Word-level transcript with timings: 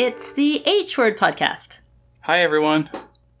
it's 0.00 0.32
the 0.32 0.66
H 0.66 0.96
Word 0.96 1.18
Podcast. 1.18 1.80
Hi, 2.22 2.38
everyone. 2.38 2.88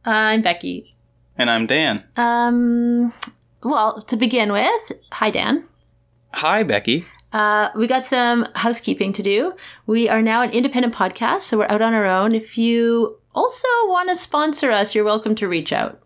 I'm 0.04 0.42
Becky. 0.42 0.94
And 1.38 1.48
I'm 1.48 1.64
Dan. 1.64 2.04
Um, 2.16 3.14
well, 3.62 4.02
to 4.02 4.14
begin 4.14 4.52
with, 4.52 4.92
hi, 5.10 5.30
Dan. 5.30 5.64
Hi, 6.34 6.62
Becky. 6.62 7.06
Uh, 7.32 7.70
we 7.74 7.86
got 7.86 8.04
some 8.04 8.46
housekeeping 8.56 9.14
to 9.14 9.22
do. 9.22 9.54
We 9.86 10.10
are 10.10 10.20
now 10.20 10.42
an 10.42 10.50
independent 10.50 10.94
podcast, 10.94 11.42
so 11.42 11.56
we're 11.56 11.70
out 11.70 11.80
on 11.80 11.94
our 11.94 12.04
own. 12.04 12.34
If 12.34 12.58
you 12.58 13.18
also 13.34 13.66
want 13.84 14.10
to 14.10 14.14
sponsor 14.14 14.70
us, 14.70 14.94
you're 14.94 15.02
welcome 15.02 15.34
to 15.36 15.48
reach 15.48 15.72
out. 15.72 16.02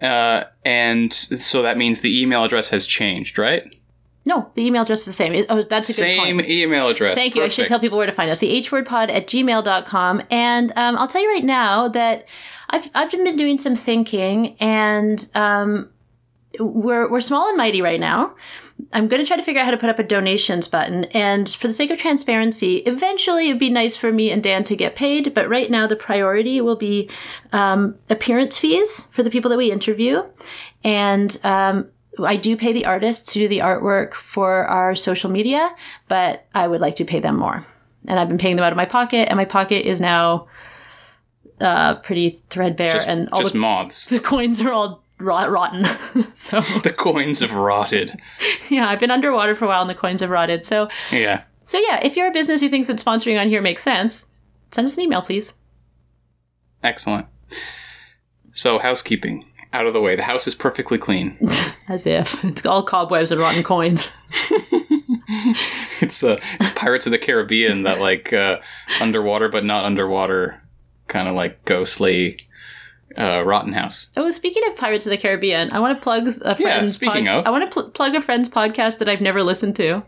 Uh, 0.00 0.44
and 0.64 1.12
so 1.12 1.60
that 1.60 1.76
means 1.76 2.00
the 2.00 2.18
email 2.18 2.44
address 2.44 2.70
has 2.70 2.86
changed, 2.86 3.38
right? 3.38 3.78
No, 4.26 4.50
the 4.54 4.66
email 4.66 4.82
address 4.82 5.00
is 5.00 5.06
the 5.06 5.12
same. 5.12 5.32
It- 5.32 5.46
oh, 5.48 5.62
that's 5.62 5.88
a 5.88 5.92
good 5.92 5.98
Same 5.98 6.36
point. 6.36 6.48
email 6.48 6.88
address. 6.88 7.16
Thank 7.16 7.34
you. 7.34 7.42
I 7.42 7.48
should 7.48 7.66
tell 7.66 7.80
people 7.80 7.96
where 7.96 8.06
to 8.06 8.12
find 8.12 8.30
us. 8.30 8.38
The 8.38 8.50
hwordpod 8.62 9.10
at 9.10 9.26
gmail.com. 9.26 10.22
And 10.30 10.72
um, 10.76 10.96
I'll 10.98 11.08
tell 11.08 11.22
you 11.22 11.30
right 11.30 11.44
now 11.44 11.88
that 11.88 12.26
I've, 12.68 12.90
I've 12.94 13.10
been 13.10 13.36
doing 13.36 13.58
some 13.58 13.74
thinking 13.74 14.56
and 14.60 15.26
um, 15.34 15.88
we're, 16.58 17.10
we're 17.10 17.20
small 17.22 17.48
and 17.48 17.56
mighty 17.56 17.80
right 17.80 17.98
now. 18.00 18.34
I'm 18.92 19.08
going 19.08 19.22
to 19.22 19.26
try 19.26 19.36
to 19.36 19.42
figure 19.42 19.60
out 19.60 19.66
how 19.66 19.70
to 19.70 19.76
put 19.76 19.90
up 19.90 19.98
a 19.98 20.02
donations 20.02 20.66
button. 20.68 21.04
And 21.06 21.48
for 21.48 21.66
the 21.66 21.72
sake 21.72 21.90
of 21.90 21.98
transparency, 21.98 22.76
eventually 22.78 23.48
it'd 23.48 23.58
be 23.58 23.70
nice 23.70 23.96
for 23.96 24.12
me 24.12 24.30
and 24.30 24.42
Dan 24.42 24.64
to 24.64 24.76
get 24.76 24.96
paid. 24.96 25.34
But 25.34 25.48
right 25.48 25.70
now, 25.70 25.86
the 25.86 25.96
priority 25.96 26.60
will 26.60 26.76
be 26.76 27.08
um, 27.52 27.96
appearance 28.08 28.58
fees 28.58 29.06
for 29.10 29.22
the 29.22 29.30
people 29.30 29.48
that 29.50 29.58
we 29.58 29.70
interview. 29.70 30.24
And 30.82 31.38
um, 31.44 31.88
I 32.18 32.36
do 32.36 32.56
pay 32.56 32.72
the 32.72 32.86
artists 32.86 33.32
to 33.32 33.38
do 33.38 33.48
the 33.48 33.58
artwork 33.58 34.14
for 34.14 34.64
our 34.66 34.94
social 34.94 35.30
media, 35.30 35.74
but 36.08 36.46
I 36.54 36.66
would 36.66 36.80
like 36.80 36.96
to 36.96 37.04
pay 37.04 37.20
them 37.20 37.36
more. 37.38 37.64
And 38.06 38.18
I've 38.18 38.28
been 38.28 38.38
paying 38.38 38.56
them 38.56 38.64
out 38.64 38.72
of 38.72 38.76
my 38.76 38.84
pocket, 38.86 39.28
and 39.28 39.36
my 39.36 39.44
pocket 39.44 39.86
is 39.88 40.00
now 40.00 40.48
uh, 41.60 41.96
pretty 41.96 42.30
threadbare, 42.30 42.90
Just, 42.90 43.08
and 43.08 43.28
all 43.30 43.40
just 43.40 43.52
the, 43.52 43.58
moths. 43.58 44.06
the 44.10 44.18
coins 44.20 44.60
are 44.60 44.72
all 44.72 45.04
rot- 45.18 45.50
rotten. 45.50 45.84
so 46.32 46.60
The 46.82 46.92
coins 46.96 47.40
have 47.40 47.52
rotted. 47.54 48.12
yeah, 48.70 48.88
I've 48.88 49.00
been 49.00 49.10
underwater 49.10 49.54
for 49.54 49.66
a 49.66 49.68
while, 49.68 49.82
and 49.82 49.90
the 49.90 49.94
coins 49.94 50.20
have 50.22 50.30
rotted. 50.30 50.64
So 50.64 50.88
Yeah. 51.12 51.44
so 51.62 51.78
yeah, 51.78 52.00
if 52.02 52.16
you're 52.16 52.28
a 52.28 52.32
business 52.32 52.60
who 52.60 52.68
thinks 52.68 52.88
that 52.88 52.96
sponsoring 52.96 53.38
on 53.40 53.48
here 53.48 53.60
makes 53.62 53.82
sense, 53.82 54.26
send 54.72 54.86
us 54.86 54.96
an 54.96 55.04
email, 55.04 55.22
please. 55.22 55.52
Excellent. 56.82 57.26
So, 58.52 58.78
housekeeping 58.78 59.44
out 59.72 59.86
of 59.86 59.92
the 59.92 60.00
way. 60.00 60.16
The 60.16 60.22
house 60.24 60.46
is 60.46 60.54
perfectly 60.54 60.98
clean. 60.98 61.36
As 61.88 62.06
if 62.06 62.44
it's 62.44 62.66
all 62.66 62.82
cobwebs 62.82 63.32
and 63.32 63.40
rotten 63.40 63.62
coins. 63.62 64.10
It's 66.00 66.24
uh, 66.24 66.40
it's 66.58 66.70
Pirates 66.70 67.06
of 67.06 67.12
the 67.12 67.18
Caribbean, 67.18 67.84
that 67.84 68.00
like 68.00 68.32
uh, 68.32 68.60
underwater 69.00 69.48
but 69.48 69.64
not 69.64 69.84
underwater, 69.84 70.60
kind 71.08 71.28
of 71.28 71.34
like 71.34 71.64
ghostly 71.64 72.48
uh, 73.16 73.42
rotten 73.44 73.72
house. 73.72 74.10
Oh, 74.16 74.30
speaking 74.30 74.66
of 74.66 74.76
Pirates 74.76 75.06
of 75.06 75.10
the 75.10 75.18
Caribbean, 75.18 75.72
I 75.72 75.78
want 75.78 75.96
to 75.96 76.02
plug 76.02 76.26
a 76.26 76.32
friend's. 76.32 76.58
Yeah, 76.60 76.86
speaking 76.86 77.28
of. 77.28 77.46
I 77.46 77.50
want 77.50 77.70
to 77.70 77.72
pl- 77.72 77.90
plug 77.90 78.14
a 78.14 78.20
friend's 78.20 78.48
podcast 78.48 78.98
that 78.98 79.08
I've 79.08 79.20
never 79.20 79.42
listened 79.42 79.76
to. 79.76 80.02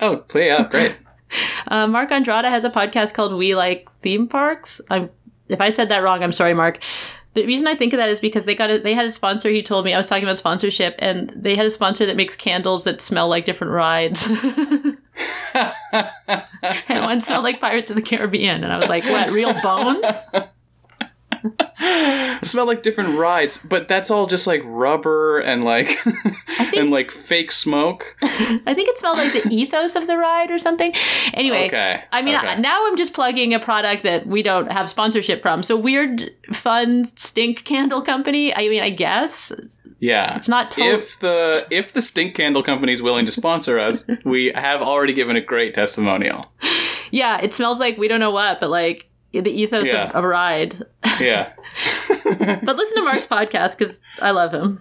Oh, 0.00 0.18
play 0.18 0.50
up, 0.50 0.70
great. 0.70 0.96
Uh, 1.68 1.86
Mark 1.86 2.10
Andrada 2.10 2.48
has 2.48 2.64
a 2.64 2.70
podcast 2.70 3.14
called 3.14 3.32
We 3.32 3.54
Like 3.54 3.88
Theme 4.00 4.26
Parks. 4.26 4.80
I'm, 4.90 5.10
if 5.48 5.60
I 5.60 5.68
said 5.68 5.88
that 5.90 5.98
wrong, 5.98 6.24
I'm 6.24 6.32
sorry, 6.32 6.54
Mark. 6.54 6.80
The 7.40 7.46
reason 7.46 7.66
I 7.66 7.74
think 7.74 7.94
of 7.94 7.96
that 7.96 8.10
is 8.10 8.20
because 8.20 8.44
they 8.44 8.54
got 8.54 8.70
a, 8.70 8.78
they 8.78 8.92
had 8.92 9.06
a 9.06 9.10
sponsor. 9.10 9.48
He 9.48 9.62
told 9.62 9.86
me 9.86 9.94
I 9.94 9.96
was 9.96 10.06
talking 10.06 10.24
about 10.24 10.36
sponsorship, 10.36 10.94
and 10.98 11.30
they 11.30 11.56
had 11.56 11.64
a 11.64 11.70
sponsor 11.70 12.04
that 12.04 12.16
makes 12.16 12.36
candles 12.36 12.84
that 12.84 13.00
smell 13.00 13.28
like 13.28 13.46
different 13.46 13.72
rides. 13.72 14.26
and 16.88 17.04
one 17.04 17.22
smelled 17.22 17.44
like 17.44 17.58
Pirates 17.58 17.90
of 17.90 17.96
the 17.96 18.02
Caribbean, 18.02 18.62
and 18.62 18.70
I 18.70 18.76
was 18.76 18.90
like, 18.90 19.04
"What? 19.04 19.30
Real 19.30 19.54
bones?" 19.62 20.06
Smell 22.42 22.66
like 22.66 22.82
different 22.82 23.18
rides, 23.18 23.58
but 23.58 23.88
that's 23.88 24.10
all 24.10 24.26
just 24.26 24.46
like 24.46 24.62
rubber 24.64 25.40
and 25.40 25.64
like 25.64 25.98
and 26.76 26.90
like 26.90 27.10
fake 27.10 27.52
smoke. 27.52 28.16
I 28.22 28.74
think 28.74 28.88
it 28.88 28.98
smelled 28.98 29.18
like 29.18 29.32
the 29.32 29.48
ethos 29.50 29.96
of 29.96 30.06
the 30.06 30.16
ride 30.16 30.50
or 30.50 30.58
something. 30.58 30.92
Anyway, 31.34 31.66
Okay, 31.68 32.02
I 32.12 32.22
mean, 32.22 32.36
okay. 32.36 32.48
I- 32.48 32.56
now 32.56 32.86
I'm 32.86 32.96
just 32.96 33.14
plugging 33.14 33.54
a 33.54 33.60
product 33.60 34.02
that 34.02 34.26
we 34.26 34.42
don't 34.42 34.70
have 34.70 34.88
sponsorship 34.90 35.40
from. 35.42 35.62
So 35.62 35.76
weird, 35.76 36.30
fun 36.52 37.04
stink 37.04 37.64
candle 37.64 38.02
company. 38.02 38.54
I 38.54 38.68
mean, 38.68 38.82
I 38.82 38.90
guess 38.90 39.52
Yeah, 40.00 40.36
it's 40.36 40.48
not 40.48 40.70
to- 40.72 40.80
if 40.82 41.18
the 41.20 41.66
if 41.70 41.92
the 41.92 42.02
stink 42.02 42.34
candle 42.34 42.62
company 42.62 42.92
is 42.92 43.02
willing 43.02 43.26
to 43.26 43.32
sponsor 43.32 43.78
us, 43.78 44.04
we 44.24 44.52
have 44.54 44.80
already 44.82 45.12
given 45.12 45.36
a 45.36 45.40
great 45.40 45.74
testimonial. 45.74 46.50
yeah, 47.10 47.40
it 47.40 47.52
smells 47.52 47.78
like 47.80 47.98
we 47.98 48.08
don't 48.08 48.20
know 48.20 48.30
what, 48.30 48.60
but 48.60 48.70
like 48.70 49.09
the 49.32 49.50
ethos 49.50 49.86
Yeah. 49.86 50.10
of, 50.10 50.24
a 50.24 50.26
ride. 50.26 50.82
Yeah. 51.20 51.52
But 52.24 52.76
listen 52.76 52.96
to 52.96 53.02
Mark's 53.02 53.26
podcast 53.26 53.76
because 53.78 54.00
I 54.20 54.30
love 54.30 54.52
him. 54.52 54.80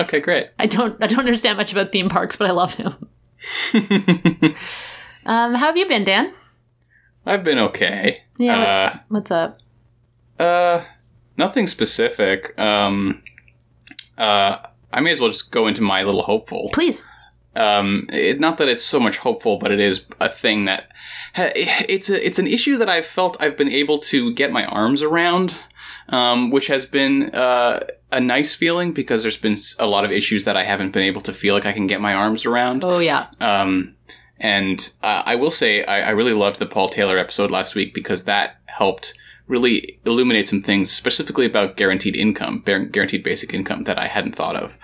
Okay, 0.00 0.20
great. 0.20 0.48
I 0.58 0.66
don't 0.66 1.02
I 1.02 1.06
don't 1.06 1.20
understand 1.20 1.56
much 1.58 1.72
about 1.72 1.92
theme 1.92 2.08
parks, 2.08 2.36
but 2.36 2.48
I 2.48 2.52
love 2.52 2.74
him. 2.74 2.92
um, 5.26 5.54
how 5.54 5.66
have 5.66 5.76
you 5.76 5.86
been, 5.86 6.04
Dan? 6.04 6.32
I've 7.26 7.44
been 7.44 7.58
okay. 7.58 8.22
Yeah. 8.38 9.00
What's 9.08 9.30
up? 9.30 9.58
Uh, 10.38 10.42
uh, 10.42 10.84
nothing 11.36 11.66
specific. 11.66 12.58
Um, 12.58 13.22
uh, 14.18 14.58
I 14.92 15.00
may 15.00 15.12
as 15.12 15.20
well 15.20 15.30
just 15.30 15.50
go 15.52 15.66
into 15.66 15.82
my 15.82 16.02
little 16.02 16.22
hopeful. 16.22 16.70
Please. 16.72 17.04
Um, 17.54 18.06
it, 18.10 18.40
not 18.40 18.58
that 18.58 18.68
it's 18.68 18.84
so 18.84 18.98
much 18.98 19.18
hopeful, 19.18 19.58
but 19.58 19.70
it 19.70 19.80
is 19.80 20.06
a 20.20 20.28
thing 20.28 20.64
that 20.64 20.90
ha- 21.34 21.52
it's 21.54 22.08
a 22.08 22.26
it's 22.26 22.38
an 22.38 22.46
issue 22.46 22.76
that 22.78 22.88
I've 22.88 23.06
felt 23.06 23.36
I've 23.40 23.56
been 23.56 23.68
able 23.68 23.98
to 23.98 24.32
get 24.32 24.52
my 24.52 24.64
arms 24.64 25.02
around, 25.02 25.56
um, 26.08 26.50
which 26.50 26.68
has 26.68 26.86
been 26.86 27.34
uh, 27.34 27.80
a 28.10 28.20
nice 28.20 28.54
feeling 28.54 28.92
because 28.92 29.22
there's 29.22 29.36
been 29.36 29.56
a 29.78 29.86
lot 29.86 30.04
of 30.04 30.10
issues 30.10 30.44
that 30.44 30.56
I 30.56 30.64
haven't 30.64 30.92
been 30.92 31.02
able 31.02 31.22
to 31.22 31.32
feel 31.32 31.54
like 31.54 31.66
I 31.66 31.72
can 31.72 31.86
get 31.86 32.00
my 32.00 32.14
arms 32.14 32.46
around. 32.46 32.84
Oh 32.84 32.98
yeah. 32.98 33.26
Um, 33.40 33.96
and 34.38 34.92
uh, 35.02 35.22
I 35.24 35.36
will 35.36 35.52
say 35.52 35.84
I, 35.84 36.08
I 36.08 36.10
really 36.10 36.32
loved 36.32 36.58
the 36.58 36.66
Paul 36.66 36.88
Taylor 36.88 37.18
episode 37.18 37.50
last 37.50 37.74
week 37.74 37.94
because 37.94 38.24
that 38.24 38.56
helped 38.66 39.14
really 39.46 40.00
illuminate 40.04 40.48
some 40.48 40.62
things 40.62 40.90
specifically 40.90 41.44
about 41.44 41.76
guaranteed 41.76 42.16
income, 42.16 42.62
guaranteed 42.64 43.22
basic 43.22 43.52
income 43.52 43.84
that 43.84 43.98
I 43.98 44.06
hadn't 44.06 44.34
thought 44.34 44.56
of. 44.56 44.78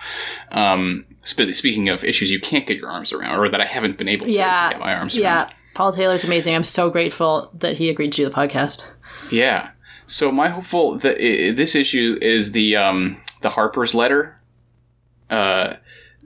Um, 0.51 1.05
speaking 1.29 1.89
of 1.89 2.03
issues 2.03 2.31
you 2.31 2.39
can't 2.39 2.65
get 2.65 2.77
your 2.77 2.89
arms 2.89 3.11
around, 3.13 3.39
or 3.39 3.49
that 3.49 3.61
I 3.61 3.65
haven't 3.65 3.97
been 3.97 4.07
able 4.09 4.25
to 4.25 4.31
Yeah. 4.31 4.71
get 4.71 4.79
my 4.79 4.93
arms 4.95 5.15
Yeah. 5.15 5.25
around. 5.41 5.47
Yeah. 5.49 5.53
Paul 5.75 5.93
Taylor's 5.93 6.23
amazing. 6.23 6.55
I'm 6.55 6.63
so 6.63 6.89
grateful 6.89 7.51
that 7.57 7.77
he 7.77 7.89
agreed 7.89 8.11
to 8.13 8.23
do 8.23 8.25
the 8.29 8.35
podcast. 8.35 8.83
Yeah. 9.31 9.69
So 10.07 10.31
my 10.31 10.49
hopeful 10.49 10.95
the, 10.97 11.51
this 11.55 11.75
issue 11.75 12.17
is 12.21 12.51
the 12.51 12.75
um, 12.75 13.17
the 13.41 13.49
Harper's 13.51 13.93
letter. 13.93 14.41
Uh, 15.29 15.75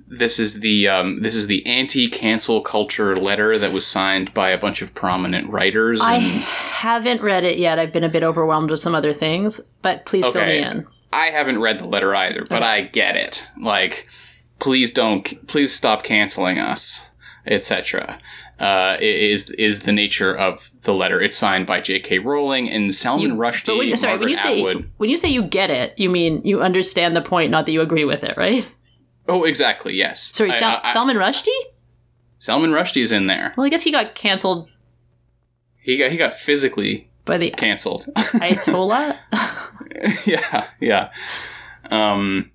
this 0.07 0.39
is 0.39 0.61
the 0.61 0.87
um, 0.87 1.21
this 1.21 1.35
is 1.35 1.47
the 1.47 1.65
anti-cancel 1.65 2.61
culture 2.61 3.15
letter 3.15 3.57
that 3.57 3.73
was 3.73 3.85
signed 3.85 4.33
by 4.33 4.49
a 4.49 4.57
bunch 4.57 4.81
of 4.81 4.93
prominent 4.93 5.49
writers. 5.49 5.99
I 6.01 6.17
haven't 6.19 7.21
read 7.21 7.43
it 7.43 7.57
yet. 7.57 7.77
I've 7.79 7.91
been 7.91 8.03
a 8.03 8.09
bit 8.09 8.23
overwhelmed 8.23 8.71
with 8.71 8.79
some 8.79 8.95
other 8.95 9.11
things, 9.13 9.59
but 9.81 10.05
please 10.05 10.25
fill 10.27 10.45
me 10.45 10.59
in. 10.59 10.87
I 11.11 11.27
haven't 11.27 11.59
read 11.59 11.79
the 11.79 11.85
letter 11.85 12.15
either, 12.15 12.45
but 12.49 12.63
I 12.63 12.81
get 12.81 13.15
it. 13.15 13.47
Like, 13.59 14.07
please 14.63 14.93
don't, 14.93 15.45
please 15.45 15.73
stop 15.73 16.03
canceling 16.03 16.57
us, 16.57 17.11
etc. 17.45 18.17
Uh, 18.57 18.95
is 19.01 19.49
is 19.51 19.81
the 19.81 19.91
nature 19.91 20.33
of 20.33 20.71
the 20.83 20.93
letter? 20.93 21.21
It's 21.21 21.37
signed 21.37 21.67
by 21.67 21.81
J.K. 21.81 22.19
Rowling 22.19 22.69
and 22.69 22.95
Salman 22.95 23.35
Rushdie, 23.35 23.65
But 23.65 23.77
when, 23.77 23.97
sorry, 23.97 24.11
Margaret 24.13 24.19
when 24.21 24.29
you 24.29 24.37
say 24.37 24.59
Atwood. 24.59 24.89
when 24.97 25.09
you 25.09 25.17
say 25.17 25.27
you 25.27 25.43
get 25.43 25.69
it, 25.69 25.99
you 25.99 26.09
mean 26.09 26.41
you 26.45 26.61
understand 26.61 27.13
the 27.13 27.21
point, 27.21 27.51
not 27.51 27.65
that 27.65 27.73
you 27.73 27.81
agree 27.81 28.05
with 28.05 28.23
it, 28.23 28.37
right? 28.37 28.71
Oh, 29.27 29.43
exactly. 29.43 29.95
Yes. 29.95 30.31
Sorry, 30.33 30.51
I- 30.51 30.59
Sal- 30.59 30.81
I- 30.81 30.93
Salman 30.93 31.17
Rushdie. 31.17 31.49
Salman 32.39 32.71
Rushdie's 32.71 33.11
in 33.11 33.27
there. 33.27 33.53
Well, 33.57 33.65
I 33.65 33.69
guess 33.69 33.83
he 33.83 33.91
got 33.91 34.15
canceled 34.15 34.69
He 35.81 35.97
got 35.97 36.11
he 36.11 36.17
got 36.17 36.33
physically 36.33 37.09
by 37.25 37.37
the 37.37 37.49
canceled. 37.49 38.05
Ayatollah. 38.15 39.17
yeah, 40.25 40.67
yeah. 40.79 41.11
Um, 41.89 42.51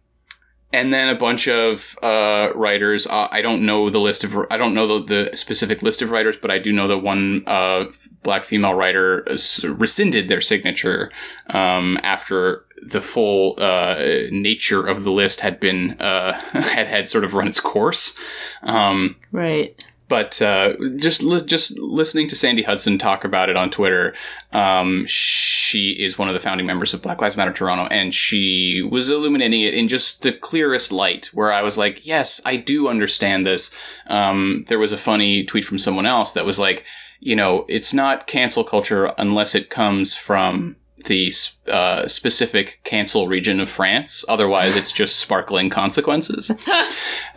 and 0.72 0.92
then 0.92 1.08
a 1.08 1.18
bunch 1.18 1.48
of 1.48 1.96
uh, 2.02 2.50
writers. 2.54 3.06
Uh, 3.06 3.28
I 3.30 3.40
don't 3.40 3.64
know 3.64 3.88
the 3.90 4.00
list 4.00 4.24
of. 4.24 4.36
I 4.50 4.56
don't 4.56 4.74
know 4.74 4.98
the, 4.98 5.28
the 5.30 5.36
specific 5.36 5.82
list 5.82 6.02
of 6.02 6.10
writers, 6.10 6.36
but 6.36 6.50
I 6.50 6.58
do 6.58 6.72
know 6.72 6.88
that 6.88 6.98
one 6.98 7.42
uh, 7.46 7.86
black 8.22 8.44
female 8.44 8.74
writer 8.74 9.26
rescinded 9.64 10.28
their 10.28 10.40
signature 10.40 11.10
um, 11.48 11.98
after 12.02 12.64
the 12.82 13.00
full 13.00 13.54
uh, 13.58 13.96
nature 14.30 14.86
of 14.86 15.04
the 15.04 15.10
list 15.10 15.40
had 15.40 15.58
been 15.58 15.92
uh, 16.00 16.32
had 16.52 16.86
had 16.86 17.08
sort 17.08 17.24
of 17.24 17.34
run 17.34 17.48
its 17.48 17.60
course. 17.60 18.18
Um, 18.62 19.16
right. 19.32 19.90
But 20.08 20.40
uh, 20.40 20.74
just 20.96 21.22
li- 21.22 21.44
just 21.44 21.78
listening 21.78 22.28
to 22.28 22.36
Sandy 22.36 22.62
Hudson 22.62 22.98
talk 22.98 23.24
about 23.24 23.48
it 23.48 23.56
on 23.56 23.70
Twitter, 23.70 24.14
um, 24.52 25.04
she 25.06 25.90
is 25.92 26.18
one 26.18 26.28
of 26.28 26.34
the 26.34 26.40
founding 26.40 26.66
members 26.66 26.94
of 26.94 27.02
Black 27.02 27.20
Lives 27.20 27.36
Matter 27.36 27.52
Toronto, 27.52 27.86
and 27.86 28.14
she 28.14 28.86
was 28.90 29.10
illuminating 29.10 29.60
it 29.60 29.74
in 29.74 29.88
just 29.88 30.22
the 30.22 30.32
clearest 30.32 30.90
light. 30.90 31.26
Where 31.32 31.52
I 31.52 31.62
was 31.62 31.76
like, 31.78 32.06
"Yes, 32.06 32.40
I 32.44 32.56
do 32.56 32.88
understand 32.88 33.44
this." 33.44 33.74
Um, 34.06 34.64
there 34.68 34.78
was 34.78 34.92
a 34.92 34.98
funny 34.98 35.44
tweet 35.44 35.64
from 35.64 35.78
someone 35.78 36.06
else 36.06 36.32
that 36.32 36.46
was 36.46 36.58
like. 36.58 36.84
you 37.20 37.34
know, 37.34 37.66
it's 37.68 37.92
not 37.92 38.28
cancel 38.28 38.62
culture 38.62 39.12
unless 39.18 39.52
it 39.52 39.70
comes 39.70 40.14
from 40.14 40.76
the 41.06 41.32
uh, 41.68 42.06
specific 42.08 42.80
cancel 42.84 43.28
region 43.28 43.60
of 43.60 43.68
France. 43.68 44.24
Otherwise, 44.28 44.76
it's 44.76 44.92
just 44.92 45.16
sparkling 45.16 45.70
consequences. 45.70 46.50
oh, 46.68 46.90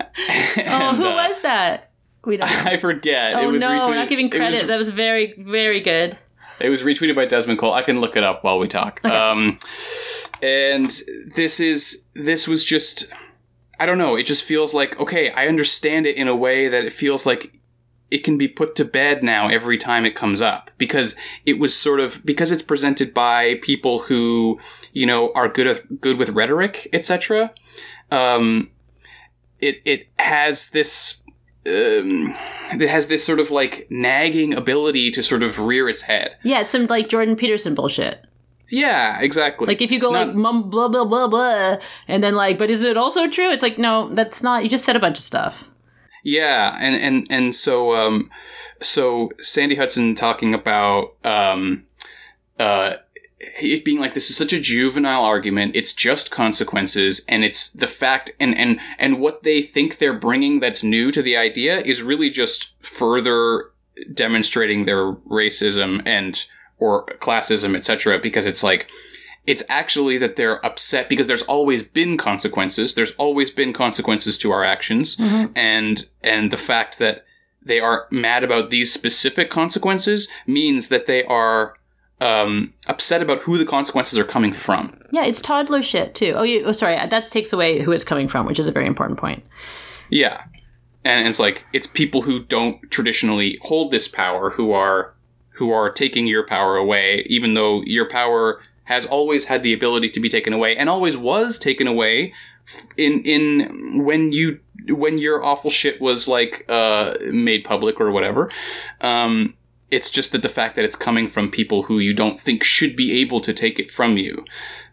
who 0.96 1.06
uh, 1.06 1.28
was 1.28 1.42
that? 1.42 1.91
We 2.26 2.38
don't. 2.38 2.50
Know. 2.66 2.72
I 2.72 2.78
forget. 2.78 3.36
Oh 3.36 3.42
it 3.42 3.52
was 3.52 3.62
no, 3.62 3.70
retweeted. 3.70 3.96
not 3.96 4.10
giving 4.10 4.30
credit. 4.30 4.60
Was, 4.60 4.68
that 4.68 4.78
was 4.78 4.90
very, 4.90 5.34
very 5.38 5.80
good. 5.80 6.18
It 6.60 6.70
was 6.70 6.84
retweeted 6.84 7.16
by 7.16 7.26
Desmond 7.26 7.60
Cole. 7.60 7.74
I 7.74 7.82
can 7.82 8.00
look 8.00 8.16
it 8.16 8.24
up 8.24 8.44
while 8.44 8.60
we 8.60 8.68
talk. 8.68 9.02
Okay. 9.04 9.16
Um, 9.16 9.58
and 10.42 10.90
this 11.36 11.60
is 11.60 12.06
this 12.14 12.48
was 12.48 12.64
just 12.64 13.12
I 13.80 13.86
don't 13.86 13.98
know. 13.98 14.16
It 14.16 14.24
just 14.24 14.44
feels 14.44 14.74
like 14.74 15.00
okay. 15.00 15.32
I 15.32 15.48
understand 15.48 16.06
it 16.06 16.16
in 16.16 16.28
a 16.28 16.36
way 16.36 16.68
that 16.68 16.86
it 16.86 16.94
feels 16.94 17.26
like 17.26 17.58
it 18.12 18.20
can 18.20 18.38
be 18.38 18.48
put 18.48 18.76
to 18.76 18.86
bed 18.86 19.24
now 19.24 19.48
every 19.48 19.78
time 19.78 20.06
it 20.06 20.16
comes 20.16 20.42
up 20.42 20.70
because 20.78 21.16
it 21.46 21.58
was 21.58 21.76
sort 21.76 22.00
of 22.00 22.24
because 22.26 22.52
it's 22.52 22.62
presented 22.62 23.14
by 23.14 23.56
people 23.64 24.00
who 24.00 24.60
you 24.92 25.06
know 25.06 25.32
are 25.34 25.48
good 25.48 25.66
at, 25.66 26.02
good 26.02 26.18
with 26.20 26.30
rhetoric 26.30 26.88
etc 26.92 27.54
um, 28.12 28.70
it 29.60 29.82
it 29.86 30.08
has 30.20 30.72
this 30.72 31.21
um, 31.68 32.36
it 32.72 32.90
has 32.90 33.08
this 33.08 33.24
sort 33.24 33.40
of 33.40 33.52
like 33.52 33.88
nagging 33.90 34.54
ability 34.54 35.12
to 35.12 35.22
sort 35.22 35.44
of 35.44 35.60
rear 35.60 35.88
its 35.88 36.04
head 36.04 36.36
yeah 36.44 36.64
some 36.64 36.88
like 36.88 37.10
jordan 37.10 37.36
peterson 37.36 37.76
bullshit 37.76 38.26
yeah, 38.72 39.20
exactly. 39.20 39.68
Like 39.68 39.82
if 39.82 39.92
you 39.92 40.00
go 40.00 40.12
Not, 40.12 40.28
like 40.28 40.36
mum 40.36 40.70
blah 40.70 40.88
blah 40.88 41.04
blah 41.04 41.28
blah, 41.28 41.78
and 42.08 42.24
then 42.24 42.36
like, 42.36 42.58
but 42.58 42.72
is 42.72 42.84
it 42.84 42.98
also 42.98 43.30
true? 43.30 43.52
It's 43.52 43.64
like 43.64 43.78
no, 43.78 44.08
that's 44.10 44.42
not. 44.42 44.64
You 44.64 44.70
just 44.70 44.86
said 44.86 44.96
a 44.96 45.00
bunch 45.00 45.18
of 45.18 45.24
stuff. 45.24 45.70
Yeah, 46.24 46.78
and 46.80 46.96
and 46.96 47.28
and 47.30 47.56
so 47.56 47.96
um, 47.96 48.30
so 48.82 49.32
Sandy 49.40 49.76
Hudson 49.76 50.16
talking 50.16 50.54
about 50.54 51.16
um, 51.26 51.84
uh, 52.60 52.96
it 53.62 53.84
being 53.84 54.00
like 54.00 54.14
this 54.14 54.30
is 54.30 54.38
such 54.38 54.54
a 54.54 54.60
juvenile 54.60 55.24
argument. 55.24 55.76
It's 55.76 55.94
just 55.94 56.32
consequences, 56.32 57.26
and 57.28 57.44
it's 57.44 57.72
the 57.72 57.88
fact, 57.88 58.32
and 58.40 58.58
and 58.58 58.80
and 59.00 59.20
what 59.20 59.44
they 59.44 59.62
think 59.62 59.98
they're 59.98 60.14
bringing 60.14 60.60
that's 60.60 60.84
new 60.84 61.12
to 61.12 61.22
the 61.22 61.38
idea 61.38 61.80
is 61.80 62.04
really 62.04 62.30
just 62.30 62.76
further 62.84 63.72
demonstrating 64.14 64.86
their 64.86 65.12
racism 65.12 66.02
and 66.06 66.46
or 66.78 67.06
classism, 67.06 67.76
etc. 67.76 68.20
Because 68.20 68.46
it's 68.46 68.64
like 68.64 68.90
it's 69.48 69.64
actually 69.70 70.18
that 70.20 70.36
they're 70.36 70.64
upset 70.66 71.10
because 71.10 71.28
there's 71.28 71.44
always 71.44 71.84
been 71.84 72.18
consequences. 72.18 72.94
There's 72.94 73.16
always 73.16 73.50
been 73.50 73.74
consequences 73.74 74.38
to 74.40 74.52
our 74.52 74.64
actions. 74.64 75.18
Mm-hmm. 75.18 75.54
And, 75.56 76.08
and 76.24 76.52
the 76.52 76.58
fact 76.58 77.00
that 77.00 77.26
they 77.62 77.80
are 77.80 78.08
mad 78.12 78.44
about 78.44 78.70
these 78.70 78.94
specific 78.94 79.50
consequences 79.50 80.28
means 80.46 80.90
that 80.90 81.08
they 81.08 81.24
are, 81.26 81.76
um, 82.22 82.74
upset 82.88 83.22
about 83.22 83.40
who 83.40 83.58
the 83.58 83.66
consequences 83.66 84.18
are 84.18 84.24
coming 84.24 84.54
from. 84.54 84.98
Yeah, 85.12 85.26
it's 85.26 85.42
toddler 85.42 85.82
shit 85.82 86.16
too. 86.16 86.34
Oh, 86.36 86.44
you, 86.44 86.64
oh, 86.64 86.72
sorry, 86.72 86.96
that 86.96 87.26
takes 87.26 87.52
away 87.52 87.82
who 87.82 87.92
it's 87.92 88.04
coming 88.04 88.28
from, 88.28 88.46
which 88.46 88.60
is 88.60 88.68
a 88.68 88.72
very 88.72 88.86
important 88.88 89.20
point. 89.20 89.44
Yeah, 90.10 90.44
and 91.04 91.28
it's 91.28 91.40
like 91.40 91.66
it's 91.74 91.88
people 91.88 92.22
who 92.22 92.44
don't 92.44 92.80
traditionally 92.92 93.58
hold 93.64 93.92
this 93.92 94.08
power 94.08 94.52
who 94.52 94.72
are 94.72 95.16
who 95.56 95.72
are 95.72 95.90
taking 95.90 96.28
your 96.28 96.46
power 96.46 96.78
away, 96.78 97.26
even 97.28 97.56
though 97.56 97.82
your 97.86 98.08
power 98.08 98.62
has 98.86 99.06
always 99.06 99.46
had 99.46 99.64
the 99.64 99.74
ability 99.74 100.10
to 100.10 100.20
be 100.20 100.30
taken 100.30 100.54
away 100.54 100.76
and 100.76 100.90
always 100.90 101.18
was 101.18 101.58
taken 101.58 101.88
away 101.88 102.34
in 102.98 103.24
in 103.24 104.04
when 104.04 104.32
you 104.32 104.60
when 104.90 105.18
your 105.18 105.44
awful 105.44 105.72
shit 105.72 106.00
was 106.00 106.28
like 106.28 106.66
uh, 106.70 107.14
made 107.32 107.64
public 107.64 108.00
or 108.00 108.12
whatever. 108.12 108.52
Um, 109.02 109.56
it's 109.92 110.10
just 110.10 110.32
that 110.32 110.42
the 110.42 110.50
fact 110.50 110.76
that 110.76 110.86
it's 110.86 110.96
coming 110.96 111.28
from 111.28 111.52
people 111.52 111.84
who 111.84 112.00
you 112.00 112.14
don't 112.14 112.40
think 112.40 112.64
should 112.64 112.96
be 112.96 113.20
able 113.22 113.42
to 113.42 113.54
take 113.54 113.78
it 113.78 113.92
from 113.92 114.18
you 114.18 114.44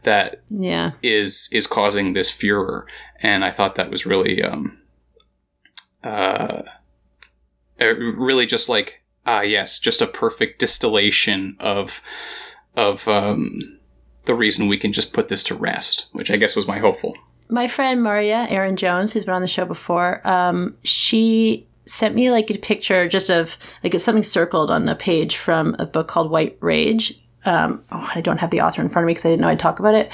that 0.03 0.43
yeah 0.49 0.93
is 1.03 1.49
is 1.53 1.67
causing 1.67 2.13
this 2.13 2.31
furor 2.31 2.87
and 3.21 3.45
i 3.45 3.51
thought 3.51 3.77
that 3.77 3.91
was 3.91 4.05
really 4.05 4.43
um 4.43 4.83
uh 6.05 6.63
really 7.79 8.47
just 8.47 8.69
like 8.69 9.03
ah 9.25 9.41
yes 9.41 9.79
just 9.79 10.03
a 10.03 10.07
perfect 10.07 10.59
distillation 10.59 11.57
of 11.61 12.03
of 12.77 13.09
um 13.09 13.79
the 14.29 14.35
reason 14.35 14.69
we 14.69 14.77
can 14.77 14.93
just 14.93 15.13
put 15.13 15.29
this 15.29 15.43
to 15.43 15.55
rest, 15.55 16.07
which 16.13 16.31
I 16.31 16.37
guess 16.37 16.55
was 16.55 16.69
my 16.69 16.79
hopeful. 16.79 17.17
My 17.49 17.67
friend 17.67 18.03
Maria 18.03 18.47
Aaron 18.51 18.77
Jones, 18.77 19.13
who's 19.13 19.25
been 19.25 19.35
on 19.35 19.43
the 19.43 19.49
show 19.49 19.65
before, 19.65 20.21
um, 20.29 20.77
she 20.85 21.67
sent 21.89 22.15
me 22.15 22.31
like 22.31 22.51
a 22.51 22.59
picture 22.59 23.09
just 23.09 23.31
of 23.31 23.57
like 23.83 23.99
something 23.99 24.23
circled 24.23 24.71
on 24.71 24.89
a 24.89 24.95
page 24.95 25.37
from 25.37 25.77
a 25.79 25.87
book 25.87 26.09
called 26.09 26.31
White 26.31 26.57
Rage. 26.61 27.21
Um, 27.45 27.83
oh, 27.93 28.11
I 28.15 28.21
don't 28.21 28.39
have 28.39 28.51
the 28.51 28.61
author 28.61 28.83
in 28.83 28.89
front 28.89 29.05
of 29.05 29.07
me 29.07 29.13
because 29.13 29.25
I 29.25 29.31
didn't 29.31 29.43
know 29.43 29.49
I'd 29.49 29.59
talk 29.59 29.79
about 29.79 29.95
it, 29.95 30.11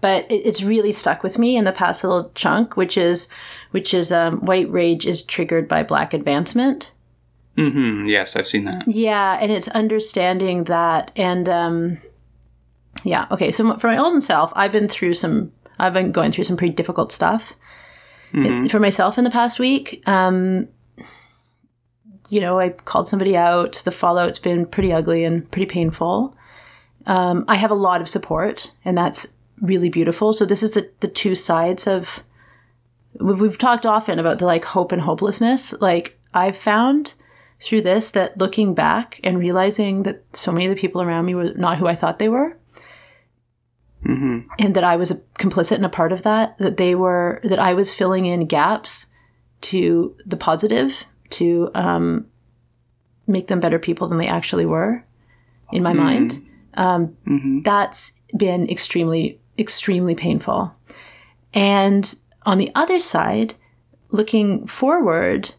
but 0.00 0.30
it, 0.30 0.46
it's 0.46 0.62
really 0.62 0.92
stuck 0.92 1.22
with 1.22 1.38
me 1.38 1.56
in 1.56 1.64
the 1.64 1.72
past 1.72 2.04
little 2.04 2.30
chunk, 2.34 2.76
which 2.76 2.96
is 2.96 3.28
which 3.70 3.92
is 3.92 4.12
um, 4.12 4.40
White 4.40 4.70
Rage 4.70 5.06
is 5.06 5.22
triggered 5.22 5.66
by 5.66 5.82
Black 5.82 6.14
advancement. 6.14 6.92
Mm-hmm. 7.56 8.06
Yes, 8.06 8.36
I've 8.36 8.46
seen 8.46 8.64
that. 8.64 8.84
Yeah, 8.86 9.38
and 9.40 9.50
it's 9.50 9.68
understanding 9.68 10.64
that 10.64 11.10
and 11.16 11.48
um, 11.48 11.98
yeah. 13.04 13.26
Okay. 13.30 13.50
So 13.50 13.76
for 13.78 13.88
my 13.88 13.96
own 13.96 14.20
self, 14.20 14.52
I've 14.54 14.72
been 14.72 14.88
through 14.88 15.14
some. 15.14 15.52
I've 15.78 15.94
been 15.94 16.12
going 16.12 16.32
through 16.32 16.44
some 16.44 16.56
pretty 16.56 16.74
difficult 16.74 17.12
stuff 17.12 17.54
mm-hmm. 18.32 18.66
for 18.66 18.80
myself 18.80 19.18
in 19.18 19.24
the 19.24 19.30
past 19.30 19.58
week. 19.58 20.02
Um, 20.08 20.68
you 22.28 22.40
know, 22.40 22.58
I 22.58 22.70
called 22.70 23.08
somebody 23.08 23.36
out. 23.36 23.82
The 23.84 23.90
fallout's 23.90 24.38
been 24.38 24.66
pretty 24.66 24.92
ugly 24.92 25.24
and 25.24 25.50
pretty 25.50 25.66
painful. 25.66 26.34
Um, 27.06 27.44
I 27.48 27.56
have 27.56 27.70
a 27.70 27.74
lot 27.74 28.00
of 28.00 28.08
support, 28.08 28.72
and 28.84 28.96
that's 28.96 29.34
really 29.60 29.88
beautiful. 29.88 30.32
So 30.32 30.44
this 30.44 30.62
is 30.62 30.72
the, 30.72 30.90
the 31.00 31.08
two 31.08 31.34
sides 31.34 31.86
of. 31.86 32.24
We've, 33.20 33.40
we've 33.40 33.58
talked 33.58 33.86
often 33.86 34.18
about 34.18 34.38
the 34.38 34.46
like 34.46 34.64
hope 34.64 34.92
and 34.92 35.02
hopelessness. 35.02 35.72
Like 35.80 36.18
I've 36.34 36.56
found 36.56 37.14
through 37.60 37.82
this 37.82 38.12
that 38.12 38.38
looking 38.38 38.74
back 38.74 39.18
and 39.24 39.38
realizing 39.38 40.04
that 40.04 40.22
so 40.36 40.52
many 40.52 40.66
of 40.66 40.70
the 40.70 40.80
people 40.80 41.02
around 41.02 41.24
me 41.26 41.34
were 41.34 41.52
not 41.54 41.78
who 41.78 41.86
I 41.88 41.96
thought 41.96 42.20
they 42.20 42.28
were 42.28 42.58
Mm-hmm. 44.04 44.48
And 44.58 44.74
that 44.74 44.84
I 44.84 44.96
was 44.96 45.20
complicit 45.38 45.78
in 45.78 45.84
a 45.84 45.88
part 45.88 46.12
of 46.12 46.22
that, 46.22 46.56
that 46.58 46.76
they 46.76 46.94
were, 46.94 47.40
that 47.42 47.58
I 47.58 47.74
was 47.74 47.92
filling 47.92 48.26
in 48.26 48.46
gaps 48.46 49.06
to 49.62 50.14
the 50.24 50.36
positive, 50.36 51.04
to 51.30 51.70
um, 51.74 52.26
make 53.26 53.46
them 53.48 53.60
better 53.60 53.78
people 53.78 54.08
than 54.08 54.18
they 54.18 54.26
actually 54.26 54.66
were 54.66 55.04
in 55.72 55.82
my 55.82 55.92
mm-hmm. 55.92 56.02
mind. 56.02 56.46
Um, 56.74 57.16
mm-hmm. 57.26 57.62
That's 57.62 58.14
been 58.36 58.68
extremely, 58.68 59.40
extremely 59.58 60.14
painful. 60.14 60.74
And 61.54 62.14
on 62.46 62.58
the 62.58 62.70
other 62.74 62.98
side, 62.98 63.54
looking 64.10 64.66
forward, 64.66 65.54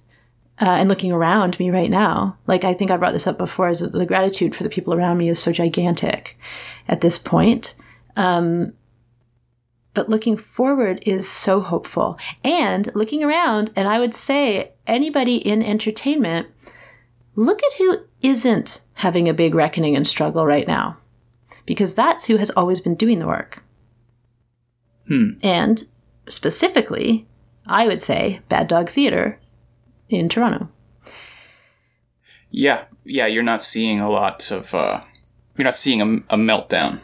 uh, 0.61 0.65
and 0.65 0.89
looking 0.89 1.11
around 1.11 1.57
me 1.59 1.69
right 1.69 1.89
now, 1.89 2.37
like 2.45 2.63
I 2.63 2.73
think 2.73 2.91
I 2.91 2.97
brought 2.97 3.13
this 3.13 3.27
up 3.27 3.37
before, 3.37 3.69
is 3.69 3.79
that 3.79 3.93
the 3.93 4.05
gratitude 4.05 4.53
for 4.53 4.63
the 4.63 4.69
people 4.69 4.93
around 4.93 5.17
me 5.17 5.29
is 5.29 5.39
so 5.39 5.51
gigantic 5.51 6.37
at 6.87 7.01
this 7.01 7.17
point. 7.17 7.75
Um, 8.17 8.73
but 9.93 10.09
looking 10.09 10.37
forward 10.37 11.01
is 11.05 11.27
so 11.27 11.61
hopeful. 11.61 12.17
And 12.43 12.93
looking 12.95 13.23
around, 13.23 13.71
and 13.75 13.87
I 13.87 13.99
would 13.99 14.13
say 14.13 14.73
anybody 14.85 15.37
in 15.37 15.63
entertainment, 15.63 16.47
look 17.35 17.61
at 17.63 17.77
who 17.77 17.97
isn't 18.21 18.81
having 18.95 19.27
a 19.27 19.33
big 19.33 19.55
reckoning 19.55 19.95
and 19.95 20.05
struggle 20.05 20.45
right 20.45 20.67
now, 20.67 20.97
because 21.65 21.95
that's 21.95 22.25
who 22.25 22.37
has 22.37 22.49
always 22.51 22.81
been 22.81 22.95
doing 22.95 23.19
the 23.19 23.27
work. 23.27 23.63
Hmm. 25.07 25.31
And 25.41 25.83
specifically, 26.27 27.27
I 27.65 27.87
would 27.87 28.01
say 28.01 28.41
Bad 28.49 28.67
Dog 28.67 28.89
Theatre 28.89 29.39
in 30.09 30.29
Toronto. 30.29 30.69
Yeah, 32.51 32.85
yeah, 33.03 33.27
you're 33.27 33.43
not 33.43 33.63
seeing 33.63 33.99
a 33.99 34.09
lot 34.09 34.51
of, 34.51 34.73
uh, 34.73 35.01
you're 35.55 35.65
not 35.65 35.75
seeing 35.75 36.01
a, 36.01 36.35
a 36.35 36.37
meltdown. 36.37 36.99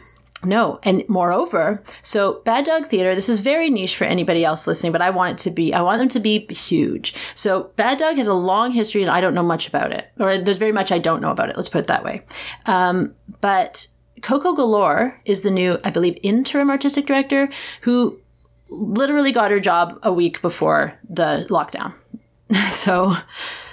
No, 0.46 0.78
and 0.82 1.02
moreover, 1.08 1.82
so 2.02 2.40
Bad 2.44 2.64
Dog 2.64 2.86
Theatre, 2.86 3.14
this 3.14 3.28
is 3.28 3.40
very 3.40 3.68
niche 3.68 3.96
for 3.96 4.04
anybody 4.04 4.44
else 4.44 4.66
listening, 4.66 4.92
but 4.92 5.02
I 5.02 5.10
want 5.10 5.32
it 5.32 5.44
to 5.44 5.50
be, 5.50 5.74
I 5.74 5.82
want 5.82 5.98
them 5.98 6.08
to 6.10 6.20
be 6.20 6.46
huge. 6.46 7.14
So 7.34 7.70
Bad 7.76 7.98
Dog 7.98 8.16
has 8.16 8.26
a 8.26 8.34
long 8.34 8.70
history 8.70 9.02
and 9.02 9.10
I 9.10 9.20
don't 9.20 9.34
know 9.34 9.42
much 9.42 9.68
about 9.68 9.92
it, 9.92 10.08
or 10.18 10.38
there's 10.38 10.58
very 10.58 10.72
much 10.72 10.92
I 10.92 10.98
don't 10.98 11.20
know 11.20 11.30
about 11.30 11.50
it, 11.50 11.56
let's 11.56 11.68
put 11.68 11.80
it 11.80 11.86
that 11.88 12.04
way. 12.04 12.22
Um, 12.66 13.14
but 13.40 13.88
Coko 14.20 14.54
Galore 14.56 15.20
is 15.24 15.42
the 15.42 15.50
new, 15.50 15.78
I 15.84 15.90
believe, 15.90 16.18
interim 16.22 16.70
artistic 16.70 17.06
director 17.06 17.48
who 17.82 18.20
literally 18.68 19.32
got 19.32 19.50
her 19.50 19.60
job 19.60 19.98
a 20.02 20.12
week 20.12 20.40
before 20.42 20.98
the 21.08 21.46
lockdown. 21.50 21.94
so 22.72 23.14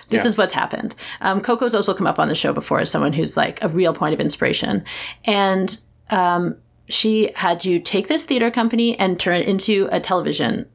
this 0.09 0.23
yeah. 0.23 0.29
is 0.29 0.37
what's 0.37 0.51
happened. 0.51 0.95
Um, 1.21 1.41
Coko's 1.41 1.73
also 1.73 1.93
come 1.93 2.07
up 2.07 2.19
on 2.19 2.27
the 2.27 2.35
show 2.35 2.53
before 2.53 2.79
as 2.79 2.91
someone 2.91 3.13
who's 3.13 3.37
like 3.37 3.63
a 3.63 3.69
real 3.69 3.93
point 3.93 4.13
of 4.13 4.19
inspiration. 4.19 4.83
And 5.25 5.75
um, 6.09 6.57
she 6.89 7.31
had 7.35 7.59
to 7.61 7.79
take 7.79 8.07
this 8.07 8.25
theater 8.25 8.51
company 8.51 8.97
and 8.99 9.19
turn 9.19 9.37
it 9.37 9.47
into 9.47 9.87
a 9.91 9.99
television 9.99 10.69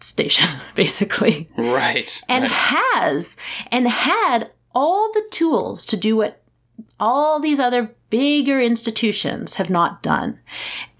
station, 0.00 0.48
basically. 0.74 1.48
Right. 1.56 2.20
And 2.28 2.44
right. 2.44 2.52
has 2.52 3.36
and 3.70 3.88
had 3.88 4.50
all 4.74 5.12
the 5.12 5.26
tools 5.30 5.84
to 5.86 5.96
do 5.96 6.16
what 6.16 6.42
all 6.98 7.40
these 7.40 7.58
other 7.58 7.94
bigger 8.10 8.60
institutions 8.60 9.54
have 9.54 9.70
not 9.70 10.02
done. 10.02 10.38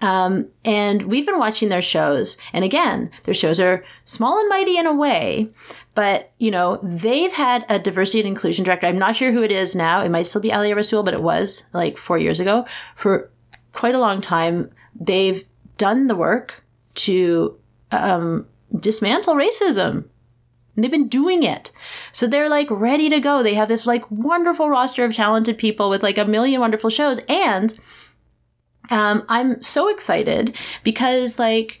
Um, 0.01 0.47
and 0.65 1.03
we've 1.03 1.25
been 1.25 1.37
watching 1.37 1.69
their 1.69 1.81
shows. 1.81 2.37
And 2.53 2.65
again, 2.65 3.11
their 3.23 3.33
shows 3.33 3.59
are 3.59 3.83
small 4.05 4.39
and 4.39 4.49
mighty 4.49 4.77
in 4.77 4.87
a 4.87 4.95
way, 4.95 5.49
but 5.93 6.31
you 6.39 6.49
know, 6.49 6.79
they've 6.81 7.33
had 7.33 7.65
a 7.69 7.77
diversity 7.77 8.19
and 8.19 8.27
inclusion 8.27 8.63
director. 8.63 8.87
I'm 8.87 8.97
not 8.97 9.15
sure 9.15 9.31
who 9.31 9.43
it 9.43 9.51
is 9.51 9.75
now. 9.75 10.01
It 10.01 10.09
might 10.09 10.23
still 10.23 10.41
be 10.41 10.51
Alia 10.51 10.75
Rasul, 10.75 11.03
but 11.03 11.13
it 11.13 11.21
was 11.21 11.69
like 11.73 11.97
four 11.97 12.17
years 12.17 12.39
ago. 12.39 12.65
For 12.95 13.29
quite 13.81 13.95
a 13.95 13.99
long 13.99 14.21
time, 14.21 14.69
they've 14.93 15.43
done 15.77 16.05
the 16.05 16.15
work 16.15 16.63
to 16.93 17.57
um, 17.91 18.45
dismantle 18.79 19.33
racism 19.33 20.05
and 20.75 20.83
they've 20.83 20.91
been 20.91 21.07
doing 21.07 21.41
it. 21.41 21.71
So 22.11 22.27
they're 22.27 22.47
like 22.47 22.67
ready 22.69 23.09
to 23.09 23.19
go. 23.19 23.41
They 23.41 23.55
have 23.55 23.69
this 23.69 23.87
like 23.87 24.05
wonderful 24.11 24.69
roster 24.69 25.03
of 25.03 25.15
talented 25.15 25.57
people 25.57 25.89
with 25.89 26.03
like 26.03 26.19
a 26.19 26.25
million 26.25 26.61
wonderful 26.61 26.91
shows. 26.91 27.21
And 27.27 27.73
um, 28.91 29.25
I'm 29.27 29.59
so 29.63 29.87
excited 29.87 30.55
because 30.83 31.39
like 31.39 31.79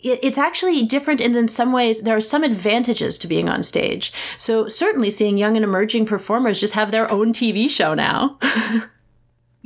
it, 0.00 0.20
it's 0.22 0.36
actually 0.36 0.82
different 0.82 1.22
and 1.22 1.34
in 1.34 1.48
some 1.48 1.72
ways 1.72 2.02
there 2.02 2.18
are 2.18 2.20
some 2.20 2.44
advantages 2.44 3.16
to 3.16 3.26
being 3.26 3.48
on 3.48 3.62
stage. 3.62 4.12
So 4.36 4.68
certainly 4.68 5.08
seeing 5.08 5.38
young 5.38 5.56
and 5.56 5.64
emerging 5.64 6.04
performers 6.04 6.60
just 6.60 6.74
have 6.74 6.90
their 6.90 7.10
own 7.10 7.32
TV 7.32 7.70
show 7.70 7.94
now. 7.94 8.38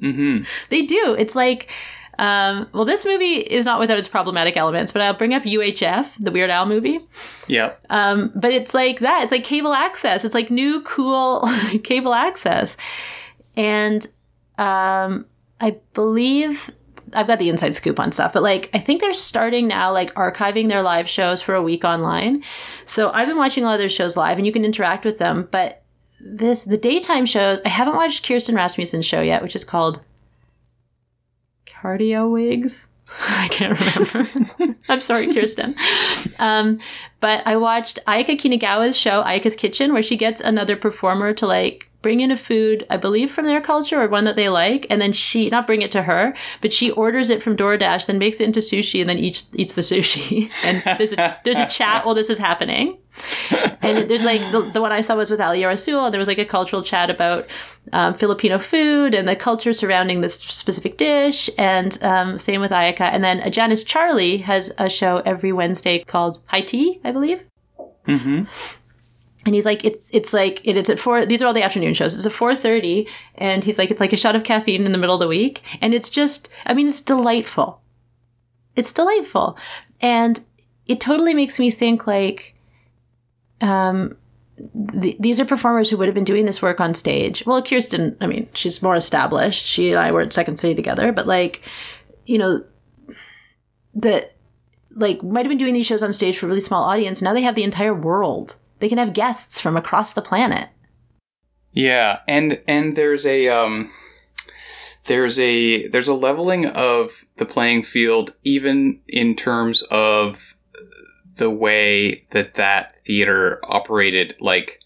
mm-hmm. 0.02 0.45
They 0.69 0.83
do. 0.83 1.17
It's 1.19 1.35
like 1.35 1.71
um, 2.19 2.69
well, 2.73 2.85
this 2.85 3.07
movie 3.07 3.37
is 3.37 3.64
not 3.64 3.78
without 3.78 3.99
its 3.99 4.09
problematic 4.09 4.57
elements, 4.57 4.90
but 4.90 5.02
I'll 5.02 5.14
bring 5.14 5.35
up 5.35 5.45
UHF, 5.45 6.17
the 6.19 6.33
Weird 6.33 6.50
Al 6.50 6.67
movie. 6.67 7.00
Yeah. 7.47 7.75
Um, 7.90 8.33
but 8.35 8.52
it's 8.52 8.75
like 8.75 8.99
that. 9.00 9.23
It's 9.23 9.31
like 9.31 9.45
cable 9.45 9.73
access. 9.73 10.25
It's 10.25 10.35
like 10.35 10.50
new, 10.50 10.83
cool 10.83 11.49
cable 11.85 12.14
access. 12.14 12.76
And 13.57 14.05
um, 14.59 15.26
I 15.61 15.76
believe 15.95 16.71
I've 17.14 17.28
got 17.28 17.38
the 17.38 17.49
inside 17.49 17.75
scoop 17.76 18.00
on 18.00 18.11
stuff, 18.11 18.33
but 18.33 18.43
like 18.43 18.69
I 18.75 18.78
think 18.81 19.00
they're 19.00 19.12
starting 19.12 19.69
now, 19.69 19.93
like 19.93 20.12
archiving 20.14 20.69
their 20.69 20.83
live 20.83 21.09
shows 21.09 21.40
for 21.40 21.55
a 21.55 21.62
week 21.62 21.85
online. 21.85 22.43
So 22.85 23.11
I've 23.12 23.28
been 23.28 23.38
watching 23.38 23.64
all 23.64 23.73
of 23.73 23.78
their 23.78 23.88
shows 23.88 24.17
live, 24.17 24.38
and 24.38 24.47
you 24.47 24.52
can 24.52 24.64
interact 24.64 25.05
with 25.05 25.19
them. 25.19 25.49
But 25.52 25.85
this 26.21 26.65
the 26.65 26.79
daytime 26.79 27.27
shows, 27.27 27.61
I 27.65 27.69
haven't 27.69 27.97
watched 27.97 28.27
Kirsten 28.27 28.55
Rasmussen's 28.55 29.07
show 29.07 29.21
yet, 29.21 29.43
which 29.43 29.57
is 29.57 29.65
called 29.65 30.01
cardio 31.67 32.31
wigs. 32.31 32.89
I 33.31 33.49
can't 33.51 33.79
remember. 33.81 34.79
I'm 34.89 35.01
sorry, 35.01 35.33
Kirsten. 35.33 35.75
Um, 36.39 36.79
but 37.21 37.47
I 37.47 37.57
watched 37.57 37.99
Ayaka 38.07 38.39
Kinugawa's 38.39 38.97
show, 38.97 39.23
Ayaka's 39.23 39.57
Kitchen, 39.57 39.93
where 39.93 40.03
she 40.03 40.17
gets 40.17 40.41
another 40.41 40.77
performer 40.77 41.33
to 41.35 41.47
like 41.47 41.88
bring 42.00 42.21
in 42.21 42.31
a 42.31 42.37
food, 42.37 42.87
I 42.88 42.97
believe 42.97 43.31
from 43.31 43.47
their 43.47 43.61
culture 43.61 44.00
or 44.00 44.09
one 44.09 44.25
that 44.25 44.37
they 44.37 44.49
like, 44.49 44.87
and 44.88 45.00
then 45.00 45.12
she 45.12 45.49
not 45.49 45.67
bring 45.67 45.83
it 45.83 45.90
to 45.93 46.02
her, 46.02 46.35
but 46.61 46.73
she 46.73 46.90
orders 46.93 47.28
it 47.28 47.43
from 47.43 47.57
DoorDash, 47.57 48.07
then 48.07 48.19
makes 48.19 48.40
it 48.40 48.45
into 48.45 48.61
sushi, 48.61 49.00
and 49.00 49.09
then 49.09 49.19
eats 49.19 49.50
eats 49.55 49.75
the 49.75 49.83
sushi. 49.83 50.50
And 50.64 50.99
there's 50.99 51.12
a 51.12 51.38
there's 51.45 51.59
a 51.59 51.67
chat 51.67 52.05
while 52.05 52.14
this 52.14 52.31
is 52.31 52.38
happening. 52.38 52.99
And 53.83 54.09
there's 54.09 54.25
like 54.25 54.40
the, 54.52 54.71
the 54.71 54.81
one 54.81 54.93
I 54.93 55.00
saw 55.00 55.17
was 55.17 55.31
with 55.31 55.40
Alia 55.40 55.69
Rasul, 55.69 56.05
and 56.05 56.14
there 56.14 56.19
was 56.19 56.28
like 56.28 56.38
a 56.38 56.45
cultural 56.45 56.83
chat 56.83 57.11
about 57.11 57.47
um, 57.93 58.14
Filipino 58.14 58.59
food 58.59 59.14
and 59.14 59.26
the 59.26 59.35
culture 59.35 59.73
surrounding 59.73 60.21
this 60.21 60.35
specific 60.35 60.99
dish, 60.99 61.50
and 61.59 62.02
um, 62.02 62.38
same 62.38 62.61
with 62.61 62.71
Ayaka. 62.71 63.02
And 63.12 63.25
then 63.25 63.40
Ajahnis 63.40 63.87
Charley 63.87 64.38
has 64.38 64.73
a 64.78 64.88
show 64.88 65.19
every 65.25 65.52
Wednesday 65.52 66.05
called 66.05 66.40
High 66.47 66.62
Tea, 66.62 67.00
I 67.02 67.12
believe. 67.12 67.45
Mm-hmm 68.07 68.45
and 69.49 69.55
he's 69.55 69.64
like 69.64 69.83
it's 69.83 70.11
it's 70.12 70.35
like 70.35 70.61
it, 70.62 70.76
it's 70.76 70.90
at 70.90 70.99
four 70.99 71.25
these 71.25 71.40
are 71.40 71.47
all 71.47 71.55
the 71.55 71.62
afternoon 71.62 71.95
shows. 71.95 72.14
It's 72.14 72.26
at 72.26 72.33
4.30 72.33 73.09
and 73.37 73.64
he's 73.64 73.78
like 73.78 73.90
it's 73.90 73.99
like 73.99 74.12
a 74.12 74.17
shot 74.19 74.37
of 74.37 74.45
caffeine 74.45 74.85
in 74.85 74.93
the 74.93 74.99
middle 74.99 75.14
of 75.14 75.21
the 75.21 75.26
week. 75.26 75.62
And 75.81 75.95
it's 75.95 76.11
just 76.11 76.50
i 76.67 76.75
mean 76.75 76.87
it's 76.87 77.00
delightful. 77.00 77.81
It's 78.76 78.93
delightful. 78.93 79.57
And 80.02 80.45
it 80.87 81.00
totally 81.00 81.33
makes 81.33 81.59
me 81.59 81.71
think 81.71 82.07
like 82.07 82.57
um 83.62 84.19
th- 85.00 85.17
these 85.19 85.40
are 85.40 85.47
performers 85.47 85.88
who 85.88 85.97
would 85.97 86.09
have 86.09 86.14
been 86.14 86.25
doing 86.25 86.45
this 86.45 86.61
work 86.61 86.78
on 86.78 86.93
stage. 86.93 87.47
Well 87.47 87.62
kirsten 87.62 88.19
i 88.21 88.26
mean 88.26 88.50
she's 88.52 88.83
more 88.83 88.97
established. 88.97 89.64
She 89.64 89.93
and 89.93 89.99
i 89.99 90.12
were 90.12 90.21
at 90.21 90.35
second 90.35 90.59
city 90.59 90.75
together 90.75 91.11
but 91.11 91.26
like 91.26 91.62
you 92.26 92.37
know 92.37 92.62
the 93.95 94.28
like 94.95 95.23
might 95.23 95.47
have 95.47 95.50
been 95.50 95.57
doing 95.57 95.73
these 95.73 95.87
shows 95.87 96.02
on 96.02 96.12
stage 96.12 96.37
for 96.37 96.45
a 96.45 96.50
really 96.50 96.61
small 96.61 96.85
audience. 96.85 97.23
Now 97.23 97.33
they 97.33 97.40
have 97.40 97.55
the 97.55 97.64
entire 97.64 97.95
world 97.95 98.59
they 98.79 98.89
can 98.89 98.99
have 98.99 99.13
guests 99.13 99.61
from 99.61 99.77
across 99.77 100.13
the 100.13 100.23
planet. 100.23 100.69
Yeah, 101.73 102.21
and 102.27 102.61
and 102.67 102.97
there's 102.97 103.27
a 103.27 103.49
um 103.49 103.91
there's 105.05 105.39
a 105.41 105.87
there's 105.89 106.09
a 106.09 106.15
leveling 106.15 106.67
of 106.67 107.25
the 107.37 107.47
playing 107.47 107.83
field 107.83 108.37
even 108.45 109.01
in 109.09 109.35
terms 109.35 109.83
of 109.91 110.57
the 111.37 111.51
way 111.51 112.25
that 112.31 112.55
that 112.55 113.05
theater 113.05 113.61
operated 113.65 114.37
like 114.41 114.81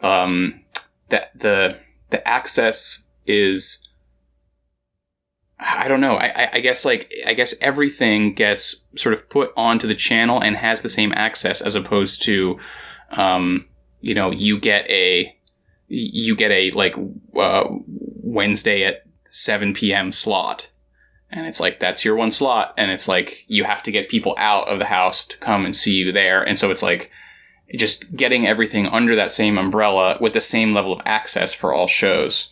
um 0.00 0.60
that 1.08 1.30
the 1.38 1.78
the 2.10 2.26
access 2.26 3.08
is 3.26 3.88
I 5.60 5.88
don't 5.88 6.00
know. 6.00 6.16
I, 6.16 6.48
I 6.54 6.60
guess 6.60 6.84
like 6.84 7.12
I 7.26 7.34
guess 7.34 7.54
everything 7.60 8.34
gets 8.34 8.86
sort 8.96 9.12
of 9.12 9.28
put 9.28 9.52
onto 9.56 9.86
the 9.86 9.94
channel 9.94 10.42
and 10.42 10.56
has 10.56 10.80
the 10.82 10.88
same 10.88 11.12
access 11.14 11.60
as 11.60 11.74
opposed 11.74 12.22
to 12.22 12.58
um, 13.10 13.68
you 14.00 14.14
know, 14.14 14.30
you 14.30 14.58
get 14.58 14.88
a 14.88 15.36
you 15.88 16.34
get 16.34 16.50
a 16.50 16.70
like 16.70 16.94
uh, 17.36 17.64
Wednesday 17.68 18.84
at 18.84 19.04
7 19.30 19.74
p.m. 19.74 20.12
slot. 20.12 20.70
And 21.32 21.46
it's 21.46 21.60
like, 21.60 21.78
that's 21.78 22.04
your 22.04 22.16
one 22.16 22.32
slot. 22.32 22.74
And 22.76 22.90
it's 22.90 23.06
like, 23.06 23.44
you 23.46 23.64
have 23.64 23.82
to 23.84 23.92
get 23.92 24.08
people 24.08 24.34
out 24.36 24.68
of 24.68 24.80
the 24.80 24.86
house 24.86 25.24
to 25.26 25.38
come 25.38 25.64
and 25.64 25.76
see 25.76 25.92
you 25.92 26.10
there. 26.10 26.42
And 26.42 26.58
so 26.58 26.70
it's 26.70 26.82
like, 26.82 27.10
just 27.76 28.16
getting 28.16 28.48
everything 28.48 28.88
under 28.88 29.14
that 29.14 29.30
same 29.30 29.56
umbrella 29.56 30.18
with 30.20 30.32
the 30.32 30.40
same 30.40 30.74
level 30.74 30.92
of 30.92 31.02
access 31.04 31.54
for 31.54 31.72
all 31.72 31.86
shows. 31.86 32.50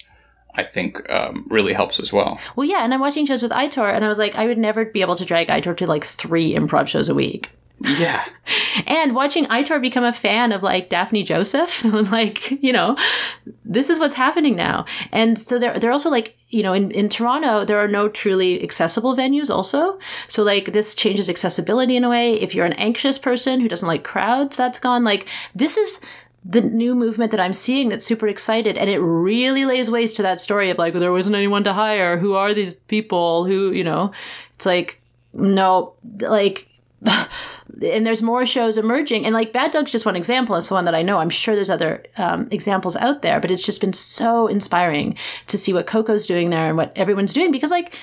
I 0.59 0.65
think 0.65 1.09
um, 1.09 1.47
really 1.49 1.73
helps 1.73 2.01
as 2.01 2.13
well. 2.13 2.41
Well, 2.57 2.69
yeah, 2.69 2.83
and 2.83 2.93
I'm 2.93 2.99
watching 2.99 3.25
shows 3.27 3.45
with 3.45 3.53
Itor, 3.53 3.95
and 3.95 4.05
I 4.05 4.09
was 4.09 4.19
like, 4.19 4.35
I 4.35 4.47
would 4.47 4.59
never 4.59 4.85
be 4.85 5.01
able 5.01 5.15
to 5.15 5.25
drag 5.25 5.47
Itor 5.47 5.77
to 5.77 5.87
like 5.87 6.03
three 6.05 6.53
improv 6.53 6.89
shows 6.89 7.09
a 7.09 7.15
week. 7.15 7.51
Yeah. 7.81 8.25
and 8.89 9.15
watching 9.15 9.47
Itor 9.47 9.81
become 9.81 10.03
a 10.03 10.13
fan 10.13 10.51
of 10.51 10.65
like 10.65 10.91
Daphney 10.91 11.25
Joseph, 11.25 11.85
like, 12.11 12.51
you 12.61 12.73
know, 12.73 12.97
this 13.65 13.89
is 13.89 14.01
what's 14.01 14.17
happening 14.17 14.57
now. 14.57 14.85
And 15.13 15.39
so 15.39 15.61
they're, 15.61 15.79
they're 15.79 15.93
also 15.93 16.11
like, 16.11 16.37
you 16.49 16.65
know, 16.65 16.73
in, 16.73 16.91
in 16.91 17.09
Toronto, 17.09 17.65
there 17.65 17.79
are 17.79 17.87
no 17.87 18.09
truly 18.09 18.61
accessible 18.65 19.15
venues 19.15 19.49
also. 19.49 20.01
So 20.27 20.43
like 20.43 20.73
this 20.73 20.95
changes 20.95 21.29
accessibility 21.29 21.95
in 21.95 22.03
a 22.03 22.09
way. 22.09 22.35
If 22.35 22.53
you're 22.53 22.67
an 22.67 22.73
anxious 22.73 23.17
person 23.17 23.61
who 23.61 23.69
doesn't 23.69 23.87
like 23.87 24.03
crowds, 24.03 24.57
that's 24.57 24.81
gone. 24.81 25.05
Like 25.05 25.29
this 25.55 25.77
is, 25.77 26.01
the 26.49 26.63
new 26.63 26.95
movement 26.95 27.31
that 27.31 27.41
I'm 27.41 27.53
seeing 27.53 27.91
that's 27.91 28.07
super 28.07 28.27
excited 28.27 28.79
and 28.79 28.89
it 28.89 28.99
really 28.99 29.67
lays 29.67 29.91
waste 29.91 30.17
to 30.17 30.23
that 30.23 30.41
story 30.41 30.71
of 30.71 30.79
like 30.79 30.95
there 30.95 31.13
wasn't 31.13 31.37
anyone 31.37 31.63
to 31.65 31.75
hire. 31.75 32.17
Who 32.17 32.35
are 32.35 32.55
these 32.55 32.75
people? 32.75 33.45
Who 33.45 33.71
you 33.71 33.85
know? 33.85 34.13
It's 34.57 34.65
like 34.65 35.03
no 35.35 35.93
like 36.21 36.67
and 37.05 38.07
there's 38.07 38.23
more 38.23 38.47
shows 38.47 38.79
emerging 38.79 39.27
and 39.27 39.35
like 39.35 39.53
bad 39.53 39.73
dog's 39.73 39.93
just 39.93 40.07
one 40.07 40.17
example. 40.17 40.57
It's 40.57 40.69
the 40.69 40.75
one 40.75 40.87
that 40.87 40.95
i 40.95 41.03
know. 41.03 41.19
I'm 41.19 41.29
sure 41.29 41.55
there's 41.55 41.69
other 41.69 42.03
um, 42.17 42.49
examples 42.51 42.97
out 42.97 43.21
there 43.21 43.41
but 43.41 43.51
it's 43.51 43.63
just 43.63 43.83
been 43.83 43.93
so 43.93 44.47
inspiring 44.47 45.17
to 45.49 45.59
see 45.59 45.75
what 45.75 45.87
Coko's 45.87 46.27
doing 46.27 46.49
there 46.49 46.69
and 46.69 46.79
what 46.79 46.97
everyone's 46.97 47.35
doing 47.35 47.53
because 47.53 47.71
like 47.71 47.95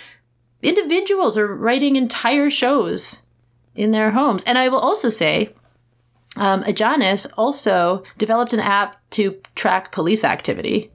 individuals 0.61 1.35
are 1.35 1.53
writing 1.53 1.95
entire 1.95 2.51
shows 2.51 3.23
in 3.73 3.89
their 3.89 4.11
homes. 4.11 4.43
And 4.43 4.59
i 4.59 4.69
will 4.69 4.79
also 4.79 5.09
say 5.09 5.49
um, 6.37 6.63
Ajahnis 6.63 7.27
also 7.37 8.03
developed 8.17 8.53
an 8.53 8.59
app 8.59 8.97
to 9.11 9.39
track 9.55 9.91
police 9.91 10.23
activity. 10.23 10.91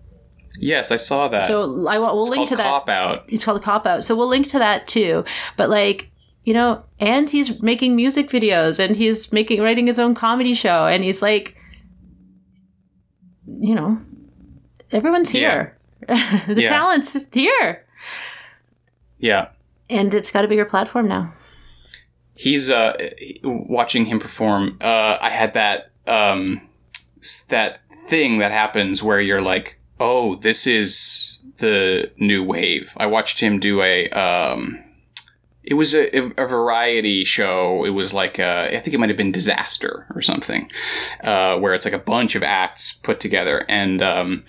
Yes, 0.59 0.91
I 0.91 0.97
saw 0.97 1.29
that. 1.29 1.45
So 1.45 1.87
I 1.87 1.99
will 1.99 2.15
we'll 2.15 2.27
it's 2.27 2.37
link 2.37 2.49
to 2.51 2.57
that. 2.57 2.65
Cop 2.65 2.89
out. 2.89 3.25
It's 3.29 3.45
called 3.45 3.63
cop 3.63 3.87
out. 3.87 4.05
So 4.05 4.15
we'll 4.15 4.29
link 4.29 4.49
to 4.51 4.59
that 4.59 4.87
too. 4.87 5.25
But 5.57 5.71
like 5.71 6.11
you 6.45 6.55
know, 6.55 6.85
and 6.99 7.29
he's 7.31 7.63
making 7.63 7.97
music 7.97 8.29
videos 8.29 8.79
and 8.79 8.97
he's 8.97 9.33
making 9.33 9.61
writing 9.61 9.87
his 9.87 9.99
own 9.99 10.15
comedy 10.15 10.55
show 10.55 10.87
and 10.87 11.05
he's 11.05 11.23
like 11.23 11.57
you 13.47 13.75
know, 13.75 13.99
everyone's 14.93 15.31
here. 15.31 15.77
Yeah. 16.09 16.45
the 16.47 16.63
yeah. 16.63 16.69
talent's 16.69 17.27
here. 17.33 17.87
Yeah. 19.19 19.49
And 19.89 20.15
it's 20.15 20.31
got 20.31 20.45
a 20.45 20.49
bigger 20.49 20.65
platform 20.65 21.09
now. 21.09 21.33
He's 22.41 22.71
uh 22.71 22.97
watching 23.45 24.07
him 24.07 24.19
perform, 24.19 24.79
uh 24.81 25.19
I 25.21 25.29
had 25.29 25.53
that 25.53 25.91
um 26.07 26.69
that 27.51 27.81
thing 28.07 28.39
that 28.39 28.51
happens 28.51 29.03
where 29.03 29.21
you're 29.21 29.43
like, 29.43 29.79
"Oh, 29.99 30.37
this 30.37 30.67
is 30.67 31.39
the 31.59 32.11
new 32.17 32.43
wave." 32.43 32.95
I 32.97 33.05
watched 33.05 33.41
him 33.41 33.61
do 33.61 33.83
a 33.83 34.09
um 34.09 34.83
it 35.63 35.75
was 35.75 35.95
a, 35.95 36.09
a, 36.17 36.47
variety 36.47 37.27
show. 37.27 37.85
It 37.85 37.91
was 37.91 38.15
like 38.15 38.39
a, 38.39 38.75
I 38.75 38.81
think 38.81 38.95
it 38.95 38.99
might 38.99 39.11
have 39.11 39.19
been 39.19 39.31
Disaster 39.31 40.07
or 40.15 40.23
something, 40.23 40.71
uh, 41.23 41.59
where 41.59 41.75
it's 41.75 41.85
like 41.85 41.95
a 41.95 41.99
bunch 41.99 42.35
of 42.35 42.43
acts 42.43 42.95
put 42.95 43.21
together, 43.21 43.67
and 43.69 44.03
um, 44.03 44.45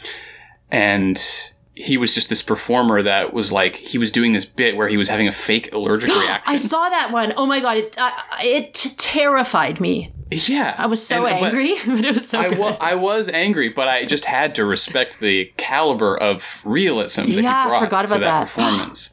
and 0.72 1.51
he 1.76 1.96
was 1.98 2.14
just 2.14 2.30
this 2.30 2.42
performer 2.44 3.02
that 3.02 3.34
was 3.34 3.52
like 3.52 3.78
he 3.78 3.98
was 3.98 4.12
doing 4.12 4.34
this 4.34 4.46
bit 4.46 4.76
where 4.76 4.88
he 4.90 4.98
was 4.98 5.10
having 5.10 5.28
a 5.28 5.32
fake 5.32 5.74
allergic 5.74 6.10
reaction. 6.22 6.54
I 6.54 6.58
saw 6.58 6.90
that 6.90 7.12
one. 7.12 7.34
Oh 7.38 7.46
my 7.46 7.60
god, 7.60 7.78
it 7.78 7.98
uh, 7.98 8.12
it 8.44 8.74
terrified 8.98 9.80
me. 9.80 10.12
yeah, 10.30 10.76
I 10.78 10.86
was 10.86 11.06
so 11.06 11.26
And- 11.26 11.46
angry, 11.46 11.76
but 11.86 12.04
it 12.06 12.14
was 12.16 12.28
so 12.28 12.40
I 12.40 12.50
good. 12.50 12.58
wa- 12.58 12.78
I 12.82 12.96
was 12.96 13.30
angry, 13.30 13.70
but 13.70 13.88
I 13.88 14.06
just 14.06 14.26
had 14.26 14.54
to 14.56 14.66
respect 14.66 15.20
the 15.20 15.52
caliber 15.58 16.18
of 16.18 16.60
realism 16.64 17.22
that 17.22 17.30
Yeah, 17.30 17.58
I 17.60 17.64
he 17.64 17.70
brought 17.70 17.84
forgot 17.86 18.02
to 18.02 18.16
about 18.16 18.20
that, 18.20 18.40
that. 18.40 18.48
performance. 18.48 19.12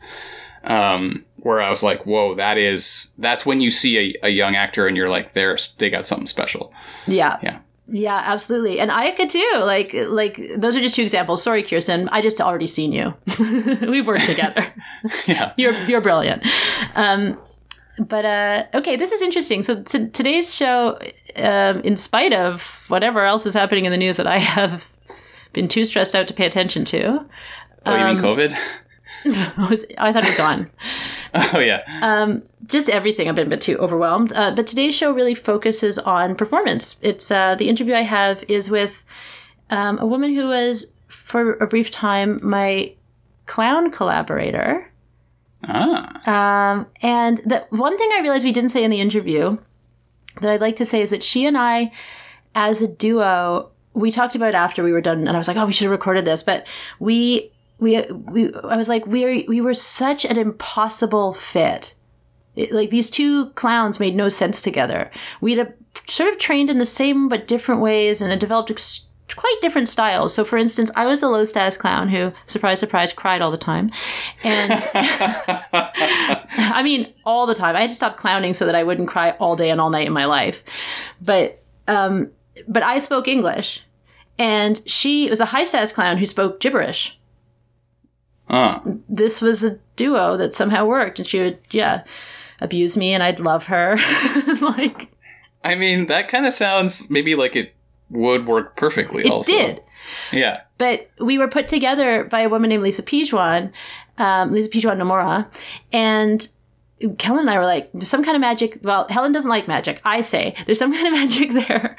um, 0.65 1.25
where 1.37 1.61
I 1.63 1.71
was 1.71 1.83
like, 1.85 2.05
"Whoa, 2.07 2.35
that 2.35 2.59
is 2.59 3.13
that's 3.19 3.47
when 3.47 3.61
you 3.61 3.71
see 3.71 4.15
a, 4.23 4.27
a 4.27 4.29
young 4.31 4.57
actor 4.57 4.87
and 4.89 4.97
you're 4.97 5.09
like, 5.09 5.33
they're 5.33 5.57
they 5.79 5.91
got 5.91 6.07
something 6.09 6.27
special." 6.27 6.73
yeah. 7.07 7.39
Yeah. 7.43 7.59
Yeah, 7.91 8.23
absolutely. 8.25 8.81
And 8.81 8.91
Ayaka 8.91 9.29
too. 9.29 9.51
Like 9.65 9.95
like 9.95 10.39
those 10.57 10.77
are 10.77 10.81
just 10.81 10.95
two 10.95 11.03
examples. 11.03 11.43
Sorry, 11.43 11.63
Kirsten. 11.63 12.09
I 12.11 12.21
just 12.21 12.41
already 12.41 12.67
seen 12.67 12.93
you. 12.93 13.15
We've 13.81 14.07
worked 14.07 14.27
together. 14.27 14.67
Yeah, 15.27 15.53
You're 15.57 15.75
you're 15.85 16.01
brilliant. 16.01 16.45
Um, 16.97 17.39
but 18.01 18.25
uh, 18.25 18.65
okay, 18.75 18.97
this 18.97 19.13
is 19.13 19.23
interesting. 19.23 19.63
So 19.63 19.81
t- 19.83 20.09
today's 20.09 20.53
show, 20.55 20.99
um, 21.37 21.81
in 21.81 21.97
spite 21.97 22.33
of 22.33 22.85
whatever 22.89 23.25
else 23.25 23.47
is 23.47 23.55
happening 23.55 23.85
in 23.87 23.93
the 23.93 23.97
news 23.97 24.17
that 24.17 24.27
I 24.27 24.39
have 24.39 24.91
been 25.53 25.69
too 25.69 25.85
stressed 25.85 26.15
out 26.17 26.27
to 26.29 26.35
pay 26.35 26.47
attention 26.47 26.85
to, 26.87 27.25
oh, 27.87 27.95
you 27.95 28.01
Um, 28.03 28.17
mean 28.17 28.25
COVID? 28.25 28.53
I 29.99 30.13
thought 30.13 30.25
it 30.25 30.29
was 30.29 30.37
gone. 30.37 30.69
oh 31.55 31.59
yeah, 31.59 31.83
just 32.67 32.89
everything. 32.89 33.29
I've 33.29 33.35
been 33.35 33.47
a 33.47 33.51
bit 33.51 33.61
too 33.61 33.77
overwhelmed. 33.79 34.33
Uh, 34.33 34.55
but 34.55 34.67
today's 34.67 34.95
show 34.95 35.13
really 35.13 35.35
focuses 35.35 35.99
on 35.99 36.35
performance. 36.35 36.99
It's 37.03 37.31
uh, 37.31 37.55
the 37.55 37.69
interview 37.69 37.95
I 37.95 38.03
have 38.03 38.45
is 38.49 38.71
with 38.71 39.05
um, 39.71 39.99
a 39.99 40.07
woman 40.07 40.35
who 40.35 40.49
was, 40.49 40.95
for 41.07 41.55
a 41.55 41.67
brief 41.67 41.91
time, 41.91 42.41
my 42.43 42.95
clown 43.47 43.91
collaborator. 43.91 44.91
ah, 45.65 46.73
Um, 46.75 46.87
and 47.03 47.39
the 47.39 47.67
one 47.71 47.97
thing 47.99 48.11
I 48.13 48.21
realized 48.21 48.45
we 48.45 48.53
didn't 48.53 48.71
say 48.71 48.85
in 48.85 48.91
the 48.91 49.01
interview 49.01 49.59
that 50.41 50.51
I'd 50.51 50.61
like 50.61 50.77
to 50.77 50.87
say 50.87 51.01
is 51.03 51.11
that 51.11 51.23
she 51.23 51.47
and 51.47 51.57
I, 51.57 51.91
as 52.55 52.81
a 52.83 52.89
duo, 52.89 53.71
we 53.95 54.11
talked 54.11 54.35
about 54.35 54.51
it 54.51 54.55
after 54.55 54.85
we 54.85 54.93
were 54.93 55.01
done, 55.01 55.27
and 55.27 55.31
I 55.31 55.39
was 55.39 55.49
like, 55.49 55.57
"Oh, 55.57 55.67
we 55.67 55.73
should 55.73 55.85
have 55.87 55.93
recorded 55.93 56.25
this," 56.25 56.43
but 56.43 56.67
we. 56.99 57.51
We, 57.81 58.03
we, 58.11 58.53
I 58.65 58.77
was 58.77 58.89
like, 58.89 59.07
we 59.07 59.45
we 59.49 59.61
were 59.61 59.75
such 59.75 60.25
an 60.25 60.37
impossible 60.39 61.33
fit. 61.33 61.95
It- 62.57 62.73
like 62.73 62.91
these 62.91 63.09
two 63.11 63.51
clowns 63.51 64.01
made 64.01 64.17
no 64.17 64.29
sense 64.29 64.61
together. 64.61 65.11
We'd 65.41 65.59
have 65.59 65.73
sort 66.09 66.29
of 66.29 66.39
trained 66.39 66.71
in 66.71 66.79
the 66.79 66.85
same 66.87 67.29
but 67.29 67.47
different 67.47 67.81
ways 67.81 68.21
and 68.21 68.31
had 68.31 68.41
developed 68.41 68.71
ex- 68.71 69.09
quite 69.37 69.57
different 69.61 69.89
styles. 69.89 70.35
So, 70.35 70.45
for 70.45 70.57
instance, 70.57 70.91
I 70.97 71.07
was 71.07 71.21
the 71.21 71.29
low 71.29 71.45
status 71.45 71.77
clown 71.77 72.09
who, 72.09 72.33
surprise, 72.47 72.81
surprise, 72.81 73.13
cried 73.13 73.43
all 73.43 73.51
the 73.53 73.57
time, 73.59 73.91
and 74.43 74.73
I 75.73 76.83
mean 76.83 77.13
all 77.25 77.47
the 77.47 77.55
time. 77.55 77.77
I 77.77 77.81
had 77.83 77.91
to 77.91 77.97
stop 77.97 78.17
clowning 78.17 78.55
so 78.55 78.67
that 78.67 78.75
I 78.75 78.83
wouldn't 78.83 79.09
cry 79.09 79.33
all 79.33 79.57
day 79.57 79.71
and 79.71 79.81
all 79.81 79.91
night 79.91 80.07
in 80.07 80.13
my 80.13 80.25
life. 80.25 80.65
But 81.21 81.59
um, 81.87 82.31
but 82.67 82.83
I 82.83 82.99
spoke 82.99 83.29
English, 83.29 83.83
and 84.39 84.81
she 84.87 85.29
was 85.31 85.41
a 85.41 85.47
high 85.47 85.65
status 85.65 85.93
clown 85.93 86.17
who 86.19 86.27
spoke 86.27 86.61
gibberish 86.61 87.18
ah. 88.49 88.83
this 89.09 89.41
was 89.41 89.65
a 89.65 89.79
duo 89.97 90.37
that 90.37 90.55
somehow 90.55 90.85
worked 90.87 91.19
and 91.19 91.27
she 91.29 91.41
would 91.41 91.59
yeah 91.71 92.05
abuse 92.61 92.97
me 92.97 93.13
and 93.13 93.23
i'd 93.23 93.41
love 93.41 93.67
her 93.67 93.97
like 94.61 95.09
I 95.65 95.75
mean, 95.75 96.07
that 96.07 96.29
kind 96.29 96.47
of 96.47 96.53
sounds 96.53 97.11
maybe 97.11 97.35
like 97.35 97.57
it 97.57 97.75
would 98.11 98.47
work 98.47 98.77
perfectly. 98.77 99.27
it 99.27 99.31
also, 99.33 99.51
did 99.51 99.83
Yeah. 100.33 100.63
but 100.79 101.11
we 101.21 101.37
were 101.37 101.49
put 101.49 101.67
together 101.67 102.25
by 102.25 102.41
a 102.43 102.49
woman 102.49 102.71
named 102.71 102.83
lisa 102.85 103.03
pijuan 103.03 103.73
um, 104.19 104.53
lisa 104.53 104.71
pijuan 104.71 104.99
nomura 104.99 105.47
and 105.93 106.49
Helen 107.21 107.43
and 107.43 107.51
I 107.51 107.59
were 107.59 107.65
like, 107.65 107.93
there's 107.93 108.09
some 108.09 108.25
kind 108.25 108.35
of 108.35 108.41
magic. 108.41 108.81
Well, 108.83 109.07
Helen 109.09 109.31
doesn't 109.31 109.49
like 109.49 109.69
magic. 109.69 110.01
I 110.05 110.21
say 110.21 110.57
there's 110.67 110.81
some 110.81 110.93
kind 110.97 111.07
of 111.07 111.13
magic 111.13 111.53
there. 111.53 111.97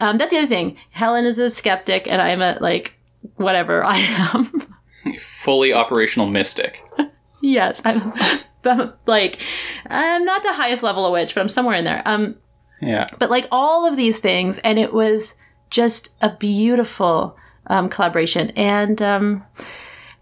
Um, 0.00 0.18
that's 0.18 0.32
the 0.32 0.38
other 0.38 0.48
thing. 0.48 0.76
Helen 0.90 1.24
is 1.24 1.38
a 1.38 1.48
skeptic, 1.48 2.08
and 2.08 2.20
I'm 2.20 2.42
a 2.42 2.58
like 2.60 2.94
whatever 3.36 3.84
I 3.94 3.98
am. 3.98 4.75
Fully 5.14 5.72
operational 5.72 6.26
mystic. 6.26 6.84
yes, 7.40 7.82
I'm, 7.84 8.12
I'm 8.64 8.92
like 9.06 9.40
I'm 9.88 10.24
not 10.24 10.42
the 10.42 10.52
highest 10.52 10.82
level 10.82 11.06
of 11.06 11.12
witch, 11.12 11.34
but 11.34 11.40
I'm 11.40 11.48
somewhere 11.48 11.76
in 11.76 11.84
there. 11.84 12.02
Um, 12.04 12.36
Yeah. 12.80 13.06
but 13.18 13.30
like 13.30 13.46
all 13.50 13.86
of 13.86 13.96
these 13.96 14.18
things 14.20 14.58
and 14.58 14.78
it 14.78 14.92
was 14.92 15.36
just 15.70 16.10
a 16.20 16.30
beautiful 16.36 17.36
um, 17.68 17.88
collaboration 17.88 18.50
and 18.50 19.00
um, 19.02 19.44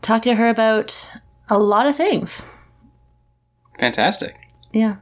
talking 0.03 0.33
to 0.33 0.37
her 0.37 0.49
about 0.49 1.13
a 1.51 1.59
lot 1.59 1.87
of 1.87 1.95
things 1.97 2.43
Fantastic. 3.79 4.37
yeah 4.73 4.97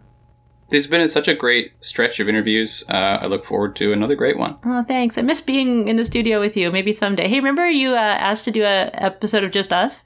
There's 0.72 0.86
been 0.86 1.06
such 1.10 1.28
a 1.28 1.34
great 1.34 1.72
stretch 1.84 2.18
of 2.18 2.30
interviews. 2.30 2.82
Uh, 2.88 3.18
I 3.20 3.26
look 3.26 3.44
forward 3.44 3.76
to 3.76 3.92
another 3.92 4.14
great 4.16 4.38
one. 4.38 4.56
oh 4.64 4.82
thanks 4.82 5.18
i 5.18 5.22
miss 5.22 5.40
being 5.42 5.86
in 5.86 5.96
the 5.96 6.04
studio 6.04 6.40
with 6.40 6.56
you 6.56 6.72
maybe 6.72 6.92
someday 6.94 7.28
hey 7.28 7.36
remember 7.36 7.68
you 7.68 7.90
uh, 7.92 7.96
asked 8.28 8.46
to 8.46 8.50
do 8.50 8.62
a 8.62 8.88
episode 8.94 9.44
of 9.44 9.50
just 9.50 9.70
us 9.72 10.02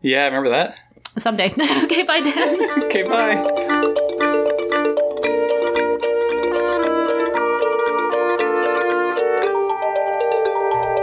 Yeah, 0.00 0.22
I 0.22 0.26
remember 0.26 0.48
that? 0.48 0.80
someday 1.18 1.50
okay 1.84 2.02
bye 2.02 2.20
dan 2.20 2.82
Okay, 2.84 3.02
bye. 3.02 4.46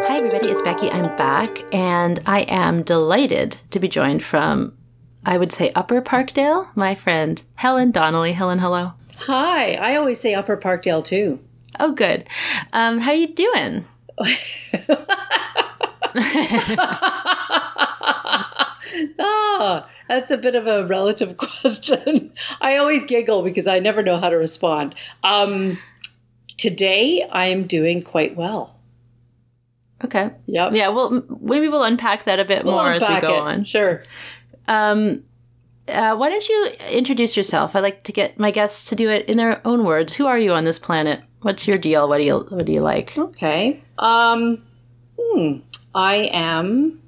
Hi, 0.05 0.17
everybody. 0.17 0.47
It's 0.47 0.61
Becky. 0.61 0.91
I'm 0.91 1.15
back, 1.15 1.63
and 1.73 2.19
I 2.25 2.41
am 2.41 2.83
delighted 2.83 3.57
to 3.71 3.79
be 3.79 3.87
joined 3.87 4.21
from, 4.23 4.77
I 5.25 5.37
would 5.37 5.51
say, 5.51 5.71
Upper 5.75 6.01
Parkdale, 6.01 6.67
my 6.75 6.93
friend 6.95 7.41
Helen 7.55 7.91
Donnelly. 7.91 8.33
Helen, 8.33 8.59
hello. 8.59 8.93
Hi, 9.25 9.73
I 9.73 9.95
always 9.95 10.19
say 10.19 10.33
Upper 10.33 10.57
Parkdale 10.57 11.03
too. 11.03 11.39
Oh, 11.79 11.91
good. 11.91 12.27
Um, 12.73 12.99
how 12.99 13.11
you 13.11 13.27
doing? 13.33 13.85
Ah, 19.19 19.87
that's 20.07 20.29
a 20.29 20.37
bit 20.37 20.55
of 20.55 20.67
a 20.67 20.85
relative 20.85 21.37
question. 21.37 22.31
I 22.61 22.77
always 22.77 23.03
giggle 23.05 23.41
because 23.43 23.65
I 23.67 23.79
never 23.79 24.03
know 24.03 24.17
how 24.17 24.29
to 24.29 24.35
respond. 24.35 24.93
Um, 25.23 25.79
today, 26.57 27.27
I'm 27.31 27.63
doing 27.65 28.01
quite 28.03 28.35
well. 28.35 28.77
Okay. 30.03 30.31
Yep. 30.47 30.73
Yeah. 30.73 30.89
Well, 30.89 31.23
maybe 31.41 31.69
we'll 31.69 31.83
unpack 31.83 32.25
that 32.25 32.39
a 32.39 32.45
bit 32.45 32.65
We'll 32.65 32.75
more 32.75 32.91
as 32.91 33.01
we 33.07 33.19
go 33.21 33.35
it. 33.35 33.39
on. 33.39 33.63
Sure. 33.65 34.03
Um, 34.67 35.23
uh, 35.87 36.15
why 36.15 36.29
don't 36.29 36.47
you 36.47 36.71
introduce 36.91 37.35
yourself? 37.35 37.75
I 37.75 37.79
like 37.79 38.03
to 38.03 38.11
get 38.11 38.39
my 38.39 38.51
guests 38.51 38.89
to 38.89 38.95
do 38.95 39.09
it 39.09 39.27
in 39.27 39.37
their 39.37 39.65
own 39.65 39.83
words. 39.83 40.13
Who 40.13 40.27
are 40.27 40.39
you 40.39 40.53
on 40.53 40.63
this 40.63 40.79
planet? 40.79 41.21
What's 41.41 41.67
your 41.67 41.77
deal? 41.77 42.07
What 42.07 42.19
do 42.19 42.23
you 42.23 42.39
What 42.49 42.65
do 42.65 42.71
you 42.71 42.81
like? 42.81 43.17
Okay. 43.17 43.83
Um, 43.97 44.63
hmm. 45.19 45.57
I 45.93 46.29
am. 46.31 47.01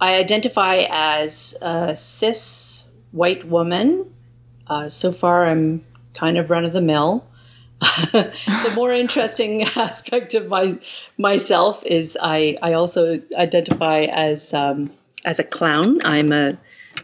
I 0.00 0.14
identify 0.14 0.86
as 0.88 1.56
a 1.60 1.94
cis 1.96 2.84
white 3.10 3.44
woman. 3.46 4.12
Uh, 4.66 4.88
so 4.88 5.12
far, 5.12 5.46
I'm 5.46 5.84
kind 6.14 6.38
of 6.38 6.48
run 6.48 6.64
of 6.64 6.72
the 6.72 6.80
mill. 6.80 7.26
the 7.80 8.72
more 8.74 8.92
interesting 8.92 9.62
aspect 9.76 10.34
of 10.34 10.48
my 10.48 10.78
myself 11.18 11.82
is 11.84 12.16
I, 12.20 12.56
I 12.62 12.74
also 12.74 13.20
identify 13.34 14.02
as 14.02 14.54
um, 14.54 14.90
as 15.24 15.38
a 15.38 15.44
clown. 15.44 16.00
I'm 16.04 16.30
a 16.30 16.58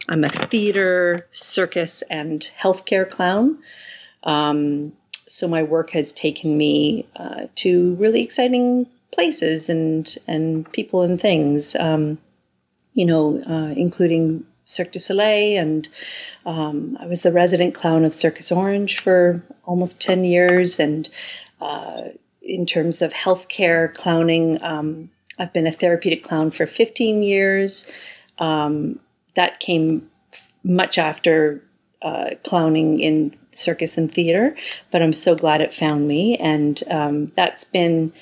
I'm 0.08 0.24
a 0.24 0.30
theater, 0.30 1.26
circus, 1.32 2.02
and 2.02 2.50
healthcare 2.58 3.08
clown. 3.08 3.58
Um, 4.22 4.92
so 5.26 5.48
my 5.48 5.62
work 5.62 5.90
has 5.90 6.12
taken 6.12 6.56
me 6.56 7.06
uh, 7.16 7.46
to 7.56 7.94
really 7.96 8.22
exciting 8.22 8.86
places 9.12 9.68
and 9.68 10.16
and 10.26 10.70
people 10.72 11.02
and 11.02 11.20
things. 11.20 11.74
Um, 11.76 12.18
you 12.94 13.04
know, 13.04 13.42
uh, 13.46 13.72
including 13.76 14.46
Cirque 14.64 14.92
du 14.92 14.98
Soleil, 14.98 15.60
and 15.60 15.88
um, 16.44 16.96
I 17.00 17.06
was 17.06 17.22
the 17.22 17.32
resident 17.32 17.74
clown 17.74 18.04
of 18.04 18.14
Circus 18.14 18.50
Orange 18.50 19.00
for 19.00 19.42
almost 19.64 20.00
ten 20.00 20.24
years. 20.24 20.80
And 20.80 21.08
uh, 21.60 22.04
in 22.42 22.66
terms 22.66 23.02
of 23.02 23.12
healthcare 23.12 23.92
clowning, 23.94 24.62
um, 24.62 25.10
I've 25.38 25.52
been 25.52 25.66
a 25.66 25.72
therapeutic 25.72 26.22
clown 26.22 26.50
for 26.52 26.66
fifteen 26.66 27.22
years. 27.22 27.90
Um, 28.38 29.00
that 29.36 29.60
came 29.60 30.10
much 30.64 30.98
after 30.98 31.62
uh, 32.02 32.30
clowning 32.44 33.00
in 33.00 33.34
circus 33.54 33.96
and 33.96 34.12
theater, 34.12 34.54
but 34.90 35.02
I'm 35.02 35.12
so 35.12 35.34
glad 35.34 35.60
it 35.60 35.72
found 35.72 36.06
me. 36.06 36.36
And 36.36 36.82
um, 36.90 37.32
that's 37.36 37.64
been, 37.64 38.12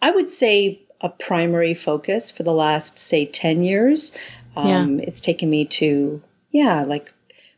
I 0.00 0.10
would 0.10 0.30
say, 0.30 0.80
a 1.00 1.08
primary 1.08 1.74
focus 1.74 2.30
for 2.30 2.42
the 2.42 2.52
last, 2.52 2.98
say, 2.98 3.26
10 3.26 3.64
years. 3.64 4.16
Um, 4.56 4.66
It's 5.00 5.20
taken 5.20 5.50
me 5.50 5.64
to, 5.66 6.22
yeah, 6.50 6.84
like 6.84 7.12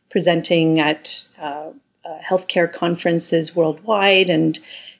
presenting 0.09 0.79
at 0.79 1.27
uh, 1.39 1.69
uh, 2.03 2.19
healthcare 2.23 2.71
conferences 2.71 3.55
worldwide 3.55 4.29
and 4.29 4.59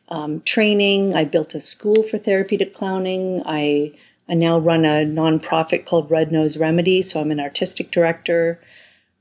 um, 0.10 0.42
training. 0.42 1.16
I 1.16 1.26
built 1.26 1.56
a 1.56 1.60
school 1.60 2.04
for 2.04 2.18
therapeutic 2.18 2.74
clowning. 2.74 3.42
I 3.46 3.94
I 4.28 4.34
now 4.34 4.58
run 4.58 4.86
a 4.86 5.06
nonprofit 5.06 5.86
called 5.86 6.10
Red 6.10 6.32
Nose 6.32 6.58
Remedy, 6.58 7.02
so 7.02 7.22
I'm 7.22 7.32
an 7.32 7.40
artistic 7.40 7.92
director. 7.92 8.60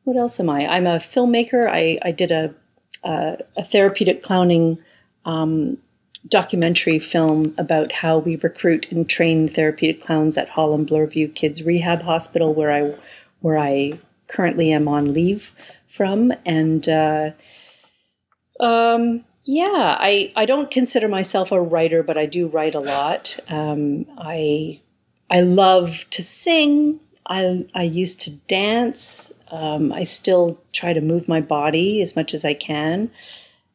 What 0.05 0.17
else 0.17 0.41
am 0.41 0.49
I? 0.49 0.67
I'm 0.67 0.87
a 0.87 0.97
filmmaker. 0.99 1.69
I, 1.69 1.99
I 2.03 2.11
did 2.11 2.31
a, 2.31 2.55
a, 3.03 3.39
a 3.57 3.65
therapeutic 3.65 4.23
clowning 4.23 4.79
um, 5.25 5.79
documentary 6.29 6.99
film 6.99 7.55
about 7.59 7.93
how 7.93 8.19
we 8.19 8.37
recruit 8.37 8.87
and 8.91 9.09
train 9.09 9.49
therapeutic 9.49 10.03
clowns 10.03 10.39
at 10.39 10.49
Holland 10.49 10.89
Bloorview 10.89 11.35
Kids 11.35 11.63
Rehab 11.63 12.03
Hospital, 12.03 12.55
where 12.55 12.73
I 12.73 12.95
where 13.41 13.59
I 13.59 13.99
currently 14.27 14.73
am 14.73 14.89
on 14.89 15.13
leave 15.13 15.53
from, 15.89 16.33
and 16.47 16.89
uh, 16.89 17.31
um, 18.59 19.25
yeah, 19.45 19.97
I 20.01 20.33
I 20.35 20.47
don't 20.47 20.71
consider 20.71 21.09
myself 21.09 21.53
a 21.53 21.61
writer, 21.61 22.03
but 22.03 22.17
I 22.17 22.25
do 22.27 22.47
write 22.47 22.75
a 22.75 22.81
lot. 22.81 23.39
Um, 23.49 24.07
I 24.17 24.81
I 25.35 25.41
love 25.41 26.07
to 26.11 26.23
sing. 26.23 27.01
I 27.27 27.67
I 27.75 27.83
used 27.83 28.21
to 28.23 28.31
dance. 28.31 29.33
Um, 29.51 29.93
I 29.93 30.05
still 30.05 30.61
try 30.73 30.93
to 30.93 31.01
move 31.01 31.27
my 31.29 31.41
body 31.41 32.01
as 32.03 32.15
much 32.15 32.35
as 32.35 32.45
I 32.45 32.55
can. 32.55 33.11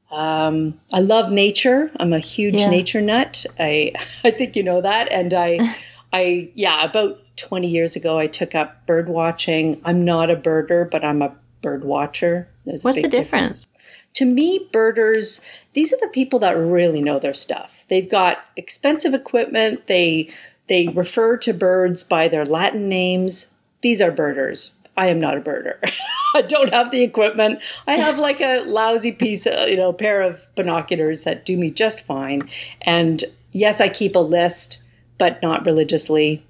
Um, 0.10 0.80
I 0.93 1.02
love 1.02 1.32
nature. 1.32 1.91
I'm 1.98 2.13
a 2.13 2.19
huge 2.19 2.62
Yeah. 2.62 2.69
nature 2.69 3.02
nut. 3.02 3.45
I 3.60 3.91
I 4.24 4.32
think 4.32 4.56
you 4.56 4.63
know 4.63 4.80
that. 4.82 5.12
And 5.12 5.34
I 5.34 5.76
I 6.13 6.50
yeah, 6.56 6.86
about 6.86 7.19
20 7.36 7.67
years 7.67 7.95
ago 7.98 8.17
I 8.17 8.28
took 8.28 8.56
up 8.56 8.86
bird 8.88 9.10
watching. 9.10 9.82
I'm 9.84 10.06
not 10.06 10.32
a 10.32 10.38
birder, 10.38 10.89
but 10.89 11.04
I'm 11.04 11.22
a 11.22 11.36
bird 11.62 11.84
watcher. 11.84 12.48
There's 12.65 12.86
What's 12.86 12.98
the 12.98 13.04
big 13.04 13.12
difference? 13.12 13.67
To 14.13 14.26
me, 14.26 14.67
birders, 14.72 15.41
these 15.74 15.93
are 15.93 16.00
the 16.02 16.08
people 16.08 16.39
that 16.39 16.58
really 16.58 17.02
know 17.02 17.19
their 17.19 17.34
stuff. 17.34 17.86
They've 17.89 18.10
got 18.10 18.39
expensive 18.56 19.13
equipment. 19.13 19.88
They 19.88 20.30
they 20.69 20.88
refer 20.88 21.36
to 21.38 21.53
birds 21.53 22.03
by 22.03 22.27
their 22.27 22.45
Latin 22.45 22.88
names. 22.88 23.51
These 23.82 24.01
are 24.01 24.12
birders. 24.12 24.73
I 24.95 25.08
am 25.08 25.19
not 25.19 25.38
a 25.38 25.41
birder. 25.41 25.77
I 26.36 26.43
don't 26.43 26.71
have 26.71 26.91
the 26.91 27.01
equipment. 27.01 27.62
I 27.88 27.95
have 27.95 28.19
like 28.19 28.39
a 28.39 28.62
lousy 28.62 29.12
piece, 29.12 29.47
of, 29.47 29.67
you 29.67 29.77
know, 29.77 29.91
pair 29.91 30.21
of 30.21 30.45
binoculars 30.55 31.23
that 31.23 31.45
do 31.45 31.58
me 31.58 31.71
just 31.71 32.05
fine. 32.05 32.49
And 32.82 33.23
yes, 33.51 33.82
I 33.82 33.89
keep 33.89 34.15
a 34.15 34.19
list, 34.19 34.84
but 35.17 35.41
not 35.41 35.65
religiously. 35.65 36.45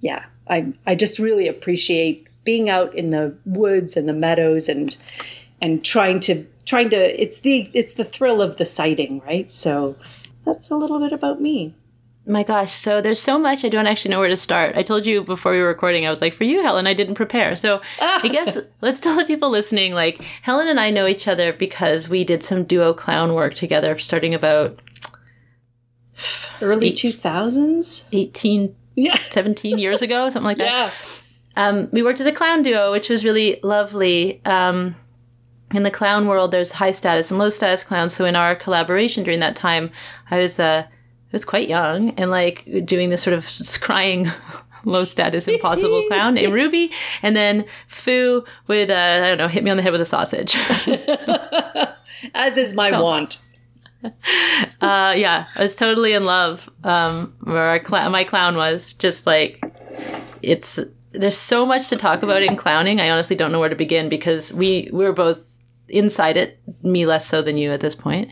Yeah, 0.00 0.26
I 0.48 0.72
I 0.86 0.94
just 0.94 1.18
really 1.18 1.46
appreciate 1.46 2.26
being 2.42 2.68
out 2.68 2.94
in 2.94 3.10
the 3.10 3.36
woods 3.44 3.96
and 3.96 4.08
the 4.08 4.14
meadows 4.14 4.68
and 4.68 4.96
and 5.60 5.84
trying 5.84 6.20
to 6.20 6.44
trying 6.64 6.90
to 6.90 7.22
it's 7.22 7.40
the 7.40 7.70
it's 7.74 7.94
the 7.94 8.04
thrill 8.04 8.42
of 8.42 8.56
the 8.56 8.64
sighting, 8.64 9.20
right? 9.20 9.52
So 9.52 9.94
that's 10.44 10.70
a 10.70 10.76
little 10.76 10.98
bit 10.98 11.12
about 11.12 11.40
me. 11.40 11.74
My 12.26 12.42
gosh, 12.42 12.72
so 12.72 13.00
there's 13.00 13.20
so 13.20 13.38
much 13.38 13.64
I 13.64 13.68
don't 13.68 13.86
actually 13.86 14.10
know 14.12 14.20
where 14.20 14.28
to 14.28 14.36
start. 14.36 14.76
I 14.76 14.82
told 14.82 15.06
you 15.06 15.22
before 15.24 15.52
we 15.52 15.58
were 15.60 15.66
recording, 15.66 16.06
I 16.06 16.10
was 16.10 16.20
like, 16.20 16.34
for 16.34 16.44
you, 16.44 16.62
Helen, 16.62 16.86
I 16.86 16.94
didn't 16.94 17.14
prepare. 17.14 17.56
So 17.56 17.80
I 18.00 18.28
guess 18.28 18.58
let's 18.82 19.00
tell 19.00 19.16
the 19.16 19.24
people 19.24 19.48
listening, 19.50 19.94
like, 19.94 20.20
Helen 20.42 20.68
and 20.68 20.78
I 20.78 20.90
know 20.90 21.06
each 21.06 21.26
other 21.26 21.52
because 21.52 22.08
we 22.08 22.22
did 22.24 22.42
some 22.44 22.64
duo 22.64 22.92
clown 22.92 23.34
work 23.34 23.54
together 23.54 23.98
starting 23.98 24.34
about 24.34 24.78
Early 26.60 26.88
Eight. 26.88 26.96
two 26.96 27.12
thousands. 27.12 28.04
18, 28.12 28.76
Yeah. 28.94 29.14
17 29.30 29.78
years 29.78 30.02
ago, 30.02 30.28
something 30.28 30.44
like 30.44 30.58
that. 30.58 30.92
Yeah. 31.56 31.68
um, 31.68 31.88
we 31.90 32.02
worked 32.02 32.20
as 32.20 32.26
a 32.26 32.32
clown 32.32 32.62
duo, 32.62 32.92
which 32.92 33.08
was 33.08 33.24
really 33.24 33.58
lovely. 33.62 34.44
Um, 34.44 34.94
in 35.72 35.84
the 35.84 35.90
clown 35.90 36.26
world, 36.26 36.50
there's 36.50 36.72
high 36.72 36.90
status 36.90 37.30
and 37.30 37.38
low 37.38 37.48
status 37.48 37.82
clowns. 37.82 38.12
So 38.12 38.24
in 38.26 38.36
our 38.36 38.54
collaboration 38.54 39.24
during 39.24 39.40
that 39.40 39.56
time, 39.56 39.90
I 40.30 40.38
was 40.38 40.60
uh, 40.60 40.86
I 41.30 41.32
was 41.32 41.44
quite 41.44 41.68
young 41.68 42.10
and 42.10 42.30
like 42.30 42.64
doing 42.84 43.10
this 43.10 43.22
sort 43.22 43.34
of 43.34 43.48
crying. 43.80 44.26
Low 44.86 45.04
status 45.04 45.46
impossible 45.46 46.02
clown 46.08 46.34
named 46.34 46.54
Ruby, 46.54 46.90
and 47.22 47.36
then 47.36 47.66
Fu 47.86 48.42
would 48.66 48.90
uh, 48.90 48.94
I 48.94 49.28
don't 49.28 49.36
know 49.36 49.46
hit 49.46 49.62
me 49.62 49.70
on 49.70 49.76
the 49.76 49.82
head 49.82 49.92
with 49.92 50.00
a 50.00 50.06
sausage. 50.06 50.56
As 52.34 52.56
is 52.56 52.72
my 52.72 52.98
want. 52.98 53.36
uh, 54.02 55.12
yeah, 55.14 55.46
I 55.54 55.62
was 55.62 55.76
totally 55.76 56.14
in 56.14 56.24
love. 56.24 56.70
Um, 56.82 57.34
where 57.42 57.84
cl- 57.84 58.08
my 58.08 58.24
clown 58.24 58.56
was 58.56 58.94
just 58.94 59.26
like 59.26 59.62
it's. 60.40 60.78
There's 61.12 61.36
so 61.36 61.66
much 61.66 61.90
to 61.90 61.96
talk 61.96 62.22
about 62.22 62.42
in 62.42 62.56
clowning. 62.56 63.02
I 63.02 63.10
honestly 63.10 63.36
don't 63.36 63.52
know 63.52 63.60
where 63.60 63.68
to 63.68 63.76
begin 63.76 64.08
because 64.08 64.50
we 64.50 64.88
we 64.92 65.04
were 65.04 65.12
both 65.12 65.58
inside 65.90 66.38
it. 66.38 66.58
Me 66.82 67.04
less 67.04 67.26
so 67.26 67.42
than 67.42 67.58
you 67.58 67.70
at 67.70 67.80
this 67.80 67.94
point. 67.94 68.30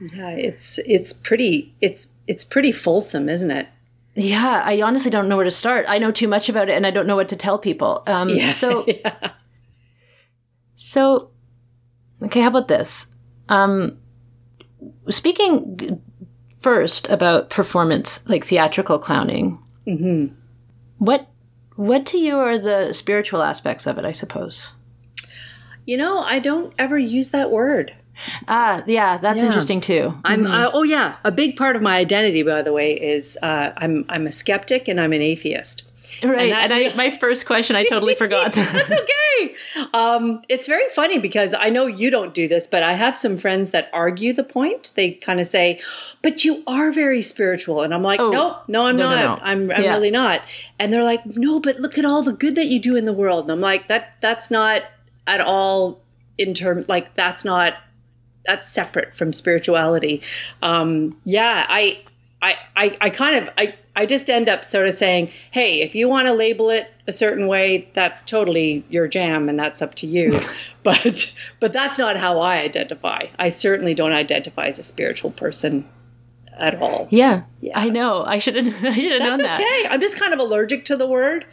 Yeah, 0.00 0.30
it's 0.30 0.78
it's 0.86 1.12
pretty 1.12 1.74
it's 1.80 2.08
it's 2.26 2.44
pretty 2.44 2.72
fulsome, 2.72 3.28
isn't 3.28 3.50
it? 3.50 3.68
Yeah, 4.14 4.62
I 4.64 4.80
honestly 4.82 5.10
don't 5.10 5.28
know 5.28 5.36
where 5.36 5.44
to 5.44 5.50
start. 5.50 5.84
I 5.88 5.98
know 5.98 6.10
too 6.10 6.28
much 6.28 6.48
about 6.48 6.68
it, 6.68 6.72
and 6.76 6.86
I 6.86 6.90
don't 6.90 7.06
know 7.06 7.16
what 7.16 7.28
to 7.28 7.36
tell 7.36 7.58
people. 7.58 8.02
Um, 8.06 8.28
Yeah. 8.30 8.50
So 8.52 8.84
yeah. 8.88 9.32
So, 10.76 11.30
okay, 12.22 12.40
how 12.40 12.48
about 12.48 12.68
this? 12.68 13.14
Um, 13.48 13.98
speaking 15.08 16.02
first 16.60 17.08
about 17.08 17.50
performance, 17.50 18.26
like 18.28 18.44
theatrical 18.44 18.98
clowning, 18.98 19.58
Mhm. 19.86 20.34
what 20.98 21.28
what 21.76 22.06
to 22.06 22.18
you 22.18 22.36
are 22.38 22.58
the 22.58 22.92
spiritual 22.92 23.42
aspects 23.42 23.86
of 23.86 23.98
it? 23.98 24.04
I 24.06 24.12
suppose. 24.12 24.72
You 25.86 25.96
know, 25.96 26.18
I 26.18 26.38
don't 26.40 26.72
ever 26.78 26.98
use 26.98 27.28
that 27.30 27.50
word. 27.50 27.94
Ah, 28.48 28.82
yeah, 28.86 29.18
that's 29.18 29.38
Yeah. 29.38 29.46
interesting 29.46 29.80
too. 29.80 30.14
I'm 30.24 30.46
uh, 30.46 30.70
oh 30.72 30.82
yeah, 30.82 31.16
a 31.24 31.30
big 31.32 31.56
part 31.56 31.76
of 31.76 31.82
my 31.82 31.96
identity, 31.98 32.42
by 32.42 32.62
the 32.62 32.72
way, 32.72 32.92
is 32.94 33.38
uh, 33.42 33.72
I'm 33.76 34.04
I'm 34.08 34.26
a 34.26 34.32
skeptic 34.32 34.88
and 34.88 35.00
I'm 35.00 35.12
an 35.12 35.22
atheist. 35.22 35.82
right, 36.22 36.48
that- 36.50 36.70
and, 36.70 36.72
I, 36.72 36.94
my 36.96 37.10
first 37.10 37.44
question, 37.44 37.76
I 37.76 37.84
totally 37.84 38.14
forgot. 38.24 38.52
That's 38.52 38.92
okay. 38.92 39.54
Um, 39.92 40.40
it's 40.48 40.66
very 40.66 40.88
funny 40.94 41.18
because 41.18 41.52
I 41.52 41.68
know 41.68 41.84
you 41.86 42.10
don't 42.10 42.32
do 42.32 42.48
this, 42.48 42.66
but 42.66 42.82
I 42.82 42.94
have 42.94 43.18
some 43.18 43.36
friends 43.36 43.72
that 43.72 43.90
argue 43.92 44.32
the 44.32 44.44
point. 44.44 44.92
They 44.96 45.10
kind 45.12 45.40
of 45.40 45.46
say, 45.46 45.78
"But 46.22 46.42
you 46.44 46.62
are 46.66 46.90
very 46.90 47.20
spiritual," 47.20 47.82
and 47.82 47.92
I'm 47.92 48.02
like, 48.02 48.18
Oh, 48.20 48.30
"Nope, 48.30 48.62
no, 48.68 48.84
I'm 48.86 48.96
no, 48.96 49.10
no, 49.10 49.14
not. 49.14 49.38
no. 49.40 49.44
I'm, 49.44 49.70
I'm 49.70 49.82
Yeah. 49.82 49.92
really 49.92 50.10
not." 50.10 50.40
And 50.78 50.90
they're 50.90 51.04
like, 51.04 51.20
"No, 51.26 51.60
but 51.60 51.80
look 51.80 51.98
at 51.98 52.06
all 52.06 52.22
the 52.22 52.32
good 52.32 52.54
that 52.54 52.68
you 52.68 52.80
do 52.80 52.96
in 52.96 53.04
the 53.04 53.12
world." 53.12 53.44
And 53.44 53.52
I'm 53.52 53.60
like, 53.60 53.88
"That 53.88 54.16
that's 54.22 54.50
not 54.50 54.84
at 55.26 55.40
all 55.42 56.00
in 56.38 56.54
term 56.54 56.84
like 56.88 57.14
that's 57.14 57.44
not 57.44 57.74
that's 58.46 58.66
separate 58.66 59.14
from 59.14 59.32
spirituality." 59.32 60.22
Um, 60.62 61.16
yeah, 61.24 61.66
I 61.68 62.02
I, 62.42 62.56
I, 62.76 62.96
I 63.00 63.10
kind 63.10 63.36
of 63.36 63.52
I, 63.56 63.74
I 63.94 64.06
just 64.06 64.28
end 64.28 64.48
up 64.48 64.64
sort 64.64 64.86
of 64.86 64.94
saying, 64.94 65.30
hey, 65.50 65.80
if 65.80 65.94
you 65.94 66.08
want 66.08 66.26
to 66.26 66.34
label 66.34 66.70
it 66.70 66.90
a 67.06 67.12
certain 67.12 67.46
way, 67.46 67.90
that's 67.94 68.22
totally 68.22 68.84
your 68.90 69.08
jam 69.08 69.48
and 69.48 69.58
that's 69.58 69.80
up 69.80 69.94
to 69.96 70.06
you. 70.06 70.38
but 70.82 71.34
but 71.60 71.72
that's 71.72 71.98
not 71.98 72.16
how 72.16 72.38
I 72.40 72.58
identify. 72.58 73.26
I 73.38 73.48
certainly 73.48 73.94
don't 73.94 74.12
identify 74.12 74.66
as 74.66 74.78
a 74.78 74.82
spiritual 74.82 75.30
person 75.30 75.88
at 76.58 76.80
all. 76.80 77.08
yeah, 77.10 77.44
Yeah. 77.60 77.78
I 77.78 77.88
know. 77.88 78.22
I 78.24 78.38
should 78.38 78.56
have. 78.56 78.66
I 78.84 78.94
should 78.94 79.12
have 79.12 79.22
known 79.22 79.38
that. 79.38 79.60
okay. 79.60 79.88
I'm 79.88 80.00
just 80.00 80.18
kind 80.18 80.32
of 80.32 80.38
allergic 80.38 80.84
to 80.86 80.96
the 80.96 81.06
word. 81.06 81.46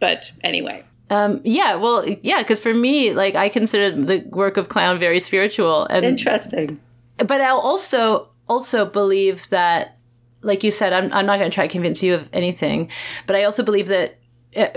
But 0.00 0.32
anyway. 0.42 0.84
Um, 1.10 1.40
yeah, 1.44 1.74
well, 1.76 2.06
yeah, 2.22 2.38
because 2.42 2.60
for 2.60 2.74
me, 2.74 3.12
like, 3.14 3.34
I 3.34 3.48
consider 3.48 3.90
the 3.90 4.24
work 4.30 4.56
of 4.56 4.68
clown 4.68 4.98
very 4.98 5.20
spiritual, 5.20 5.86
and 5.86 6.04
Interesting. 6.04 6.78
but 7.16 7.40
I 7.40 7.48
also 7.48 8.28
also 8.48 8.84
believe 8.84 9.48
that, 9.48 9.96
like 10.42 10.62
you 10.62 10.70
said, 10.70 10.92
I'm 10.92 11.12
I'm 11.12 11.24
not 11.26 11.38
going 11.38 11.50
to 11.50 11.54
try 11.54 11.66
to 11.66 11.72
convince 11.72 12.02
you 12.02 12.14
of 12.14 12.28
anything, 12.32 12.90
but 13.26 13.36
I 13.36 13.44
also 13.44 13.62
believe 13.62 13.86
that 13.88 14.18
uh, 14.56 14.68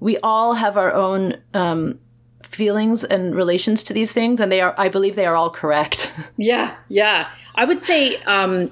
we 0.00 0.18
all 0.18 0.54
have 0.54 0.76
our 0.76 0.92
own 0.92 1.40
um, 1.54 1.98
feelings 2.42 3.02
and 3.04 3.34
relations 3.34 3.82
to 3.84 3.94
these 3.94 4.12
things, 4.12 4.38
and 4.40 4.52
they 4.52 4.60
are. 4.60 4.74
I 4.76 4.88
believe 4.90 5.14
they 5.16 5.26
are 5.26 5.36
all 5.36 5.50
correct. 5.50 6.12
Yeah, 6.36 6.74
yeah. 6.88 7.30
I 7.54 7.64
would 7.64 7.80
say, 7.80 8.16
um, 8.26 8.70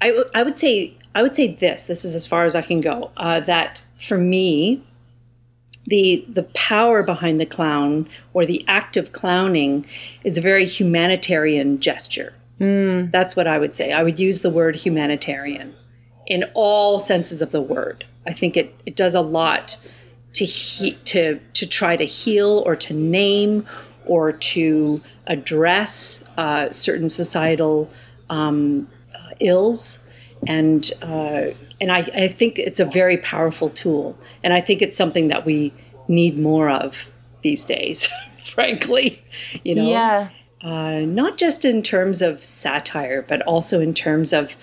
I, 0.00 0.08
w- 0.08 0.30
I 0.34 0.42
would 0.42 0.56
say, 0.56 0.94
I 1.14 1.22
would 1.22 1.34
say 1.34 1.54
this. 1.54 1.84
This 1.84 2.04
is 2.04 2.14
as 2.14 2.26
far 2.26 2.44
as 2.44 2.54
I 2.54 2.62
can 2.62 2.80
go. 2.80 3.10
Uh, 3.16 3.40
that 3.40 3.82
for 4.00 4.16
me, 4.18 4.82
the 5.86 6.24
the 6.28 6.44
power 6.54 7.02
behind 7.02 7.40
the 7.40 7.46
clown 7.46 8.08
or 8.32 8.46
the 8.46 8.64
act 8.68 8.96
of 8.96 9.12
clowning 9.12 9.84
is 10.24 10.38
a 10.38 10.40
very 10.40 10.64
humanitarian 10.64 11.80
gesture. 11.80 12.32
That's 13.10 13.36
what 13.36 13.46
I 13.46 13.58
would 13.58 13.74
say. 13.74 13.92
I 13.92 14.02
would 14.02 14.18
use 14.18 14.40
the 14.40 14.50
word 14.50 14.76
humanitarian 14.76 15.74
in 16.26 16.44
all 16.54 17.00
senses 17.00 17.42
of 17.42 17.50
the 17.50 17.60
word. 17.60 18.04
I 18.26 18.32
think 18.32 18.56
it, 18.56 18.74
it 18.86 18.96
does 18.96 19.14
a 19.14 19.20
lot 19.20 19.78
to 20.34 20.44
he, 20.44 20.92
to 21.04 21.38
to 21.54 21.66
try 21.66 21.96
to 21.96 22.04
heal 22.04 22.62
or 22.66 22.76
to 22.76 22.94
name 22.94 23.66
or 24.06 24.32
to 24.32 25.00
address 25.26 26.24
uh, 26.36 26.70
certain 26.70 27.08
societal 27.08 27.90
um, 28.30 28.88
uh, 29.14 29.34
ills, 29.40 29.98
and 30.46 30.92
uh, 31.02 31.46
and 31.80 31.90
I, 31.90 31.98
I 32.14 32.28
think 32.28 32.58
it's 32.58 32.80
a 32.80 32.84
very 32.84 33.18
powerful 33.18 33.70
tool, 33.70 34.16
and 34.42 34.52
I 34.52 34.60
think 34.60 34.82
it's 34.82 34.96
something 34.96 35.28
that 35.28 35.44
we 35.44 35.72
need 36.08 36.38
more 36.38 36.70
of 36.70 37.08
these 37.42 37.64
days. 37.64 38.08
Frankly, 38.42 39.22
you 39.64 39.74
know, 39.74 39.88
yeah, 39.88 40.28
uh, 40.62 41.00
not 41.00 41.38
just 41.38 41.64
in 41.64 41.82
terms 41.82 42.22
of 42.22 42.44
satire, 42.44 43.22
but 43.26 43.42
also 43.42 43.80
in 43.80 43.94
terms 43.94 44.32
of 44.32 44.54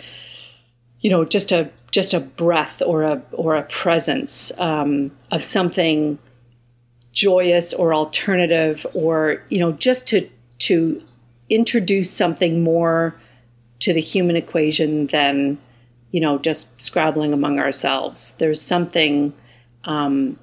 you 1.02 1.10
know, 1.10 1.26
just 1.26 1.52
a 1.52 1.70
just 1.92 2.14
a 2.14 2.20
breath 2.20 2.82
or 2.82 3.04
a 3.04 3.22
or 3.34 3.56
a 3.56 3.64
presence 3.64 4.52
um, 4.58 5.12
of 5.32 5.44
something 5.44 6.18
joyous 7.12 7.74
or 7.74 7.94
alternative, 7.94 8.86
or 8.94 9.44
you 9.50 9.60
know, 9.60 9.74
just 9.74 10.08
to 10.08 10.30
to 10.60 11.04
introduce 11.50 12.10
something 12.10 12.64
more 12.64 13.16
to 13.80 13.94
the 13.94 14.00
human 14.00 14.36
equation 14.36 15.08
than 15.08 15.58
you 16.12 16.22
know 16.22 16.38
just 16.38 16.80
scrabbling 16.82 17.34
among 17.34 17.60
ourselves. 17.60 18.34
There's 18.34 18.62
something 18.62 19.34
um, 19.86 20.38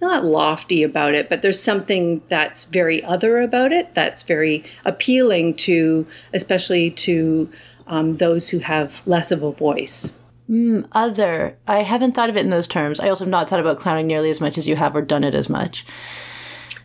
not 0.00 0.24
lofty 0.24 0.82
about 0.82 1.14
it, 1.14 1.28
but 1.28 1.42
there's 1.42 1.60
something 1.60 2.22
that's 2.28 2.64
very 2.64 3.02
other 3.04 3.40
about 3.40 3.72
it. 3.72 3.94
That's 3.94 4.22
very 4.22 4.64
appealing 4.84 5.54
to, 5.54 6.06
especially 6.32 6.90
to 6.90 7.50
um, 7.86 8.14
those 8.14 8.48
who 8.48 8.58
have 8.58 9.06
less 9.06 9.30
of 9.30 9.42
a 9.42 9.52
voice. 9.52 10.12
Mm, 10.48 10.86
other. 10.92 11.56
I 11.66 11.82
haven't 11.82 12.12
thought 12.12 12.28
of 12.28 12.36
it 12.36 12.44
in 12.44 12.50
those 12.50 12.66
terms. 12.66 13.00
I 13.00 13.08
also 13.08 13.24
have 13.24 13.30
not 13.30 13.48
thought 13.48 13.60
about 13.60 13.78
clowning 13.78 14.06
nearly 14.06 14.30
as 14.30 14.40
much 14.40 14.58
as 14.58 14.68
you 14.68 14.76
have 14.76 14.94
or 14.94 15.02
done 15.02 15.24
it 15.24 15.34
as 15.34 15.48
much. 15.48 15.86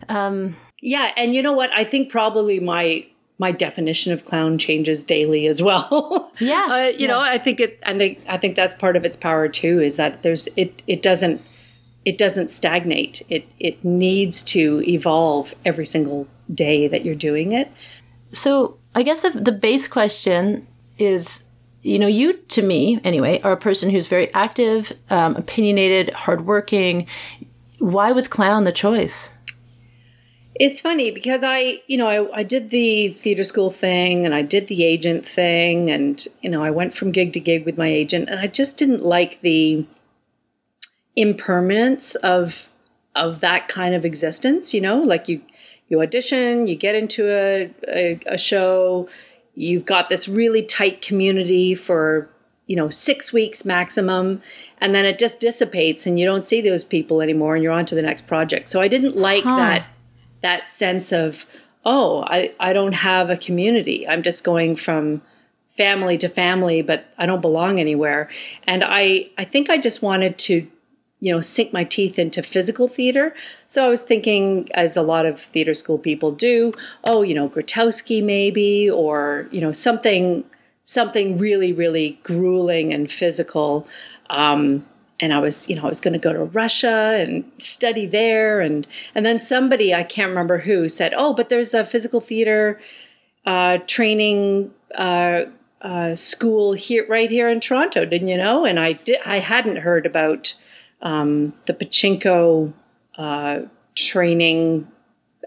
Um, 0.08 0.56
yeah, 0.82 1.12
and 1.18 1.36
you 1.36 1.42
know 1.42 1.54
what? 1.54 1.70
I 1.76 1.84
think 1.84 2.10
probably 2.10 2.60
my 2.60 3.06
my 3.40 3.52
definition 3.52 4.12
of 4.14 4.26
clown 4.26 4.58
changes 4.58 5.04
daily 5.04 5.48
as 5.48 5.62
well. 5.62 6.28
Yeah, 6.42 6.68
uh, 6.70 6.78
you 6.88 7.00
yeah. 7.00 7.08
know, 7.08 7.20
I 7.20 7.38
think 7.38 7.60
it. 7.60 7.80
and 7.84 7.98
I 7.98 8.00
think 8.00 8.24
I 8.30 8.38
think 8.38 8.56
that's 8.56 8.74
part 8.74 8.96
of 8.96 9.04
its 9.04 9.18
power 9.18 9.50
too. 9.50 9.82
Is 9.82 9.98
that 9.98 10.24
there's 10.24 10.48
it. 10.56 10.82
It 10.88 11.02
doesn't. 11.02 11.42
It 12.06 12.18
doesn't 12.18 12.50
stagnate. 12.50 13.22
It 13.28 13.46
it 13.60 13.84
needs 13.84 14.42
to 14.44 14.82
evolve 14.88 15.54
every 15.66 15.86
single 15.86 16.28
day 16.54 16.88
that 16.88 17.04
you're 17.04 17.14
doing 17.14 17.52
it. 17.52 17.70
So 18.32 18.78
I 18.96 19.04
guess 19.04 19.22
the, 19.24 19.32
the 19.32 19.52
base 19.52 19.86
question 19.86 20.66
is 20.98 21.44
you 21.82 22.00
know, 22.00 22.08
you 22.08 22.34
to 22.34 22.62
me 22.62 23.00
anyway 23.04 23.42
are 23.42 23.52
a 23.54 23.58
person 23.58 23.90
who's 23.90 24.08
very 24.08 24.34
active, 24.34 24.92
um, 25.10 25.36
opinionated, 25.36 26.10
hardworking. 26.12 27.08
Why 27.80 28.12
was 28.12 28.28
clown 28.28 28.66
the 28.66 28.72
choice? 28.72 29.32
It's 30.60 30.82
funny 30.82 31.10
because 31.10 31.42
I, 31.42 31.82
you 31.88 31.98
know, 31.98 32.08
I, 32.08 32.40
I 32.40 32.44
did 32.44 32.70
the 32.70 33.10
theater 33.10 33.46
school 33.46 33.72
thing 33.72 34.26
and 34.26 34.36
I 34.36 34.42
did 34.42 34.68
the 34.68 34.84
agent 34.84 35.26
thing, 35.26 35.90
and 35.90 36.24
you 36.42 36.50
know, 36.50 36.62
I 36.62 36.70
went 36.70 36.94
from 36.94 37.12
gig 37.12 37.32
to 37.34 37.40
gig 37.40 37.66
with 37.66 37.78
my 37.78 37.88
agent, 37.88 38.30
and 38.30 38.40
I 38.40 38.48
just 38.48 38.76
didn't 38.78 39.02
like 39.02 39.40
the 39.40 39.86
impermanence 41.16 42.16
of 42.16 42.70
of 43.16 43.40
that 43.40 43.70
kind 43.70 43.96
of 43.96 44.04
existence. 44.04 44.74
You 44.74 44.82
know, 44.82 45.00
like 45.00 45.30
you 45.30 45.42
you 45.88 46.02
audition, 46.02 46.68
you 46.68 46.76
get 46.76 46.94
into 46.94 47.30
a, 47.30 47.74
a, 47.88 48.20
a 48.26 48.38
show, 48.38 49.10
you've 49.56 49.86
got 49.86 50.10
this 50.10 50.28
really 50.28 50.62
tight 50.62 51.02
community 51.02 51.74
for 51.74 52.30
you 52.68 52.76
know 52.76 52.90
six 52.90 53.34
weeks 53.34 53.66
maximum 53.66 54.42
and 54.80 54.94
then 54.94 55.06
it 55.06 55.18
just 55.18 55.40
dissipates 55.40 56.06
and 56.06 56.20
you 56.20 56.26
don't 56.26 56.46
see 56.46 56.62
those 56.62 56.84
people 56.84 57.22
anymore 57.22 57.56
and 57.56 57.64
you're 57.64 57.74
on 57.74 57.86
to 57.86 57.96
the 57.96 58.02
next 58.02 58.28
project 58.28 58.70
so 58.70 58.80
i 58.80 58.88
didn't 58.88 59.18
like 59.18 59.44
huh. 59.44 59.56
that 59.56 59.88
that 60.42 60.66
sense 60.66 61.12
of 61.12 61.46
oh 61.86 62.24
I, 62.24 62.54
I 62.60 62.74
don't 62.74 62.94
have 62.94 63.30
a 63.30 63.38
community. 63.38 64.08
I'm 64.08 64.24
just 64.24 64.44
going 64.44 64.76
from 64.76 65.22
family 65.78 66.18
to 66.18 66.28
family 66.28 66.82
but 66.82 67.06
i 67.18 67.26
don't 67.26 67.42
belong 67.42 67.80
anywhere. 67.80 68.30
And 68.68 68.84
i 68.86 69.30
i 69.38 69.44
think 69.44 69.70
i 69.70 69.78
just 69.78 70.02
wanted 70.02 70.38
to 70.40 70.68
you 71.22 71.34
know 71.34 71.42
sink 71.42 71.74
my 71.74 71.84
teeth 71.84 72.20
into 72.20 72.44
physical 72.44 72.88
theater. 72.88 73.34
So 73.66 73.86
i 73.86 73.90
was 73.90 74.02
thinking 74.02 74.70
as 74.74 74.98
a 74.98 75.02
lot 75.02 75.26
of 75.26 75.40
theater 75.40 75.74
school 75.74 75.98
people 75.98 76.32
do 76.32 76.74
oh 77.06 77.22
you 77.22 77.34
know 77.34 77.50
grotowski 77.50 78.24
maybe 78.24 78.90
or 78.90 79.48
you 79.52 79.62
know 79.62 79.72
something 79.72 80.44
something 80.84 81.38
really 81.38 81.72
really 81.74 82.20
grueling 82.24 82.94
and 82.94 83.12
physical. 83.12 83.88
Um, 84.30 84.86
and 85.20 85.34
i 85.34 85.40
was 85.40 85.68
you 85.70 85.76
know 85.76 85.84
i 85.84 85.88
was 85.88 86.00
going 86.00 86.14
to 86.14 86.20
go 86.20 86.34
to 86.34 86.44
russia 86.46 87.16
and 87.20 87.50
study 87.58 88.06
there 88.06 88.60
and 88.60 88.88
and 89.16 89.26
then 89.26 89.40
somebody 89.40 89.94
i 89.94 90.04
can't 90.04 90.30
remember 90.30 90.58
who 90.60 90.88
said 90.90 91.14
oh 91.16 91.34
but 91.34 91.50
there's 91.50 91.74
a 91.74 91.86
physical 91.86 92.22
theater 92.22 92.80
uh, 93.46 93.78
training 93.88 94.72
uh, 94.96 95.44
uh, 95.82 96.14
school 96.14 96.74
here 96.74 97.06
right 97.08 97.32
here 97.32 97.50
in 97.50 97.60
toronto 97.60 98.06
didn't 98.06 98.28
you 98.28 98.38
know 98.38 98.66
and 98.66 98.80
i 98.80 98.94
did 98.94 99.20
i 99.26 99.40
hadn't 99.40 99.78
heard 99.78 100.06
about 100.06 100.54
um, 101.02 101.54
the 101.66 101.74
Pochinko 101.74 102.74
uh, 103.18 103.62
training 103.96 104.88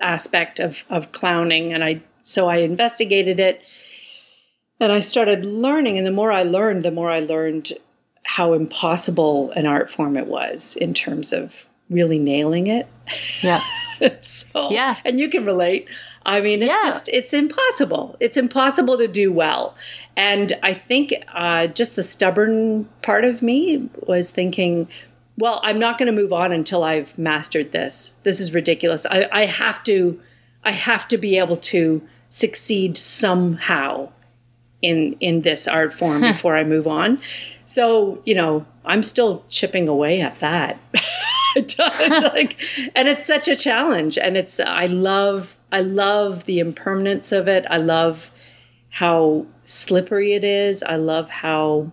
aspect 0.00 0.60
of, 0.60 0.84
of 0.90 1.12
clowning. 1.12 1.72
And 1.72 1.84
I 1.84 2.02
so 2.22 2.48
I 2.48 2.58
investigated 2.58 3.40
it 3.40 3.62
and 4.78 4.92
I 4.92 5.00
started 5.00 5.44
learning. 5.44 5.98
And 5.98 6.06
the 6.06 6.12
more 6.12 6.30
I 6.32 6.42
learned, 6.42 6.84
the 6.84 6.90
more 6.90 7.10
I 7.10 7.20
learned 7.20 7.72
how 8.24 8.52
impossible 8.52 9.50
an 9.52 9.66
art 9.66 9.90
form 9.90 10.16
it 10.16 10.26
was 10.26 10.76
in 10.76 10.94
terms 10.94 11.32
of 11.32 11.54
really 11.90 12.18
nailing 12.18 12.66
it. 12.66 12.88
Yeah. 13.42 13.60
so 14.20 14.70
yeah. 14.70 14.96
And 15.04 15.20
you 15.20 15.28
can 15.28 15.44
relate. 15.44 15.88
I 16.24 16.40
mean, 16.40 16.62
it's 16.62 16.70
yeah. 16.70 16.80
just, 16.84 17.08
it's 17.08 17.32
impossible. 17.32 18.16
It's 18.20 18.36
impossible 18.36 18.96
to 18.98 19.08
do 19.08 19.32
well. 19.32 19.74
And 20.16 20.52
I 20.62 20.72
think 20.72 21.12
uh, 21.32 21.66
just 21.66 21.96
the 21.96 22.02
stubborn 22.02 22.88
part 23.02 23.24
of 23.24 23.42
me 23.42 23.88
was 24.06 24.30
thinking, 24.30 24.88
well, 25.36 25.60
I'm 25.64 25.78
not 25.78 25.98
going 25.98 26.06
to 26.06 26.12
move 26.12 26.32
on 26.32 26.52
until 26.52 26.84
I've 26.84 27.16
mastered 27.18 27.72
this. 27.72 28.14
This 28.22 28.38
is 28.38 28.54
ridiculous. 28.54 29.04
I, 29.06 29.28
I 29.32 29.46
have 29.46 29.82
to, 29.84 30.20
I 30.62 30.70
have 30.70 31.08
to 31.08 31.18
be 31.18 31.38
able 31.38 31.56
to 31.56 32.02
succeed 32.28 32.96
somehow 32.96 34.10
in 34.80 35.16
in 35.20 35.42
this 35.42 35.68
art 35.68 35.94
form 35.94 36.20
before 36.20 36.56
I 36.56 36.64
move 36.64 36.86
on. 36.86 37.20
So 37.66 38.20
you 38.24 38.34
know, 38.34 38.66
I'm 38.84 39.02
still 39.02 39.44
chipping 39.48 39.88
away 39.88 40.20
at 40.20 40.38
that. 40.40 40.78
it's 41.56 41.78
like, 42.34 42.60
and 42.94 43.08
it's 43.08 43.24
such 43.24 43.48
a 43.48 43.56
challenge. 43.56 44.18
And 44.18 44.36
it's 44.36 44.60
I 44.60 44.86
love 44.86 45.56
I 45.70 45.80
love 45.80 46.44
the 46.44 46.60
impermanence 46.60 47.32
of 47.32 47.48
it. 47.48 47.64
I 47.68 47.78
love 47.78 48.30
how 48.90 49.46
slippery 49.64 50.34
it 50.34 50.44
is. 50.44 50.82
I 50.82 50.96
love 50.96 51.28
how 51.30 51.90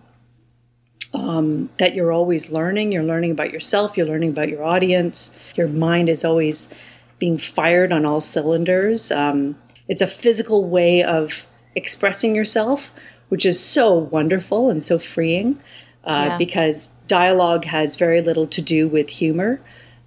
um, 1.14 1.70
that 1.78 1.94
you're 1.94 2.12
always 2.12 2.50
learning. 2.50 2.92
You're 2.92 3.02
learning 3.02 3.32
about 3.32 3.52
yourself, 3.52 3.96
you're 3.96 4.06
learning 4.06 4.30
about 4.30 4.48
your 4.48 4.64
audience. 4.64 5.32
Your 5.56 5.68
mind 5.68 6.08
is 6.08 6.24
always 6.24 6.72
being 7.18 7.38
fired 7.38 7.92
on 7.92 8.04
all 8.04 8.20
cylinders. 8.20 9.10
Um, 9.10 9.56
it's 9.88 10.02
a 10.02 10.06
physical 10.06 10.64
way 10.64 11.02
of 11.02 11.46
expressing 11.74 12.34
yourself, 12.34 12.90
which 13.30 13.44
is 13.44 13.58
so 13.58 13.94
wonderful 13.94 14.70
and 14.70 14.82
so 14.82 14.98
freeing 14.98 15.58
uh, 16.04 16.26
yeah. 16.28 16.38
because 16.38 16.88
dialogue 17.08 17.64
has 17.64 17.96
very 17.96 18.22
little 18.22 18.46
to 18.46 18.62
do 18.62 18.86
with 18.86 19.08
humor. 19.08 19.60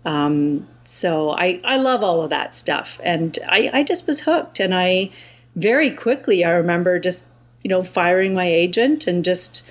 Um, 0.05 0.67
so 0.85 1.31
I, 1.31 1.59
I 1.63 1.77
love 1.77 2.03
all 2.03 2.21
of 2.21 2.29
that 2.29 2.55
stuff. 2.55 2.99
And 3.03 3.37
I, 3.47 3.69
I 3.73 3.83
just 3.83 4.07
was 4.07 4.21
hooked. 4.21 4.59
And 4.59 4.73
I 4.73 5.09
very 5.55 5.91
quickly, 5.91 6.45
I 6.45 6.51
remember 6.51 6.99
just, 6.99 7.25
you 7.63 7.69
know, 7.69 7.83
firing 7.83 8.33
my 8.33 8.45
agent 8.47 9.07
and 9.07 9.25
just 9.25 9.63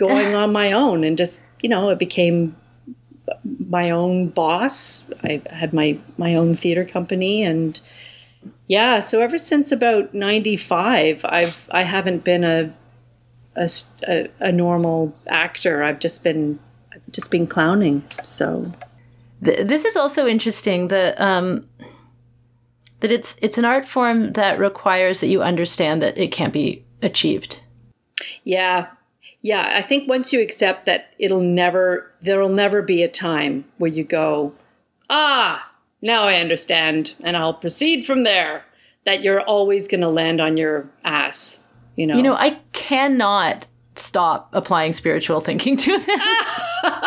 going 0.00 0.34
on 0.42 0.50
my 0.52 0.72
own 0.72 1.04
and 1.04 1.16
just 1.16 1.44
you 1.60 1.68
know 1.68 1.90
it 1.90 1.98
became 1.98 2.56
my 3.68 3.90
own 3.90 4.28
boss 4.28 5.04
i 5.22 5.40
had 5.50 5.72
my 5.72 5.96
my 6.18 6.34
own 6.34 6.56
theater 6.56 6.84
company 6.84 7.44
and 7.44 7.80
yeah 8.66 8.98
so 8.98 9.20
ever 9.20 9.38
since 9.38 9.70
about 9.70 10.12
95 10.12 11.24
i've 11.28 11.68
i 11.70 11.82
haven't 11.82 12.24
been 12.24 12.42
a 12.42 12.74
a, 13.56 14.28
a 14.40 14.52
normal 14.52 15.14
actor. 15.26 15.82
I've 15.82 15.98
just 15.98 16.24
been 16.24 16.58
I've 16.92 17.12
just 17.12 17.30
been 17.30 17.46
clowning 17.46 18.04
so. 18.22 18.72
This 19.40 19.84
is 19.84 19.96
also 19.96 20.26
interesting 20.26 20.88
the 20.88 21.14
um 21.22 21.68
that 23.00 23.10
it's 23.10 23.36
it's 23.42 23.58
an 23.58 23.64
art 23.64 23.86
form 23.86 24.32
that 24.32 24.58
requires 24.58 25.20
that 25.20 25.28
you 25.28 25.42
understand 25.42 26.02
that 26.02 26.18
it 26.18 26.32
can't 26.32 26.52
be 26.52 26.84
achieved. 27.02 27.60
Yeah. 28.44 28.88
Yeah, 29.42 29.72
I 29.74 29.80
think 29.80 30.06
once 30.06 30.32
you 30.32 30.42
accept 30.42 30.84
that 30.84 31.14
it'll 31.18 31.40
never, 31.40 32.10
there'll 32.20 32.50
never 32.50 32.82
be 32.82 33.02
a 33.02 33.08
time 33.08 33.64
where 33.78 33.90
you 33.90 34.04
go, 34.04 34.52
ah, 35.08 35.72
now 36.02 36.24
I 36.24 36.40
understand, 36.40 37.14
and 37.20 37.36
I'll 37.36 37.54
proceed 37.54 38.04
from 38.04 38.24
there. 38.24 38.64
That 39.04 39.22
you're 39.24 39.40
always 39.40 39.88
going 39.88 40.02
to 40.02 40.08
land 40.08 40.42
on 40.42 40.58
your 40.58 40.90
ass, 41.04 41.58
you 41.96 42.06
know. 42.06 42.16
You 42.16 42.22
know, 42.22 42.34
I 42.34 42.58
cannot 42.72 43.66
stop 43.94 44.48
applying 44.52 44.92
spiritual 44.92 45.40
thinking 45.40 45.76
to 45.76 45.98
this. 45.98 46.06
okay. 46.84 46.98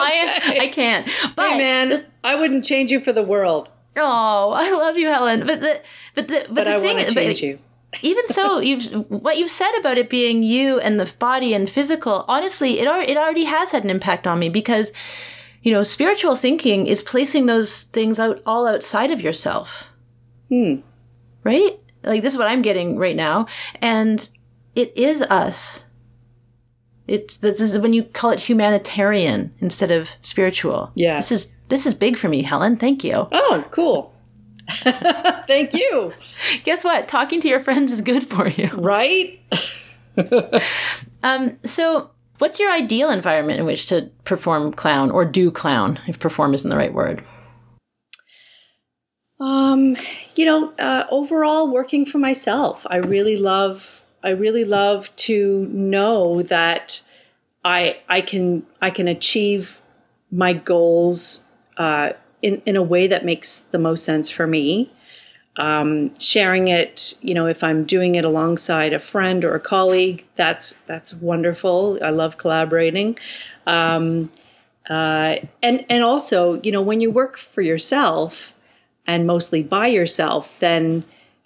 I 0.00 0.58
I 0.60 0.68
can't. 0.72 1.08
But 1.36 1.50
hey 1.50 1.58
man, 1.58 2.06
I 2.24 2.34
wouldn't 2.34 2.64
change 2.64 2.90
you 2.90 3.00
for 3.00 3.12
the 3.12 3.22
world. 3.22 3.70
Oh, 3.96 4.52
I 4.52 4.70
love 4.70 4.96
you, 4.96 5.08
Helen. 5.08 5.46
But 5.46 5.60
the 5.60 5.82
but 6.14 6.28
the 6.28 6.44
but, 6.46 6.54
but 6.54 6.64
the 6.64 6.76
I 6.76 6.80
thing, 6.80 6.98
to 6.98 7.12
change 7.12 7.42
you 7.42 7.58
even 8.02 8.26
so, 8.26 8.58
you've 8.60 8.92
what 9.10 9.38
you've 9.38 9.50
said 9.50 9.72
about 9.78 9.98
it 9.98 10.08
being 10.08 10.42
you 10.42 10.80
and 10.80 10.98
the 10.98 11.12
body 11.18 11.54
and 11.54 11.68
physical. 11.68 12.24
Honestly, 12.28 12.80
it 12.80 12.86
it 13.08 13.16
already 13.16 13.44
has 13.44 13.72
had 13.72 13.84
an 13.84 13.90
impact 13.90 14.26
on 14.26 14.38
me 14.38 14.48
because, 14.48 14.92
you 15.62 15.72
know, 15.72 15.82
spiritual 15.82 16.36
thinking 16.36 16.86
is 16.86 17.02
placing 17.02 17.46
those 17.46 17.84
things 17.84 18.18
out 18.18 18.42
all 18.46 18.66
outside 18.66 19.10
of 19.10 19.20
yourself. 19.20 19.90
Hmm. 20.48 20.76
Right? 21.44 21.78
Like 22.02 22.22
this 22.22 22.34
is 22.34 22.38
what 22.38 22.48
I'm 22.48 22.62
getting 22.62 22.98
right 22.98 23.16
now, 23.16 23.46
and 23.80 24.28
it 24.74 24.96
is 24.96 25.22
us. 25.22 25.84
It's 27.06 27.38
this 27.38 27.60
is 27.60 27.78
when 27.78 27.92
you 27.92 28.04
call 28.04 28.30
it 28.30 28.40
humanitarian 28.40 29.52
instead 29.60 29.90
of 29.90 30.10
spiritual. 30.22 30.92
Yeah. 30.94 31.16
This 31.16 31.32
is 31.32 31.52
this 31.68 31.86
is 31.86 31.94
big 31.94 32.16
for 32.16 32.28
me, 32.28 32.42
Helen. 32.42 32.76
Thank 32.76 33.04
you. 33.04 33.28
Oh, 33.32 33.64
cool. 33.70 34.14
Thank 34.68 35.74
you. 35.74 36.12
Guess 36.62 36.84
what? 36.84 37.08
Talking 37.08 37.40
to 37.40 37.48
your 37.48 37.58
friends 37.60 37.90
is 37.90 38.02
good 38.02 38.24
for 38.24 38.48
you. 38.48 38.68
Right? 38.68 39.40
Um, 41.22 41.58
so 41.64 42.10
what's 42.38 42.58
your 42.58 42.72
ideal 42.72 43.10
environment 43.10 43.60
in 43.60 43.66
which 43.66 43.86
to 43.86 44.10
perform 44.24 44.72
clown 44.72 45.10
or 45.10 45.24
do 45.24 45.50
clown, 45.50 45.98
if 46.06 46.18
perform 46.18 46.54
isn't 46.54 46.70
the 46.70 46.76
right 46.76 46.92
word? 46.92 47.22
Um, 49.40 49.96
you 50.36 50.44
know, 50.44 50.72
uh, 50.78 51.04
overall, 51.10 51.72
working 51.72 52.04
for 52.04 52.18
myself. 52.18 52.86
I 52.90 52.96
really 52.98 53.36
love. 53.36 54.02
I 54.22 54.30
really 54.30 54.64
love 54.64 55.14
to 55.16 55.66
know 55.72 56.42
that 56.42 57.00
I 57.64 57.98
I 58.08 58.20
can 58.20 58.66
I 58.82 58.90
can 58.90 59.08
achieve 59.08 59.80
my 60.30 60.52
goals 60.52 61.42
uh, 61.78 62.12
in 62.42 62.60
in 62.66 62.76
a 62.76 62.82
way 62.82 63.06
that 63.06 63.24
makes 63.24 63.60
the 63.60 63.78
most 63.78 64.04
sense 64.04 64.28
for 64.28 64.46
me. 64.46 64.92
Um, 65.56 66.16
sharing 66.18 66.68
it, 66.68 67.14
you 67.22 67.34
know, 67.34 67.46
if 67.46 67.64
I'm 67.64 67.84
doing 67.84 68.14
it 68.14 68.24
alongside 68.24 68.92
a 68.92 69.00
friend 69.00 69.44
or 69.44 69.54
a 69.54 69.60
colleague, 69.60 70.24
that's 70.36 70.76
that's 70.86 71.14
wonderful. 71.14 71.98
I 72.02 72.10
love 72.10 72.36
collaborating. 72.36 73.18
Um, 73.66 74.30
uh, 74.88 75.36
and 75.62 75.84
and 75.88 76.04
also, 76.04 76.60
you 76.62 76.72
know, 76.72 76.82
when 76.82 77.00
you 77.00 77.10
work 77.10 77.38
for 77.38 77.62
yourself 77.62 78.52
and 79.06 79.26
mostly 79.26 79.62
by 79.62 79.86
yourself, 79.88 80.54
then 80.60 81.04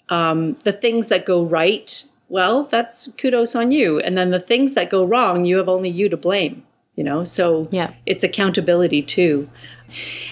um, 0.09 0.57
the 0.65 0.73
things 0.73 1.09
that 1.09 1.25
go 1.25 1.43
right, 1.43 2.05
well, 2.29 2.65
that's 2.65 3.09
kudos 3.17 3.55
on 3.55 3.71
you. 3.73 4.01
And 4.01 4.17
then 4.19 4.31
the 4.31 4.41
things 4.41 4.75
that 4.75 4.91
go 4.91 5.05
wrong, 5.05 5.45
you 5.45 5.57
have 5.57 5.69
only 5.69 5.89
you 5.91 6.09
to 6.09 6.17
blame. 6.17 6.65
You 6.97 7.03
know, 7.03 7.25
so 7.25 7.67
Yeah. 7.73 7.93
it's 8.07 8.23
accountability 8.23 9.03
too. 9.03 9.49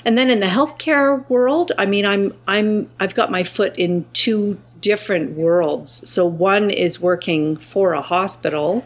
And 0.04 0.16
then 0.16 0.30
in 0.30 0.38
the 0.38 0.46
healthcare 0.46 1.28
world, 1.28 1.72
I 1.76 1.86
mean, 1.86 2.06
I'm 2.06 2.34
I'm 2.46 2.88
I've 3.00 3.14
got 3.16 3.30
my 3.32 3.42
foot 3.42 3.74
in 3.76 4.04
two 4.12 4.58
different 4.80 5.36
worlds. 5.36 6.08
So 6.08 6.24
one 6.24 6.70
is 6.70 7.00
working 7.00 7.56
for 7.56 7.94
a 7.94 8.00
hospital, 8.00 8.84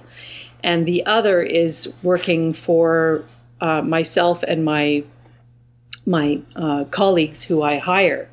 and 0.63 0.87
the 0.87 1.05
other 1.05 1.43
is 1.43 1.93
working 2.03 2.53
for 2.55 3.25
uh, 3.61 3.83
myself 3.83 4.43
and 4.43 4.65
my 4.65 5.05
my 6.07 6.41
uh, 6.55 6.85
colleagues 6.85 7.43
who 7.45 7.63
I 7.63 7.79
hire. 7.79 8.29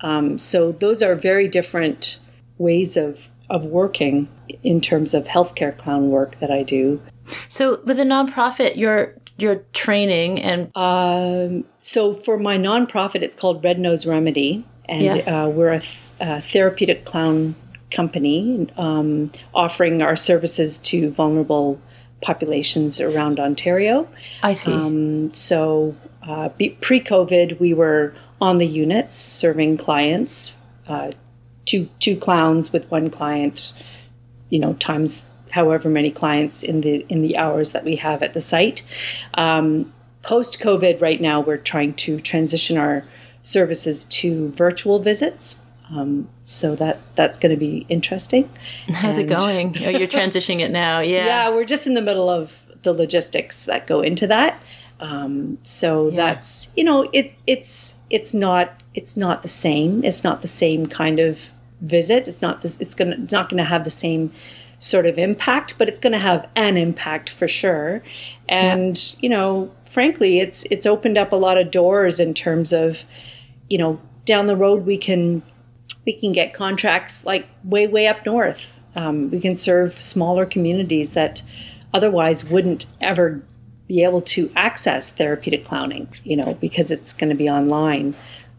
Um, 0.00 0.38
so 0.38 0.72
those 0.72 1.02
are 1.02 1.14
very 1.14 1.48
different 1.48 2.18
ways 2.58 2.96
of 2.96 3.28
of 3.50 3.64
working 3.66 4.26
in 4.62 4.80
terms 4.80 5.12
of 5.14 5.24
healthcare 5.24 5.76
clown 5.76 6.08
work 6.10 6.38
that 6.40 6.50
I 6.50 6.62
do. 6.62 7.00
So 7.48 7.80
with 7.84 7.98
a 8.00 8.04
nonprofit, 8.04 8.76
you're 8.76 9.14
you're 9.36 9.64
training 9.72 10.40
and 10.40 10.70
Um, 10.76 11.64
so 11.82 12.14
for 12.14 12.38
my 12.38 12.56
nonprofit, 12.56 13.22
it's 13.22 13.36
called 13.36 13.64
Red 13.64 13.78
Nose 13.78 14.06
Remedy, 14.06 14.64
and 14.88 15.02
Yeah. 15.02 15.44
uh, 15.44 15.48
we're 15.48 15.72
a, 15.72 15.80
th- 15.80 15.98
a 16.20 16.40
therapeutic 16.40 17.04
clown 17.04 17.54
company 17.90 18.68
um, 18.76 19.30
offering 19.52 20.02
our 20.02 20.16
services 20.16 20.78
to 20.78 21.10
vulnerable 21.10 21.80
populations 22.22 23.00
around 23.00 23.38
Ontario. 23.38 24.08
I 24.42 24.54
see. 24.54 24.72
Um, 24.72 25.32
so 25.34 25.94
uh, 26.26 26.48
pre-COVID, 26.48 27.60
we 27.60 27.74
were 27.74 28.14
on 28.40 28.58
the 28.58 28.66
units 28.66 29.14
serving 29.14 29.76
clients, 29.76 30.54
uh, 30.88 31.10
two 31.64 31.88
two 31.98 32.16
clowns 32.16 32.72
with 32.72 32.90
one 32.90 33.10
client, 33.10 33.72
you 34.50 34.58
know, 34.58 34.74
times 34.74 35.28
however 35.50 35.88
many 35.88 36.10
clients 36.10 36.62
in 36.62 36.80
the 36.80 37.06
in 37.08 37.22
the 37.22 37.36
hours 37.36 37.72
that 37.72 37.84
we 37.84 37.96
have 37.96 38.22
at 38.22 38.34
the 38.34 38.40
site. 38.40 38.82
Um, 39.34 39.92
Post 40.22 40.58
COVID, 40.58 41.02
right 41.02 41.20
now 41.20 41.42
we're 41.42 41.58
trying 41.58 41.92
to 41.94 42.18
transition 42.18 42.78
our 42.78 43.04
services 43.42 44.04
to 44.04 44.48
virtual 44.52 44.98
visits. 44.98 45.60
Um, 45.90 46.30
so 46.44 46.74
that 46.76 46.98
that's 47.14 47.36
going 47.38 47.50
to 47.50 47.58
be 47.58 47.84
interesting. 47.90 48.48
How's 48.88 49.18
it 49.18 49.24
going? 49.24 49.76
Oh, 49.84 49.90
you're 49.90 50.08
transitioning 50.08 50.60
it 50.60 50.70
now. 50.70 51.00
Yeah. 51.04 51.26
Yeah, 51.26 51.50
we're 51.50 51.66
just 51.66 51.86
in 51.86 51.92
the 51.92 52.00
middle 52.00 52.30
of 52.30 52.58
the 52.82 52.94
logistics 52.94 53.66
that 53.66 53.86
go 53.86 54.00
into 54.00 54.26
that. 54.28 54.58
Um, 55.04 55.58
so 55.64 56.10
that's 56.10 56.70
you 56.76 56.82
know 56.82 57.06
it 57.12 57.36
it's 57.46 57.96
it's 58.08 58.32
not 58.32 58.82
it's 58.94 59.18
not 59.18 59.42
the 59.42 59.48
same. 59.48 60.02
It's 60.02 60.24
not 60.24 60.40
the 60.40 60.48
same 60.48 60.86
kind 60.86 61.20
of 61.20 61.38
visit. 61.82 62.26
It's 62.26 62.40
not 62.40 62.62
this. 62.62 62.80
It's 62.80 62.94
gonna 62.94 63.18
not 63.18 63.50
going 63.50 63.58
to 63.58 63.64
have 63.64 63.84
the 63.84 63.90
same 63.90 64.32
sort 64.78 65.04
of 65.04 65.18
impact, 65.18 65.76
but 65.76 65.88
it's 65.88 66.00
going 66.00 66.12
to 66.14 66.18
have 66.18 66.48
an 66.56 66.78
impact 66.78 67.28
for 67.28 67.46
sure. 67.46 68.02
And 68.48 69.14
you 69.20 69.28
know, 69.28 69.70
frankly, 69.84 70.40
it's 70.40 70.64
it's 70.70 70.86
opened 70.86 71.18
up 71.18 71.32
a 71.32 71.36
lot 71.36 71.58
of 71.58 71.70
doors 71.70 72.18
in 72.18 72.32
terms 72.32 72.72
of 72.72 73.04
you 73.68 73.76
know 73.76 74.00
down 74.24 74.46
the 74.46 74.56
road 74.56 74.86
we 74.86 74.96
can 74.96 75.42
we 76.06 76.14
can 76.14 76.32
get 76.32 76.54
contracts 76.54 77.26
like 77.26 77.46
way 77.62 77.86
way 77.86 78.06
up 78.06 78.24
north. 78.24 78.80
Um, 78.96 79.30
we 79.30 79.40
can 79.40 79.56
serve 79.56 80.00
smaller 80.00 80.46
communities 80.46 81.12
that 81.12 81.42
otherwise 81.92 82.48
wouldn't 82.48 82.86
ever 83.02 83.42
be 83.94 84.02
able 84.02 84.20
to 84.20 84.50
access 84.56 85.10
therapeutic 85.10 85.64
clowning. 85.64 86.08
You 86.24 86.36
know, 86.36 86.54
because 86.60 86.90
it's 86.90 87.12
going 87.12 87.30
to 87.30 87.36
be 87.36 87.48
online 87.48 88.14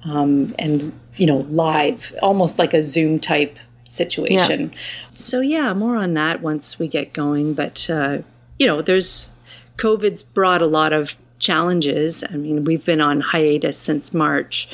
um, 0.06 0.56
and 0.58 0.98
you 1.17 1.28
know 1.28 1.39
live, 1.50 2.13
almost 2.21 2.58
like 2.58 2.74
a 2.74 2.82
Zoom 2.82 3.19
type 3.19 3.60
situation. 3.84 4.74
So 5.13 5.41
yeah, 5.41 5.74
more 5.74 5.95
on 5.98 6.13
that 6.13 6.41
once 6.41 6.80
we 6.80 6.88
get 6.88 7.13
going. 7.13 7.54
But 7.54 7.89
uh, 7.89 8.19
you 8.60 8.67
know, 8.67 8.82
there's 8.82 9.32
COVID's 9.78 10.24
brought 10.24 10.62
a 10.62 10.67
lot 10.67 10.93
of 10.93 11.15
challenges. 11.39 12.24
I 12.24 12.38
mean, 12.38 12.63
we've 12.63 12.86
been 12.86 13.02
on 13.02 13.19
hiatus 13.21 13.78
since 13.78 14.13
March. 14.13 14.69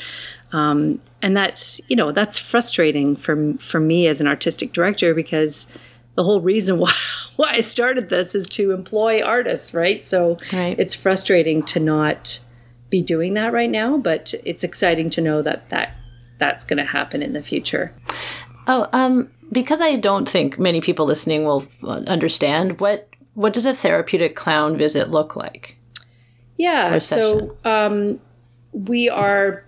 Um, 0.52 1.00
and 1.22 1.36
that's 1.36 1.80
you 1.88 1.96
know 1.96 2.12
that's 2.12 2.38
frustrating 2.38 3.16
for 3.16 3.54
for 3.54 3.80
me 3.80 4.06
as 4.06 4.20
an 4.20 4.26
artistic 4.26 4.72
director 4.72 5.14
because 5.14 5.72
the 6.14 6.24
whole 6.24 6.40
reason 6.40 6.78
why 6.78 6.92
why 7.36 7.52
I 7.52 7.60
started 7.60 8.08
this 8.08 8.34
is 8.34 8.46
to 8.50 8.72
employ 8.72 9.22
artists, 9.22 9.72
right? 9.72 10.04
So 10.04 10.38
Right. 10.52 10.78
it's 10.78 10.94
frustrating 10.94 11.62
to 11.64 11.80
not 11.80 12.40
be 12.90 13.02
doing 13.02 13.34
that 13.34 13.52
right 13.52 13.70
now, 13.70 13.96
but 13.96 14.34
it's 14.44 14.62
exciting 14.62 15.08
to 15.10 15.20
know 15.20 15.42
that 15.42 15.70
that 15.70 15.94
that's 16.38 16.64
going 16.64 16.76
to 16.78 16.84
happen 16.84 17.22
in 17.22 17.32
the 17.32 17.42
future. 17.42 17.94
Oh, 18.66 18.88
um, 18.92 19.30
because 19.50 19.80
I 19.80 19.96
don't 19.96 20.28
think 20.28 20.58
many 20.58 20.80
people 20.80 21.06
listening 21.06 21.44
will 21.44 21.66
uh, 21.82 22.02
understand 22.06 22.80
what 22.80 23.08
what 23.34 23.52
does 23.54 23.64
a 23.64 23.72
therapeutic 23.72 24.36
clown 24.36 24.76
visit 24.76 25.10
look 25.10 25.36
like? 25.36 25.76
Yeah. 26.58 26.98
So 26.98 27.56
um, 27.64 28.20
we 28.72 29.08
are 29.08 29.64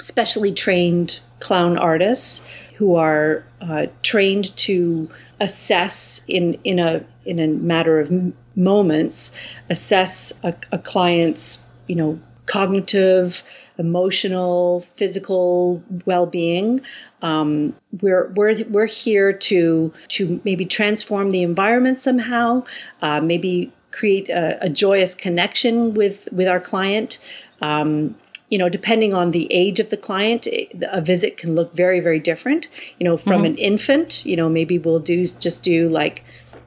specially 0.00 0.52
trained 0.52 1.20
clown 1.40 1.78
artists 1.78 2.44
who 2.78 2.94
are 2.94 3.44
uh, 3.60 3.86
trained 4.02 4.56
to 4.56 5.10
assess 5.40 6.22
in 6.28 6.54
in 6.62 6.78
a 6.78 7.04
in 7.24 7.40
a 7.40 7.48
matter 7.48 7.98
of 7.98 8.32
moments 8.54 9.34
assess 9.68 10.32
a, 10.44 10.54
a 10.70 10.78
client's 10.78 11.62
you 11.88 11.96
know 11.96 12.18
cognitive 12.46 13.42
emotional 13.78 14.86
physical 14.96 15.82
well-being 16.06 16.80
um, 17.20 17.74
we're, 18.00 18.28
we're, 18.36 18.54
we're 18.68 18.86
here 18.86 19.32
to 19.32 19.92
to 20.06 20.40
maybe 20.44 20.64
transform 20.64 21.30
the 21.30 21.42
environment 21.42 21.98
somehow 21.98 22.62
uh, 23.02 23.20
maybe 23.20 23.72
create 23.90 24.28
a, 24.28 24.56
a 24.64 24.68
joyous 24.68 25.16
connection 25.16 25.94
with 25.94 26.28
with 26.32 26.46
our 26.46 26.60
client 26.60 27.18
um, 27.60 28.14
you 28.48 28.58
know 28.58 28.68
depending 28.68 29.14
on 29.14 29.30
the 29.30 29.52
age 29.52 29.80
of 29.80 29.90
the 29.90 29.96
client 29.96 30.46
a 30.46 31.00
visit 31.00 31.36
can 31.36 31.54
look 31.54 31.72
very 31.74 32.00
very 32.00 32.20
different. 32.20 32.66
You 32.98 33.04
know 33.04 33.16
from 33.16 33.44
an 33.44 33.56
infant 33.56 34.24
you 34.24 34.36
know 34.36 34.48
maybe 34.48 34.78
we'll 34.78 35.00
do 35.00 35.26
just 35.26 35.62
do 35.62 35.88
like 35.88 36.24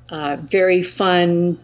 uh, 0.09 0.37
very 0.41 0.83
fun 0.83 1.59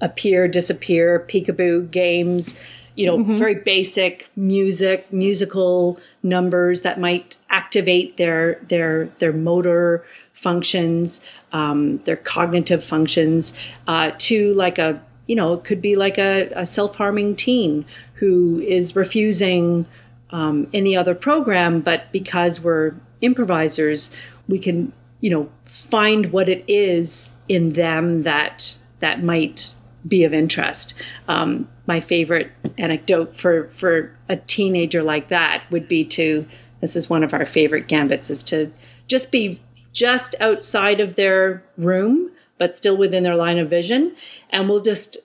appear 0.00 0.48
disappear 0.48 1.24
peekaboo 1.28 1.90
games 1.90 2.58
you 2.96 3.06
know 3.06 3.22
very 3.22 3.54
basic 3.54 4.28
music 4.36 5.12
musical 5.12 5.98
numbers 6.22 6.82
that 6.82 7.00
might 7.00 7.36
activate 7.50 8.16
their 8.16 8.60
their 8.68 9.06
their 9.18 9.32
motor 9.32 10.04
functions 10.32 11.24
um, 11.52 11.98
their 11.98 12.16
cognitive 12.16 12.84
functions 12.84 13.56
uh, 13.86 14.10
to 14.18 14.52
like 14.54 14.78
a 14.78 15.00
you 15.26 15.36
know 15.36 15.54
it 15.54 15.64
could 15.64 15.80
be 15.80 15.96
like 15.96 16.18
a, 16.18 16.50
a 16.54 16.66
self-harming 16.66 17.36
teen 17.36 17.84
who 18.14 18.60
is 18.60 18.96
refusing 18.96 19.86
um, 20.30 20.68
any 20.72 20.96
other 20.96 21.14
program 21.14 21.80
but 21.80 22.10
because 22.12 22.60
we're 22.60 22.94
improvisers 23.20 24.10
we 24.48 24.58
can 24.58 24.92
you 25.20 25.30
know 25.30 25.48
find 25.66 26.32
what 26.32 26.48
it 26.48 26.64
is 26.68 27.34
in 27.48 27.72
them 27.72 28.22
that 28.22 28.76
that 29.00 29.22
might 29.22 29.74
be 30.06 30.24
of 30.24 30.32
interest. 30.32 30.94
Um, 31.28 31.68
my 31.86 32.00
favorite 32.00 32.50
anecdote 32.78 33.36
for 33.36 33.68
for 33.68 34.16
a 34.28 34.36
teenager 34.36 35.02
like 35.02 35.28
that 35.28 35.62
would 35.70 35.88
be 35.88 36.04
to 36.04 36.46
this 36.80 36.96
is 36.96 37.10
one 37.10 37.24
of 37.24 37.34
our 37.34 37.46
favorite 37.46 37.88
gambits 37.88 38.30
is 38.30 38.42
to 38.44 38.72
just 39.06 39.30
be 39.30 39.60
just 39.92 40.34
outside 40.40 41.00
of 41.00 41.14
their 41.14 41.62
room 41.76 42.30
but 42.58 42.74
still 42.74 42.96
within 42.96 43.22
their 43.22 43.36
line 43.36 43.58
of 43.58 43.70
vision. 43.70 44.14
And 44.50 44.68
we'll 44.68 44.82
just, 44.82 45.16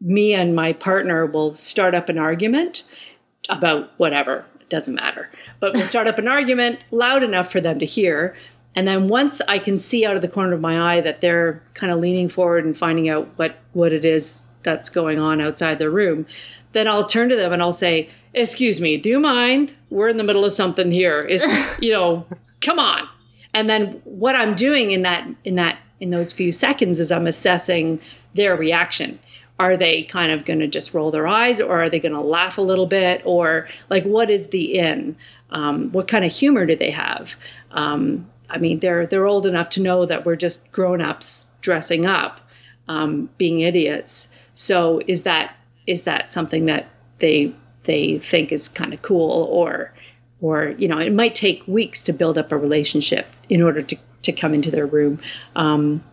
me 0.00 0.34
and 0.34 0.54
my 0.54 0.72
partner 0.72 1.26
will 1.26 1.54
start 1.56 1.94
up 1.94 2.08
an 2.08 2.18
argument 2.18 2.84
about 3.48 3.90
whatever. 3.98 4.46
It 4.60 4.68
doesn't 4.68 4.94
matter. 4.94 5.30
But 5.60 5.74
we'll 5.74 5.82
start 5.82 6.06
up 6.06 6.18
an 6.18 6.28
argument 6.28 6.84
loud 6.90 7.22
enough 7.22 7.50
for 7.50 7.60
them 7.60 7.78
to 7.78 7.86
hear. 7.86 8.34
And 8.74 8.86
then 8.86 9.08
once 9.08 9.40
I 9.48 9.58
can 9.58 9.78
see 9.78 10.04
out 10.04 10.16
of 10.16 10.22
the 10.22 10.28
corner 10.28 10.52
of 10.52 10.60
my 10.60 10.94
eye 10.94 11.00
that 11.00 11.20
they're 11.20 11.62
kind 11.74 11.90
of 11.90 11.98
leaning 11.98 12.28
forward 12.28 12.64
and 12.64 12.76
finding 12.76 13.08
out 13.08 13.28
what, 13.36 13.56
what 13.72 13.92
it 13.92 14.04
is 14.04 14.46
that's 14.62 14.88
going 14.88 15.18
on 15.18 15.40
outside 15.40 15.78
their 15.78 15.90
room, 15.90 16.26
then 16.72 16.86
I'll 16.86 17.06
turn 17.06 17.28
to 17.30 17.36
them 17.36 17.52
and 17.52 17.62
I'll 17.62 17.72
say, 17.72 18.08
Excuse 18.34 18.80
me, 18.80 18.98
do 18.98 19.08
you 19.08 19.18
mind? 19.18 19.74
We're 19.90 20.08
in 20.08 20.18
the 20.18 20.22
middle 20.22 20.44
of 20.44 20.52
something 20.52 20.90
here. 20.90 21.18
Is 21.20 21.42
you 21.80 21.92
know, 21.92 22.26
come 22.60 22.78
on. 22.78 23.08
And 23.54 23.68
then 23.68 24.00
what 24.04 24.36
I'm 24.36 24.54
doing 24.54 24.90
in 24.90 25.02
that 25.02 25.26
in 25.44 25.56
that 25.56 25.78
in 26.00 26.10
those 26.10 26.32
few 26.32 26.52
seconds 26.52 27.00
as 27.00 27.10
I'm 27.10 27.26
assessing 27.26 28.00
their 28.34 28.56
reaction. 28.56 29.18
Are 29.58 29.76
they 29.76 30.04
kind 30.04 30.30
of 30.30 30.44
going 30.44 30.60
to 30.60 30.68
just 30.68 30.94
roll 30.94 31.10
their 31.10 31.26
eyes, 31.26 31.60
or 31.60 31.82
are 31.82 31.88
they 31.88 31.98
going 31.98 32.14
to 32.14 32.20
laugh 32.20 32.58
a 32.58 32.62
little 32.62 32.86
bit, 32.86 33.20
or 33.24 33.68
like 33.90 34.04
what 34.04 34.30
is 34.30 34.48
the 34.48 34.78
in? 34.78 35.16
Um, 35.50 35.90
what 35.90 36.06
kind 36.06 36.24
of 36.24 36.32
humor 36.32 36.64
do 36.66 36.76
they 36.76 36.90
have? 36.90 37.34
Um, 37.72 38.28
I 38.50 38.58
mean, 38.58 38.78
they're 38.78 39.06
they're 39.06 39.26
old 39.26 39.46
enough 39.46 39.68
to 39.70 39.82
know 39.82 40.06
that 40.06 40.24
we're 40.24 40.36
just 40.36 40.70
grown 40.70 41.00
ups 41.00 41.46
dressing 41.60 42.06
up, 42.06 42.40
um, 42.86 43.28
being 43.36 43.60
idiots. 43.60 44.30
So 44.54 45.00
is 45.06 45.24
that 45.24 45.56
is 45.86 46.04
that 46.04 46.30
something 46.30 46.66
that 46.66 46.86
they 47.18 47.52
they 47.82 48.18
think 48.18 48.52
is 48.52 48.68
kind 48.68 48.94
of 48.94 49.02
cool, 49.02 49.44
or 49.50 49.92
or 50.40 50.74
you 50.78 50.86
know, 50.86 50.98
it 50.98 51.12
might 51.12 51.34
take 51.34 51.66
weeks 51.66 52.04
to 52.04 52.12
build 52.12 52.38
up 52.38 52.52
a 52.52 52.56
relationship 52.56 53.26
in 53.48 53.60
order 53.60 53.82
to 53.82 53.96
to 54.28 54.32
come 54.32 54.54
into 54.54 54.70
their 54.70 54.86
room. 54.86 55.20
Um, 55.56 56.04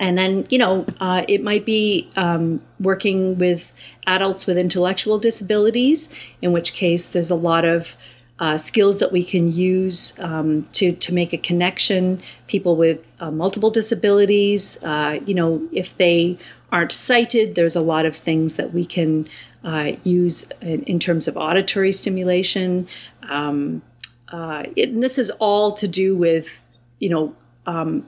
and 0.00 0.18
then, 0.18 0.46
you 0.50 0.58
know, 0.58 0.84
uh, 0.98 1.24
it 1.28 1.44
might 1.44 1.64
be 1.64 2.10
um, 2.16 2.60
working 2.80 3.38
with 3.38 3.72
adults 4.06 4.46
with 4.46 4.58
intellectual 4.58 5.18
disabilities, 5.18 6.12
in 6.40 6.50
which 6.50 6.72
case 6.72 7.08
there's 7.08 7.30
a 7.30 7.36
lot 7.36 7.64
of 7.64 7.96
uh, 8.40 8.58
skills 8.58 8.98
that 8.98 9.12
we 9.12 9.22
can 9.22 9.52
use 9.52 10.18
um, 10.18 10.64
to 10.72 10.92
to 10.92 11.14
make 11.14 11.32
a 11.32 11.38
connection. 11.38 12.20
People 12.48 12.74
with 12.74 13.06
uh, 13.20 13.30
multiple 13.30 13.70
disabilities, 13.70 14.82
uh, 14.82 15.20
you 15.24 15.34
know, 15.34 15.62
if 15.70 15.96
they 15.98 16.36
aren't 16.72 16.90
sighted, 16.90 17.54
there's 17.54 17.76
a 17.76 17.80
lot 17.80 18.04
of 18.04 18.16
things 18.16 18.56
that 18.56 18.72
we 18.74 18.84
can 18.84 19.28
uh, 19.62 19.92
use 20.02 20.48
in, 20.62 20.82
in, 20.84 20.98
terms 20.98 21.28
of 21.28 21.36
auditory 21.36 21.92
stimulation. 21.92 22.88
Um, 23.28 23.82
uh, 24.28 24.64
it, 24.74 24.88
and 24.88 25.02
this 25.02 25.18
is 25.18 25.30
all 25.38 25.72
to 25.74 25.86
do 25.86 26.16
with, 26.16 26.60
you 26.98 27.10
know, 27.10 27.36
um, 27.66 28.06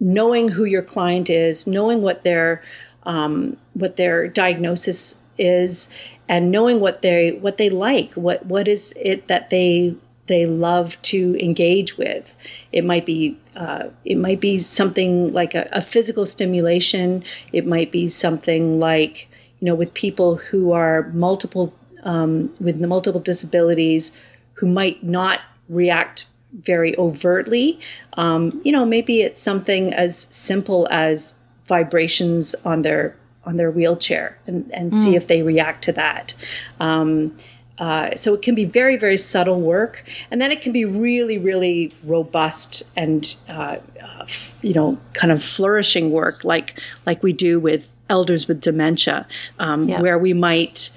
knowing 0.00 0.48
who 0.48 0.64
your 0.64 0.82
client 0.82 1.30
is, 1.30 1.66
knowing 1.66 2.02
what 2.02 2.24
their 2.24 2.62
um, 3.04 3.56
what 3.74 3.96
their 3.96 4.28
diagnosis 4.28 5.18
is, 5.38 5.90
and 6.28 6.50
knowing 6.50 6.80
what 6.80 7.02
they 7.02 7.32
what 7.32 7.58
they 7.58 7.70
like 7.70 8.14
what 8.14 8.44
what 8.46 8.66
is 8.68 8.94
it 8.96 9.28
that 9.28 9.50
they 9.50 9.94
they 10.26 10.46
love 10.46 11.00
to 11.02 11.36
engage 11.38 11.98
with. 11.98 12.34
It 12.72 12.84
might 12.84 13.04
be 13.06 13.38
uh, 13.56 13.88
it 14.04 14.16
might 14.16 14.40
be 14.40 14.58
something 14.58 15.32
like 15.32 15.54
a, 15.54 15.68
a, 15.70 15.80
physical 15.80 16.26
stimulation. 16.26 17.22
It 17.52 17.66
might 17.66 17.92
be 17.92 18.08
something 18.08 18.80
like 18.80 19.28
you 19.60 19.66
know 19.66 19.74
with 19.74 19.94
people 19.94 20.36
who 20.36 20.72
are 20.72 21.10
multiple 21.12 21.74
um, 22.04 22.52
with 22.60 22.80
multiple 22.80 23.20
disabilities 23.20 24.12
who 24.54 24.66
might 24.66 25.02
not 25.02 25.40
react 25.68 26.26
very 26.62 26.96
overtly 26.98 27.78
um, 28.14 28.60
you 28.64 28.72
know 28.72 28.84
maybe 28.84 29.22
it's 29.22 29.40
something 29.40 29.92
as 29.92 30.26
simple 30.30 30.86
as 30.90 31.38
vibrations 31.66 32.54
on 32.64 32.82
their 32.82 33.16
on 33.46 33.56
their 33.56 33.70
wheelchair 33.70 34.38
and, 34.46 34.70
and 34.72 34.92
mm. 34.92 34.94
see 34.94 35.16
if 35.16 35.26
they 35.26 35.42
react 35.42 35.84
to 35.84 35.92
that. 35.92 36.34
Um, 36.80 37.36
uh, 37.78 38.14
so 38.14 38.34
it 38.34 38.42
can 38.42 38.54
be 38.54 38.64
very, 38.64 38.96
very 38.96 39.16
subtle 39.16 39.60
work, 39.60 40.04
and 40.30 40.40
then 40.40 40.52
it 40.52 40.62
can 40.62 40.70
be 40.70 40.84
really, 40.84 41.38
really 41.38 41.92
robust 42.04 42.84
and 42.94 43.34
uh, 43.48 43.78
uh, 44.00 44.26
you 44.62 44.72
know, 44.72 44.96
kind 45.12 45.32
of 45.32 45.42
flourishing 45.42 46.12
work, 46.12 46.44
like 46.44 46.80
like 47.04 47.20
we 47.24 47.32
do 47.32 47.58
with 47.58 47.88
elders 48.08 48.46
with 48.46 48.60
dementia, 48.60 49.26
um, 49.58 49.88
yeah. 49.88 50.00
where 50.00 50.18
we 50.20 50.32
might 50.32 50.90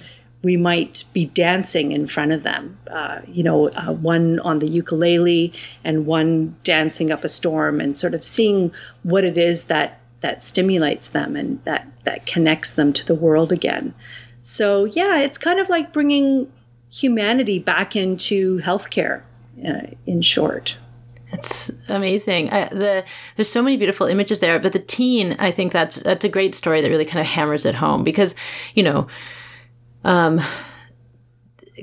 we 0.43 0.57
might 0.57 1.03
be 1.13 1.25
dancing 1.25 1.91
in 1.91 2.07
front 2.07 2.31
of 2.31 2.43
them. 2.43 2.77
Uh, 2.89 3.19
you 3.27 3.43
know, 3.43 3.69
uh, 3.69 3.93
one 3.93 4.39
on 4.39 4.59
the 4.59 4.67
ukulele 4.67 5.53
and 5.83 6.05
one 6.05 6.55
dancing 6.63 7.11
up 7.11 7.23
a 7.23 7.29
storm, 7.29 7.81
and 7.81 7.97
sort 7.97 8.13
of 8.13 8.23
seeing 8.23 8.71
what 9.03 9.23
it 9.23 9.37
is 9.37 9.65
that 9.65 9.99
that 10.21 10.41
stimulates 10.41 11.09
them 11.09 11.35
and 11.35 11.63
that 11.63 11.87
that 12.03 12.25
connects 12.25 12.73
them 12.73 12.93
to 12.93 13.05
the 13.05 13.15
world 13.15 13.51
again. 13.51 13.93
So 14.41 14.85
yeah, 14.85 15.17
it's 15.19 15.37
kind 15.37 15.59
of 15.59 15.69
like 15.69 15.93
bringing 15.93 16.51
humanity 16.89 17.59
back 17.59 17.95
into 17.95 18.59
healthcare. 18.59 19.23
Uh, 19.65 19.87
in 20.05 20.21
short. 20.21 20.77
It's 21.31 21.71
amazing. 21.87 22.51
I, 22.51 22.69
the 22.69 23.03
there's 23.35 23.49
so 23.49 23.63
many 23.63 23.75
beautiful 23.75 24.05
images 24.05 24.39
there, 24.39 24.59
but 24.59 24.71
the 24.71 24.77
teen, 24.77 25.35
I 25.39 25.49
think 25.51 25.71
that's 25.73 25.95
that's 25.95 26.23
a 26.23 26.29
great 26.29 26.53
story 26.53 26.79
that 26.79 26.89
really 26.89 27.05
kind 27.05 27.19
of 27.19 27.25
hammers 27.25 27.65
it 27.65 27.73
home 27.73 28.03
because, 28.03 28.35
you 28.75 28.83
know, 28.83 29.07
um, 30.03 30.41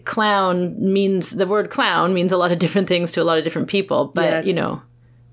clown 0.04 0.92
means 0.92 1.32
the 1.32 1.46
word 1.46 1.70
clown 1.70 2.14
means 2.14 2.32
a 2.32 2.36
lot 2.36 2.52
of 2.52 2.58
different 2.58 2.88
things 2.88 3.12
to 3.12 3.22
a 3.22 3.24
lot 3.24 3.38
of 3.38 3.44
different 3.44 3.68
people, 3.68 4.06
but 4.06 4.24
yes. 4.24 4.46
you 4.46 4.52
know, 4.52 4.82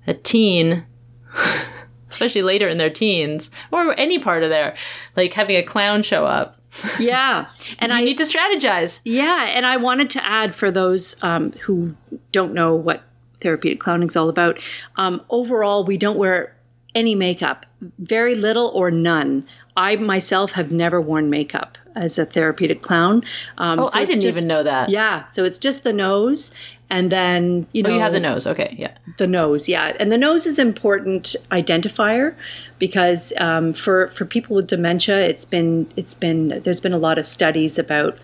a 0.06 0.14
teen 0.14 0.86
especially 2.12 2.42
later 2.42 2.68
in 2.68 2.78
their 2.78 2.90
teens 2.90 3.50
or 3.70 3.98
any 3.98 4.18
part 4.18 4.42
of 4.42 4.50
their 4.50 4.76
like 5.16 5.32
having 5.32 5.56
a 5.56 5.62
clown 5.62 6.02
show 6.02 6.24
up. 6.24 6.58
Yeah, 6.98 7.48
and 7.80 7.92
I 7.92 8.02
need 8.02 8.16
to 8.16 8.24
strategize. 8.24 9.02
Yeah, 9.04 9.44
and 9.44 9.66
I 9.66 9.76
wanted 9.76 10.08
to 10.10 10.24
add 10.24 10.54
for 10.54 10.70
those 10.70 11.16
um, 11.20 11.52
who 11.52 11.94
don't 12.32 12.54
know 12.54 12.74
what 12.74 13.02
therapeutic 13.42 13.78
clowning 13.78 14.08
is 14.08 14.16
all 14.16 14.30
about. 14.30 14.58
Um, 14.96 15.20
overall, 15.28 15.84
we 15.84 15.98
don't 15.98 16.16
wear 16.16 16.56
any 16.94 17.14
makeup, 17.14 17.66
very 17.98 18.34
little 18.34 18.68
or 18.74 18.90
none. 18.90 19.46
I 19.76 19.96
myself 19.96 20.52
have 20.52 20.70
never 20.70 21.00
worn 21.00 21.30
makeup 21.30 21.78
as 21.94 22.18
a 22.18 22.26
therapeutic 22.26 22.82
clown. 22.82 23.22
Um, 23.58 23.80
oh, 23.80 23.84
so 23.86 23.98
I 23.98 24.04
didn't 24.04 24.22
just, 24.22 24.36
even 24.36 24.48
know 24.48 24.62
that. 24.62 24.88
Yeah, 24.88 25.26
so 25.28 25.44
it's 25.44 25.58
just 25.58 25.82
the 25.82 25.92
nose, 25.92 26.52
and 26.90 27.10
then 27.10 27.66
you 27.72 27.82
know 27.82 27.90
oh, 27.90 27.94
you 27.94 28.00
have 28.00 28.12
the 28.12 28.20
nose. 28.20 28.46
Okay, 28.46 28.74
yeah, 28.78 28.96
the 29.18 29.26
nose. 29.26 29.68
Yeah, 29.68 29.96
and 29.98 30.12
the 30.12 30.18
nose 30.18 30.44
is 30.46 30.58
important 30.58 31.36
identifier 31.50 32.34
because 32.78 33.32
um, 33.38 33.72
for 33.72 34.08
for 34.08 34.24
people 34.24 34.56
with 34.56 34.66
dementia, 34.66 35.20
it's 35.20 35.44
been 35.44 35.90
it's 35.96 36.14
been 36.14 36.60
there's 36.64 36.80
been 36.80 36.92
a 36.92 36.98
lot 36.98 37.18
of 37.18 37.26
studies 37.26 37.78
about 37.78 38.18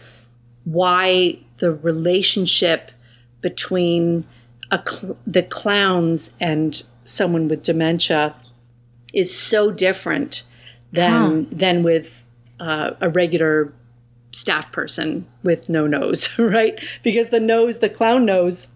why 0.65 1.39
the 1.59 1.73
relationship 1.73 2.91
between 3.41 4.27
cl- 4.87 5.17
the 5.27 5.43
clowns 5.43 6.35
and 6.41 6.83
someone 7.05 7.49
with 7.49 7.63
dementia 7.63 8.35
is 9.15 9.37
so 9.37 9.71
different 9.71 10.43
than 10.93 11.45
huh. 11.45 11.51
than 11.51 11.83
with 11.83 12.25
uh, 12.61 12.93
a 13.01 13.09
regular 13.09 13.73
staff 14.33 14.71
person 14.73 15.27
with 15.43 15.69
no 15.69 15.87
nose, 15.87 16.29
right? 16.39 16.83
Because 17.03 17.31
the 17.31 17.41
nose, 17.41 17.79
the 17.79 17.91
clown 17.91 18.25
nose, 18.25 18.69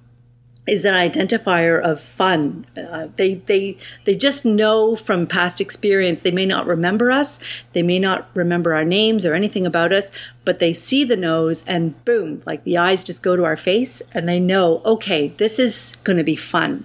is 0.66 0.84
an 0.84 0.94
identifier 0.94 1.80
of 1.80 2.00
fun. 2.00 2.64
Uh, 2.76 3.08
they 3.16 3.34
they 3.34 3.76
they 4.04 4.14
just 4.14 4.44
know 4.44 4.94
from 4.94 5.26
past 5.26 5.60
experience. 5.60 6.20
They 6.20 6.30
may 6.30 6.46
not 6.46 6.66
remember 6.66 7.10
us, 7.10 7.40
they 7.72 7.82
may 7.82 7.98
not 7.98 8.28
remember 8.34 8.74
our 8.74 8.84
names 8.84 9.26
or 9.26 9.34
anything 9.34 9.66
about 9.66 9.92
us, 9.92 10.12
but 10.44 10.60
they 10.60 10.72
see 10.72 11.04
the 11.04 11.16
nose 11.16 11.64
and 11.66 12.02
boom, 12.04 12.42
like 12.46 12.62
the 12.64 12.78
eyes 12.78 13.02
just 13.02 13.22
go 13.22 13.34
to 13.34 13.44
our 13.44 13.56
face, 13.56 14.02
and 14.12 14.28
they 14.28 14.38
know, 14.38 14.82
okay, 14.84 15.28
this 15.38 15.58
is 15.58 15.96
going 16.04 16.18
to 16.18 16.24
be 16.24 16.36
fun. 16.36 16.84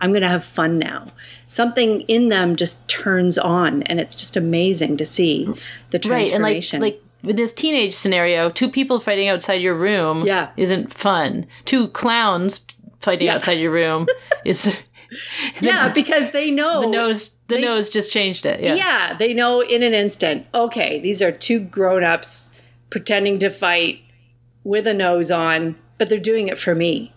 I'm 0.00 0.10
going 0.10 0.22
to 0.22 0.28
have 0.28 0.44
fun 0.44 0.78
now. 0.78 1.06
Something 1.46 2.00
in 2.02 2.28
them 2.28 2.56
just 2.56 2.86
turns 2.88 3.38
on, 3.38 3.82
and 3.84 4.00
it's 4.00 4.14
just 4.14 4.36
amazing 4.36 4.96
to 4.96 5.06
see 5.06 5.48
the 5.90 5.98
transformation. 5.98 6.80
Right, 6.80 6.92
and 6.92 6.94
like, 6.94 7.02
like 7.22 7.30
in 7.30 7.36
this 7.36 7.52
teenage 7.52 7.94
scenario, 7.94 8.50
two 8.50 8.70
people 8.70 8.98
fighting 8.98 9.28
outside 9.28 9.60
your 9.60 9.74
room 9.74 10.24
yeah. 10.24 10.50
isn't 10.56 10.92
fun. 10.92 11.46
Two 11.64 11.88
clowns 11.88 12.66
fighting 12.98 13.26
yeah. 13.26 13.34
outside 13.34 13.58
your 13.58 13.72
room 13.72 14.06
is. 14.44 14.82
yeah, 15.60 15.90
because 15.92 16.30
they 16.30 16.50
know 16.50 16.80
the 16.80 16.86
nose. 16.86 17.30
The 17.48 17.56
they, 17.56 17.62
nose 17.62 17.90
just 17.90 18.12
changed 18.12 18.46
it. 18.46 18.60
Yeah. 18.60 18.74
yeah, 18.74 19.16
they 19.18 19.34
know 19.34 19.60
in 19.60 19.82
an 19.82 19.92
instant. 19.92 20.46
Okay, 20.54 21.00
these 21.00 21.20
are 21.20 21.32
two 21.32 21.58
grown-ups 21.58 22.52
pretending 22.90 23.38
to 23.38 23.50
fight 23.50 24.00
with 24.62 24.86
a 24.86 24.94
nose 24.94 25.30
on, 25.32 25.76
but 25.98 26.08
they're 26.08 26.18
doing 26.18 26.46
it 26.48 26.58
for 26.58 26.74
me. 26.76 27.12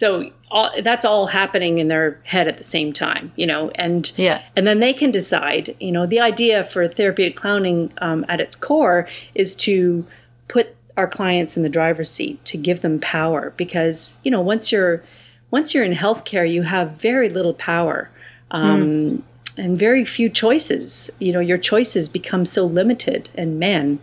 So 0.00 0.30
all, 0.50 0.70
that's 0.80 1.04
all 1.04 1.26
happening 1.26 1.76
in 1.76 1.88
their 1.88 2.18
head 2.24 2.48
at 2.48 2.56
the 2.56 2.64
same 2.64 2.90
time, 2.90 3.34
you 3.36 3.46
know, 3.46 3.68
and 3.74 4.10
yeah, 4.16 4.40
and 4.56 4.66
then 4.66 4.80
they 4.80 4.94
can 4.94 5.10
decide. 5.10 5.76
You 5.78 5.92
know, 5.92 6.06
the 6.06 6.20
idea 6.20 6.64
for 6.64 6.88
therapeutic 6.88 7.36
clowning 7.36 7.92
um, 7.98 8.24
at 8.26 8.40
its 8.40 8.56
core 8.56 9.06
is 9.34 9.54
to 9.56 10.06
put 10.48 10.74
our 10.96 11.06
clients 11.06 11.54
in 11.58 11.62
the 11.62 11.68
driver's 11.68 12.10
seat 12.10 12.42
to 12.46 12.56
give 12.56 12.80
them 12.80 12.98
power 12.98 13.52
because 13.58 14.16
you 14.24 14.30
know 14.30 14.40
once 14.40 14.72
you're 14.72 15.04
once 15.50 15.74
you're 15.74 15.84
in 15.84 15.92
healthcare 15.92 16.50
you 16.50 16.62
have 16.62 16.92
very 16.92 17.28
little 17.28 17.52
power 17.52 18.08
um, 18.52 18.80
mm. 18.80 19.22
and 19.58 19.78
very 19.78 20.06
few 20.06 20.30
choices. 20.30 21.10
You 21.18 21.34
know, 21.34 21.40
your 21.40 21.58
choices 21.58 22.08
become 22.08 22.46
so 22.46 22.64
limited. 22.64 23.28
And 23.34 23.58
man, 23.60 23.98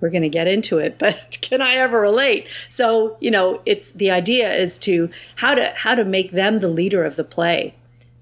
we're 0.00 0.10
going 0.10 0.22
to 0.22 0.28
get 0.28 0.46
into 0.46 0.78
it, 0.78 0.98
but 0.98 1.38
can 1.42 1.60
I 1.60 1.74
ever 1.74 2.00
relate? 2.00 2.46
So, 2.68 3.16
you 3.20 3.30
know, 3.30 3.60
it's 3.66 3.90
the 3.90 4.10
idea 4.10 4.52
is 4.52 4.78
to 4.78 5.10
how 5.36 5.54
to 5.54 5.72
how 5.76 5.94
to 5.94 6.04
make 6.04 6.32
them 6.32 6.60
the 6.60 6.68
leader 6.68 7.04
of 7.04 7.16
the 7.16 7.24
play. 7.24 7.74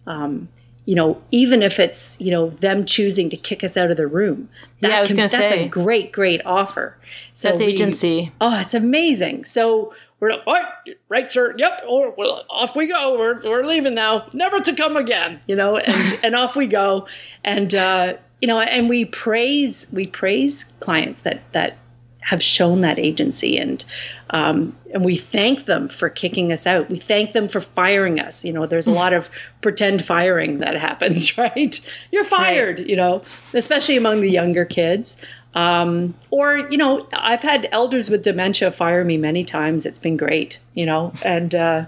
Um, 0.07 0.49
you 0.87 0.95
know, 0.95 1.21
even 1.33 1.63
if 1.63 1.81
it's 1.81 2.17
you 2.21 2.31
know 2.31 2.51
them 2.51 2.85
choosing 2.85 3.29
to 3.31 3.37
kick 3.37 3.65
us 3.65 3.77
out 3.77 3.91
of 3.91 3.97
the 3.97 4.07
room. 4.07 4.49
That 4.81 4.91
yeah, 4.91 4.99
I 4.99 5.01
was 5.01 5.13
going 5.13 5.29
to 5.29 5.35
say 5.35 5.49
that's 5.49 5.53
a 5.53 5.69
great, 5.69 6.13
great 6.13 6.41
offer. 6.47 6.97
So 7.35 7.49
that's 7.49 7.61
we, 7.61 7.67
agency. 7.67 8.33
Oh, 8.41 8.61
it's 8.61 8.75
amazing. 8.75 9.45
So 9.45 9.93
we're 10.21 10.31
like, 10.31 10.43
all 10.47 10.55
right, 10.55 10.97
right, 11.09 11.31
sir. 11.31 11.55
Yep. 11.59 11.83
Or 11.89 12.15
well, 12.17 12.45
off 12.49 12.77
we 12.77 12.87
go. 12.87 13.19
We're, 13.19 13.43
we're 13.43 13.65
leaving 13.65 13.95
now, 13.95 14.29
never 14.33 14.61
to 14.61 14.75
come 14.75 14.97
again. 14.97 15.41
You 15.47 15.57
know, 15.57 15.77
and 15.77 16.21
and 16.25 16.37
off 16.37 16.57
we 16.57 16.67
go, 16.67 17.09
and 17.45 17.75
uh, 17.75 18.15
you 18.41 18.49
know, 18.49 18.61
and 18.61 18.89
we 18.89 19.05
praise 19.05 19.87
we 19.93 20.07
praise 20.07 20.65
clients 20.81 21.21
that 21.21 21.41
that 21.53 21.79
have 22.21 22.43
shown 22.43 22.81
that 22.81 22.99
agency 22.99 23.57
and 23.57 23.85
um, 24.31 24.77
and 24.93 25.05
we 25.05 25.17
thank 25.17 25.67
them 25.67 25.89
for 25.89 26.09
kicking 26.09 26.51
us 26.51 26.67
out. 26.67 26.91
We 26.91 26.97
thank 26.97 27.33
them 27.33 27.47
for 27.47 27.61
firing 27.61 28.19
us. 28.19 28.45
You 28.45 28.53
know, 28.53 28.67
there's 28.67 28.89
a 28.89 28.93
lot 28.93 29.13
of 29.13 29.31
pretend 29.61 30.05
firing 30.05 30.59
that 30.59 30.77
happens, 30.77 31.39
right? 31.39 31.81
You're 32.11 32.25
fired, 32.25 32.79
right. 32.79 32.89
you 32.89 32.97
know, 32.97 33.23
especially 33.55 33.97
among 33.97 34.21
the 34.21 34.31
younger 34.31 34.65
kids. 34.65 35.17
Um, 35.55 36.15
or, 36.31 36.59
you 36.71 36.77
know, 36.77 37.09
I've 37.15 37.41
had 37.41 37.69
elders 37.73 38.11
with 38.11 38.23
dementia 38.23 38.71
fire 38.73 39.05
me 39.05 39.17
many 39.17 39.45
times. 39.45 39.87
It's 39.87 39.99
been 39.99 40.17
great, 40.17 40.59
you 40.75 40.85
know, 40.85 41.13
and, 41.25 41.55
uh, 41.55 41.87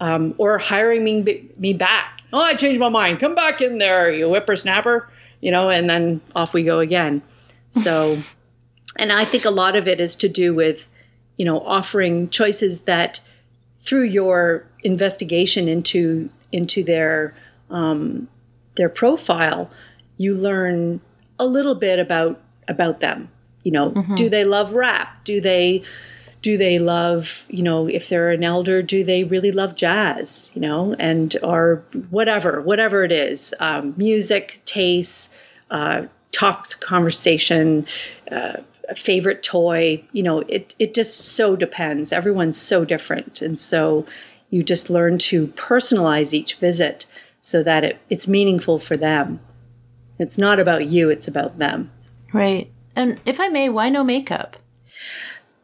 um, 0.00 0.34
or 0.38 0.58
hiring 0.58 1.02
me, 1.02 1.48
me 1.56 1.72
back. 1.72 2.20
Oh, 2.32 2.40
I 2.40 2.54
changed 2.54 2.78
my 2.78 2.88
mind. 2.88 3.18
Come 3.18 3.34
back 3.34 3.60
in 3.60 3.78
there, 3.78 4.12
you 4.12 4.28
whippersnapper, 4.28 5.08
you 5.40 5.50
know, 5.50 5.70
and 5.70 5.88
then 5.88 6.20
off 6.34 6.52
we 6.52 6.64
go 6.64 6.78
again. 6.78 7.22
So, 7.70 8.18
and 8.96 9.12
I 9.12 9.24
think 9.24 9.44
a 9.44 9.50
lot 9.50 9.76
of 9.76 9.86
it 9.86 10.00
is 10.00 10.16
to 10.16 10.28
do 10.28 10.54
with, 10.54 10.88
you 11.36 11.44
know, 11.44 11.60
offering 11.60 12.28
choices 12.30 12.82
that 12.82 13.20
through 13.78 14.04
your 14.04 14.66
investigation 14.82 15.68
into, 15.68 16.28
into 16.52 16.82
their, 16.82 17.34
um, 17.70 18.28
their 18.76 18.88
profile, 18.88 19.70
you 20.16 20.34
learn 20.34 21.00
a 21.38 21.46
little 21.46 21.74
bit 21.74 21.98
about 21.98 22.40
about 22.68 23.00
them. 23.00 23.28
You 23.64 23.72
know, 23.72 23.90
mm-hmm. 23.90 24.14
do 24.14 24.28
they 24.28 24.44
love 24.44 24.72
rap? 24.72 25.24
Do 25.24 25.40
they 25.40 25.82
do 26.40 26.56
they 26.56 26.78
love, 26.78 27.44
you 27.48 27.62
know, 27.62 27.88
if 27.88 28.08
they're 28.08 28.30
an 28.30 28.44
elder, 28.44 28.82
do 28.82 29.02
they 29.02 29.24
really 29.24 29.52
love 29.52 29.74
jazz, 29.74 30.50
you 30.54 30.60
know, 30.60 30.94
and 30.98 31.36
or 31.42 31.84
whatever, 32.10 32.60
whatever 32.60 33.02
it 33.04 33.12
is, 33.12 33.54
um, 33.60 33.94
music, 33.96 34.60
tastes, 34.64 35.30
uh, 35.70 36.02
talks, 36.30 36.74
conversation, 36.74 37.86
uh, 38.30 38.58
favorite 38.96 39.42
toy, 39.42 40.02
you 40.12 40.22
know, 40.22 40.40
it, 40.48 40.74
it 40.78 40.94
just 40.94 41.18
so 41.18 41.56
depends. 41.56 42.12
Everyone's 42.12 42.60
so 42.60 42.84
different. 42.84 43.42
And 43.42 43.58
so 43.58 44.06
you 44.50 44.62
just 44.62 44.88
learn 44.88 45.18
to 45.18 45.48
personalize 45.48 46.32
each 46.32 46.54
visit 46.56 47.06
so 47.40 47.62
that 47.62 47.84
it, 47.84 47.98
it's 48.08 48.26
meaningful 48.26 48.78
for 48.78 48.96
them. 48.96 49.40
It's 50.18 50.38
not 50.38 50.58
about 50.58 50.86
you, 50.86 51.10
it's 51.10 51.28
about 51.28 51.58
them. 51.58 51.90
Right. 52.32 52.70
And 52.96 53.20
if 53.24 53.40
I 53.40 53.48
may, 53.48 53.68
why 53.68 53.88
no 53.88 54.02
makeup? 54.02 54.56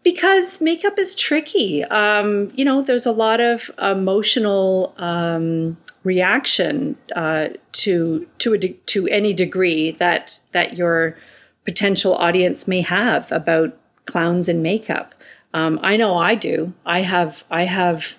Because 0.04 0.60
makeup 0.60 0.98
is 0.98 1.14
tricky. 1.14 1.82
Um, 1.84 2.52
you 2.54 2.64
know, 2.64 2.82
there's 2.82 3.06
a 3.06 3.12
lot 3.12 3.40
of 3.40 3.70
emotional 3.78 4.94
um, 4.98 5.76
reaction 6.04 6.96
uh, 7.16 7.48
to 7.72 8.26
to 8.38 8.56
de- 8.56 8.78
to 8.86 9.08
any 9.08 9.32
degree 9.32 9.90
that 9.92 10.40
that 10.52 10.76
your 10.76 11.16
potential 11.64 12.14
audience 12.14 12.68
may 12.68 12.82
have 12.82 13.32
about 13.32 13.76
clowns 14.04 14.48
and 14.48 14.62
makeup. 14.62 15.14
Um, 15.54 15.80
I 15.82 15.96
know 15.96 16.16
I 16.16 16.34
do. 16.34 16.72
I 16.84 17.00
have 17.00 17.44
I 17.50 17.64
have 17.64 18.16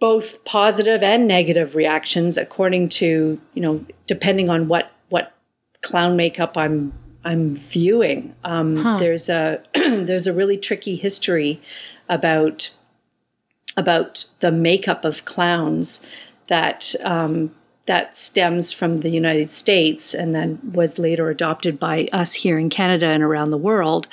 both 0.00 0.44
positive 0.44 1.02
and 1.02 1.26
negative 1.26 1.74
reactions 1.74 2.36
according 2.36 2.88
to 2.88 3.40
you 3.54 3.62
know 3.62 3.84
depending 4.06 4.50
on 4.50 4.68
what 4.68 4.92
what 5.08 5.34
clown 5.80 6.16
makeup 6.16 6.56
I'm 6.56 6.92
I'm 7.28 7.56
viewing. 7.56 8.34
Um, 8.42 8.78
huh. 8.78 8.96
There's 8.96 9.28
a 9.28 9.62
there's 9.74 10.26
a 10.26 10.32
really 10.32 10.56
tricky 10.56 10.96
history 10.96 11.60
about 12.08 12.72
about 13.76 14.24
the 14.40 14.50
makeup 14.50 15.04
of 15.04 15.26
clowns 15.26 16.04
that 16.46 16.94
um, 17.04 17.54
that 17.84 18.16
stems 18.16 18.72
from 18.72 18.98
the 18.98 19.10
United 19.10 19.52
States 19.52 20.14
and 20.14 20.34
then 20.34 20.58
was 20.72 20.98
later 20.98 21.28
adopted 21.28 21.78
by 21.78 22.08
us 22.14 22.32
here 22.32 22.58
in 22.58 22.70
Canada 22.70 23.06
and 23.06 23.22
around 23.22 23.50
the 23.50 23.58
world. 23.58 24.08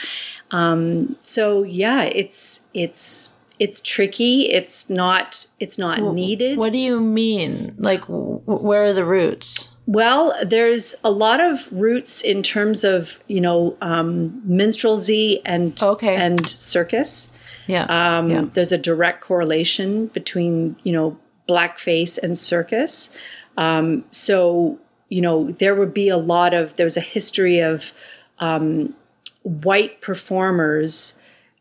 Um, 0.51 1.18
so 1.22 1.63
yeah, 1.63 2.03
it's 2.03 2.66
it's 2.74 3.30
it's 3.59 3.80
tricky. 3.80 4.51
It's 4.51 4.89
not 4.89 5.47
it's 5.61 5.78
not 5.78 6.01
well, 6.01 6.11
needed. 6.11 6.57
What 6.57 6.74
do 6.74 6.80
you 6.80 6.99
mean? 6.99 7.76
Like, 7.78 8.03
where 8.09 8.84
are 8.84 8.93
the 8.93 9.05
roots? 9.05 9.70
Well, 9.88 10.36
there's 10.44 10.96
a 11.04 11.12
lot 11.12 11.40
of 11.40 11.72
roots 11.72 12.22
in 12.22 12.42
terms 12.42 12.84
of 12.84 13.20
you 13.28 13.42
know 13.42 13.78
um, 13.82 14.42
minstrelsy 14.46 15.42
and 15.46 15.82
okay. 15.82 16.16
and 16.16 16.48
circus. 16.48 17.32
Yeah. 17.68 17.86
Um, 17.86 18.28
yeah. 18.28 18.46
There's 18.54 18.72
a 18.72 18.78
direct 18.78 19.22
correlation 19.22 20.08
between 20.08 20.76
you 20.84 20.92
know 20.92 21.18
blackface 21.48 22.18
and 22.22 22.38
circus. 22.38 23.12
Um, 23.58 24.06
so 24.12 24.80
you 25.10 25.22
know 25.22 25.52
there 25.52 25.76
would 25.76 25.94
be 25.94 26.10
a 26.10 26.18
lot 26.18 26.54
of 26.54 26.76
there's 26.76 26.98
a 26.98 27.02
history 27.02 27.60
of 27.60 27.94
um, 28.40 28.96
white 29.44 30.02
performers 30.02 31.20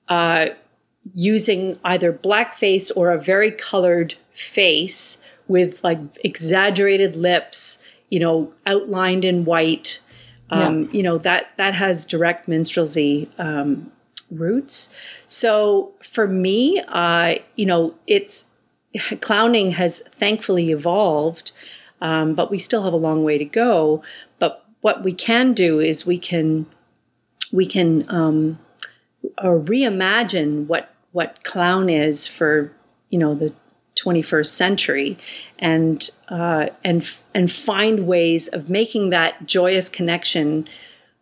uh, 0.08 0.48
using 1.14 1.78
either 1.84 2.12
blackface 2.12 2.90
or 2.96 3.10
a 3.10 3.20
very 3.20 3.50
colored 3.50 4.14
face 4.32 5.22
with 5.46 5.84
like 5.84 5.98
exaggerated 6.24 7.16
lips 7.16 7.78
you 8.14 8.20
know, 8.20 8.52
outlined 8.64 9.24
in 9.24 9.44
white. 9.44 9.98
Um, 10.50 10.84
yeah. 10.84 10.90
You 10.92 11.02
know 11.02 11.18
that 11.18 11.48
that 11.56 11.74
has 11.74 12.04
direct 12.04 12.46
minstrelsy 12.46 13.28
um, 13.38 13.90
roots. 14.30 14.88
So 15.26 15.90
for 16.00 16.28
me, 16.28 16.80
uh, 16.86 17.34
you 17.56 17.66
know, 17.66 17.94
it's 18.06 18.46
clowning 19.20 19.72
has 19.72 19.98
thankfully 19.98 20.70
evolved, 20.70 21.50
um, 22.00 22.34
but 22.34 22.52
we 22.52 22.60
still 22.60 22.84
have 22.84 22.92
a 22.92 23.04
long 23.08 23.24
way 23.24 23.36
to 23.36 23.44
go. 23.44 24.04
But 24.38 24.64
what 24.80 25.02
we 25.02 25.12
can 25.12 25.52
do 25.52 25.80
is 25.80 26.06
we 26.06 26.18
can 26.18 26.66
we 27.50 27.66
can 27.66 28.04
um, 28.08 28.60
uh, 29.38 29.58
reimagine 29.58 30.68
what 30.68 30.94
what 31.10 31.42
clown 31.42 31.90
is 31.90 32.28
for 32.28 32.70
you 33.10 33.18
know 33.18 33.34
the 33.34 33.52
21st 34.04 34.46
century 34.46 35.18
and 35.58 36.10
uh, 36.28 36.66
and 36.84 37.16
and 37.32 37.50
find 37.50 38.06
ways 38.06 38.48
of 38.48 38.68
making 38.68 39.10
that 39.10 39.46
joyous 39.46 39.88
connection 39.88 40.68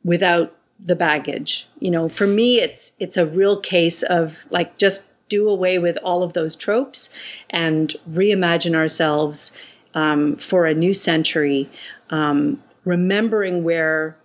without 0.04 0.54
the 0.78 0.96
baggage. 0.96 1.66
You 1.78 1.90
know 1.90 2.08
for 2.08 2.26
me 2.26 2.60
it's 2.60 2.92
it's 2.98 3.16
a 3.16 3.26
real 3.26 3.60
case 3.60 4.02
of 4.02 4.44
like 4.50 4.78
just 4.78 5.06
do 5.28 5.48
away 5.48 5.78
with 5.78 5.96
all 6.02 6.22
of 6.22 6.34
those 6.34 6.54
tropes 6.54 7.08
and 7.48 7.94
reimagine 8.10 8.74
ourselves 8.74 9.52
um, 9.94 10.36
for 10.36 10.66
a 10.66 10.74
new 10.74 10.92
century 10.92 11.70
um, 12.10 12.62
remembering 12.84 13.64
where 13.64 14.16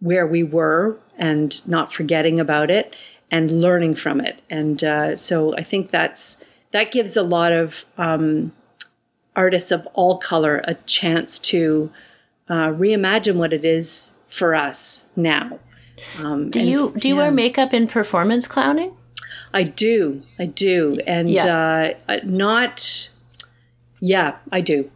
where 0.00 0.26
we 0.26 0.42
were 0.44 0.96
and 1.16 1.66
not 1.66 1.92
forgetting 1.92 2.38
about 2.38 2.70
it 2.70 2.94
and 3.30 3.60
learning 3.60 3.94
from 3.94 4.20
it. 4.20 4.42
And 4.50 4.84
uh, 4.84 5.16
so 5.16 5.54
i 5.56 5.62
think 5.62 5.90
that's 5.90 6.36
that 6.72 6.90
gives 6.90 7.16
a 7.16 7.22
lot 7.22 7.52
of 7.52 7.84
um, 7.96 8.52
artists 9.36 9.70
of 9.70 9.86
all 9.94 10.18
color 10.18 10.62
a 10.64 10.74
chance 10.74 11.38
to 11.38 11.90
uh, 12.48 12.68
reimagine 12.68 13.36
what 13.36 13.52
it 13.52 13.64
is 13.64 14.10
for 14.28 14.54
us 14.54 15.06
now. 15.14 15.58
Um, 16.18 16.50
do 16.50 16.60
you 16.60 16.92
do 16.98 17.08
you 17.08 17.14
yeah. 17.14 17.22
wear 17.22 17.30
makeup 17.30 17.72
in 17.72 17.86
performance 17.86 18.46
clowning? 18.46 18.96
I 19.54 19.62
do, 19.62 20.22
I 20.38 20.46
do, 20.46 20.98
and 21.06 21.30
yeah. 21.30 21.92
uh, 22.08 22.16
not. 22.24 23.10
Yeah, 24.00 24.36
I 24.50 24.62
do. 24.62 24.90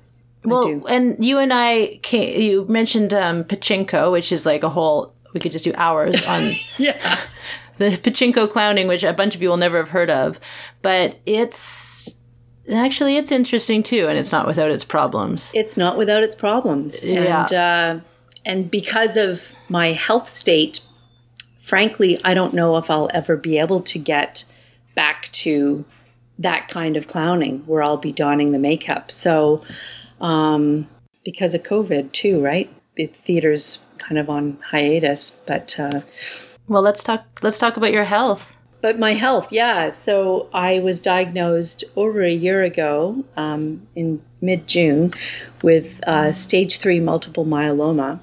Well, 0.44 0.66
I 0.66 0.70
do. 0.70 0.86
and 0.86 1.24
you 1.24 1.38
and 1.38 1.52
I, 1.52 2.00
came, 2.02 2.40
you 2.40 2.64
mentioned 2.64 3.14
um, 3.14 3.44
Pochinko, 3.44 4.10
which 4.10 4.32
is 4.32 4.44
like 4.44 4.62
a 4.62 4.70
whole. 4.70 5.14
We 5.32 5.40
could 5.40 5.52
just 5.52 5.64
do 5.64 5.72
hours 5.76 6.24
on. 6.26 6.54
yeah 6.78 7.20
the 7.78 7.90
Pochinko 7.90 8.50
clowning, 8.50 8.88
which 8.88 9.04
a 9.04 9.12
bunch 9.12 9.34
of 9.34 9.42
you 9.42 9.48
will 9.48 9.56
never 9.56 9.78
have 9.78 9.90
heard 9.90 10.10
of, 10.10 10.40
but 10.82 11.18
it's 11.26 12.14
actually 12.72 13.16
it's 13.16 13.32
interesting 13.32 13.82
too, 13.82 14.06
and 14.08 14.18
it's 14.18 14.32
not 14.32 14.46
without 14.46 14.70
its 14.70 14.84
problems. 14.84 15.50
It's 15.54 15.76
not 15.76 15.96
without 15.98 16.22
its 16.22 16.34
problems, 16.34 17.02
yeah. 17.04 17.42
and 17.42 17.52
uh, 17.52 18.04
and 18.44 18.70
because 18.70 19.16
of 19.16 19.52
my 19.68 19.88
health 19.92 20.28
state, 20.28 20.80
frankly, 21.60 22.20
I 22.24 22.34
don't 22.34 22.54
know 22.54 22.76
if 22.76 22.90
I'll 22.90 23.10
ever 23.12 23.36
be 23.36 23.58
able 23.58 23.82
to 23.82 23.98
get 23.98 24.44
back 24.94 25.30
to 25.32 25.84
that 26.38 26.68
kind 26.68 26.96
of 26.96 27.06
clowning 27.06 27.60
where 27.66 27.82
I'll 27.82 27.96
be 27.96 28.12
donning 28.12 28.52
the 28.52 28.58
makeup. 28.58 29.10
So. 29.10 29.64
Um, 30.18 30.88
because 31.26 31.54
of 31.54 31.64
COVID 31.64 32.12
too, 32.12 32.40
right? 32.40 32.72
The 32.94 33.06
theater's 33.08 33.84
kind 33.98 34.16
of 34.16 34.30
on 34.30 34.58
hiatus, 34.62 35.30
but 35.44 35.78
uh, 35.78 36.02
Well, 36.68 36.82
let's 36.82 37.02
talk. 37.02 37.24
Let's 37.42 37.58
talk 37.58 37.76
about 37.76 37.92
your 37.92 38.04
health. 38.04 38.56
but 38.82 38.98
my 38.98 39.14
health, 39.14 39.50
yeah. 39.50 39.90
So 39.90 40.48
I 40.52 40.78
was 40.80 41.00
diagnosed 41.00 41.82
over 41.96 42.22
a 42.22 42.32
year 42.32 42.62
ago 42.62 43.24
um, 43.36 43.86
in 43.94 44.22
mid 44.40 44.66
June 44.66 45.12
with 45.62 46.00
uh, 46.06 46.32
stage 46.32 46.78
three 46.78 47.00
multiple 47.00 47.44
myeloma, 47.44 48.20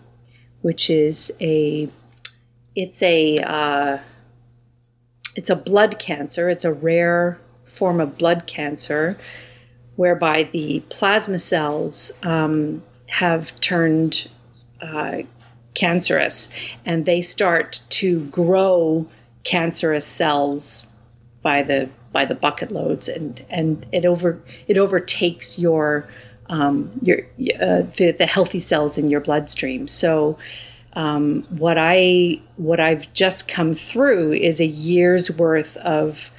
which 0.62 0.90
is 0.90 1.32
a 1.42 1.90
it's 2.76 3.02
a 3.02 3.40
uh, 3.40 3.98
it's 5.36 5.50
a 5.50 5.56
blood 5.56 6.00
cancer. 6.00 6.50
It's 6.50 6.66
a 6.66 6.74
rare 6.74 7.40
form 7.66 8.00
of 8.00 8.18
blood 8.18 8.46
cancer 8.48 9.18
whereby 9.96 10.44
the 10.44 10.80
plasma 10.90 11.40
cells 11.40 12.12
um, 12.24 12.84
have 13.08 13.54
turned 13.60 14.28
uh, 14.82 15.24
cancerous 15.74 16.50
and 16.86 17.06
they 17.06 17.22
start 17.22 17.82
to 17.90 18.26
grow 18.26 19.08
cancerous 19.44 20.06
cells 20.06 20.86
by 21.42 21.62
the 21.64 21.90
by 22.12 22.26
the 22.26 22.36
bucket 22.36 22.72
loads 22.72 23.08
and 23.08 23.44
and 23.50 23.86
it 23.92 24.06
over 24.06 24.40
it 24.68 24.78
overtakes 24.78 25.58
your 25.58 26.08
um, 26.50 26.92
your 27.02 27.20
uh, 27.60 27.84
the, 27.98 28.16
the 28.18 28.26
healthy 28.26 28.60
cells 28.60 28.98
in 28.98 29.10
your 29.10 29.22
bloodstream. 29.22 29.88
So 29.88 30.38
um, 30.94 31.44
what 31.50 31.78
I 31.78 32.40
what 32.58 32.80
I've 32.80 33.12
just 33.14 33.48
come 33.48 33.74
through 33.74 34.34
is 34.34 34.60
a 34.60 34.66
year's 34.66 35.36
worth 35.36 35.78
of 35.78 36.32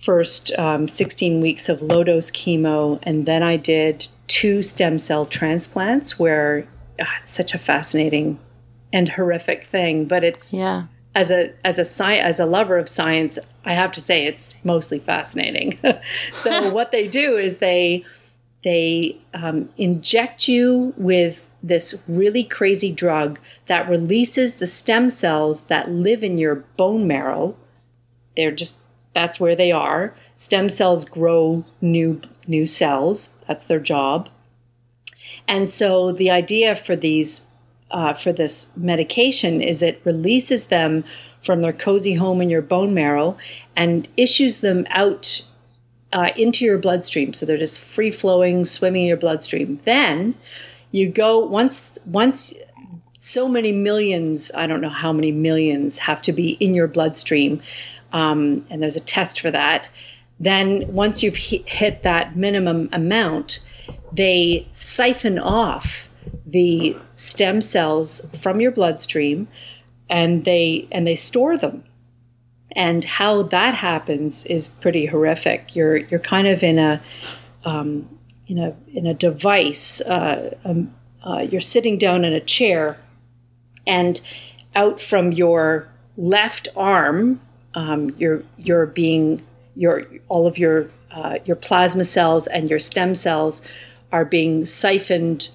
first 0.00 0.56
um, 0.58 0.86
16 0.86 1.40
weeks 1.40 1.68
of 1.68 1.82
low 1.82 2.04
dose 2.04 2.30
chemo, 2.30 2.98
and 3.02 3.26
then 3.26 3.42
I 3.42 3.56
did 3.56 4.06
two 4.26 4.62
stem 4.62 4.98
cell 4.98 5.26
transplants 5.26 6.18
where 6.18 6.66
ah, 7.00 7.18
it's 7.22 7.32
such 7.32 7.54
a 7.54 7.58
fascinating 7.58 8.38
and 8.92 9.08
horrific 9.08 9.64
thing, 9.64 10.04
but 10.06 10.24
it's 10.24 10.52
Yeah. 10.54 10.84
as 11.14 11.30
a 11.30 11.50
as 11.64 11.78
a 11.78 11.84
sci- 11.84 12.18
as 12.18 12.40
a 12.40 12.46
lover 12.46 12.78
of 12.78 12.88
science, 12.88 13.38
I 13.64 13.74
have 13.74 13.92
to 13.92 14.00
say 14.00 14.24
it's 14.26 14.54
mostly 14.64 14.98
fascinating. 14.98 15.78
so 16.32 16.70
what 16.72 16.90
they 16.90 17.08
do 17.08 17.36
is 17.36 17.58
they 17.58 18.04
they 18.64 19.16
um, 19.34 19.68
inject 19.76 20.48
you 20.48 20.92
with 20.96 21.48
this 21.62 22.00
really 22.08 22.44
crazy 22.44 22.92
drug 22.92 23.38
that 23.66 23.88
releases 23.88 24.54
the 24.54 24.66
stem 24.66 25.10
cells 25.10 25.62
that 25.62 25.90
live 25.90 26.22
in 26.24 26.38
your 26.38 26.56
bone 26.76 27.06
marrow. 27.06 27.56
They're 28.36 28.52
just 28.52 28.78
that's 29.14 29.40
where 29.40 29.56
they 29.56 29.72
are. 29.72 30.14
Stem 30.36 30.68
cells 30.68 31.04
grow 31.04 31.64
new 31.80 32.20
new 32.46 32.64
cells. 32.66 33.34
That's 33.46 33.66
their 33.66 33.80
job. 33.80 34.28
And 35.48 35.66
so 35.66 36.12
the 36.12 36.30
idea 36.30 36.76
for 36.76 36.94
these 36.94 37.46
uh, 37.90 38.12
for 38.12 38.32
this 38.32 38.70
medication 38.76 39.62
is 39.62 39.80
it 39.80 40.00
releases 40.04 40.66
them 40.66 41.04
from 41.42 41.62
their 41.62 41.72
cozy 41.72 42.14
home 42.14 42.42
in 42.42 42.50
your 42.50 42.60
bone 42.60 42.92
marrow 42.92 43.36
and 43.74 44.06
issues 44.18 44.60
them 44.60 44.86
out 44.90 45.42
uh, 46.12 46.30
into 46.36 46.66
your 46.66 46.76
bloodstream. 46.76 47.32
So 47.32 47.46
they're 47.46 47.56
just 47.56 47.80
free 47.80 48.10
flowing, 48.10 48.66
swimming 48.66 49.02
in 49.02 49.08
your 49.08 49.16
bloodstream. 49.16 49.80
Then 49.84 50.34
you 50.90 51.08
go 51.08 51.38
once 51.38 51.90
once 52.04 52.52
so 53.16 53.48
many 53.48 53.72
millions 53.72 54.52
I 54.54 54.66
don't 54.66 54.80
know 54.80 54.88
how 54.90 55.12
many 55.12 55.32
millions 55.32 55.98
have 55.98 56.22
to 56.22 56.32
be 56.32 56.50
in 56.60 56.74
your 56.74 56.88
bloodstream, 56.88 57.60
um, 58.12 58.66
and 58.70 58.82
there's 58.82 58.96
a 58.96 59.00
test 59.00 59.40
for 59.40 59.50
that. 59.50 59.90
Then 60.40 60.92
once 60.92 61.22
you've 61.22 61.36
hit 61.36 62.02
that 62.04 62.36
minimum 62.36 62.88
amount, 62.92 63.60
they 64.12 64.66
siphon 64.72 65.38
off 65.38 66.08
the 66.46 66.96
stem 67.16 67.60
cells 67.60 68.26
from 68.40 68.60
your 68.60 68.70
bloodstream 68.70 69.48
and 70.08 70.44
they 70.44 70.88
and 70.90 71.06
they 71.06 71.16
store 71.16 71.56
them. 71.56 71.84
And 72.72 73.04
how 73.04 73.42
that 73.44 73.74
happens 73.74 74.46
is 74.46 74.68
pretty 74.68 75.06
horrific. 75.06 75.74
You're 75.74 75.96
you're 75.96 76.20
kind 76.20 76.46
of 76.46 76.62
in 76.62 76.78
a 76.78 77.02
um, 77.64 78.08
in 78.46 78.58
a 78.58 78.74
in 78.94 79.06
a 79.06 79.14
device 79.14 80.00
uh, 80.02 80.56
um, 80.64 80.92
uh, 81.22 81.46
you're 81.50 81.60
sitting 81.60 81.98
down 81.98 82.24
in 82.24 82.32
a 82.32 82.40
chair 82.40 82.98
and 83.86 84.20
out 84.74 85.00
from 85.00 85.32
your 85.32 85.88
left 86.16 86.68
arm 86.76 87.40
um, 87.74 88.14
you're 88.18 88.42
you're 88.56 88.86
being 88.86 89.44
your 89.76 90.04
all 90.28 90.46
of 90.46 90.58
your 90.58 90.90
uh, 91.10 91.38
your 91.44 91.56
plasma 91.56 92.04
cells 92.04 92.46
and 92.46 92.70
your 92.70 92.78
stem 92.78 93.14
cells 93.14 93.62
are 94.12 94.24
being 94.24 94.64
siphoned 94.66 95.50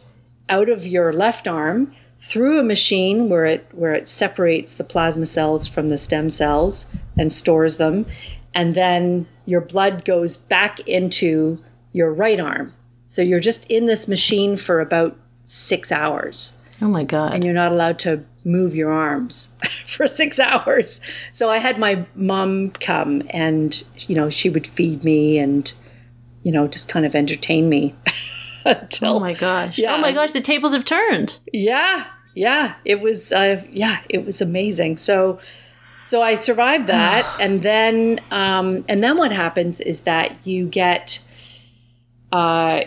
out 0.49 0.69
of 0.69 0.85
your 0.85 1.13
left 1.13 1.47
arm 1.47 1.93
through 2.19 2.59
a 2.59 2.63
machine 2.63 3.29
where 3.29 3.45
it 3.45 3.67
where 3.71 3.93
it 3.93 4.07
separates 4.07 4.75
the 4.75 4.83
plasma 4.83 5.25
cells 5.25 5.67
from 5.67 5.89
the 5.89 5.97
stem 5.97 6.29
cells 6.29 6.87
and 7.17 7.31
stores 7.31 7.77
them 7.77 8.05
and 8.53 8.75
then 8.75 9.25
your 9.45 9.61
blood 9.61 10.05
goes 10.05 10.37
back 10.37 10.79
into 10.87 11.61
your 11.91 12.13
right 12.13 12.39
arm 12.39 12.73
so 13.07 13.21
you're 13.21 13.39
just 13.39 13.69
in 13.69 13.85
this 13.87 14.07
machine 14.07 14.55
for 14.55 14.79
about 14.79 15.17
6 15.43 15.91
hours 15.91 16.57
Oh 16.81 16.87
my 16.87 17.03
god. 17.03 17.33
and 17.33 17.43
you're 17.43 17.53
not 17.53 17.71
allowed 17.71 17.99
to 17.99 18.23
move 18.45 18.75
your 18.75 18.91
arms 18.91 19.51
for 19.87 20.05
six 20.07 20.37
hours. 20.39 20.99
So 21.31 21.49
I 21.49 21.57
had 21.59 21.77
my 21.77 22.05
mom 22.15 22.71
come 22.71 23.21
and, 23.29 23.81
you 23.99 24.15
know, 24.15 24.29
she 24.29 24.49
would 24.49 24.67
feed 24.67 25.05
me 25.05 25.37
and, 25.39 25.71
you 26.41 26.51
know, 26.51 26.67
just 26.67 26.89
kind 26.89 27.05
of 27.05 27.15
entertain 27.15 27.69
me 27.69 27.95
until, 28.82 29.18
oh 29.18 29.20
my 29.20 29.34
gosh. 29.34 29.78
Yeah. 29.78 29.95
Oh 29.95 29.99
my 29.99 30.11
gosh. 30.11 30.32
The 30.32 30.41
tables 30.41 30.74
have 30.74 30.86
turned. 30.86 31.39
yeah, 31.51 32.05
yeah, 32.36 32.76
it 32.84 33.01
was, 33.01 33.32
uh, 33.32 33.64
yeah, 33.70 33.99
it 34.09 34.26
was 34.26 34.41
amazing. 34.41 34.97
So, 34.97 35.39
so 36.05 36.22
I 36.22 36.36
survived 36.36 36.88
that. 36.88 37.32
and 37.39 37.61
then, 37.61 38.20
um, 38.32 38.84
and 38.88 39.03
then 39.03 39.18
what 39.18 39.32
happens 39.32 39.80
is 39.80 40.01
that 40.01 40.36
you 40.45 40.68
get, 40.68 41.24
uh, 42.32 42.82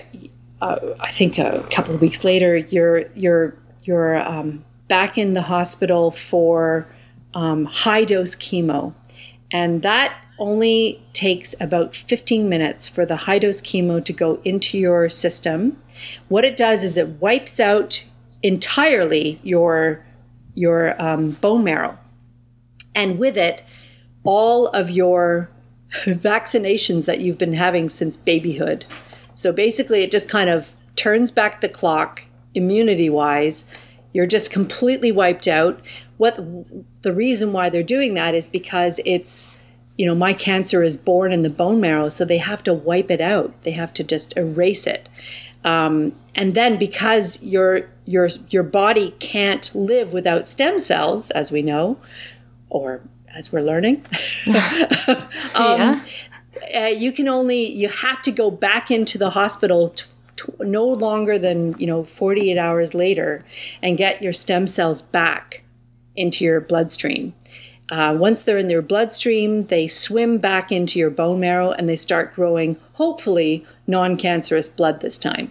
uh, 0.60 0.78
I 0.98 1.10
think 1.10 1.38
a 1.38 1.66
couple 1.70 1.94
of 1.94 2.00
weeks 2.00 2.24
later, 2.24 2.56
you're 2.56 3.08
you're 3.14 3.56
you're 3.82 4.16
um, 4.16 4.64
back 4.88 5.18
in 5.18 5.34
the 5.34 5.42
hospital 5.42 6.10
for 6.10 6.86
um, 7.34 7.64
high 7.66 8.04
dose 8.04 8.34
chemo, 8.34 8.94
and 9.50 9.82
that 9.82 10.16
only 10.38 11.02
takes 11.12 11.54
about 11.60 11.96
15 11.96 12.48
minutes 12.48 12.86
for 12.86 13.06
the 13.06 13.16
high 13.16 13.38
dose 13.38 13.60
chemo 13.60 14.04
to 14.04 14.12
go 14.12 14.40
into 14.44 14.78
your 14.78 15.08
system. 15.08 15.80
What 16.28 16.44
it 16.44 16.56
does 16.56 16.84
is 16.84 16.96
it 16.96 17.20
wipes 17.20 17.58
out 17.60 18.04
entirely 18.42 19.40
your 19.42 20.04
your 20.54 21.00
um, 21.00 21.32
bone 21.32 21.64
marrow, 21.64 21.98
and 22.94 23.18
with 23.18 23.36
it, 23.36 23.62
all 24.24 24.68
of 24.68 24.90
your 24.90 25.50
vaccinations 26.04 27.04
that 27.04 27.20
you've 27.20 27.38
been 27.38 27.52
having 27.52 27.88
since 27.88 28.16
babyhood. 28.16 28.84
So 29.34 29.52
basically, 29.52 30.02
it 30.02 30.10
just 30.10 30.28
kind 30.28 30.50
of 30.50 30.72
turns 30.96 31.30
back 31.30 31.60
the 31.60 31.68
clock 31.68 32.22
immunity 32.54 33.10
wise. 33.10 33.66
You're 34.12 34.26
just 34.26 34.50
completely 34.50 35.12
wiped 35.12 35.46
out. 35.46 35.80
What 36.16 36.38
the 37.02 37.12
reason 37.12 37.52
why 37.52 37.68
they're 37.68 37.82
doing 37.82 38.14
that 38.14 38.34
is 38.34 38.48
because 38.48 38.98
it's, 39.04 39.54
you 39.96 40.04
know, 40.06 40.14
my 40.14 40.34
cancer 40.34 40.82
is 40.82 40.96
born 40.96 41.32
in 41.32 41.42
the 41.42 41.50
bone 41.50 41.80
marrow, 41.80 42.08
so 42.08 42.24
they 42.24 42.38
have 42.38 42.62
to 42.64 42.74
wipe 42.74 43.10
it 43.10 43.20
out. 43.20 43.52
They 43.62 43.70
have 43.72 43.94
to 43.94 44.04
just 44.04 44.36
erase 44.36 44.86
it. 44.86 45.08
Um, 45.64 46.14
and 46.34 46.54
then 46.54 46.78
because 46.78 47.42
your 47.42 47.88
your 48.04 48.28
your 48.50 48.62
body 48.62 49.12
can't 49.18 49.74
live 49.74 50.12
without 50.12 50.46
stem 50.46 50.78
cells, 50.78 51.30
as 51.30 51.50
we 51.50 51.62
know, 51.62 51.98
or 52.68 53.00
as 53.34 53.52
we're 53.52 53.62
learning, 53.62 54.04
yeah. 54.46 56.00
uh, 56.74 56.80
you 56.80 57.10
can 57.10 57.26
only 57.26 57.72
you 57.72 57.88
have 57.88 58.22
to 58.22 58.30
go 58.30 58.50
back 58.50 58.90
into 58.90 59.18
the 59.18 59.30
hospital 59.30 59.88
t- 59.90 60.04
t- 60.36 60.52
no 60.60 60.84
longer 60.84 61.38
than 61.38 61.74
you 61.80 61.86
know 61.86 62.04
48 62.04 62.58
hours 62.58 62.94
later 62.94 63.44
and 63.82 63.96
get 63.96 64.22
your 64.22 64.32
stem 64.32 64.66
cells 64.66 65.00
back 65.02 65.62
into 66.14 66.44
your 66.44 66.60
bloodstream 66.60 67.34
uh, 67.90 68.16
once 68.18 68.42
they're 68.42 68.58
in 68.58 68.68
their 68.68 68.82
bloodstream 68.82 69.64
they 69.66 69.86
swim 69.86 70.38
back 70.38 70.72
into 70.72 70.98
your 70.98 71.10
bone 71.10 71.40
marrow 71.40 71.70
and 71.72 71.88
they 71.88 71.96
start 71.96 72.34
growing 72.34 72.76
hopefully 72.94 73.64
non-cancerous 73.86 74.68
blood 74.68 75.00
this 75.00 75.18
time 75.18 75.50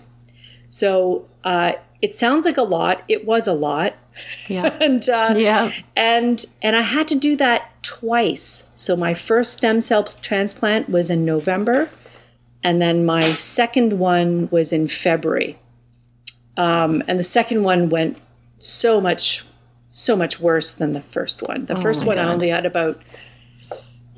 so 0.69 1.25
uh, 1.43 1.73
it 2.01 2.13
sounds 2.13 2.45
like 2.45 2.57
a 2.57 2.63
lot 2.63 3.03
it 3.07 3.25
was 3.25 3.47
a 3.47 3.53
lot 3.53 3.93
Yeah. 4.47 4.75
and 4.81 5.07
uh, 5.09 5.33
Yeah. 5.37 5.71
and 5.95 6.45
and 6.61 6.75
I 6.75 6.81
had 6.81 7.07
to 7.09 7.15
do 7.15 7.35
that 7.37 7.71
twice. 7.83 8.65
So 8.75 8.95
my 8.95 9.13
first 9.13 9.53
stem 9.53 9.79
cell 9.81 10.03
transplant 10.05 10.89
was 10.89 11.09
in 11.09 11.23
November, 11.25 11.89
and 12.63 12.81
then 12.81 13.05
my 13.05 13.21
second 13.35 13.99
one 13.99 14.47
was 14.51 14.71
in 14.73 14.87
February. 14.87 15.59
Um, 16.57 17.03
and 17.07 17.19
the 17.19 17.23
second 17.23 17.63
one 17.63 17.89
went 17.89 18.17
so 18.59 18.99
much 19.01 19.43
so 19.95 20.15
much 20.15 20.39
worse 20.39 20.73
than 20.73 20.91
the 20.91 21.01
first 21.01 21.41
one. 21.47 21.65
The 21.65 21.75
first 21.77 22.03
my 22.03 22.07
one 22.07 22.19
I 22.19 22.31
only 22.31 22.49
had 22.49 22.65
about 22.65 23.01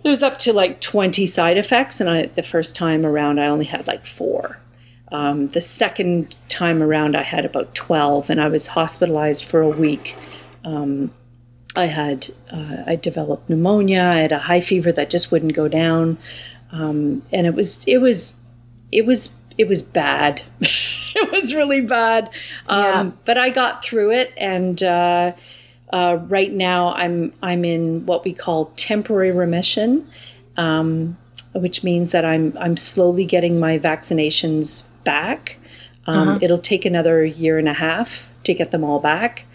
it 0.03 0.09
was 0.09 0.23
up 0.23 0.37
to 0.39 0.53
like 0.53 0.81
20 0.81 1.25
side 1.25 1.57
effects 1.57 2.01
and 2.01 2.09
I 2.09 2.25
the 2.25 2.43
first 2.43 2.75
time 2.75 3.05
around 3.05 3.39
I 3.39 3.47
only 3.47 3.65
had 3.65 3.85
like 3.87 4.05
4. 4.05 4.57
Um, 5.11 5.47
the 5.47 5.61
second 5.61 6.37
time 6.49 6.83
around, 6.83 7.15
I 7.15 7.21
had 7.21 7.45
about 7.45 7.73
12, 7.75 8.29
and 8.29 8.41
I 8.41 8.49
was 8.49 8.67
hospitalized 8.67 9.45
for 9.45 9.61
a 9.61 9.69
week. 9.69 10.17
Um, 10.65 11.13
I 11.77 11.85
had 11.85 12.27
uh, 12.51 12.83
I 12.85 12.97
developed 12.97 13.49
pneumonia. 13.49 14.03
I 14.03 14.19
had 14.19 14.31
a 14.33 14.39
high 14.39 14.59
fever 14.59 14.91
that 14.91 15.09
just 15.09 15.31
wouldn't 15.31 15.53
go 15.53 15.69
down, 15.69 16.17
um, 16.71 17.21
and 17.31 17.47
it 17.47 17.53
was 17.53 17.85
it 17.85 17.99
was 17.99 18.35
it 18.91 19.05
was 19.05 19.33
it 19.57 19.67
was 19.69 19.81
bad. 19.81 20.41
it 20.59 21.31
was 21.31 21.53
really 21.53 21.81
bad, 21.81 22.29
um, 22.67 22.83
yeah. 22.83 23.11
but 23.23 23.37
I 23.37 23.49
got 23.49 23.85
through 23.85 24.11
it, 24.11 24.33
and 24.35 24.81
uh, 24.83 25.33
uh, 25.93 26.19
right 26.27 26.51
now 26.51 26.93
I'm 26.93 27.33
I'm 27.41 27.63
in 27.63 28.05
what 28.05 28.25
we 28.25 28.33
call 28.33 28.65
temporary 28.75 29.31
remission, 29.31 30.07
um, 30.57 31.17
which 31.53 31.83
means 31.83 32.11
that 32.11 32.25
I'm 32.25 32.55
I'm 32.59 32.77
slowly 32.77 33.25
getting 33.25 33.59
my 33.59 33.79
vaccinations 33.79 34.85
back. 35.03 35.57
Um, 36.05 36.29
uh-huh. 36.29 36.39
It'll 36.41 36.57
take 36.59 36.85
another 36.85 37.23
year 37.23 37.57
and 37.57 37.69
a 37.69 37.73
half 37.73 38.29
to 38.43 38.53
get 38.53 38.71
them 38.71 38.83
all 38.83 38.99
back. 38.99 39.45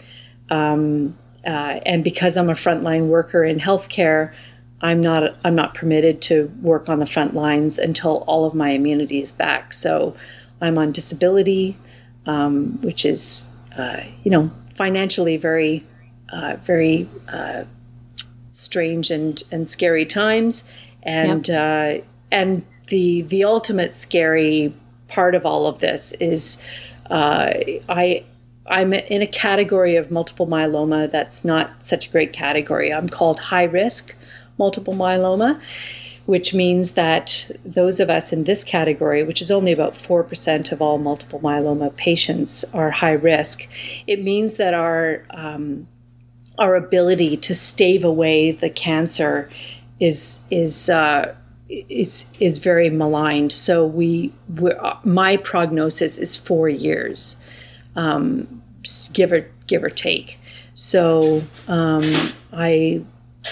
Um, 0.49 1.17
uh, 1.45 1.79
and 1.85 2.03
because 2.03 2.37
I'm 2.37 2.49
a 2.49 2.53
frontline 2.53 3.07
worker 3.07 3.43
in 3.43 3.59
healthcare, 3.59 4.33
I'm 4.81 5.01
not 5.01 5.35
I'm 5.43 5.55
not 5.55 5.75
permitted 5.75 6.21
to 6.23 6.51
work 6.61 6.89
on 6.89 6.99
the 6.99 7.05
front 7.05 7.35
lines 7.35 7.77
until 7.77 8.23
all 8.27 8.45
of 8.45 8.55
my 8.55 8.71
immunity 8.71 9.21
is 9.21 9.31
back. 9.31 9.73
So 9.73 10.15
I'm 10.61 10.77
on 10.77 10.91
disability, 10.91 11.77
um, 12.25 12.79
which 12.81 13.05
is 13.05 13.47
uh, 13.77 14.01
you 14.23 14.31
know 14.31 14.51
financially 14.75 15.37
very 15.37 15.85
uh, 16.33 16.57
very 16.63 17.07
uh, 17.29 17.63
strange 18.51 19.11
and 19.11 19.43
and 19.51 19.69
scary 19.69 20.05
times, 20.05 20.65
and 21.03 21.47
yep. 21.47 22.01
Uh, 22.01 22.03
and 22.31 22.65
the 22.87 23.21
the 23.23 23.43
ultimate 23.43 23.93
scary 23.93 24.73
part 25.07 25.35
of 25.35 25.45
all 25.45 25.67
of 25.67 25.79
this 25.79 26.11
is 26.13 26.61
uh, 27.09 27.53
I 27.87 28.25
I'm 28.65 28.93
in 28.93 29.21
a 29.21 29.27
category 29.27 29.95
of 29.95 30.09
multiple 30.09 30.47
myeloma 30.47 31.11
that's 31.11 31.45
not 31.45 31.83
such 31.83 32.07
a 32.07 32.11
great 32.11 32.33
category. 32.33 32.93
I'm 32.93 33.09
called 33.09 33.39
high 33.39 33.63
risk 33.63 34.15
multiple 34.57 34.93
myeloma, 34.93 35.59
which 36.25 36.53
means 36.53 36.93
that 36.93 37.51
those 37.65 37.99
of 37.99 38.09
us 38.09 38.31
in 38.31 38.45
this 38.45 38.63
category, 38.63 39.23
which 39.23 39.41
is 39.41 39.51
only 39.51 39.71
about 39.71 39.95
4% 39.95 40.71
of 40.71 40.81
all 40.81 40.97
multiple 40.97 41.39
myeloma 41.41 41.95
patients, 41.97 42.63
are 42.73 42.91
high 42.91 43.13
risk. 43.13 43.67
It 44.07 44.23
means 44.23 44.55
that 44.55 44.73
our 44.73 45.25
um, 45.31 45.87
our 46.59 46.75
ability 46.75 47.37
to 47.37 47.55
stave 47.55 48.03
away 48.03 48.51
the 48.51 48.69
cancer 48.69 49.49
is 49.99 50.39
is 50.51 50.89
uh, 50.89 51.33
is 51.69 52.29
is 52.39 52.59
very 52.59 52.89
maligned. 52.89 53.51
So 53.51 53.85
we, 53.85 54.31
my 55.03 55.37
prognosis 55.37 56.17
is 56.17 56.35
four 56.35 56.69
years, 56.69 57.39
um, 57.95 58.61
give 59.13 59.31
or 59.31 59.49
give 59.67 59.83
or 59.83 59.89
take. 59.89 60.39
So 60.75 61.43
um, 61.67 62.03
I, 62.51 63.01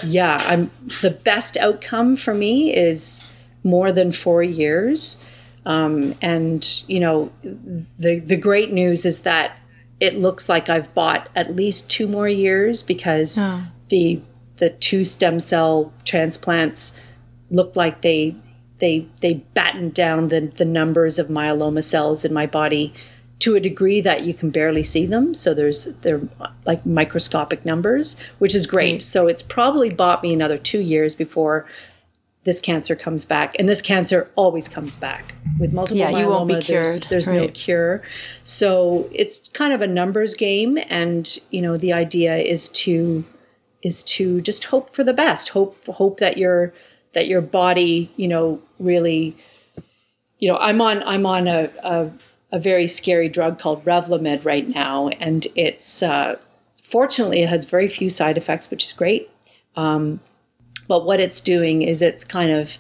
yeah, 0.04 0.38
I'm 0.42 0.72
the 1.02 1.12
best 1.12 1.58
outcome 1.58 2.16
for 2.16 2.34
me 2.34 2.76
is 2.76 3.26
more 3.64 3.92
than 3.92 4.12
four 4.12 4.44
years. 4.44 5.24
Um, 5.66 6.16
and 6.22 6.84
you 6.88 7.00
know, 7.00 7.32
the 7.44 8.20
the 8.20 8.38
great 8.38 8.72
news 8.74 9.06
is 9.06 9.22
that 9.22 9.58
it 10.02 10.18
looks 10.18 10.50
like 10.50 10.68
I've 10.68 10.94
bought 10.96 11.30
at 11.36 11.56
least 11.56 11.90
two 11.90 12.08
more 12.08 12.28
years 12.28 12.84
because 12.84 13.38
oh. 13.40 13.64
the 13.90 14.20
the 14.58 14.72
two 14.72 15.04
stem 15.04 15.40
cell 15.40 15.94
transplants 16.04 16.96
looked 17.52 17.78
like 17.78 18.02
they 18.02 18.36
they 18.80 19.08
they 19.22 19.36
battened 19.54 19.94
down 19.94 20.28
the, 20.30 20.52
the 20.58 20.66
numbers 20.66 21.20
of 21.20 21.28
myeloma 21.28 21.84
cells 21.84 22.26
in 22.26 22.34
my 22.34 22.48
body 22.48 22.94
to 23.40 23.56
a 23.56 23.60
degree 23.60 24.02
that 24.02 24.24
you 24.24 24.34
can 24.34 24.50
barely 24.50 24.84
see 24.84 25.06
them. 25.06 25.34
So 25.34 25.54
there's 25.54 25.86
they're 26.02 26.22
like 26.66 26.84
microscopic 26.86 27.64
numbers, 27.64 28.18
which 28.40 28.56
is 28.56 28.66
great. 28.66 28.94
Right. 28.94 29.02
So 29.02 29.28
it's 29.28 29.44
probably 29.44 29.92
bought 29.92 30.24
me 30.24 30.34
another 30.34 30.58
two 30.58 30.82
years 30.82 31.14
before 31.14 31.68
this 32.44 32.60
cancer 32.60 32.96
comes 32.96 33.26
back, 33.26 33.56
and 33.60 33.70
this 33.70 33.82
cancer 33.82 34.30
always 34.36 34.68
comes 34.68 34.96
back 34.96 35.36
with 35.60 35.74
multiple 35.74 35.98
yeah, 35.98 36.12
myeloma. 36.12 36.20
You 36.20 36.28
won't 36.28 36.48
be 36.48 36.62
cured. 36.62 36.86
There's, 36.86 37.00
there's 37.02 37.28
right. 37.28 37.42
no 37.42 37.48
cure, 37.50 38.02
so 38.44 39.08
it's 39.12 39.48
kind 39.50 39.74
of 39.74 39.82
a 39.82 39.88
numbers 39.88 40.34
game, 40.34 40.78
and 40.90 41.38
you 41.52 41.62
know 41.62 41.78
the 41.78 41.94
idea 41.94 42.38
is 42.38 42.70
to 42.70 43.24
is 43.84 44.04
to 44.04 44.42
just 44.42 44.66
hope 44.66 44.96
for 44.96 45.04
the 45.04 45.14
best. 45.14 45.50
Hope 45.50 45.86
hope 45.88 46.20
that 46.20 46.38
your 46.38 46.74
that 47.14 47.28
your 47.28 47.42
body, 47.42 48.12
you 48.16 48.28
know, 48.28 48.62
really, 48.80 49.36
you 50.40 50.50
know, 50.50 50.58
I'm 50.58 50.82
on 50.82 51.04
I'm 51.04 51.26
on 51.26 51.48
a, 51.48 51.70
a, 51.84 52.12
a 52.52 52.60
very 52.60 52.88
scary 52.88 53.30
drug 53.30 53.60
called 53.60 53.84
Revlimid 53.86 54.46
right 54.46 54.68
now, 54.68 55.10
and 55.20 55.46
it's 55.56 56.02
uh, 56.02 56.38
fortunately 56.84 57.42
it 57.44 57.50
has 57.50 57.66
very 57.66 57.88
few 57.88 58.10
side 58.10 58.38
effects, 58.38 58.72
which 58.72 58.84
is 58.84 58.94
great. 58.94 59.30
Um, 59.76 60.20
but 60.88 61.06
what 61.06 61.20
it's 61.20 61.42
doing 61.42 61.82
is 61.82 62.02
it's 62.02 62.24
kind 62.24 62.52
of 62.52 62.78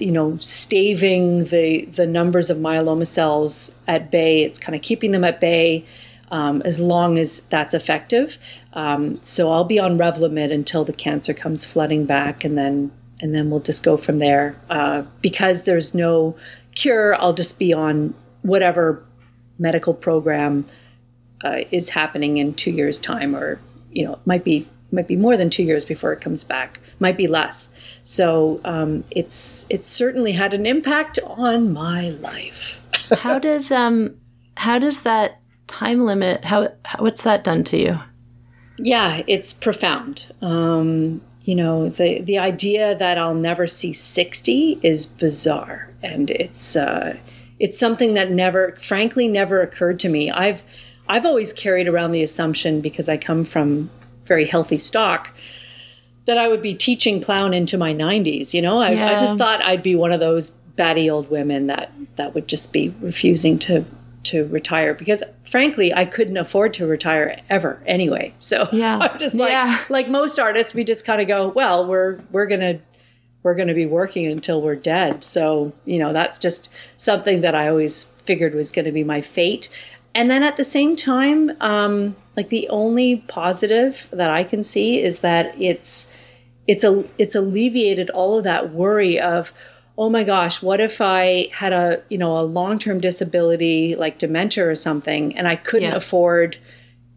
you 0.00 0.10
know 0.10 0.36
staving 0.38 1.44
the 1.44 1.84
the 1.86 2.06
numbers 2.06 2.50
of 2.50 2.58
myeloma 2.58 3.06
cells 3.06 3.74
at 3.86 4.10
bay. 4.10 4.42
It's 4.42 4.58
kind 4.58 4.74
of 4.74 4.82
keeping 4.82 5.10
them 5.12 5.24
at 5.24 5.40
bay. 5.40 5.84
Um, 6.32 6.62
as 6.64 6.78
long 6.78 7.18
as 7.18 7.40
that's 7.50 7.74
effective. 7.74 8.38
Um, 8.74 9.18
so 9.24 9.50
I'll 9.50 9.64
be 9.64 9.80
on 9.80 9.98
Revlimid 9.98 10.52
until 10.52 10.84
the 10.84 10.92
cancer 10.92 11.34
comes 11.34 11.64
flooding 11.64 12.04
back, 12.04 12.44
and 12.44 12.56
then 12.56 12.92
and 13.20 13.34
then 13.34 13.50
we'll 13.50 13.60
just 13.60 13.82
go 13.82 13.96
from 13.96 14.18
there. 14.18 14.54
Uh, 14.70 15.02
because 15.22 15.64
there's 15.64 15.92
no 15.92 16.36
cure, 16.74 17.20
I'll 17.20 17.32
just 17.32 17.58
be 17.58 17.72
on 17.72 18.14
whatever 18.42 19.04
medical 19.58 19.92
program 19.92 20.64
uh, 21.44 21.62
is 21.70 21.88
happening 21.88 22.38
in 22.38 22.54
two 22.54 22.70
years' 22.70 22.98
time, 22.98 23.34
or 23.34 23.60
you 23.90 24.04
know, 24.04 24.14
it 24.14 24.26
might 24.26 24.44
be 24.44 24.68
might 24.92 25.08
be 25.08 25.16
more 25.16 25.36
than 25.36 25.50
two 25.50 25.62
years 25.62 25.84
before 25.84 26.12
it 26.12 26.20
comes 26.20 26.44
back, 26.44 26.80
might 26.98 27.16
be 27.16 27.26
less. 27.26 27.72
So 28.02 28.60
um, 28.64 29.04
it's 29.10 29.66
it's 29.70 29.88
certainly 29.88 30.32
had 30.32 30.54
an 30.54 30.66
impact 30.66 31.18
on 31.24 31.72
my 31.72 32.10
life. 32.10 32.78
how 33.18 33.38
does 33.38 33.70
um 33.70 34.16
how 34.56 34.78
does 34.78 35.02
that 35.02 35.40
time 35.66 36.00
limit 36.00 36.44
how, 36.44 36.68
how 36.84 37.02
what's 37.02 37.22
that 37.24 37.44
done 37.44 37.64
to 37.64 37.78
you? 37.78 37.98
Yeah, 38.78 39.22
it's 39.26 39.52
profound. 39.52 40.26
Um, 40.40 41.20
you 41.42 41.54
know 41.54 41.88
the 41.88 42.20
the 42.20 42.38
idea 42.38 42.94
that 42.96 43.18
I'll 43.18 43.34
never 43.34 43.66
see 43.66 43.92
60 43.92 44.78
is 44.82 45.06
bizarre 45.06 45.90
and 46.02 46.30
it's 46.30 46.76
uh, 46.76 47.16
it's 47.58 47.78
something 47.78 48.14
that 48.14 48.30
never 48.30 48.76
frankly 48.78 49.26
never 49.26 49.60
occurred 49.60 49.98
to 50.00 50.08
me 50.08 50.30
I've 50.30 50.62
I've 51.08 51.26
always 51.26 51.52
carried 51.52 51.88
around 51.88 52.12
the 52.12 52.22
assumption 52.22 52.80
because 52.80 53.08
I 53.08 53.16
come 53.16 53.44
from 53.44 53.90
very 54.30 54.46
healthy 54.46 54.78
stock 54.78 55.34
that 56.24 56.38
I 56.38 56.48
would 56.48 56.62
be 56.62 56.74
teaching 56.74 57.20
clown 57.20 57.52
into 57.52 57.76
my 57.76 57.92
90s 57.92 58.54
you 58.54 58.62
know 58.62 58.78
I, 58.78 58.92
yeah. 58.92 59.10
I 59.10 59.18
just 59.18 59.36
thought 59.36 59.62
I'd 59.62 59.82
be 59.82 59.94
one 59.94 60.12
of 60.12 60.20
those 60.20 60.50
batty 60.76 61.10
old 61.10 61.28
women 61.30 61.66
that 61.66 61.92
that 62.16 62.34
would 62.34 62.48
just 62.48 62.72
be 62.72 62.94
refusing 63.00 63.58
to 63.58 63.84
to 64.22 64.46
retire 64.46 64.94
because 64.94 65.22
frankly 65.44 65.92
I 65.92 66.04
couldn't 66.04 66.36
afford 66.36 66.74
to 66.74 66.86
retire 66.86 67.40
ever 67.48 67.82
anyway. 67.86 68.32
So 68.38 68.68
yeah. 68.72 68.98
I'm 68.98 69.18
just 69.18 69.34
like 69.34 69.52
yeah. 69.52 69.78
like 69.88 70.08
most 70.08 70.38
artists, 70.38 70.74
we 70.74 70.84
just 70.84 71.04
kind 71.04 71.20
of 71.20 71.28
go, 71.28 71.48
well, 71.48 71.86
we're 71.86 72.20
we're 72.30 72.46
gonna 72.46 72.80
we're 73.42 73.54
gonna 73.54 73.74
be 73.74 73.86
working 73.86 74.26
until 74.26 74.62
we're 74.62 74.76
dead. 74.76 75.24
So, 75.24 75.72
you 75.84 75.98
know, 75.98 76.12
that's 76.12 76.38
just 76.38 76.68
something 76.98 77.40
that 77.40 77.54
I 77.54 77.68
always 77.68 78.04
figured 78.24 78.54
was 78.54 78.70
gonna 78.70 78.92
be 78.92 79.04
my 79.04 79.20
fate. 79.20 79.68
And 80.14 80.30
then 80.30 80.42
at 80.42 80.56
the 80.56 80.64
same 80.64 80.96
time, 80.96 81.52
um, 81.60 82.16
like 82.36 82.48
the 82.48 82.68
only 82.68 83.16
positive 83.28 84.08
that 84.10 84.30
I 84.30 84.44
can 84.44 84.64
see 84.64 85.02
is 85.02 85.20
that 85.20 85.60
it's 85.60 86.12
it's 86.66 86.84
a 86.84 87.04
it's 87.18 87.34
alleviated 87.34 88.10
all 88.10 88.38
of 88.38 88.44
that 88.44 88.72
worry 88.72 89.20
of 89.20 89.52
oh 90.00 90.08
my 90.08 90.24
gosh, 90.24 90.62
what 90.62 90.80
if 90.80 91.02
I 91.02 91.50
had 91.52 91.74
a, 91.74 92.02
you 92.08 92.16
know, 92.16 92.38
a 92.38 92.40
long-term 92.40 93.02
disability 93.02 93.94
like 93.96 94.18
dementia 94.18 94.66
or 94.66 94.74
something 94.74 95.36
and 95.36 95.46
I 95.46 95.56
couldn't 95.56 95.90
yeah. 95.90 95.96
afford, 95.96 96.56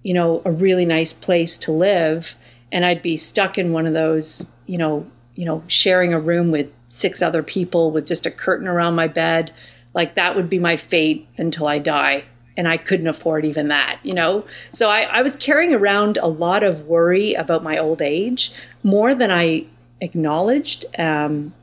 you 0.02 0.14
know, 0.14 0.42
a 0.44 0.52
really 0.52 0.86
nice 0.86 1.14
place 1.14 1.58
to 1.60 1.72
live 1.72 2.36
and 2.74 2.84
I'd 2.84 3.02
be 3.02 3.16
stuck 3.16 3.58
in 3.58 3.72
one 3.72 3.86
of 3.86 3.94
those, 3.94 4.46
you 4.66 4.78
know, 4.78 5.10
you 5.34 5.46
know, 5.46 5.64
sharing 5.68 6.14
a 6.14 6.20
room 6.20 6.52
with 6.52 6.74
six 6.90 7.22
other 7.22 7.42
people 7.42 7.92
with 7.92 8.06
just 8.06 8.26
a 8.26 8.32
curtain 8.32 8.68
around 8.68 8.96
my 8.96 9.08
bed, 9.08 9.54
like 9.94 10.16
that 10.16 10.36
would 10.36 10.50
be 10.50 10.60
my 10.60 10.76
fate 10.76 11.26
until 11.38 11.68
I 11.68 11.80
die. 11.80 12.26
And 12.56 12.68
I 12.68 12.78
couldn't 12.78 13.08
afford 13.08 13.46
even 13.46 13.70
that, 13.70 14.00
you 14.04 14.14
know? 14.14 14.46
So 14.74 14.90
I, 14.90 15.02
I 15.02 15.22
was 15.22 15.36
carrying 15.36 15.74
around 15.74 16.18
a 16.18 16.28
lot 16.28 16.64
of 16.64 16.88
worry 16.88 17.34
about 17.34 17.64
my 17.64 17.78
old 17.78 18.02
age, 18.02 18.52
more 18.84 19.16
than 19.16 19.32
I 19.32 19.66
acknowledged. 20.02 20.86
Um, 21.00 21.54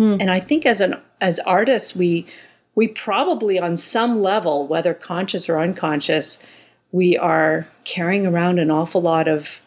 Hmm. 0.00 0.16
And 0.18 0.30
I 0.30 0.40
think 0.40 0.64
as 0.64 0.80
an 0.80 0.96
as 1.20 1.38
artists, 1.40 1.94
we 1.94 2.26
we 2.74 2.88
probably 2.88 3.58
on 3.58 3.76
some 3.76 4.22
level, 4.22 4.66
whether 4.66 4.94
conscious 4.94 5.46
or 5.46 5.58
unconscious, 5.58 6.42
we 6.90 7.18
are 7.18 7.68
carrying 7.84 8.26
around 8.26 8.58
an 8.58 8.70
awful 8.70 9.02
lot 9.02 9.28
of 9.28 9.60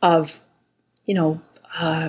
of 0.00 0.40
you 1.04 1.14
know 1.14 1.42
uh, 1.78 2.08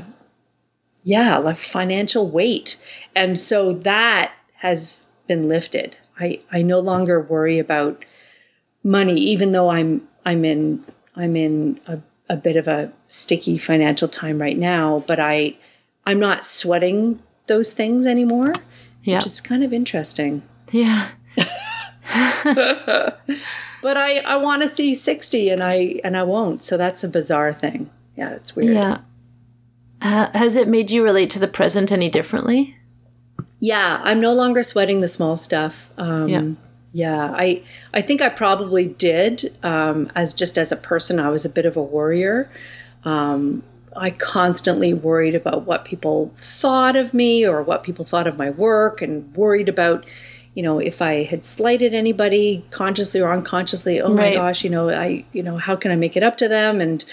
yeah 1.03 1.37
like 1.39 1.57
financial 1.57 2.29
weight 2.29 2.79
and 3.17 3.37
so 3.37 3.73
that 3.73 4.31
has 4.55 5.05
been 5.27 5.49
lifted 5.49 5.97
I 6.21 6.39
I 6.51 6.61
no 6.61 6.79
longer 6.79 7.19
worry 7.21 7.59
about 7.59 8.05
money, 8.83 9.15
even 9.15 9.51
though 9.51 9.69
I'm 9.69 10.07
I'm 10.25 10.45
in 10.45 10.83
I'm 11.15 11.35
in 11.35 11.79
a, 11.87 11.99
a 12.29 12.37
bit 12.37 12.55
of 12.55 12.67
a 12.67 12.91
sticky 13.09 13.57
financial 13.57 14.07
time 14.07 14.39
right 14.39 14.57
now. 14.57 15.03
But 15.07 15.19
I 15.19 15.57
I'm 16.05 16.19
not 16.19 16.45
sweating 16.45 17.19
those 17.47 17.73
things 17.73 18.05
anymore, 18.05 18.53
Yeah. 19.03 19.17
which 19.17 19.25
is 19.25 19.41
kind 19.41 19.63
of 19.63 19.73
interesting. 19.73 20.41
yeah. 20.71 21.09
But 23.83 23.97
I 23.97 24.19
I 24.19 24.35
want 24.37 24.61
to 24.61 24.67
see 24.69 24.93
sixty, 24.93 25.49
and 25.49 25.63
I 25.63 25.99
and 26.03 26.15
I 26.15 26.21
won't. 26.23 26.61
So 26.63 26.77
that's 26.77 27.03
a 27.03 27.07
bizarre 27.07 27.51
thing. 27.51 27.89
Yeah, 28.15 28.29
it's 28.31 28.55
weird. 28.55 28.75
Yeah. 28.75 28.99
Uh, 30.03 30.29
has 30.37 30.55
it 30.55 30.67
made 30.67 30.91
you 30.91 31.03
relate 31.03 31.31
to 31.31 31.39
the 31.39 31.47
present 31.47 31.91
any 31.91 32.07
differently? 32.09 32.75
Yeah, 33.61 34.01
I'm 34.03 34.19
no 34.19 34.33
longer 34.33 34.63
sweating 34.63 34.99
the 35.01 35.07
small 35.07 35.37
stuff. 35.37 35.89
Um, 35.97 36.27
Yeah. 36.27 36.43
yeah. 36.91 37.31
I 37.33 37.61
I 37.93 38.01
think 38.01 38.21
I 38.21 38.27
probably 38.27 38.87
did. 38.87 39.55
Um, 39.63 40.11
as 40.15 40.33
just 40.33 40.57
as 40.57 40.71
a 40.71 40.75
person, 40.75 41.19
I 41.19 41.29
was 41.29 41.45
a 41.45 41.49
bit 41.49 41.65
of 41.65 41.77
a 41.77 41.81
worrier. 41.81 42.49
Um, 43.05 43.63
I 43.95 44.09
constantly 44.09 44.93
worried 44.93 45.35
about 45.35 45.67
what 45.67 45.85
people 45.85 46.33
thought 46.37 46.95
of 46.95 47.13
me 47.13 47.45
or 47.45 47.61
what 47.61 47.83
people 47.83 48.03
thought 48.03 48.27
of 48.27 48.37
my 48.37 48.49
work, 48.49 49.01
and 49.01 49.33
worried 49.35 49.69
about, 49.69 50.05
you 50.55 50.63
know, 50.63 50.79
if 50.79 51.01
I 51.01 51.23
had 51.23 51.45
slighted 51.45 51.93
anybody 51.93 52.65
consciously 52.71 53.21
or 53.21 53.31
unconsciously. 53.31 54.01
Oh 54.01 54.13
my 54.13 54.33
gosh, 54.33 54.63
you 54.63 54.69
know, 54.69 54.89
I, 54.89 55.23
you 55.33 55.43
know, 55.43 55.57
how 55.57 55.75
can 55.75 55.91
I 55.91 55.95
make 55.97 56.17
it 56.17 56.23
up 56.23 56.37
to 56.37 56.47
them? 56.47 56.81
And, 56.81 57.03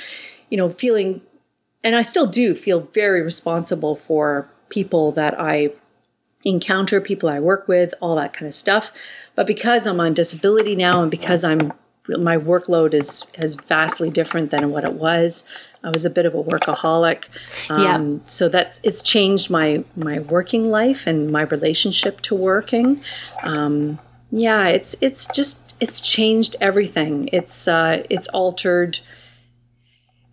you 0.51 0.57
know, 0.57 0.71
feeling, 0.71 1.21
and 1.85 1.95
I 1.95 2.03
still 2.03 2.27
do 2.27 2.55
feel 2.55 2.89
very 2.95 3.23
responsible 3.23 3.97
for 3.97 4.49
people 4.71 5.13
that 5.13 5.39
I 5.39 5.73
encounter, 6.45 7.01
people 7.01 7.29
I 7.29 7.41
work 7.41 7.69
with, 7.69 7.95
all 8.01 8.17
that 8.17 8.33
kind 8.33 8.49
of 8.49 8.55
stuff. 8.55 8.93
But 9.35 9.47
because 9.47 9.87
I'm 9.87 10.01
on 10.01 10.15
disability 10.15 10.77
now 10.77 11.03
and 11.03 11.11
because 11.11 11.45
I'm 11.45 11.73
my 12.17 12.39
workload 12.39 12.95
is 12.95 13.25
is 13.39 13.55
vastly 13.55 14.11
different 14.11 14.51
than 14.51 14.71
what 14.71 14.85
it 14.85 14.95
was. 14.95 15.45
I 15.85 15.91
was 15.91 16.05
a 16.05 16.11
bit 16.11 16.27
of 16.27 16.35
a 16.35 16.43
workaholic. 16.43 17.25
Um, 17.71 18.23
so 18.27 18.49
that's 18.49 18.81
it's 18.83 19.03
changed 19.03 19.51
my 19.51 19.85
my 19.95 20.21
working 20.21 20.71
life 20.71 21.07
and 21.07 21.31
my 21.31 21.43
relationship 21.43 22.21
to 22.23 22.35
working. 22.35 23.03
Um, 23.43 23.99
yeah, 24.31 24.69
it's 24.69 24.97
it's 25.01 25.27
just 25.35 25.77
it's 25.81 26.01
changed 26.01 26.57
everything. 26.61 27.29
It's 27.33 27.69
uh, 27.69 28.05
it's 28.09 28.29
altered 28.29 29.01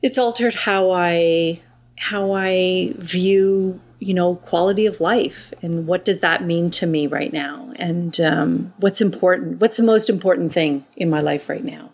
it's 0.02 0.18
altered 0.18 0.54
how 0.54 0.92
I 0.92 1.62
how 1.98 2.34
I 2.34 2.94
view 2.98 3.80
you 4.00 4.14
know 4.14 4.36
quality 4.36 4.86
of 4.86 5.00
life 5.00 5.54
and 5.62 5.88
what 5.88 6.06
does 6.06 6.20
that 6.20 6.44
mean 6.44 6.70
to 6.72 6.86
me 6.86 7.08
right 7.08 7.32
now? 7.32 7.72
And 7.76 8.20
um, 8.22 8.74
what's 8.78 9.02
important 9.02 9.60
what's 9.60 9.78
the 9.78 9.84
most 9.84 10.10
important 10.10 10.54
thing 10.54 10.86
in 10.96 11.10
my 11.10 11.22
life 11.22 11.50
right 11.50 11.64
now? 11.64 11.92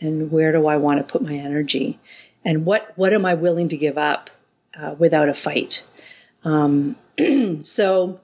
And 0.00 0.30
where 0.30 0.52
do 0.52 0.66
I 0.66 0.76
want 0.76 0.98
to 0.98 1.04
put 1.04 1.22
my 1.22 1.34
energy? 1.34 1.98
And 2.44 2.64
what 2.64 2.92
what 2.96 3.12
am 3.12 3.24
I 3.24 3.34
willing 3.34 3.68
to 3.68 3.76
give 3.76 3.98
up 3.98 4.30
uh, 4.78 4.94
without 4.98 5.28
a 5.28 5.34
fight? 5.34 5.84
Um, 6.44 6.96
so 7.62 8.20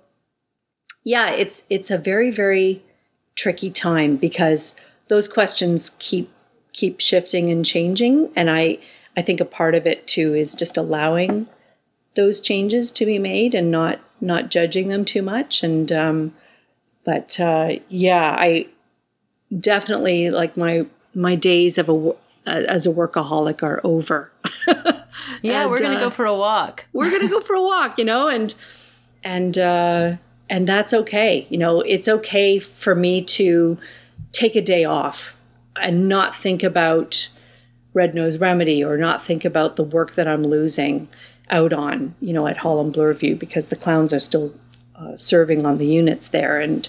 yeah 1.05 1.31
it's 1.31 1.64
it's 1.68 1.91
a 1.91 1.99
very 1.99 2.31
very 2.31 2.83
tricky 3.35 3.70
time 3.70 4.16
because 4.16 4.77
those 5.09 5.27
questions 5.27 5.97
keep 5.99 6.33
keep 6.73 7.01
shifting 7.01 7.51
and 7.51 7.64
changing. 7.64 8.31
And 8.37 8.51
I 8.51 8.79
I 9.16 9.23
think 9.23 9.41
a 9.41 9.45
part 9.45 9.75
of 9.75 9.87
it 9.87 10.07
too 10.07 10.35
is 10.35 10.55
just 10.55 10.77
allowing 10.77 11.47
those 12.15 12.41
changes 12.41 12.91
to 12.93 13.07
be 13.07 13.19
made 13.19 13.55
and 13.55 13.71
not 13.71 14.01
not 14.21 14.51
judging 14.51 14.89
them 14.89 15.05
too 15.05 15.23
much. 15.23 15.63
And 15.63 15.91
um, 15.93 16.35
but 17.05 17.39
uh, 17.41 17.77
yeah, 17.89 18.37
I 18.39 18.69
definitely 19.59 20.31
like 20.31 20.57
my 20.57 20.87
my 21.15 21.35
days 21.35 21.79
of 21.79 21.89
a 21.89 22.11
uh, 22.47 22.65
as 22.69 22.87
a 22.87 22.91
workaholic 22.91 23.63
are 23.63 23.81
over. 23.85 24.33
Yeah, 25.43 25.63
And, 25.63 25.71
we're 25.71 25.79
gonna 25.79 25.97
uh, 25.97 26.01
go 26.01 26.11
for 26.11 26.25
a 26.25 26.35
walk. 26.35 26.87
We're 26.93 27.11
gonna 27.11 27.29
go 27.29 27.41
for 27.41 27.55
a 27.55 27.63
walk, 27.63 27.99
you 27.99 28.05
know, 28.05 28.29
and 28.29 28.55
and 29.23 29.57
uh, 29.59 30.17
and 30.49 30.67
that's 30.67 30.93
okay. 30.93 31.47
You 31.51 31.59
know, 31.59 31.81
it's 31.81 32.09
okay 32.09 32.59
for 32.59 32.95
me 32.95 33.23
to 33.23 33.79
take 34.33 34.57
a 34.57 34.63
day 34.63 34.85
off 34.85 35.35
and 35.81 36.09
not 36.09 36.35
think 36.35 36.63
about 36.63 37.29
Red 37.95 38.15
Nose 38.15 38.39
Remedy 38.39 38.83
or 38.83 38.97
not 38.97 39.25
think 39.25 39.45
about 39.45 39.77
the 39.77 39.85
work 39.85 40.15
that 40.15 40.27
I'm 40.27 40.43
losing 40.43 41.09
out 41.51 41.72
on, 41.72 42.14
you 42.20 42.32
know, 42.32 42.47
at 42.47 42.57
Holland 42.57 42.95
Bloorview 42.95 43.38
because 43.38 43.68
the 43.68 43.76
clowns 43.76 44.12
are 44.12 44.20
still 44.20 44.55
uh, 44.97 45.16
serving 45.16 45.66
on 45.66 45.78
the 45.78 45.86
units 45.86 46.28
there. 46.28 46.61
And, 46.61 46.88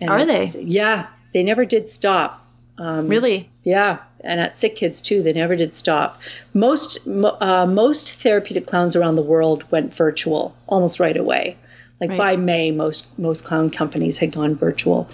and 0.00 0.10
Are 0.10 0.18
it's- 0.18 0.54
Yeah, 0.56 1.06
they 1.32 1.42
never 1.42 1.64
did 1.64 1.88
stop. 1.90 2.44
really? 2.78 3.50
Yeah, 3.64 3.98
and 4.20 4.38
at 4.40 4.54
Sick 4.54 4.76
Kids 4.76 5.00
too, 5.00 5.22
they 5.22 5.32
never 5.32 5.56
did 5.56 5.74
stop. 5.74 6.20
Most 6.54 7.06
mo- 7.06 7.36
uh, 7.40 7.66
most 7.66 8.12
therapeutic 8.22 8.66
clowns 8.66 8.94
around 8.94 9.16
the 9.16 9.22
world 9.22 9.64
went 9.70 9.94
virtual 9.94 10.54
almost 10.66 11.00
right 11.00 11.16
away. 11.16 11.56
Like 12.00 12.10
Right. 12.10 12.18
by 12.18 12.36
May, 12.36 12.70
most 12.70 13.18
most 13.18 13.44
clown 13.44 13.70
companies 13.70 14.18
had 14.18 14.32
gone 14.32 14.54
virtual. 14.54 15.08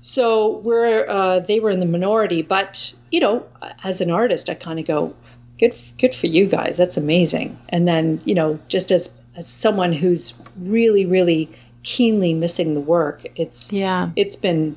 So 0.00 0.58
we're 0.58 1.04
uh, 1.08 1.40
they 1.40 1.58
were 1.60 1.70
in 1.70 1.80
the 1.80 1.86
minority, 1.86 2.42
but 2.42 2.94
you 3.10 3.18
know, 3.20 3.44
as 3.82 4.00
an 4.00 4.10
artist, 4.10 4.48
I 4.48 4.54
kind 4.54 4.78
of 4.78 4.86
go, 4.86 5.14
good 5.58 5.74
good 5.98 6.14
for 6.14 6.26
you 6.26 6.46
guys, 6.46 6.76
that's 6.76 6.96
amazing. 6.96 7.58
And 7.70 7.86
then 7.86 8.20
you 8.24 8.34
know, 8.34 8.58
just 8.68 8.90
as 8.90 9.14
as 9.36 9.48
someone 9.48 9.92
who's 9.92 10.34
really 10.58 11.04
really 11.06 11.50
keenly 11.82 12.34
missing 12.34 12.74
the 12.74 12.80
work, 12.80 13.26
it's 13.36 13.72
Yeah. 13.72 14.10
it's 14.16 14.36
been 14.36 14.76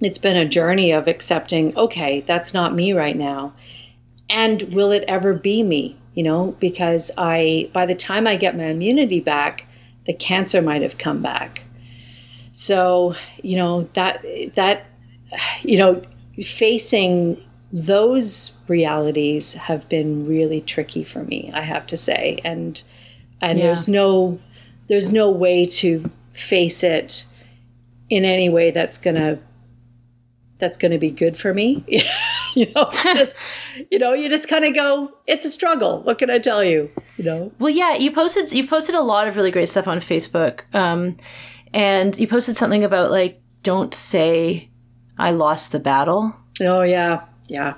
it's 0.00 0.18
been 0.18 0.36
a 0.36 0.48
journey 0.48 0.90
of 0.92 1.06
accepting 1.06 1.76
okay 1.76 2.22
that's 2.22 2.52
not 2.52 2.74
me 2.74 2.92
right 2.92 3.16
now 3.16 3.52
and 4.28 4.62
will 4.74 4.90
it 4.90 5.04
ever 5.06 5.32
be 5.32 5.62
me 5.62 5.96
you 6.14 6.24
know 6.24 6.56
because 6.58 7.10
i 7.16 7.70
by 7.72 7.86
the 7.86 7.94
time 7.94 8.26
i 8.26 8.34
get 8.36 8.56
my 8.56 8.64
immunity 8.64 9.20
back 9.20 9.64
the 10.06 10.12
cancer 10.14 10.60
might 10.60 10.82
have 10.82 10.98
come 10.98 11.22
back 11.22 11.62
so 12.52 13.14
you 13.42 13.56
know 13.56 13.88
that 13.94 14.24
that 14.56 14.86
you 15.62 15.78
know 15.78 16.02
facing 16.42 17.40
those 17.72 18.52
realities 18.68 19.54
have 19.54 19.88
been 19.88 20.26
really 20.26 20.60
tricky 20.60 21.02
for 21.02 21.24
me 21.24 21.50
i 21.54 21.62
have 21.62 21.86
to 21.86 21.96
say. 21.96 22.38
And 22.44 22.82
and 23.40 23.58
Yeah. 23.58 23.66
there's 23.66 23.88
no 23.88 24.38
there's 24.88 25.12
no 25.12 25.30
way 25.30 25.66
to 25.66 26.10
face 26.32 26.82
it 26.82 27.24
in 28.10 28.24
any 28.24 28.48
way 28.48 28.70
that's 28.72 28.98
gonna 28.98 29.38
that's 30.58 30.76
gonna 30.76 30.98
be 30.98 31.10
good 31.10 31.36
for 31.36 31.52
me. 31.54 31.84
You 32.54 32.70
know 32.76 32.90
just 33.14 33.34
you 33.90 33.98
know 33.98 34.12
you 34.12 34.28
just 34.28 34.46
kind 34.46 34.66
of 34.66 34.74
go 34.74 35.10
it's 35.26 35.46
a 35.46 35.48
struggle. 35.48 36.02
What 36.02 36.18
can 36.18 36.28
i 36.28 36.38
tell 36.38 36.62
you? 36.62 36.90
You 37.16 37.24
know? 37.24 37.52
Well, 37.58 37.70
yeah, 37.70 37.94
you 37.94 38.12
posted 38.12 38.52
you 38.52 38.66
posted 38.68 38.94
a 38.94 39.00
lot 39.00 39.26
of 39.26 39.36
really 39.38 39.50
great 39.50 39.70
stuff 39.70 39.88
on 39.88 40.00
Facebook, 40.00 40.60
um, 40.74 41.16
and 41.72 42.14
you 42.18 42.28
posted 42.28 42.54
something 42.54 42.84
about 42.84 43.10
like 43.10 43.40
don't 43.62 43.94
say 43.94 44.68
I 45.18 45.30
lost 45.30 45.72
the 45.72 45.80
battle. 45.80 46.36
oh 46.60 46.82
yeah 46.82 47.22
yeah 47.52 47.74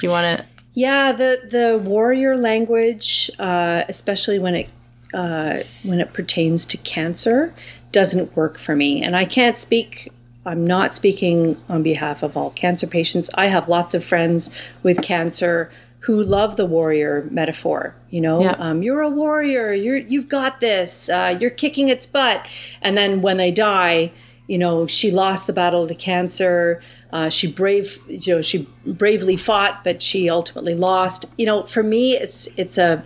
Do 0.00 0.06
you 0.06 0.10
want 0.10 0.26
to? 0.38 0.44
Yeah, 0.74 1.12
the 1.12 1.40
the 1.50 1.78
warrior 1.82 2.36
language, 2.36 3.30
uh, 3.38 3.84
especially 3.88 4.38
when 4.38 4.54
it 4.54 4.68
uh, 5.14 5.60
when 5.84 6.00
it 6.00 6.12
pertains 6.12 6.66
to 6.66 6.76
cancer, 6.78 7.54
doesn't 7.92 8.36
work 8.36 8.58
for 8.58 8.76
me. 8.76 9.02
And 9.02 9.16
I 9.16 9.24
can't 9.24 9.56
speak. 9.56 10.12
I'm 10.44 10.66
not 10.66 10.92
speaking 10.92 11.56
on 11.70 11.82
behalf 11.82 12.22
of 12.22 12.36
all 12.36 12.50
cancer 12.50 12.86
patients. 12.86 13.30
I 13.34 13.46
have 13.46 13.68
lots 13.70 13.94
of 13.94 14.04
friends 14.04 14.50
with 14.82 15.00
cancer 15.02 15.70
who 16.00 16.22
love 16.22 16.56
the 16.56 16.66
warrior 16.66 17.26
metaphor. 17.30 17.94
You 18.10 18.20
know, 18.20 18.40
Yeah. 18.42 18.56
um, 18.58 18.82
you're 18.82 19.00
a 19.00 19.08
warrior. 19.08 19.72
You're 19.72 19.96
you've 20.12 20.28
got 20.28 20.60
this. 20.60 21.08
Uh, 21.08 21.38
you're 21.40 21.56
kicking 21.64 21.88
its 21.88 22.04
butt. 22.04 22.46
And 22.82 22.98
then 22.98 23.22
when 23.22 23.38
they 23.38 23.50
die, 23.50 24.12
you 24.46 24.58
know, 24.58 24.86
she 24.86 25.10
lost 25.10 25.46
the 25.46 25.52
battle 25.54 25.88
to 25.88 25.94
cancer. 25.94 26.82
Uh, 27.12 27.28
she 27.28 27.46
brave, 27.50 27.98
you 28.08 28.34
know, 28.34 28.42
she 28.42 28.68
bravely 28.84 29.36
fought, 29.36 29.82
but 29.84 30.02
she 30.02 30.28
ultimately 30.28 30.74
lost. 30.74 31.26
You 31.38 31.46
know, 31.46 31.62
for 31.62 31.82
me, 31.82 32.16
it's 32.16 32.48
it's 32.56 32.78
a, 32.78 33.04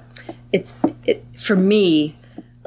it's 0.53 0.79
it 1.05 1.25
for 1.39 1.55
me, 1.57 2.17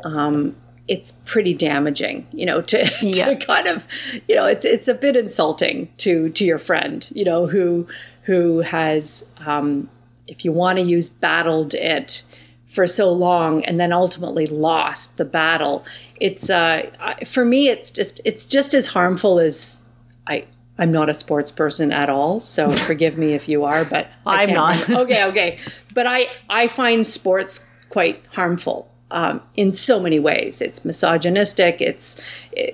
um, 0.04 0.56
it's 0.88 1.14
pretty 1.26 1.54
damaging. 1.54 2.28
You 2.32 2.46
know, 2.46 2.62
to, 2.62 2.90
Yeah. 3.02 3.26
to 3.34 3.36
kind 3.36 3.68
of, 3.68 3.86
you 4.28 4.36
know, 4.36 4.46
it's 4.46 4.64
it's 4.64 4.88
a 4.88 4.94
bit 4.94 5.16
insulting 5.16 5.90
to 5.98 6.30
to 6.30 6.46
your 6.46 6.60
friend. 6.60 7.08
You 7.12 7.26
know, 7.26 7.48
who 7.48 7.88
who 8.24 8.60
has, 8.62 9.30
um, 9.46 9.90
if 10.28 10.46
you 10.46 10.52
want 10.52 10.78
to 10.78 10.84
use 10.84 11.10
battled 11.10 11.74
it 11.74 12.24
for 12.68 12.88
so 12.88 13.12
long 13.12 13.64
and 13.66 13.80
then 13.80 13.92
ultimately 13.92 14.48
lost 14.48 15.18
the 15.18 15.26
battle. 15.26 15.86
It's 16.20 16.50
uh, 16.50 16.90
for 17.26 17.44
me, 17.46 17.70
it's 17.70 17.92
just 17.92 18.22
it's 18.24 18.46
just 18.46 18.74
as 18.74 18.88
harmful 18.88 19.40
as 19.40 19.82
I. 20.28 20.46
I'm 20.80 20.92
not 20.92 21.10
a 21.10 21.14
sports 21.14 21.52
person 21.52 21.92
at 21.92 22.10
all, 22.10 22.40
so 22.40 22.70
forgive 22.90 23.18
me 23.18 23.34
if 23.34 23.48
you 23.48 23.64
are, 23.64 23.86
but 23.86 24.08
I 24.26 24.44
I'm 24.44 24.50
can't 24.50 24.90
okay, 24.90 25.24
okay, 25.26 25.60
but 25.94 26.08
I 26.08 26.28
I 26.50 26.68
find 26.68 27.06
sports 27.06 27.66
quite 27.90 28.24
harmful 28.32 28.90
um, 29.12 29.42
in 29.56 29.72
so 29.72 30.00
many 30.00 30.20
ways. 30.20 30.62
It's 30.62 30.84
misogynistic. 30.84 31.80
It's 31.82 32.20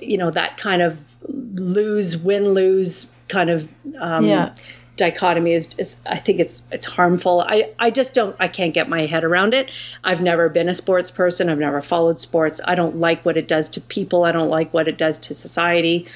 you 0.02 0.18
know 0.18 0.32
that 0.32 0.58
kind 0.58 0.82
of 0.82 0.97
lose 1.28 2.18
win 2.18 2.50
lose 2.50 3.10
kind 3.28 3.50
of 3.50 3.68
um, 4.00 4.26
Yeah. 4.26 4.56
dichotomy 4.95 5.52
is, 5.54 5.76
is 5.78 5.97
I 6.06 6.16
think 6.18 6.39
it's 6.39 6.64
it's 6.72 6.86
harmful. 6.86 7.41
I 7.41 7.72
I 7.80 7.91
just 7.91 8.14
don't 8.14 8.36
I 8.39 8.47
can't 8.47 8.74
get 8.74 8.88
my 8.89 9.06
head 9.06 9.24
around 9.26 9.54
it. 9.54 9.70
I've 10.06 10.22
never 10.22 10.47
been 10.50 10.70
a 10.70 10.74
sports 10.74 11.12
person. 11.12 11.50
I've 11.50 11.60
never 11.60 11.82
followed 11.82 12.20
sports. 12.22 12.62
I 12.66 12.76
don't 12.76 12.97
like 12.97 13.24
what 13.26 13.36
it 13.38 13.47
does 13.47 13.68
to 13.70 13.82
people. 13.82 14.24
I 14.24 14.32
don't 14.32 14.50
like 14.50 14.74
what 14.74 14.88
it 14.88 14.97
does 14.97 15.18
to 15.20 15.34
society. 15.34 16.08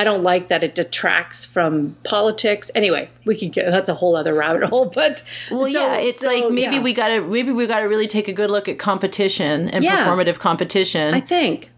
I 0.00 0.04
don't 0.04 0.22
like 0.22 0.48
that 0.48 0.62
it 0.62 0.74
detracts 0.74 1.44
from 1.44 1.94
politics. 2.04 2.70
Anyway, 2.74 3.10
we 3.26 3.36
could 3.38 3.52
get 3.52 3.70
that's 3.70 3.88
a 3.90 3.94
whole 3.94 4.16
other 4.16 4.34
rabbit 4.34 4.64
hole. 4.64 4.86
But 4.94 5.22
Well, 5.50 5.64
so- 5.66 5.70
yeah, 5.78 5.96
it's 5.98 6.20
so, 6.20 6.28
like 6.32 6.50
maybe 6.50 6.76
yeah. 6.76 6.82
we 6.82 6.92
gotta 6.94 7.20
maybe 7.20 7.52
we 7.52 7.66
gotta 7.66 7.88
really 7.88 8.06
take 8.06 8.26
a 8.28 8.32
good 8.32 8.50
look 8.50 8.66
at 8.68 8.78
competition 8.78 9.68
and 9.68 9.84
Yeah. 9.84 10.06
performative 10.06 10.38
competition 10.38 11.12
I 11.14 11.20
think. 11.20 11.70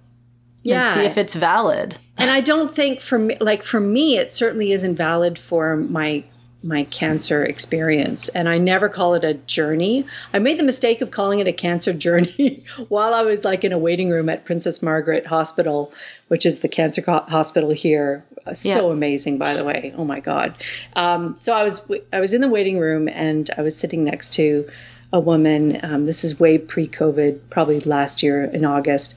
Yeah. 0.63 0.77
and 0.77 0.87
see 0.95 1.01
if 1.05 1.19
it's 1.19 1.35
valid. 1.35 1.97
and 2.19 2.31
I 2.31 2.41
don't 2.41 2.73
think 2.73 3.01
for 3.01 3.19
me, 3.19 3.37
like 3.41 3.63
for 3.65 3.81
me, 3.81 4.17
it 4.19 4.31
certainly 4.31 4.71
isn't 4.73 4.95
valid 4.95 5.37
for 5.39 5.77
my 5.77 6.23
my 6.63 6.85
cancer 6.85 7.45
experience. 7.45 8.29
And 8.31 8.49
I 8.49 8.59
never 8.59 8.89
call 8.89 9.15
it 9.15 9.25
a 9.25 9.35
journey. 9.35 10.07
I 10.33 10.39
made 10.39 10.59
the 10.59 10.63
mistake 10.65 11.01
of 11.01 11.11
calling 11.11 11.41
it 11.41 11.47
a 11.49 11.53
cancer 11.53 11.93
journey 11.93 12.65
while 12.89 13.15
I 13.15 13.23
was 13.23 13.45
like 13.45 13.65
in 13.65 13.73
a 13.73 13.79
waiting 13.79 14.11
room 14.11 14.29
at 14.29 14.45
Princess 14.45 14.83
Margaret 14.83 15.27
Hospital, 15.27 15.93
which 16.29 16.47
is 16.47 16.61
the 16.61 16.69
cancer 16.69 17.03
co- 17.03 17.25
hospital 17.29 17.71
here. 17.71 18.25
Uh, 18.47 18.55
So 18.55 18.87
Yeah. 18.89 18.93
amazing, 18.93 19.39
by 19.39 19.55
the 19.55 19.65
way. 19.65 19.93
Oh 19.97 20.05
my 20.05 20.21
God. 20.21 20.55
Um, 20.95 21.37
so 21.41 21.53
I 21.53 21.65
was 21.65 21.83
I 22.13 22.21
was 22.21 22.33
in 22.33 22.41
the 22.41 22.49
waiting 22.49 22.79
room 22.79 23.09
and 23.09 23.51
I 23.59 23.63
was 23.63 23.77
sitting 23.77 24.05
next 24.05 24.33
to 24.35 24.69
a 25.13 25.21
woman. 25.21 25.79
Um, 25.83 26.07
this 26.07 26.25
is 26.25 26.41
way 26.41 26.59
pre-COVID, 26.59 27.39
probably 27.51 27.81
last 27.81 28.23
year 28.23 28.45
in 28.45 28.65
August. 28.65 29.15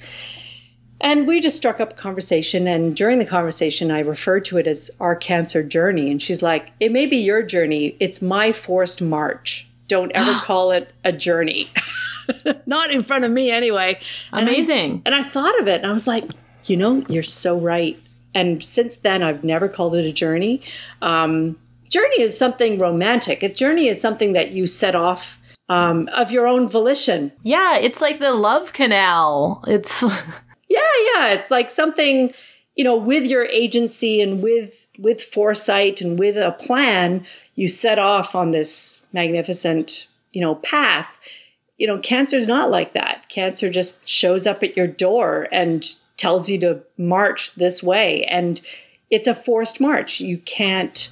And 1.01 1.27
we 1.27 1.41
just 1.41 1.57
struck 1.57 1.79
up 1.79 1.91
a 1.91 1.95
conversation. 1.95 2.67
And 2.67 2.95
during 2.95 3.19
the 3.19 3.25
conversation, 3.25 3.91
I 3.91 3.99
referred 3.99 4.45
to 4.45 4.57
it 4.57 4.65
as 4.67 4.89
our 4.99 5.15
cancer 5.15 5.61
journey. 5.61 6.09
And 6.09 6.21
she's 6.21 6.41
like, 6.41 6.69
It 6.79 6.91
may 6.91 7.05
be 7.05 7.17
your 7.17 7.43
journey. 7.43 7.95
It's 7.99 8.21
my 8.21 8.51
forced 8.51 9.01
march. 9.01 9.67
Don't 9.87 10.11
ever 10.13 10.33
call 10.45 10.71
it 10.71 10.91
a 11.03 11.11
journey. 11.11 11.69
Not 12.65 12.91
in 12.91 13.03
front 13.03 13.25
of 13.25 13.31
me, 13.31 13.51
anyway. 13.51 13.99
And 14.31 14.47
I- 14.47 14.51
Amazing. 14.51 15.01
and 15.05 15.13
I 15.13 15.23
thought 15.23 15.59
of 15.59 15.67
it 15.67 15.81
and 15.81 15.87
I 15.87 15.93
was 15.93 16.07
like, 16.07 16.23
You 16.65 16.77
know, 16.77 17.05
you're 17.09 17.23
so 17.23 17.57
right. 17.57 17.99
And 18.33 18.63
since 18.63 18.97
then, 18.97 19.21
I've 19.23 19.43
never 19.43 19.67
called 19.69 19.95
it 19.95 20.05
a 20.05 20.11
journey. 20.11 20.61
Um, 21.01 21.57
journey 21.89 22.21
is 22.21 22.37
something 22.37 22.79
romantic, 22.79 23.43
a 23.43 23.49
journey 23.49 23.87
is 23.87 24.01
something 24.01 24.33
that 24.33 24.51
you 24.51 24.65
set 24.67 24.95
off 24.95 25.37
um, 25.69 26.09
of 26.13 26.31
your 26.31 26.45
own 26.47 26.67
volition. 26.69 27.31
Yeah, 27.43 27.77
it's 27.77 28.01
like 28.01 28.19
the 28.19 28.33
love 28.33 28.73
canal. 28.73 29.63
It's 29.67 30.03
Yeah, 30.67 30.79
yeah. 31.13 31.33
It's 31.33 31.51
like 31.51 31.69
something, 31.69 32.33
you 32.75 32.83
know, 32.83 32.95
with 32.95 33.25
your 33.25 33.45
agency 33.45 34.21
and 34.21 34.41
with 34.41 34.87
with 34.97 35.21
foresight 35.21 36.01
and 36.01 36.17
with 36.17 36.37
a 36.37 36.51
plan, 36.53 37.25
you 37.55 37.67
set 37.67 37.99
off 37.99 38.35
on 38.35 38.51
this 38.51 39.01
magnificent, 39.13 40.07
you 40.33 40.41
know, 40.41 40.55
path. 40.55 41.19
You 41.77 41.87
know, 41.87 41.99
cancer's 41.99 42.47
not 42.47 42.69
like 42.69 42.93
that. 42.93 43.27
Cancer 43.27 43.69
just 43.69 44.07
shows 44.07 44.47
up 44.47 44.63
at 44.63 44.77
your 44.77 44.87
door 44.87 45.49
and 45.51 45.85
tells 46.15 46.49
you 46.49 46.57
to 46.59 46.81
march 46.97 47.53
this 47.55 47.83
way. 47.83 48.23
And 48.23 48.61
it's 49.09 49.27
a 49.27 49.35
forced 49.35 49.81
march. 49.81 50.21
You 50.21 50.37
can't 50.39 51.11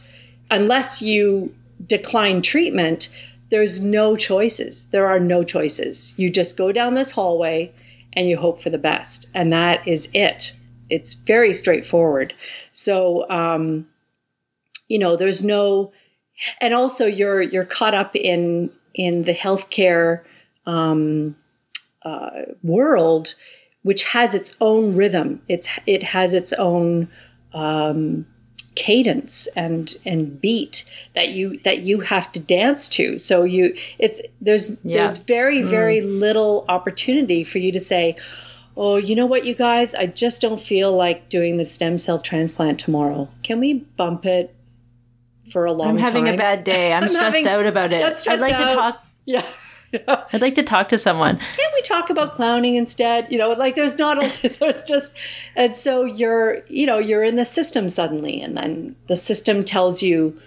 unless 0.54 1.02
you 1.02 1.54
decline 1.86 2.42
treatment, 2.42 3.10
there's 3.50 3.84
no 3.84 4.16
choices. 4.16 4.86
There 4.86 5.08
are 5.08 5.20
no 5.20 5.44
choices. 5.44 6.14
You 6.18 6.30
just 6.30 6.58
go 6.58 6.72
down 6.72 6.94
this 6.94 7.12
hallway 7.12 7.72
and 8.16 8.28
you 8.28 8.38
hope 8.38 8.62
for 8.62 8.70
the 8.70 8.78
best. 8.78 9.30
And 9.34 9.52
that 9.54 9.88
is 9.88 10.10
it. 10.14 10.54
It's 10.90 11.14
very 11.14 11.54
straightforward. 11.54 12.34
So, 12.72 13.30
um, 13.30 13.88
you 14.88 15.00
know, 15.00 15.16
there's 15.16 15.44
no, 15.44 15.92
and 16.62 16.74
also 16.74 17.06
you're 17.06 17.42
you're 17.42 17.66
caught 17.66 17.94
up 17.94 18.16
in 18.16 18.72
in 18.94 19.24
the 19.24 19.34
healthcare 19.34 20.24
um, 20.66 21.36
uh, 22.04 22.44
world, 22.62 23.36
which 23.84 24.04
has 24.04 24.34
its 24.34 24.56
own 24.62 24.96
rhythm. 24.96 25.42
It's 25.48 25.80
it 25.86 26.04
has 26.04 26.34
its 26.34 26.54
own 26.54 27.10
um, 27.54 28.26
cadence 28.76 29.48
and 29.56 29.96
and 30.06 30.40
beat 30.42 30.90
that 31.14 31.30
you 31.32 31.60
that 31.60 31.80
you 31.80 32.00
have 32.00 32.32
to 32.32 32.40
dance 32.40 32.88
to 32.88 33.18
so 33.18 33.44
you 33.44 33.76
it's 34.00 34.22
there's 34.42 34.78
Yeah. 34.84 34.98
there's 34.98 35.18
very 35.20 35.60
mm. 35.60 35.66
very 35.68 36.02
little 36.02 36.66
opportunity 36.70 37.44
for 37.44 37.60
you 37.60 37.72
to 37.72 37.80
say 37.80 38.16
oh 38.76 38.96
you 38.96 39.16
know 39.16 39.26
what 39.28 39.46
you 39.46 39.54
guys 39.54 39.94
i 39.94 40.06
just 40.08 40.42
don't 40.42 40.60
feel 40.62 40.92
like 40.92 41.30
doing 41.30 41.58
the 41.58 41.66
stem 41.66 42.00
cell 42.00 42.20
transplant 42.20 42.80
tomorrow 42.80 43.30
can 43.44 43.60
we 43.60 43.74
bump 43.96 44.26
it 44.26 44.56
for 45.52 45.66
a 45.66 45.74
long 45.74 45.90
I'm 45.90 45.98
having 45.98 46.26
time 46.26 46.36
a 46.36 46.38
bad 46.38 46.64
day. 46.64 46.94
I'm, 46.94 47.04
I'm 47.04 47.10
stressed 47.10 47.26
having- 47.38 47.48
out 47.48 47.66
about 47.66 47.92
it. 47.92 48.02
I'd 48.28 48.40
like 48.40 48.54
out. 48.56 48.70
to 48.70 48.76
talk 48.76 49.06
yeah 49.26 49.46
I'd 50.08 50.42
like 50.42 50.54
to 50.56 50.64
talk 50.64 50.90
to 50.90 50.98
someone. 50.98 51.38
can't 51.38 51.74
we 51.74 51.82
talk 51.84 52.10
about 52.10 52.32
clowning 52.32 52.76
instead 52.76 53.32
you 53.32 53.38
know 53.38 53.50
like 53.54 53.76
there's 53.76 53.98
not 53.98 54.24
a 54.24 54.50
there's 54.60 54.84
just 54.84 55.14
and 55.56 55.76
so 55.76 56.04
you're 56.06 56.64
you 56.68 56.86
know 56.86 56.98
you're 56.98 57.24
in 57.24 57.36
the 57.36 57.46
system 57.46 57.90
suddenly 57.90 58.42
and 58.42 58.58
then 58.58 58.96
the 59.08 59.16
system 59.16 59.64
tells 59.64 60.02
you 60.02 60.40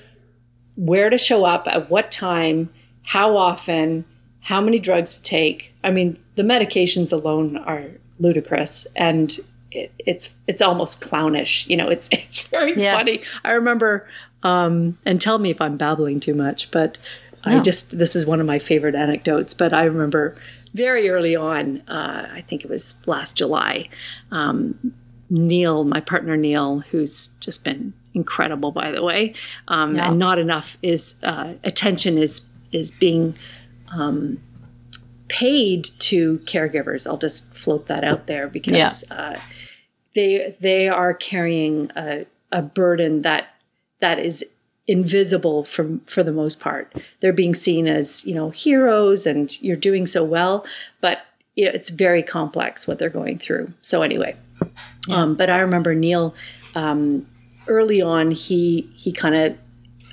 where 0.76 1.09
to 1.11 1.18
show 1.18 1.44
up 1.44 1.66
at 1.68 1.88
what 1.90 2.11
time 2.11 2.68
how 3.03 3.36
often 3.36 4.05
how 4.40 4.61
many 4.61 4.78
drugs 4.78 5.14
to 5.14 5.22
take 5.22 5.72
i 5.84 5.90
mean 5.90 6.18
the 6.34 6.42
medications 6.42 7.12
alone 7.12 7.57
are 7.59 7.84
ludicrous 8.18 8.86
and 8.97 9.38
it, 9.70 9.92
it's 9.99 10.32
it's 10.47 10.61
almost 10.62 11.01
clownish 11.01 11.66
you 11.68 11.76
know 11.76 11.88
it's 11.88 12.09
it's 12.12 12.42
very 12.49 12.74
Yeah. 12.74 12.97
funny 12.97 13.22
i 13.44 13.53
remember 13.53 14.09
um 14.42 14.99
and 15.07 15.20
tell 15.20 15.38
me 15.38 15.51
if 15.51 15.61
i'm 15.61 15.76
babbling 15.76 16.20
too 16.20 16.34
much 16.34 16.70
but 16.70 16.99
I 17.47 17.61
just 17.61 17.97
this 17.97 18.16
is 18.16 18.26
one 18.26 18.40
of 18.40 18.47
my 18.47 18.59
favorite 18.59 18.94
anecdotes. 18.94 19.55
But 19.55 19.72
I 19.72 19.84
remember 19.84 20.36
very 20.74 21.09
early 21.09 21.34
on, 21.36 21.82
uh, 21.88 22.28
I 22.32 22.42
think 22.42 22.64
it 22.64 22.70
was 22.70 22.94
last 23.07 23.36
July, 23.36 23.88
um, 24.30 24.92
Neil, 25.30 25.84
my 25.84 26.01
partner 26.01 26.36
Neil, 26.36 26.80
who's 26.90 27.28
just 27.40 27.64
been 27.64 27.92
incredible, 28.14 28.72
by 28.72 28.90
the 28.90 29.03
way, 29.03 29.34
um, 29.68 29.97
Yeah. 29.97 30.09
and 30.11 30.18
not 30.18 30.38
enough 30.38 30.76
is 30.82 31.16
uh, 31.22 31.55
attention 31.64 32.18
is 32.18 32.47
is 32.72 32.90
being 32.90 33.34
um, 33.97 34.38
paid 35.28 35.88
to 35.99 36.38
caregivers. 36.40 37.07
I'll 37.07 37.16
just 37.18 37.53
float 37.55 37.86
that 37.86 38.05
out 38.05 38.26
there 38.26 38.49
because 38.49 39.05
uh, 39.11 39.38
they 40.14 40.57
they 40.61 40.88
are 40.88 41.14
carrying 41.14 41.90
a, 41.97 42.26
a 42.53 42.62
burden 42.62 43.22
that 43.22 43.49
that 44.01 44.18
is 44.18 44.44
invisible 44.89 45.64
from 45.64 46.01
for 46.01 46.22
the 46.22 46.32
most 46.32 46.61
part. 46.61 46.93
They're 47.20 47.32
being 47.32 47.55
seen 47.55 47.87
as 47.87 48.24
you 48.24 48.34
know 48.34 48.51
heroes, 48.51 49.26
and 49.26 49.61
you're 49.62 49.76
doing 49.76 50.07
so 50.07 50.24
well, 50.24 50.66
but 51.01 51.22
it's 51.57 51.89
very 51.89 52.22
complex 52.22 52.87
what 52.87 52.99
they're 52.99 53.09
going 53.09 53.39
through. 53.39 53.72
So 53.82 54.03
anyway, 54.03 54.37
um, 55.11 55.34
but 55.34 55.51
I 55.51 55.61
remember 55.61 55.95
Neil 55.95 56.34
um, 56.74 57.26
early 57.68 58.01
on. 58.01 58.30
He 58.30 58.91
he 58.97 59.12
kind 59.12 59.34
of 59.34 59.59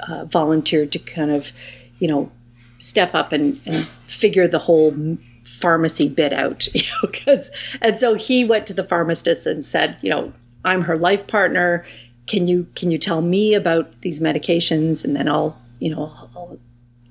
uh, 0.08 0.26
volunteered 0.26 0.92
to 0.94 1.00
kind 1.00 1.32
of 1.32 1.52
you 2.00 2.08
know 2.08 2.32
step 2.80 3.16
up 3.16 3.32
and, 3.32 3.60
and 3.66 3.88
figure 4.08 4.48
the 4.48 4.60
whole 4.60 5.18
pharmacy 5.46 6.10
bit 6.10 6.34
out, 6.34 6.68
you 6.76 6.82
know, 6.82 7.10
because 7.10 7.52
and 7.82 7.98
so 7.98 8.16
he 8.16 8.44
went 8.44 8.68
to 8.68 8.74
the 8.74 8.84
pharmacist 8.84 9.46
and 9.46 9.64
said, 9.64 9.98
you 10.02 10.10
know, 10.10 10.34
I'm 10.66 10.82
her 10.82 10.98
life 10.98 11.28
partner. 11.28 11.86
Can 12.28 12.48
you 12.48 12.68
can 12.76 12.92
you 12.92 12.98
tell 12.98 13.22
me 13.22 13.54
about 13.54 14.02
these 14.02 14.20
medications, 14.20 15.04
and 15.04 15.16
then 15.16 15.28
I'll 15.28 15.60
you 15.80 15.94
know 15.94 16.12
I'll 16.36 16.58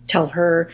tell 0.07 0.29
her. 0.29 0.71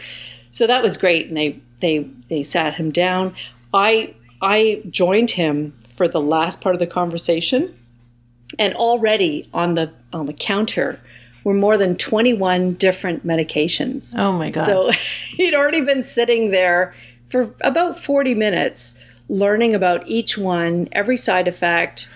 So 0.50 0.66
that 0.66 0.82
was 0.82 0.96
great, 0.96 1.28
and 1.28 1.36
they 1.36 1.60
they 1.80 2.08
they 2.28 2.42
sat 2.42 2.74
him 2.74 2.90
down. 2.90 3.34
I 3.74 4.14
I 4.40 4.82
joined 4.90 5.30
him 5.30 5.74
for 5.96 6.08
the 6.08 6.20
last 6.20 6.60
part 6.60 6.74
of 6.74 6.78
the 6.78 6.86
conversation, 6.86 7.76
and 8.58 8.74
already 8.74 9.48
on 9.52 9.74
the 9.74 9.92
on 10.12 10.26
the 10.26 10.32
counter 10.32 11.00
were 11.44 11.54
more 11.54 11.76
than 11.76 11.96
21 11.96 12.74
different 12.74 13.26
medications. 13.26 14.14
Oh 14.18 14.32
my 14.32 14.50
god. 14.50 14.64
So 14.64 14.90
he'd 15.36 15.54
already 15.54 15.80
been 15.80 16.02
sitting 16.02 16.50
there 16.50 16.94
for 17.28 17.54
about 17.60 17.98
40 17.98 18.34
minutes 18.34 18.98
learning 19.28 19.74
about 19.74 20.06
each 20.08 20.38
one, 20.38 20.88
every 20.92 21.16
side 21.16 21.48
effect, 21.48 22.08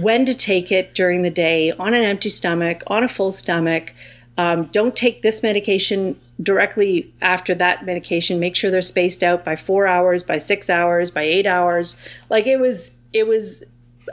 when 0.00 0.24
to 0.26 0.34
take 0.34 0.70
it 0.70 0.94
during 0.94 1.22
the 1.22 1.30
day, 1.30 1.72
on 1.72 1.94
an 1.94 2.02
empty 2.02 2.28
stomach, 2.28 2.82
on 2.88 3.02
a 3.04 3.08
full 3.08 3.32
stomach. 3.32 3.92
Um, 4.36 4.64
don't 4.66 4.94
take 4.94 5.22
this 5.22 5.42
medication 5.42 6.18
directly 6.42 7.12
after 7.22 7.54
that 7.56 7.84
medication. 7.84 8.38
Make 8.38 8.54
sure 8.54 8.70
they're 8.70 8.82
spaced 8.82 9.24
out 9.24 9.44
by 9.44 9.56
four 9.56 9.86
hours, 9.88 10.22
by 10.22 10.38
six 10.38 10.70
hours, 10.70 11.10
by 11.10 11.22
eight 11.22 11.46
hours. 11.46 11.96
Like 12.30 12.46
it 12.46 12.60
was, 12.60 12.94
it 13.12 13.26
was. 13.26 13.64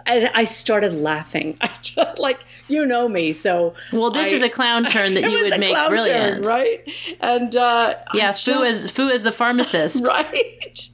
And 0.08 0.30
I 0.34 0.44
started 0.44 0.94
laughing. 0.94 1.58
I 1.62 1.70
just, 1.82 2.18
like 2.20 2.40
you 2.68 2.86
know 2.86 3.08
me, 3.08 3.32
so 3.34 3.76
well, 3.94 4.10
this 4.10 4.30
I- 4.32 4.36
is 4.36 4.42
a 4.42 4.50
clown 4.50 4.86
turn 4.86 5.14
that 5.14 5.24
you 5.32 5.44
would 5.44 5.60
make 5.60 5.76
brilliant. 5.88 6.44
turn, 6.44 6.52
right? 6.52 7.16
And 7.22 7.56
uh, 7.56 7.96
Yeah, 8.14 8.30
I 8.30 8.34
Fu 8.34 8.52
just- 8.64 8.86
as 8.86 8.92
Fu 8.92 9.10
as 9.12 9.22
the 9.24 9.32
pharmacist. 9.32 10.04
right. 10.08 10.90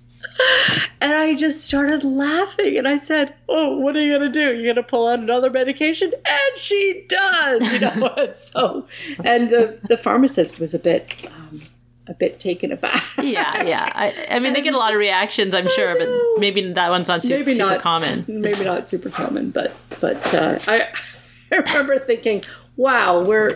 And 1.02 1.14
I 1.14 1.34
just 1.34 1.66
started 1.66 2.04
laughing 2.04 2.78
and 2.78 2.88
I 2.88 2.98
said, 2.98 3.34
Oh, 3.50 3.78
what 3.78 3.96
are 3.96 4.02
you 4.02 4.18
going 4.18 4.32
to 4.32 4.40
do? 4.40 4.56
You're 4.56 4.74
going 4.74 4.76
to 4.76 4.84
pull 4.84 5.08
out 5.08 5.20
another 5.20 5.50
medication? 5.50 6.14
And 6.14 6.58
she 6.58 7.06
does, 7.08 7.74
you 7.74 7.80
know. 7.80 8.14
and 8.18 8.36
so, 8.36 8.88
and 9.24 9.50
the, 9.50 9.80
the 9.88 9.98
pharmacist 9.98 10.60
was 10.60 10.74
a 10.74 10.80
bit, 10.80 11.12
um, 11.26 11.64
a 12.08 12.14
bit 12.14 12.40
taken 12.40 12.72
aback. 12.72 13.04
yeah, 13.18 13.64
yeah. 13.64 13.92
I, 13.96 14.28
I 14.30 14.40
mean, 14.40 14.54
they 14.54 14.62
get 14.62 14.76
a 14.76 14.78
lot 14.78 14.94
of 14.94 15.00
reactions, 15.00 15.56
I'm 15.56 15.68
sure, 15.70 15.98
but 15.98 16.10
maybe 16.40 16.72
that 16.74 16.90
one's 16.90 17.08
not 17.08 17.24
super, 17.24 17.40
Maybe 17.40 17.54
super 17.54 17.80
common. 17.80 18.26
Maybe 18.28 18.64
not 18.64 18.88
super 18.88 19.10
common, 19.10 19.50
but, 19.50 19.74
but 20.00 20.34
uh, 20.34 20.60
I, 20.68 20.88
I 21.52 21.56
remember 21.58 21.98
thinking, 21.98 22.44
wow, 22.78 23.24
we're 23.24 23.50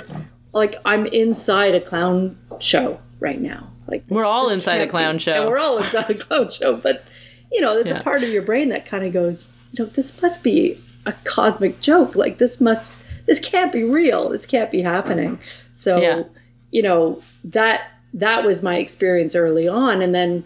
like, 0.52 0.76
I'm 0.84 1.06
inside 1.08 1.76
a 1.76 1.82
clown 1.82 2.38
show 2.60 3.00
right 3.20 3.40
now. 3.40 3.72
Like 3.88 4.04
We're 4.10 4.26
all 4.26 4.50
inside 4.50 4.76
a 4.76 4.78
can't 4.80 4.90
be- 4.90 4.92
clown 4.92 5.18
show. 5.20 5.42
And 5.42 5.50
we're 5.50 5.58
all 5.60 5.78
inside 5.78 6.10
a 6.10 6.16
clown 6.16 6.50
show, 6.52 6.76
but 6.78 7.04
you 7.52 7.62
know, 7.62 7.74
there's 7.76 7.88
Yeah. 7.88 8.00
a 8.00 8.04
part 8.04 8.24
of 8.24 8.30
your 8.30 8.42
brain 8.42 8.70
that 8.70 8.86
kind 8.86 9.06
of 9.06 9.14
goes, 9.14 9.48
you 9.72 9.84
know, 9.84 9.90
this 9.94 10.22
must 10.22 10.44
be 10.44 10.80
a 11.06 11.14
cosmic 11.24 11.80
joke. 11.80 12.16
Like 12.16 12.38
this 12.40 12.60
must, 12.60 12.96
this 13.28 13.40
can't 13.40 13.72
be 13.72 13.84
real. 13.84 14.30
This 14.30 14.46
can't 14.46 14.72
be 14.72 14.82
happening. 14.82 15.40
So, 15.74 16.02
Yeah. 16.02 16.24
you 16.72 16.82
know, 16.82 17.22
that 17.44 17.82
that 18.14 18.44
was 18.46 18.64
my 18.64 18.78
experience 18.78 19.36
early 19.36 19.68
on, 19.68 20.02
and 20.02 20.16
then, 20.16 20.44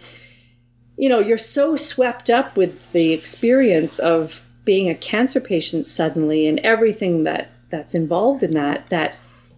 you 0.98 1.08
know, 1.08 1.20
you're 1.20 1.38
so 1.38 1.76
swept 1.76 2.30
up 2.30 2.58
with 2.58 2.92
the 2.94 3.14
experience 3.14 4.00
of 4.00 4.42
being 4.66 4.90
a 4.90 4.96
cancer 4.96 5.40
patient 5.40 5.86
suddenly 5.86 6.48
and 6.48 6.60
everything 6.60 7.24
that 7.26 7.50
that's 7.70 7.94
involved 7.96 8.42
in 8.44 8.52
that 8.52 8.88
that 8.88 9.16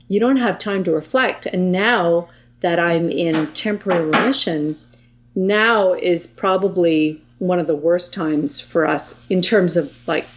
you 0.09 0.19
don't 0.19 0.37
have 0.37 0.59
time 0.59 0.83
to 0.83 0.91
reflect. 0.91 1.45
And 1.45 1.71
now 1.71 2.27
that 2.61 2.79
I'm 2.79 3.09
in 3.09 3.51
temporary 3.53 4.05
remission, 4.05 4.77
now 5.35 5.93
is 5.93 6.27
probably 6.27 7.21
one 7.39 7.59
of 7.59 7.67
the 7.67 7.75
worst 7.75 8.13
times 8.13 8.59
for 8.59 8.87
us 8.87 9.19
in 9.29 9.41
terms 9.41 9.75
of 9.75 9.95
like 10.07 10.27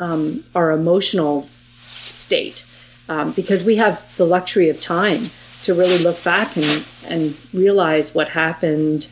um, 0.00 0.44
our 0.54 0.72
emotional 0.72 1.48
state 1.82 2.64
um, 3.08 3.32
because 3.32 3.64
we 3.64 3.76
have 3.76 4.02
the 4.16 4.26
luxury 4.26 4.68
of 4.68 4.80
time 4.80 5.26
to 5.62 5.74
really 5.74 5.98
look 5.98 6.22
back 6.24 6.56
and, 6.56 6.84
and 7.06 7.36
realize 7.52 8.14
what 8.14 8.28
happened 8.28 9.08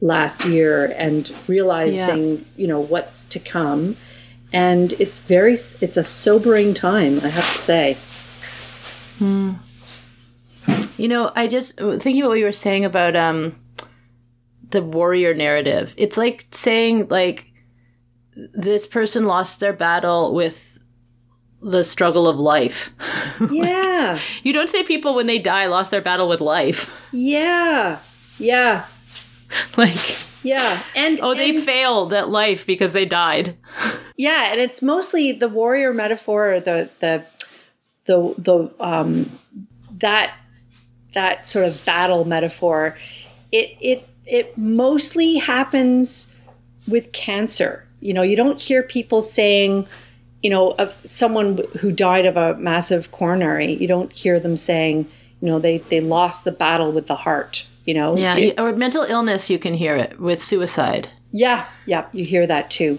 last 0.00 0.44
year 0.44 0.92
and 0.96 1.32
realizing 1.46 2.44
you 2.56 2.66
know 2.66 2.80
what's 2.80 3.22
to 3.24 3.38
come. 3.38 3.96
And 4.52 4.92
it's 4.94 5.20
very 5.20 5.54
it's 5.54 5.96
a 5.96 6.04
sobering 6.04 6.74
time 6.74 7.20
i 7.20 7.28
have 7.28 7.52
to 7.52 7.58
say 7.58 7.96
You 10.96 11.08
know, 11.08 11.32
I 11.34 11.46
just 11.48 11.76
thinking 11.76 12.20
about 12.20 12.30
what 12.30 12.38
you 12.38 12.44
were 12.44 12.52
saying 12.52 12.84
about 12.84 13.16
um 13.16 13.54
the 14.70 14.82
warrior 14.82 15.34
narrative. 15.34 15.94
It's 15.96 16.16
like 16.16 16.44
saying 16.50 17.08
like 17.08 17.46
this 18.34 18.86
person 18.86 19.24
lost 19.26 19.60
their 19.60 19.72
battle 19.72 20.34
with 20.34 20.78
the 21.62 21.82
struggle 21.84 22.26
of 22.28 22.36
life. 22.38 22.92
yeah 23.50 24.18
You 24.42 24.52
don't 24.52 24.68
say 24.68 24.82
people 24.82 25.14
when 25.14 25.26
they 25.26 25.38
die 25.38 25.66
lost 25.66 25.90
their 25.90 26.02
battle 26.02 26.28
with 26.28 26.40
life. 26.40 26.90
yeah 27.12 27.98
yeah 28.38 28.84
like 29.76 30.18
yeah 30.42 30.82
and 30.96 31.20
oh 31.22 31.34
they 31.34 31.50
and- 31.54 31.62
failed 31.64 32.12
at 32.12 32.28
life 32.28 32.66
because 32.66 32.92
they 32.92 33.04
died. 33.06 33.56
Yeah, 34.16 34.52
and 34.52 34.60
it's 34.60 34.80
mostly 34.80 35.32
the 35.32 35.48
warrior 35.48 35.92
metaphor, 35.92 36.60
the 36.60 36.88
the 37.00 37.24
the 38.04 38.32
the 38.38 38.72
um 38.78 39.28
that 39.98 40.32
that 41.14 41.46
sort 41.46 41.64
of 41.64 41.84
battle 41.84 42.24
metaphor. 42.24 42.96
It 43.52 43.76
it 43.80 44.08
it 44.26 44.56
mostly 44.58 45.36
happens 45.36 46.32
with 46.88 47.12
cancer. 47.12 47.84
You 48.00 48.14
know, 48.14 48.22
you 48.22 48.36
don't 48.36 48.60
hear 48.60 48.82
people 48.82 49.22
saying, 49.22 49.86
you 50.42 50.50
know, 50.50 50.72
of 50.72 50.94
someone 51.04 51.58
who 51.78 51.90
died 51.92 52.26
of 52.26 52.36
a 52.36 52.54
massive 52.56 53.10
coronary. 53.12 53.72
You 53.74 53.88
don't 53.88 54.12
hear 54.12 54.38
them 54.38 54.56
saying, 54.56 55.06
you 55.40 55.48
know, 55.48 55.58
they 55.58 55.78
they 55.78 56.00
lost 56.00 56.44
the 56.44 56.52
battle 56.52 56.92
with 56.92 57.06
the 57.06 57.16
heart. 57.16 57.66
You 57.86 57.94
know, 57.94 58.16
Yeah, 58.16 58.36
you- 58.36 58.54
or 58.58 58.72
mental 58.72 59.02
illness 59.02 59.50
you 59.50 59.58
can 59.58 59.74
hear 59.74 59.94
it 59.96 60.18
with 60.18 60.40
suicide. 60.40 61.08
yeah, 61.32 61.66
yeah, 61.86 62.06
you 62.12 62.24
hear 62.24 62.46
that 62.46 62.70
too. 62.70 62.98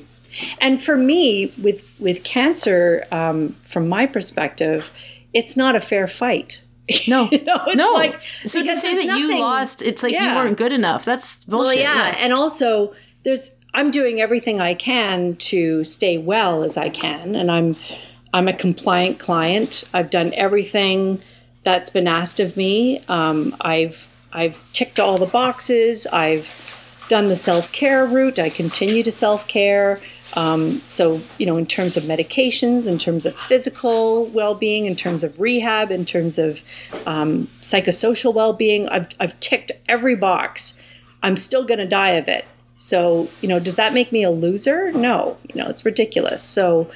And 0.60 0.82
for 0.82 0.96
me, 0.98 1.52
with 1.62 1.84
with 2.00 2.24
cancer, 2.24 3.06
um, 3.12 3.56
from 3.64 3.88
my 3.90 4.06
perspective, 4.06 4.92
it's 5.34 5.56
not 5.58 5.76
a 5.76 5.82
fair 5.82 6.08
fight. 6.08 6.62
No. 7.08 7.28
you 7.32 7.44
know, 7.44 7.62
it's 7.66 7.76
no. 7.76 7.94
like 7.94 8.22
so 8.46 8.64
to 8.64 8.76
say 8.76 9.08
that 9.08 9.18
you 9.18 9.40
lost, 9.40 9.82
it's 9.82 10.04
like 10.04 10.14
you 10.14 10.20
weren't 10.20 10.58
good 10.58 10.72
enough. 10.72 11.04
That's 11.04 11.44
bullshit. 11.44 11.66
Well, 11.66 11.74
yeah, 11.76 12.16
and 12.20 12.32
also 12.32 12.94
there's 13.24 13.56
I'm 13.74 13.92
doing 13.92 14.22
everything 14.22 14.62
I 14.62 14.74
can 14.76 15.36
to 15.36 15.84
stay 15.84 16.18
well 16.18 16.64
as 16.64 16.78
I 16.78 16.90
can, 16.90 17.36
and 17.36 17.50
I'm 17.50 17.76
I'm 18.34 18.48
a 18.48 18.54
compliant 18.54 19.18
client. 19.18 19.84
I've 19.94 20.10
done 20.10 20.34
everything 20.34 21.22
that's 21.64 21.90
been 21.90 22.08
asked 22.08 22.40
of 22.40 22.56
me. 22.56 23.04
Um, 23.08 23.56
I've 23.62 24.08
I've 24.32 24.58
ticked 24.74 25.00
all 25.00 25.18
the 25.18 25.26
boxes. 25.26 26.06
I've 26.08 26.50
done 27.10 27.28
the 27.28 27.36
self 27.36 27.72
care 27.72 28.06
route. 28.06 28.40
I 28.40 28.50
continue 28.50 29.04
to 29.04 29.12
self 29.12 29.48
care. 29.48 30.00
Um, 30.36 30.82
so 30.88 31.22
you 31.38 31.46
know, 31.46 31.58
in 31.58 31.66
terms 31.66 31.96
of 31.98 32.04
medications, 32.04 32.88
in 32.88 32.98
terms 32.98 33.26
of 33.26 33.36
physical 33.36 34.26
well 34.28 34.56
being, 34.56 34.86
in 34.86 34.96
terms 34.96 35.24
of 35.24 35.40
rehab, 35.40 35.92
in 35.92 36.04
terms 36.06 36.38
of 36.38 36.62
um, 37.06 37.48
psychosocial 37.62 38.34
well 38.34 38.54
being, 38.54 38.88
I've 38.90 39.08
I've 39.20 39.40
ticked 39.40 39.72
every 39.88 40.16
box. 40.16 40.78
I'm 41.24 41.38
still 41.38 41.64
going 41.66 41.80
to 41.80 41.88
die 41.88 42.12
of 42.12 42.28
it. 42.28 42.46
So, 42.78 43.30
you 43.42 43.48
know, 43.48 43.60
does 43.60 43.76
that 43.76 43.94
make 43.94 44.12
me 44.12 44.24
a 44.24 44.30
loser? 44.32 44.92
No, 44.92 45.38
you 45.48 45.56
know, 45.62 45.70
it's 45.70 45.86
ridiculous. 45.86 46.44
So, 46.44 46.92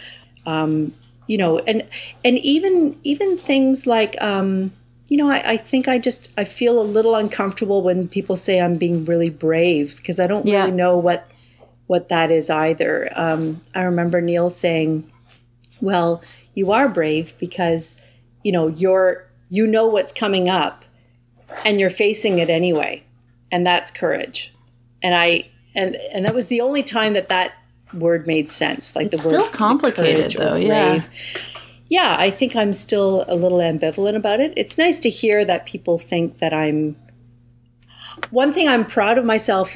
um, 0.45 0.93
you 1.27 1.37
know, 1.37 1.59
and 1.59 1.83
and 2.25 2.37
even 2.39 2.99
even 3.05 3.37
things 3.37 3.87
like, 3.87 4.21
um, 4.21 4.73
you 5.07 5.15
know, 5.15 5.29
I, 5.31 5.51
I 5.51 5.57
think 5.57 5.87
I 5.87 5.97
just 5.97 6.31
I 6.37 6.43
feel 6.43 6.79
a 6.79 6.83
little 6.83 7.15
uncomfortable 7.15 7.81
when 7.81 8.09
people 8.09 8.35
say 8.35 8.59
I'm 8.59 8.75
being 8.75 9.05
really 9.05 9.29
brave 9.29 9.95
because 9.95 10.19
I 10.19 10.27
don't 10.27 10.45
Yeah. 10.45 10.63
really 10.63 10.73
know 10.75 10.97
what 10.97 11.25
what 11.89 12.09
that 12.09 12.29
is 12.29 12.51
either. 12.51 13.09
Um, 13.15 13.61
I 13.73 13.81
remember 13.81 14.21
Neil 14.21 14.51
saying, 14.51 15.11
"Well, 15.81 16.21
you 16.53 16.71
are 16.71 16.87
brave 16.87 17.33
because 17.39 17.97
you 18.43 18.51
know 18.51 18.67
you're 18.67 19.27
you 19.49 19.65
know 19.65 19.87
what's 19.87 20.11
coming 20.11 20.47
up, 20.47 20.85
and 21.65 21.79
you're 21.79 21.89
facing 21.89 22.37
it 22.37 22.47
anyway, 22.47 23.03
and 23.51 23.65
that's 23.65 23.89
courage." 23.89 24.53
And 25.01 25.16
I 25.16 25.49
and 25.74 25.95
and 26.13 26.25
that 26.25 26.36
was 26.36 26.45
the 26.45 26.61
only 26.61 26.83
time 26.83 27.13
that 27.13 27.29
that 27.29 27.53
word 27.91 28.28
made 28.28 28.49
sense. 28.49 28.95
Like 28.95 29.07
It's 29.07 29.24
the 29.24 29.29
still 29.29 29.43
word 29.45 29.53
complicated, 29.53 30.33
though, 30.33 30.55
yeah. 30.55 31.03
Yeah, 31.89 32.16
I 32.20 32.29
think 32.29 32.55
I'm 32.55 32.74
still 32.74 33.25
a 33.28 33.36
little 33.36 33.57
ambivalent 33.57 34.16
about 34.16 34.39
it. 34.39 34.53
It's 34.55 34.78
nice 34.78 34.99
to 34.99 35.09
hear 35.09 35.43
that 35.43 35.66
people 35.66 35.97
think 35.97 36.37
that 36.37 36.53
I'm. 36.53 36.95
One 38.29 38.53
thing 38.53 38.67
I'm 38.67 38.86
proud 38.86 39.17
of 39.17 39.25
myself 39.25 39.75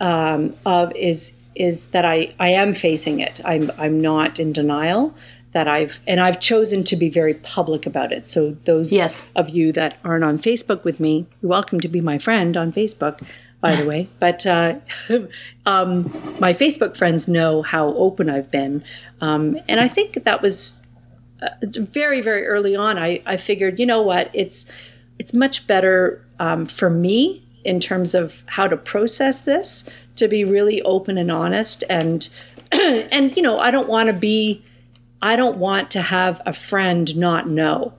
um, 0.00 0.56
of 0.66 0.92
is 0.96 1.33
is 1.54 1.86
that 1.86 2.04
I, 2.04 2.34
I 2.38 2.50
am 2.50 2.74
facing 2.74 3.20
it. 3.20 3.40
I'm 3.44 3.70
I'm 3.78 4.00
not 4.00 4.38
in 4.38 4.52
denial. 4.52 5.14
That 5.52 5.68
I've 5.68 6.00
and 6.06 6.20
I've 6.20 6.40
chosen 6.40 6.82
to 6.84 6.96
be 6.96 7.08
very 7.08 7.34
public 7.34 7.86
about 7.86 8.12
it. 8.12 8.26
So 8.26 8.56
those 8.64 8.92
Yes. 8.92 9.28
of 9.36 9.50
you 9.50 9.70
that 9.72 9.98
aren't 10.04 10.24
on 10.24 10.38
Facebook 10.38 10.82
with 10.82 10.98
me, 10.98 11.26
you're 11.40 11.50
welcome 11.50 11.80
to 11.80 11.88
be 11.88 12.00
my 12.00 12.18
friend 12.18 12.56
on 12.56 12.72
Facebook, 12.72 13.20
by 13.60 13.76
the 13.76 13.86
way. 13.86 14.08
But 14.18 14.44
uh, 14.46 14.76
um, 15.66 16.36
my 16.40 16.54
Facebook 16.54 16.96
friends 16.96 17.28
know 17.28 17.62
how 17.62 17.94
open 17.94 18.28
I've 18.28 18.50
been, 18.50 18.82
um, 19.20 19.56
and 19.68 19.78
I 19.78 19.86
think 19.86 20.24
that 20.24 20.42
was 20.42 20.78
uh, 21.40 21.50
very 21.62 22.20
very 22.20 22.46
early 22.46 22.74
on. 22.74 22.98
I, 22.98 23.22
I 23.24 23.36
figured, 23.36 23.78
you 23.78 23.86
know 23.86 24.02
what, 24.02 24.30
it's 24.34 24.66
it's 25.20 25.32
much 25.32 25.66
better 25.68 26.24
um, 26.40 26.66
for 26.66 26.90
me 26.90 27.46
in 27.64 27.80
terms 27.80 28.14
of 28.14 28.42
how 28.46 28.66
to 28.66 28.76
process 28.76 29.42
this 29.42 29.88
to 30.16 30.28
be 30.28 30.44
really 30.44 30.80
open 30.82 31.18
and 31.18 31.30
honest 31.30 31.84
and 31.90 32.28
and 32.72 33.36
you 33.36 33.42
know 33.42 33.58
I 33.58 33.70
don't 33.70 33.88
want 33.88 34.06
to 34.08 34.12
be 34.12 34.62
I 35.22 35.36
don't 35.36 35.58
want 35.58 35.90
to 35.92 36.02
have 36.02 36.40
a 36.46 36.52
friend 36.52 37.16
not 37.16 37.48
know 37.48 37.92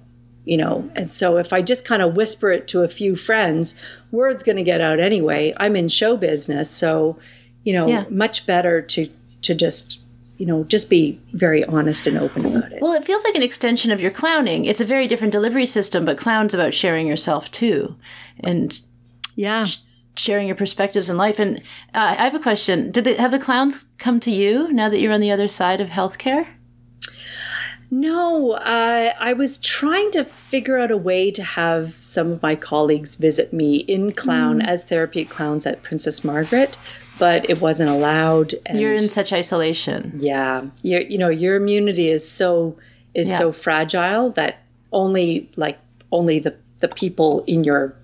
you 0.46 0.58
know? 0.58 0.88
And 0.96 1.12
so 1.12 1.38
if 1.38 1.52
i 1.54 1.62
just 1.62 1.86
kind 1.86 2.04
of 2.04 2.16
whisper 2.16 2.52
it 2.52 2.68
to 2.68 2.84
a 2.84 2.88
few 2.88 3.16
friends 3.16 3.74
word's 4.12 4.44
going 4.44 4.58
to 4.58 4.64
get 4.64 4.80
out 4.80 5.00
anyway. 5.00 5.54
I'm 5.58 5.76
in 5.76 5.88
show 5.88 6.16
business 6.18 6.70
so 6.70 7.18
you 7.64 7.74
know 7.74 7.88
Yeah. 7.88 8.06
much 8.10 8.46
better 8.46 8.82
to 8.82 9.10
to 9.42 9.56
just 9.56 10.00
you 10.38 10.46
know 10.46 10.64
just 10.66 10.90
be 10.90 11.20
very 11.34 11.64
honest 11.66 12.06
and 12.08 12.18
open 12.18 12.46
about 12.46 12.72
it. 12.72 12.82
Well, 12.82 12.94
it 12.94 13.04
feels 13.04 13.24
like 13.24 13.36
an 13.36 13.42
extension 13.42 13.92
of 13.92 14.02
your 14.02 14.12
clowning. 14.12 14.66
It's 14.66 14.82
a 14.82 14.86
very 14.86 15.08
different 15.08 15.32
delivery 15.32 15.66
system, 15.66 16.04
but 16.06 16.18
clown's 16.18 16.54
about 16.54 16.74
sharing 16.74 17.08
yourself 17.08 17.50
too, 17.52 17.96
and 18.42 18.80
yeah 19.36 19.66
sharing 20.18 20.48
your 20.48 20.56
perspectives 20.56 21.10
in 21.10 21.18
life. 21.18 21.40
And 21.40 21.58
uh, 21.94 22.16
I 22.18 22.24
have 22.24 22.36
a 22.36 22.40
question: 22.40 22.92
Did 22.92 23.04
they, 23.04 23.16
have 23.16 23.32
the 23.32 23.40
clowns 23.40 23.86
come 23.98 24.20
to 24.22 24.32
you 24.32 24.72
now 24.72 24.90
that 24.90 25.00
you're 25.00 25.14
on 25.14 25.22
the 25.22 25.32
other 25.32 25.48
side 25.48 25.82
of 25.82 25.90
healthcare? 25.90 26.48
No, 27.92 28.54
uh, 28.54 29.14
I 29.20 29.34
was 29.34 29.60
trying 29.60 30.10
to 30.12 30.26
figure 30.26 30.78
out 30.78 30.90
a 30.90 30.98
way 30.98 31.30
to 31.32 31.44
have 31.44 31.96
some 32.02 32.32
of 32.32 32.42
my 32.42 32.56
colleagues 32.56 33.16
visit 33.16 33.54
me 33.54 33.78
in 33.78 34.12
clown 34.12 34.60
Mm. 34.60 34.68
as 34.68 34.84
therapeutic 34.84 35.30
clowns 35.30 35.68
at 35.68 35.84
Princess 35.84 36.24
Margaret, 36.24 36.78
but 37.20 37.48
it 37.48 37.62
wasn't 37.62 37.92
allowed. 37.92 38.56
And 38.66 38.80
You're 38.80 38.94
in 38.94 39.08
such 39.08 39.32
isolation. 39.32 40.14
yeah, 40.18 40.64
your 40.82 41.02
you 41.02 41.18
know 41.20 41.30
your 41.30 41.56
immunity 41.58 42.10
is 42.10 42.28
so 42.28 42.76
is 43.14 43.30
Yeah. 43.30 43.38
so 43.38 43.52
fragile 43.52 44.32
that 44.32 44.58
only 44.92 45.50
like 45.56 45.78
only 46.12 46.40
the 46.40 46.56
the 46.80 46.88
people 46.88 47.44
in 47.46 47.64
your 47.64 47.96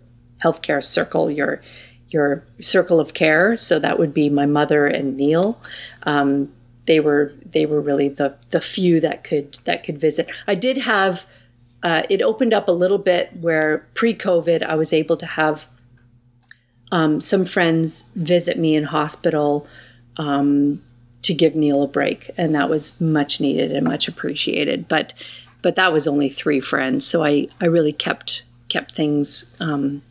healthcare 0.43 0.83
circle, 0.83 1.29
your 1.31 1.61
your 2.11 2.43
circle 2.59 2.99
of 2.99 3.13
care. 3.13 3.57
So 3.57 3.79
that 3.79 3.97
would 3.97 4.13
be 4.13 4.29
my 4.29 4.45
mother 4.45 4.85
and 4.85 5.17
Neil. 5.17 5.59
Um, 6.03 6.51
they 6.85 6.99
were 6.99 7.33
they 7.45 7.65
were 7.65 7.81
really 7.81 8.09
the 8.09 8.35
the 8.49 8.61
few 8.61 8.99
that 8.99 9.23
could 9.23 9.57
that 9.65 9.83
could 9.83 9.99
visit. 9.99 10.29
I 10.47 10.55
did 10.55 10.77
have 10.77 11.25
uh, 11.83 12.03
it 12.09 12.21
opened 12.21 12.53
up 12.53 12.67
a 12.67 12.71
little 12.71 12.97
bit 12.97 13.35
where 13.39 13.87
pre-COVID 13.93 14.63
I 14.63 14.75
was 14.75 14.93
able 14.93 15.17
to 15.17 15.25
have 15.25 15.67
um, 16.91 17.21
some 17.21 17.45
friends 17.45 18.09
visit 18.15 18.59
me 18.59 18.75
in 18.75 18.83
hospital 18.83 19.67
um, 20.17 20.83
to 21.23 21.33
give 21.33 21.55
Neil 21.55 21.83
a 21.83 21.87
break, 21.87 22.29
and 22.37 22.53
that 22.55 22.69
was 22.69 22.99
much 22.99 23.39
needed 23.39 23.71
and 23.71 23.85
much 23.85 24.07
appreciated. 24.07 24.87
But 24.87 25.13
but 25.61 25.75
that 25.75 25.93
was 25.93 26.07
only 26.07 26.29
three 26.29 26.59
friends, 26.59 27.05
so 27.05 27.23
I 27.23 27.47
I 27.61 27.65
really 27.65 27.93
kept 27.93 28.43
kept 28.69 28.95
things 28.95 29.49
um, 29.59 30.01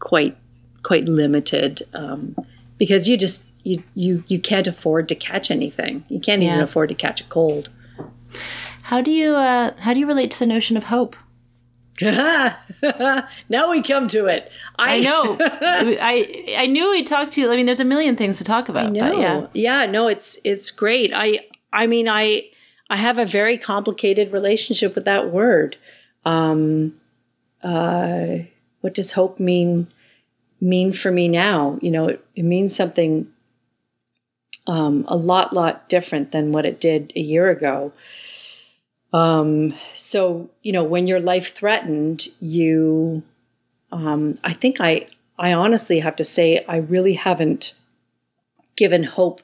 quite 0.00 0.36
quite 0.82 1.06
limited 1.06 1.82
um, 1.94 2.36
because 2.78 3.08
you 3.08 3.16
just 3.16 3.44
you, 3.62 3.82
you 3.94 4.24
you 4.26 4.38
can't 4.40 4.66
afford 4.66 5.08
to 5.08 5.14
catch 5.14 5.50
anything. 5.50 6.04
You 6.08 6.20
can't 6.20 6.42
even 6.42 6.60
afford 6.60 6.88
to 6.88 6.94
catch 6.94 7.20
a 7.20 7.24
cold. 7.24 7.68
How 8.82 9.00
do 9.00 9.10
you 9.10 9.34
uh, 9.34 9.74
how 9.78 9.92
do 9.94 10.00
you 10.00 10.06
relate 10.06 10.30
to 10.32 10.38
the 10.38 10.46
notion 10.46 10.76
of 10.76 10.84
hope? 10.84 11.16
now 12.02 13.70
we 13.70 13.82
come 13.82 14.08
to 14.08 14.26
it. 14.26 14.50
I 14.78 15.00
know. 15.00 15.36
I 15.40 16.56
I 16.56 16.66
knew 16.66 16.90
we'd 16.90 17.06
talk 17.06 17.30
to 17.30 17.40
you. 17.40 17.52
I 17.52 17.56
mean, 17.56 17.66
there's 17.66 17.80
a 17.80 17.84
million 17.84 18.16
things 18.16 18.38
to 18.38 18.44
talk 18.44 18.70
about. 18.70 18.94
But 18.94 19.18
yeah. 19.18 19.46
yeah, 19.52 19.86
no, 19.86 20.08
it's 20.08 20.38
it's 20.42 20.70
great. 20.70 21.12
I 21.14 21.40
I 21.72 21.86
mean, 21.86 22.08
I 22.08 22.48
I 22.88 22.96
have 22.96 23.18
a 23.18 23.26
very 23.26 23.58
complicated 23.58 24.32
relationship 24.32 24.94
with 24.94 25.04
that 25.04 25.30
word. 25.30 25.76
Um, 26.24 26.98
uh, 27.62 28.38
what 28.80 28.94
does 28.94 29.12
hope 29.12 29.38
mean 29.38 29.88
mean 30.60 30.92
for 30.92 31.10
me 31.10 31.28
now? 31.28 31.78
You 31.80 31.90
know, 31.90 32.08
it, 32.08 32.24
it 32.36 32.42
means 32.44 32.74
something 32.74 33.28
um, 34.66 35.04
a 35.08 35.16
lot 35.16 35.52
lot 35.52 35.88
different 35.88 36.32
than 36.32 36.52
what 36.52 36.66
it 36.66 36.80
did 36.80 37.12
a 37.16 37.20
year 37.20 37.50
ago. 37.50 37.92
Um, 39.12 39.74
so 39.94 40.50
you 40.62 40.72
know, 40.72 40.84
when 40.84 41.06
you're 41.06 41.20
life 41.20 41.52
threatened, 41.54 42.28
you, 42.40 43.22
um, 43.90 44.38
I 44.44 44.52
think 44.52 44.80
I 44.80 45.08
I 45.38 45.52
honestly 45.52 46.00
have 46.00 46.16
to 46.16 46.24
say 46.24 46.64
I 46.68 46.76
really 46.76 47.14
haven't 47.14 47.74
given 48.76 49.02
hope 49.02 49.40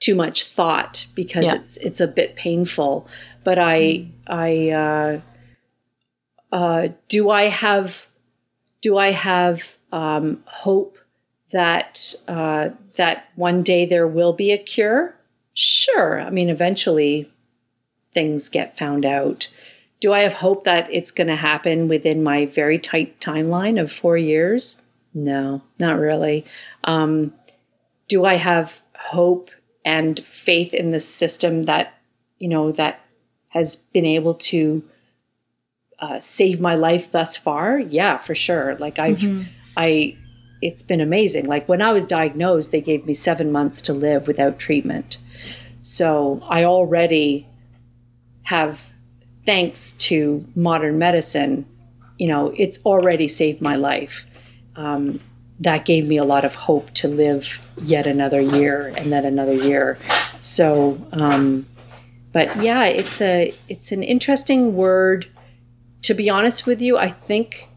too 0.00 0.14
much 0.14 0.44
thought 0.44 1.06
because 1.14 1.44
Yeah. 1.44 1.56
it's 1.56 1.76
it's 1.78 2.00
a 2.00 2.06
bit 2.08 2.36
painful. 2.36 3.06
But 3.42 3.58
I 3.58 4.08
I 4.26 4.70
uh, 4.70 5.20
uh, 6.52 6.88
do 7.08 7.30
I 7.30 7.44
have 7.48 8.06
do 8.80 8.96
I 8.96 9.10
have 9.10 9.76
um, 9.94 10.42
hope 10.46 10.98
that 11.52 12.14
uh, 12.26 12.70
that 12.96 13.28
one 13.36 13.62
day 13.62 13.86
there 13.86 14.08
will 14.08 14.32
be 14.32 14.50
a 14.50 14.58
cure? 14.58 15.14
Sure. 15.54 16.20
I 16.20 16.30
mean, 16.30 16.50
eventually 16.50 17.30
things 18.12 18.48
get 18.48 18.76
found 18.76 19.06
out. 19.06 19.48
Do 20.00 20.12
I 20.12 20.22
have 20.22 20.34
hope 20.34 20.64
that 20.64 20.92
it's 20.92 21.12
going 21.12 21.28
to 21.28 21.36
happen 21.36 21.86
within 21.86 22.24
my 22.24 22.46
very 22.46 22.80
tight 22.80 23.20
timeline 23.20 23.80
of 23.80 23.92
four 23.92 24.18
years? 24.18 24.80
No, 25.14 25.62
not 25.78 26.00
really. 26.00 26.44
Um, 26.82 27.32
do 28.08 28.24
I 28.24 28.34
have 28.34 28.82
hope 28.96 29.52
and 29.84 30.18
faith 30.24 30.74
in 30.74 30.90
the 30.90 31.00
system 31.00 31.64
that 31.64 31.94
you 32.38 32.48
know 32.48 32.72
that 32.72 33.00
has 33.48 33.76
been 33.76 34.06
able 34.06 34.34
to 34.34 34.82
uh, 36.00 36.18
save 36.18 36.60
my 36.60 36.74
life 36.74 37.12
thus 37.12 37.36
far? 37.36 37.78
Yeah, 37.78 38.16
for 38.16 38.34
sure. 38.34 38.76
Like 38.80 38.98
I've, 38.98 39.22
I, 39.76 40.16
it's 40.62 40.82
been 40.82 41.00
amazing. 41.00 41.46
Like 41.46 41.68
when 41.68 41.82
I 41.82 41.92
was 41.92 42.06
diagnosed, 42.06 42.70
they 42.70 42.80
gave 42.80 43.06
me 43.06 43.14
seven 43.14 43.52
months 43.52 43.82
to 43.82 43.92
live 43.92 44.26
without 44.26 44.58
treatment. 44.58 45.18
So 45.80 46.40
I 46.48 46.64
already 46.64 47.46
have, 48.44 48.84
thanks 49.44 49.92
to 49.92 50.44
modern 50.54 50.98
medicine, 50.98 51.66
you 52.18 52.28
know, 52.28 52.54
it's 52.56 52.78
already 52.84 53.28
saved 53.28 53.60
my 53.60 53.76
life. 53.76 54.24
Um, 54.76 55.20
that 55.60 55.84
gave 55.84 56.06
me 56.06 56.16
a 56.16 56.24
lot 56.24 56.44
of 56.44 56.54
hope 56.54 56.90
to 56.92 57.08
live 57.08 57.60
yet 57.82 58.06
another 58.06 58.40
year 58.40 58.92
and 58.96 59.12
then 59.12 59.24
another 59.24 59.54
year. 59.54 59.98
So, 60.40 60.98
um, 61.12 61.66
but 62.32 62.56
yeah, 62.62 62.86
it's 62.86 63.20
a 63.20 63.54
it's 63.68 63.92
an 63.92 64.02
interesting 64.02 64.74
word. 64.74 65.28
To 66.02 66.14
be 66.14 66.28
honest 66.28 66.66
with 66.66 66.80
you, 66.82 66.98
I 66.98 67.08
think 67.08 67.68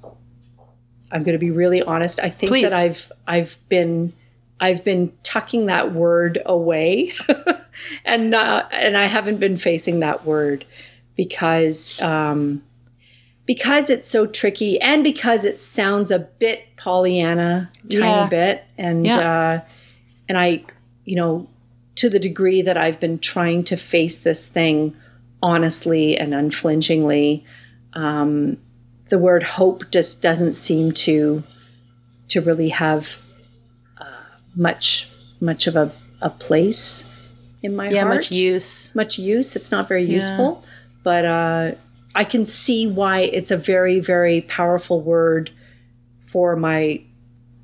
I'm 1.11 1.23
going 1.23 1.33
to 1.33 1.39
be 1.39 1.51
really 1.51 1.81
honest. 1.81 2.19
I 2.21 2.29
think 2.29 2.49
Please. 2.49 2.63
that 2.63 2.73
I've 2.73 3.11
I've 3.27 3.57
been 3.69 4.13
I've 4.59 4.83
been 4.83 5.11
tucking 5.23 5.67
that 5.67 5.93
word 5.93 6.41
away, 6.45 7.13
and 8.05 8.33
uh, 8.33 8.67
and 8.71 8.97
I 8.97 9.05
haven't 9.05 9.39
been 9.39 9.57
facing 9.57 9.99
that 10.01 10.25
word 10.25 10.65
because 11.15 12.01
um, 12.01 12.63
because 13.45 13.89
it's 13.89 14.07
so 14.07 14.25
tricky 14.25 14.79
and 14.81 15.03
because 15.03 15.45
it 15.45 15.59
sounds 15.59 16.11
a 16.11 16.19
bit 16.19 16.63
Pollyanna, 16.75 17.69
tiny 17.89 17.99
Yeah. 17.99 18.27
bit, 18.29 18.63
and 18.77 19.05
Yeah. 19.05 19.17
uh, 19.19 19.61
and 20.29 20.37
I, 20.37 20.63
you 21.05 21.15
know, 21.15 21.47
to 21.95 22.09
the 22.09 22.19
degree 22.19 22.61
that 22.63 22.77
I've 22.77 22.99
been 22.99 23.17
trying 23.19 23.63
to 23.65 23.77
face 23.77 24.19
this 24.19 24.47
thing 24.47 24.95
honestly 25.41 26.17
and 26.17 26.33
unflinchingly, 26.33 27.45
um, 27.93 28.57
the 29.09 29.19
word 29.19 29.43
hope 29.43 29.89
just 29.91 30.21
doesn't 30.21 30.53
seem 30.53 30.91
to 30.91 31.43
to 32.29 32.41
really 32.41 32.69
have 32.69 33.17
uh, 33.99 34.05
much 34.55 35.07
much 35.39 35.67
of 35.67 35.75
a, 35.75 35.91
a 36.21 36.29
place 36.29 37.05
in 37.63 37.75
my 37.75 37.89
Yeah, 37.89 38.03
heart 38.03 38.15
much 38.15 38.31
use. 38.31 38.93
much 38.95 39.17
use. 39.19 39.55
It's 39.55 39.71
not 39.71 39.87
very 39.87 40.03
useful, 40.03 40.63
but 41.03 41.25
uh, 41.25 41.71
I 42.15 42.23
can 42.23 42.45
see 42.45 42.87
why 42.87 43.21
it's 43.21 43.51
a 43.51 43.57
very, 43.57 43.99
very 43.99 44.41
powerful 44.41 45.01
word 45.01 45.51
for 46.25 46.55
my, 46.55 47.01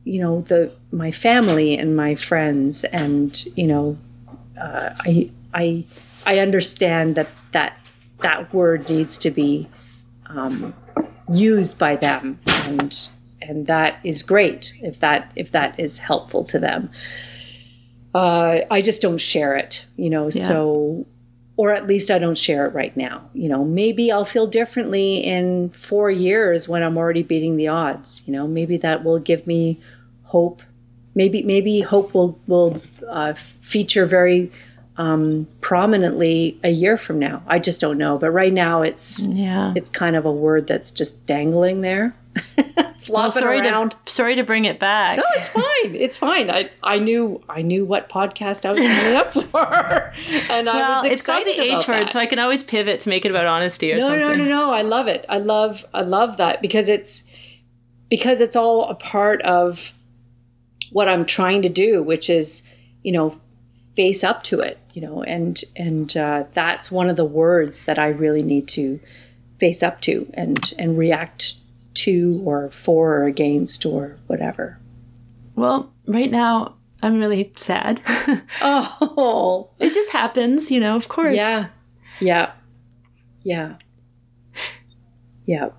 you 0.04 0.22
know, 0.22 0.42
the 0.42 0.72
my 0.92 1.12
family 1.12 1.78
and 1.78 1.96
my 1.96 2.16
friends, 2.16 2.84
and 2.86 3.44
you 3.56 3.68
know, 3.68 3.98
uh, 4.60 4.92
I 5.00 5.30
I 5.54 5.84
I 6.26 6.40
understand 6.40 7.16
that 7.16 7.28
that 7.52 7.78
that 8.22 8.54
word 8.54 8.88
needs 8.90 9.18
to 9.20 9.32
be 9.32 9.68
um, 10.28 10.74
used 11.30 11.78
by 11.78 11.96
them, 11.96 12.40
and 12.48 13.08
and 13.42 13.68
that 13.68 14.00
is 14.04 14.24
great 14.24 14.74
if 14.82 15.00
that 15.00 15.32
if 15.36 15.52
that 15.52 15.80
is 15.80 15.98
helpful 15.98 16.44
to 16.46 16.60
them. 16.60 16.90
Uh, 18.14 18.62
I 18.70 18.82
just 18.82 19.02
don't 19.02 19.18
share 19.18 19.56
it, 19.56 19.86
you 19.96 20.10
know. 20.10 20.30
So, 20.30 21.06
or 21.58 21.72
at 21.72 21.88
least 21.88 22.12
I 22.12 22.20
don't 22.20 22.38
share 22.38 22.66
it 22.68 22.74
right 22.74 22.96
now. 22.96 23.28
You 23.34 23.50
know, 23.50 23.64
maybe 23.66 24.12
I'll 24.12 24.26
feel 24.26 24.48
differently 24.48 25.18
in 25.18 25.70
four 25.72 26.12
years 26.12 26.70
when 26.70 26.84
I'm 26.84 26.98
already 26.98 27.24
beating 27.24 27.58
the 27.58 27.70
odds. 27.70 28.24
You 28.28 28.34
know, 28.34 28.48
maybe 28.48 28.78
that 28.78 29.04
will 29.04 29.20
give 29.20 29.48
me 29.48 29.80
hope. 30.24 30.62
Maybe 31.16 31.44
maybe 31.44 31.82
hope 31.82 32.14
will 32.14 32.40
will 32.48 32.82
uh, 33.10 33.34
feature 33.62 34.06
very 34.06 34.52
um, 34.98 35.48
prominently 35.62 36.60
a 36.64 36.70
year 36.70 36.98
from 36.98 37.20
now. 37.20 37.42
I 37.48 37.60
just 37.60 37.82
don't 37.82 37.98
know. 37.98 38.18
But 38.18 38.32
right 38.32 38.54
now, 38.54 38.82
it's 38.84 39.26
Yeah. 39.26 39.74
it's 39.76 39.90
kind 39.90 40.16
of 40.16 40.26
a 40.26 40.32
word 40.32 40.68
that's 40.68 40.92
just 40.92 41.26
dangling 41.26 41.82
there, 41.82 42.16
Well, 43.10 43.30
sorry 43.32 43.60
around. 43.60 43.96
to 44.06 44.12
sorry 44.12 44.36
to 44.36 44.44
bring 44.44 44.64
it 44.66 44.80
back. 44.80 45.18
No, 45.18 45.24
it's 45.36 45.50
fine. 45.50 45.96
It's 45.96 46.18
fine. 46.18 46.50
I 46.50 46.70
I 46.82 47.00
knew 47.00 47.42
I 47.50 47.62
knew 47.62 47.84
what 47.86 48.08
podcast 48.08 48.66
I 48.66 48.72
was 48.72 48.80
signing 48.82 49.16
up 49.18 49.34
for, 49.34 50.14
and 50.52 50.70
I 50.70 50.76
well, 50.76 51.04
was 51.04 51.12
it's 51.12 51.26
called 51.26 51.42
excited 51.42 51.60
the 51.60 51.80
H 51.82 51.88
word, 51.88 52.04
that. 52.08 52.12
so 52.14 52.20
I 52.20 52.26
can 52.28 52.40
always 52.40 52.64
pivot 52.64 53.02
to 53.02 53.10
make 53.10 53.26
it 53.26 53.30
about 53.30 53.46
honesty 53.48 53.92
or 53.92 53.98
no, 53.98 54.02
something. 54.04 54.20
no, 54.22 54.36
no, 54.36 54.46
no. 54.46 54.72
I 54.74 54.84
love 54.84 55.08
it. 55.08 55.26
I 55.28 55.40
love 55.40 55.86
I 55.94 56.02
love 56.04 56.38
that 56.38 56.62
because 56.62 56.88
it's 56.88 57.24
because 58.10 58.40
it's 58.40 58.56
all 58.56 58.86
a 58.90 58.96
part 58.96 59.42
of 59.42 59.94
what 60.92 61.10
I'm 61.10 61.26
trying 61.26 61.62
to 61.64 61.70
do, 61.70 62.02
which 62.04 62.30
is 62.30 62.64
you 63.02 63.12
know 63.12 63.38
face 63.96 64.24
up 64.24 64.44
to 64.44 64.60
it, 64.60 64.78
you 64.94 65.02
know, 65.02 65.24
and 65.24 65.64
and 65.76 66.16
uh, 66.18 66.46
that's 66.52 66.92
one 66.92 67.10
of 67.10 67.16
the 67.16 67.26
words 67.26 67.86
that 67.86 68.00
I 68.00 68.08
really 68.10 68.44
need 68.44 68.68
to 68.70 69.00
face 69.60 69.84
up 69.84 70.02
to 70.02 70.30
and 70.34 70.74
and 70.78 70.98
react 70.98 71.56
to 71.96 72.42
or 72.46 72.70
for 72.72 73.18
or 73.18 73.24
against 73.26 73.86
or 73.86 74.18
whatever. 74.28 74.80
Well, 75.56 75.94
right 76.08 76.32
now 76.32 76.76
I'm 77.02 77.20
really 77.20 77.52
sad. 77.56 78.02
Oh, 78.62 79.70
it 79.80 79.94
just 79.94 80.12
happens, 80.12 80.72
you 80.72 80.80
know. 80.80 80.96
Of 80.96 81.08
course. 81.10 81.36
yeah, 81.36 81.68
yeah. 82.20 82.54
Yeah. 83.44 83.76
Yeah. 85.46 85.70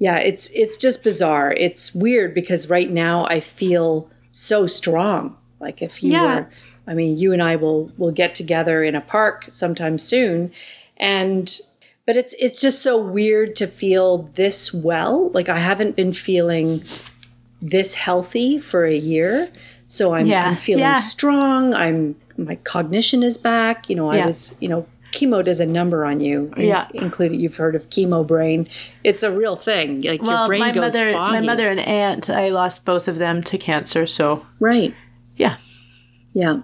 Yeah, 0.00 0.18
it's 0.18 0.50
it's 0.50 0.76
just 0.76 1.02
bizarre. 1.02 1.52
It's 1.52 1.94
weird 1.94 2.34
because 2.34 2.70
right 2.70 2.90
now 2.90 3.24
I 3.26 3.40
feel 3.40 4.10
so 4.32 4.66
strong. 4.66 5.36
Like 5.60 5.82
if 5.82 6.02
you 6.02 6.12
Yeah. 6.12 6.34
were 6.40 6.46
I 6.86 6.94
mean, 6.94 7.18
you 7.18 7.32
and 7.34 7.42
I 7.42 7.56
will 7.56 7.90
will 7.98 8.12
get 8.12 8.34
together 8.34 8.82
in 8.82 8.94
a 8.94 9.00
park 9.00 9.44
sometime 9.48 9.98
soon 9.98 10.50
and 10.96 11.60
but 12.06 12.16
it's 12.16 12.34
it's 12.38 12.60
just 12.60 12.80
so 12.82 12.96
weird 12.96 13.54
to 13.56 13.66
feel 13.66 14.30
this 14.34 14.72
well. 14.72 15.30
Like 15.30 15.48
I 15.50 15.58
haven't 15.58 15.96
been 15.96 16.12
feeling 16.14 16.82
this 17.60 17.94
healthy 17.94 18.58
for 18.58 18.86
a 18.86 18.94
year. 18.96 19.48
So 19.86 20.14
I'm, 20.14 20.26
Yeah. 20.26 20.48
I'm 20.50 20.56
feeling 20.56 20.80
Yeah. 20.84 20.96
strong. 20.96 21.74
I'm 21.74 22.14
my 22.36 22.54
cognition 22.56 23.22
is 23.22 23.36
back. 23.36 23.90
You 23.90 23.96
know, 23.96 24.08
I 24.10 24.24
was, 24.24 24.54
you 24.60 24.68
know, 24.68 24.86
chemo 25.12 25.44
does 25.44 25.58
a 25.60 25.66
number 25.66 26.04
on 26.04 26.20
you. 26.20 26.50
Yeah. 26.56 26.86
Including 26.94 27.40
you've 27.40 27.56
heard 27.56 27.74
of 27.74 27.90
chemo 27.90 28.24
brain. 28.24 28.68
It's 29.02 29.22
a 29.24 29.30
real 29.30 29.56
thing. 29.56 30.02
Like 30.02 30.20
your 30.20 30.28
Well, 30.28 30.46
brain 30.46 30.60
my 30.60 30.72
goes 30.72 30.94
mother, 30.94 31.12
foggy. 31.12 31.32
my 31.40 31.40
mother 31.40 31.68
and 31.68 31.80
aunt, 31.80 32.30
I 32.30 32.50
lost 32.50 32.84
both 32.84 33.08
of 33.08 33.18
them 33.18 33.42
to 33.44 33.58
cancer. 33.58 34.06
So 34.06 34.46
Right. 34.60 34.94
Yeah, 35.38 35.56
Yeah. 36.34 36.60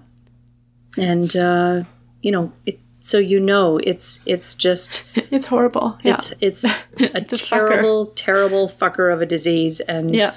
And 0.96 1.34
uh, 1.36 1.82
you 2.22 2.30
know, 2.30 2.52
it, 2.66 2.78
so 3.00 3.18
you 3.18 3.40
know 3.40 3.78
it's 3.78 4.20
it's 4.26 4.54
just 4.54 5.04
it's 5.14 5.46
horrible. 5.46 5.98
Yeah, 6.04 6.14
it's 6.14 6.32
it's 6.40 6.64
a 6.64 6.74
It's 6.98 7.32
a 7.32 7.44
fucker. 7.44 7.48
terrible, 7.68 8.06
terrible 8.14 8.68
fucker 8.68 9.12
of 9.12 9.20
a 9.20 9.26
disease 9.26 9.80
and 9.80 10.14
yeah, 10.14 10.34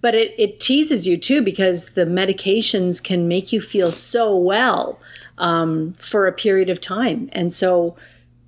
but 0.00 0.14
it, 0.14 0.34
it 0.38 0.60
teases 0.60 1.06
you 1.06 1.16
too 1.16 1.42
because 1.42 1.90
the 1.90 2.04
medications 2.06 3.02
can 3.02 3.28
make 3.28 3.52
you 3.52 3.60
feel 3.60 3.90
so 3.92 4.36
well 4.36 5.00
um, 5.38 5.94
for 5.98 6.26
a 6.26 6.32
period 6.32 6.68
of 6.70 6.80
time 6.80 7.28
and 7.32 7.52
so 7.52 7.96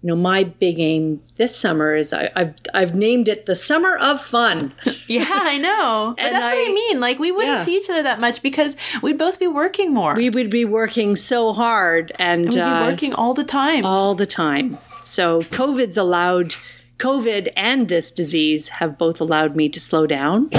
you 0.03 0.09
know 0.09 0.17
my 0.17 0.43
big 0.45 0.81
aim 0.81 1.23
this 1.37 1.57
summer 1.57 1.95
is 1.95 2.13
I, 2.13 2.31
I've, 2.35 2.55
I've 2.75 2.95
named 2.95 3.29
it 3.29 3.47
the 3.47 3.55
summer 3.57 3.97
of 3.97 4.21
fun 4.21 4.73
yeah. 5.07 5.25
I 5.31 5.59
know, 5.59 6.15
but 6.17 6.25
And 6.27 6.35
that's 6.35 6.45
what 6.45 6.59
I- 6.59 6.71
I 6.71 6.73
mean. 6.73 7.01
Like 7.01 7.19
we 7.19 7.31
wouldn't 7.31 7.57
Yeah. 7.57 7.63
see 7.63 7.77
each 7.77 7.89
other 7.89 8.03
that 8.03 8.21
much 8.21 8.43
because 8.43 8.77
we'd 9.03 9.17
both 9.19 9.39
be 9.39 9.47
working 9.47 9.95
more. 9.95 10.15
we 10.15 10.29
would 10.31 10.51
be 10.51 10.65
working 10.65 11.15
so 11.17 11.53
hard 11.53 12.13
and 12.19 12.45
We'd 12.47 12.55
be 12.55 12.61
uh, 12.61 12.91
working 12.91 13.15
all 13.15 13.33
the 13.35 13.45
time. 13.45 13.85
all 13.87 14.15
the 14.15 14.27
time 14.27 14.79
so 15.03 15.43
covid's 15.51 15.97
allowed 15.97 16.55
covid 16.99 17.53
and 17.57 17.89
this 17.89 18.11
disease 18.13 18.69
have 18.69 18.97
both 18.99 19.21
allowed 19.21 19.57
me 19.57 19.69
to 19.69 19.81
slow 19.81 20.07
down 20.07 20.51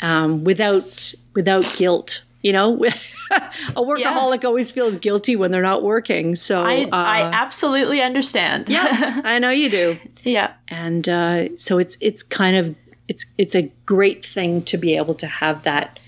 um, 0.00 0.42
without 0.44 1.14
without 1.34 1.64
guilt 1.76 2.22
you 2.42 2.52
know 2.52 2.84
a 3.30 3.82
workaholic 3.82 4.44
always 4.44 4.70
feels 4.70 4.96
guilty 4.96 5.36
when 5.36 5.50
they're 5.50 5.62
not 5.62 5.82
working 5.82 6.34
so 6.34 6.62
I, 6.62 6.84
uh, 6.84 6.88
I 6.92 7.20
absolutely 7.32 8.00
understand. 8.00 8.68
yeah, 8.68 9.20
I 9.24 9.38
know 9.38 9.50
you 9.50 9.68
do. 9.70 9.98
yeah, 10.22 10.52
And 10.68 11.08
uh, 11.08 11.56
so 11.58 11.78
it's 11.78 11.96
it's 12.00 12.22
kind 12.22 12.56
of 12.56 12.74
it's 13.08 13.24
it's 13.38 13.54
a 13.54 13.70
great 13.84 14.24
thing 14.26 14.62
to 14.64 14.76
be 14.76 14.96
able 14.96 15.14
to 15.14 15.26
have 15.26 15.62
that 15.64 15.98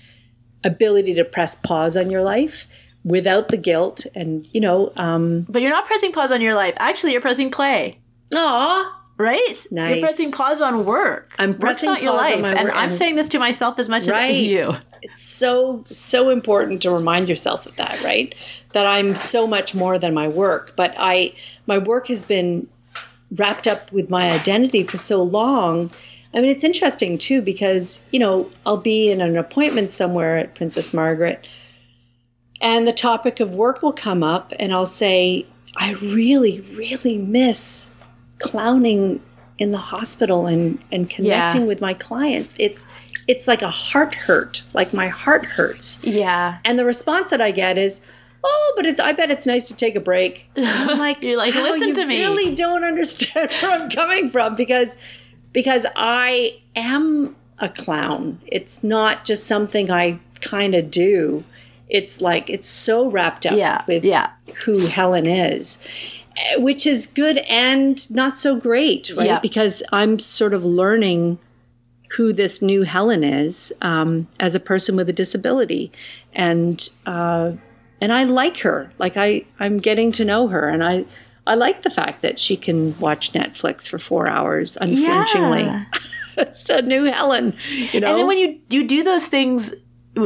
ability 0.63 1.13
to 1.15 1.23
press 1.23 1.55
pause 1.55 1.95
on 1.95 2.09
your 2.11 2.21
life 2.23 2.67
without 3.05 3.47
the 3.47 3.55
guilt 3.55 4.05
and 4.13 4.45
you 4.51 4.59
know 4.59 4.91
um 4.97 5.45
but 5.47 5.61
you're 5.61 5.71
not 5.71 5.85
pressing 5.85 6.11
pause 6.11 6.31
on 6.31 6.41
your 6.41 6.53
life. 6.53 6.73
Actually, 6.77 7.13
you're 7.13 7.21
pressing 7.21 7.49
play. 7.49 7.97
aw 8.35 8.98
Right? 9.19 9.67
Nice. 9.69 9.95
You're 9.97 9.99
pressing 9.99 10.31
pause 10.31 10.61
on 10.61 10.85
work. 10.85 11.35
I'm 11.37 11.49
Work's 11.51 11.59
pressing 11.59 11.89
not 11.89 12.01
your 12.01 12.13
pause 12.13 12.31
on 12.35 12.41
life. 12.41 12.57
and 12.57 12.71
I'm 12.71 12.93
saying 12.93 13.15
this 13.15 13.27
to 13.29 13.39
myself 13.39 13.77
as 13.77 13.89
much 13.89 14.07
Right. 14.07 14.31
as 14.31 14.41
you. 14.43 14.75
it's 15.01 15.21
so 15.21 15.83
so 15.91 16.29
important 16.29 16.81
to 16.83 16.89
remind 16.91 17.27
yourself 17.29 17.65
of 17.65 17.75
that 17.77 18.01
right 18.03 18.35
that 18.73 18.85
i'm 18.85 19.15
so 19.15 19.47
much 19.47 19.73
more 19.73 19.97
than 19.97 20.13
my 20.13 20.27
work 20.27 20.73
but 20.75 20.93
i 20.97 21.33
my 21.67 21.77
work 21.77 22.07
has 22.09 22.25
been 22.25 22.67
wrapped 23.37 23.65
up 23.65 23.89
with 23.93 24.09
my 24.09 24.29
identity 24.31 24.83
for 24.83 24.97
so 24.97 25.23
long 25.23 25.89
i 26.33 26.41
mean 26.41 26.49
it's 26.51 26.65
interesting 26.65 27.17
too 27.17 27.41
because 27.41 28.01
you 28.11 28.19
know 28.19 28.49
i'll 28.65 28.75
be 28.75 29.09
in 29.09 29.21
an 29.21 29.37
appointment 29.37 29.89
somewhere 29.89 30.37
at 30.37 30.53
princess 30.55 30.93
margaret 30.93 31.47
and 32.59 32.85
the 32.85 32.91
topic 32.93 33.39
of 33.39 33.51
work 33.51 33.81
will 33.81 33.93
come 33.93 34.21
up 34.21 34.51
and 34.59 34.73
i'll 34.73 34.85
say 34.85 35.45
i 35.77 35.93
really 35.93 36.59
really 36.75 37.17
miss 37.17 37.89
clowning 38.39 39.21
in 39.57 39.71
the 39.71 39.77
hospital 39.77 40.47
and 40.47 40.79
and 40.91 41.09
connecting 41.09 41.67
with 41.67 41.81
my 41.81 41.93
clients 41.93 42.55
it's 42.59 42.87
it's 43.27 43.47
like 43.47 43.61
a 43.61 43.69
heart 43.69 44.15
hurt 44.15 44.63
like 44.73 44.93
my 44.93 45.07
heart 45.07 45.45
hurts 45.45 45.99
Yeah. 46.03 46.57
and 46.65 46.79
the 46.79 46.85
response 46.85 47.29
that 47.31 47.41
i 47.41 47.51
get 47.51 47.77
is 47.77 48.01
oh 48.43 48.73
but 48.77 48.85
it's 48.85 48.99
i 49.01 49.11
bet 49.11 49.29
it's 49.29 49.45
nice 49.45 49.67
to 49.67 49.75
take 49.75 49.95
a 49.95 49.99
break 49.99 50.49
And 50.55 50.65
i'm 50.65 50.97
like 51.07 51.21
You're 51.21 51.37
like, 51.37 51.53
"How, 51.53 51.63
"Listen 51.63 51.89
you 51.89 51.93
to 51.95 52.05
me." 52.05 52.23
I 52.23 52.29
really 52.29 52.55
don't 52.55 52.83
understand 52.85 53.51
where 53.61 53.71
i'm 53.81 53.89
coming 53.89 54.29
from 54.29 54.55
because 54.55 54.97
because 55.51 55.85
i 55.97 56.57
am 56.77 57.35
a 57.59 57.67
clown 57.67 58.39
it's 58.47 58.81
not 58.83 59.25
just 59.25 59.45
something 59.45 59.91
i 59.91 60.17
kind 60.39 60.73
of 60.73 60.89
do 60.89 61.43
it's 61.89 62.21
like 62.21 62.49
it's 62.49 62.69
so 62.69 63.09
wrapped 63.09 63.45
up 63.45 63.57
Yeah. 63.57 63.83
with 63.87 64.05
yeah. 64.05 64.29
who 64.63 64.77
Helen 64.85 65.25
is, 65.25 65.79
which 66.57 66.85
is 66.87 67.05
good 67.05 67.37
and 67.39 68.09
not 68.09 68.37
so 68.37 68.55
great, 68.55 69.11
right? 69.15 69.25
Yeah. 69.25 69.39
Because 69.39 69.83
I'm 69.91 70.19
sort 70.19 70.53
of 70.53 70.65
learning 70.65 71.39
who 72.11 72.33
this 72.33 72.61
new 72.61 72.83
Helen 72.83 73.23
is 73.23 73.73
um, 73.81 74.27
as 74.39 74.55
a 74.55 74.59
person 74.59 74.95
with 74.95 75.09
a 75.09 75.13
disability, 75.13 75.91
and 76.33 76.89
uh, 77.05 77.53
and 78.01 78.11
I 78.13 78.23
like 78.23 78.57
her. 78.59 78.91
Like 78.97 79.17
I 79.17 79.45
I'm 79.59 79.79
getting 79.79 80.11
to 80.13 80.25
know 80.25 80.47
her, 80.47 80.67
and 80.67 80.83
I. 80.83 81.05
I 81.47 81.55
like 81.55 81.81
the 81.81 81.89
fact 81.89 82.21
that 82.21 82.37
she 82.37 82.55
can 82.55 82.99
watch 82.99 83.33
Netflix 83.33 83.87
for 83.87 83.97
four 83.97 84.27
hours 84.27 84.77
unflinchingly. 84.77 85.61
Yeah. 85.61 85.85
it's 86.37 86.69
a 86.69 86.83
new 86.83 87.05
Helen, 87.05 87.55
you 87.71 87.99
know. 87.99 88.09
And 88.09 88.19
then 88.19 88.27
when 88.27 88.37
you 88.37 88.59
you 88.69 88.87
do 88.87 89.03
those 89.03 89.27
things, 89.27 89.73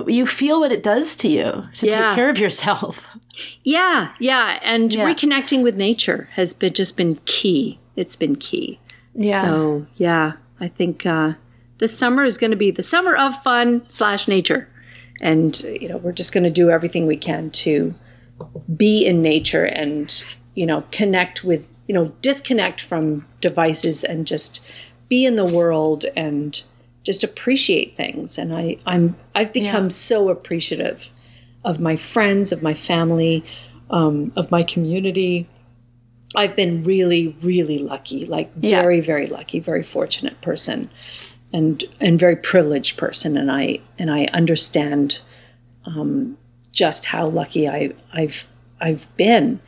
you 0.08 0.26
feel 0.26 0.60
what 0.60 0.72
it 0.72 0.82
does 0.84 1.16
to 1.18 1.28
you 1.28 1.66
to 1.78 1.88
Yeah. 1.88 2.08
take 2.10 2.16
care 2.16 2.30
of 2.30 2.40
yourself. 2.40 3.10
Yeah, 3.64 4.14
yeah, 4.20 4.60
and 4.62 4.94
Yeah. 4.94 5.06
reconnecting 5.12 5.64
with 5.64 5.76
nature 5.76 6.30
has 6.34 6.54
been 6.54 6.74
just 6.74 6.96
been 6.96 7.20
key. 7.26 7.80
It's 7.96 8.16
been 8.16 8.36
key. 8.36 8.80
Yeah. 9.16 9.42
So 9.42 9.88
yeah, 9.98 10.34
I 10.60 10.68
think 10.68 11.04
uh, 11.08 11.34
this 11.80 11.98
summer 11.98 12.24
is 12.26 12.38
going 12.38 12.52
to 12.52 12.58
be 12.58 12.70
the 12.70 12.84
summer 12.84 13.16
of 13.16 13.36
fun 13.42 13.86
slash 13.90 14.28
nature, 14.28 14.68
and 15.20 15.60
you 15.62 15.90
know 15.90 15.98
we're 15.98 16.12
just 16.12 16.32
going 16.32 16.44
to 16.44 16.52
do 16.52 16.70
everything 16.70 17.08
we 17.08 17.18
can 17.18 17.50
to 17.52 17.96
be 18.76 19.04
in 19.04 19.24
nature 19.24 19.66
and 19.66 20.24
you 20.54 20.68
know 20.68 20.84
connect 20.92 21.44
with 21.44 21.66
you 21.88 21.96
know 21.96 22.06
disconnect 22.22 22.80
from 22.82 23.26
devices 23.42 24.04
and 24.04 24.28
just 24.28 24.64
be 25.10 25.26
in 25.26 25.36
the 25.36 25.46
world 25.46 26.06
and 26.16 26.62
just 27.04 27.24
appreciate 27.24 27.96
things. 27.98 28.38
And 28.38 28.54
I 28.56 28.78
I'm 28.86 29.16
I've 29.36 29.54
become 29.54 29.86
Yeah. 29.86 29.90
so 29.90 30.30
appreciative 30.30 31.10
of 31.64 31.80
my 31.80 31.96
friends, 31.96 32.52
of 32.52 32.62
my 32.64 32.74
family, 32.74 33.44
um, 33.90 34.32
of 34.36 34.52
my 34.52 34.64
community. 34.64 35.48
I've 36.36 36.56
been 36.56 36.84
really, 36.84 37.36
really 37.42 37.78
lucky, 37.78 38.26
like 38.26 38.52
Yeah. 38.60 38.82
very, 38.82 39.02
very 39.02 39.28
lucky, 39.28 39.60
very 39.60 39.84
fortunate 39.84 40.40
person, 40.42 40.90
and 41.52 41.84
and 42.00 42.20
very 42.20 42.36
privileged 42.36 42.98
person, 42.98 43.38
and 43.38 43.52
I 43.52 43.80
and 44.00 44.10
I 44.10 44.26
understand 44.34 45.20
um, 45.86 46.38
just 46.72 47.06
how 47.06 47.28
lucky 47.28 47.68
I, 47.70 47.92
I've 48.12 48.48
I've 48.82 49.06
been. 49.16 49.60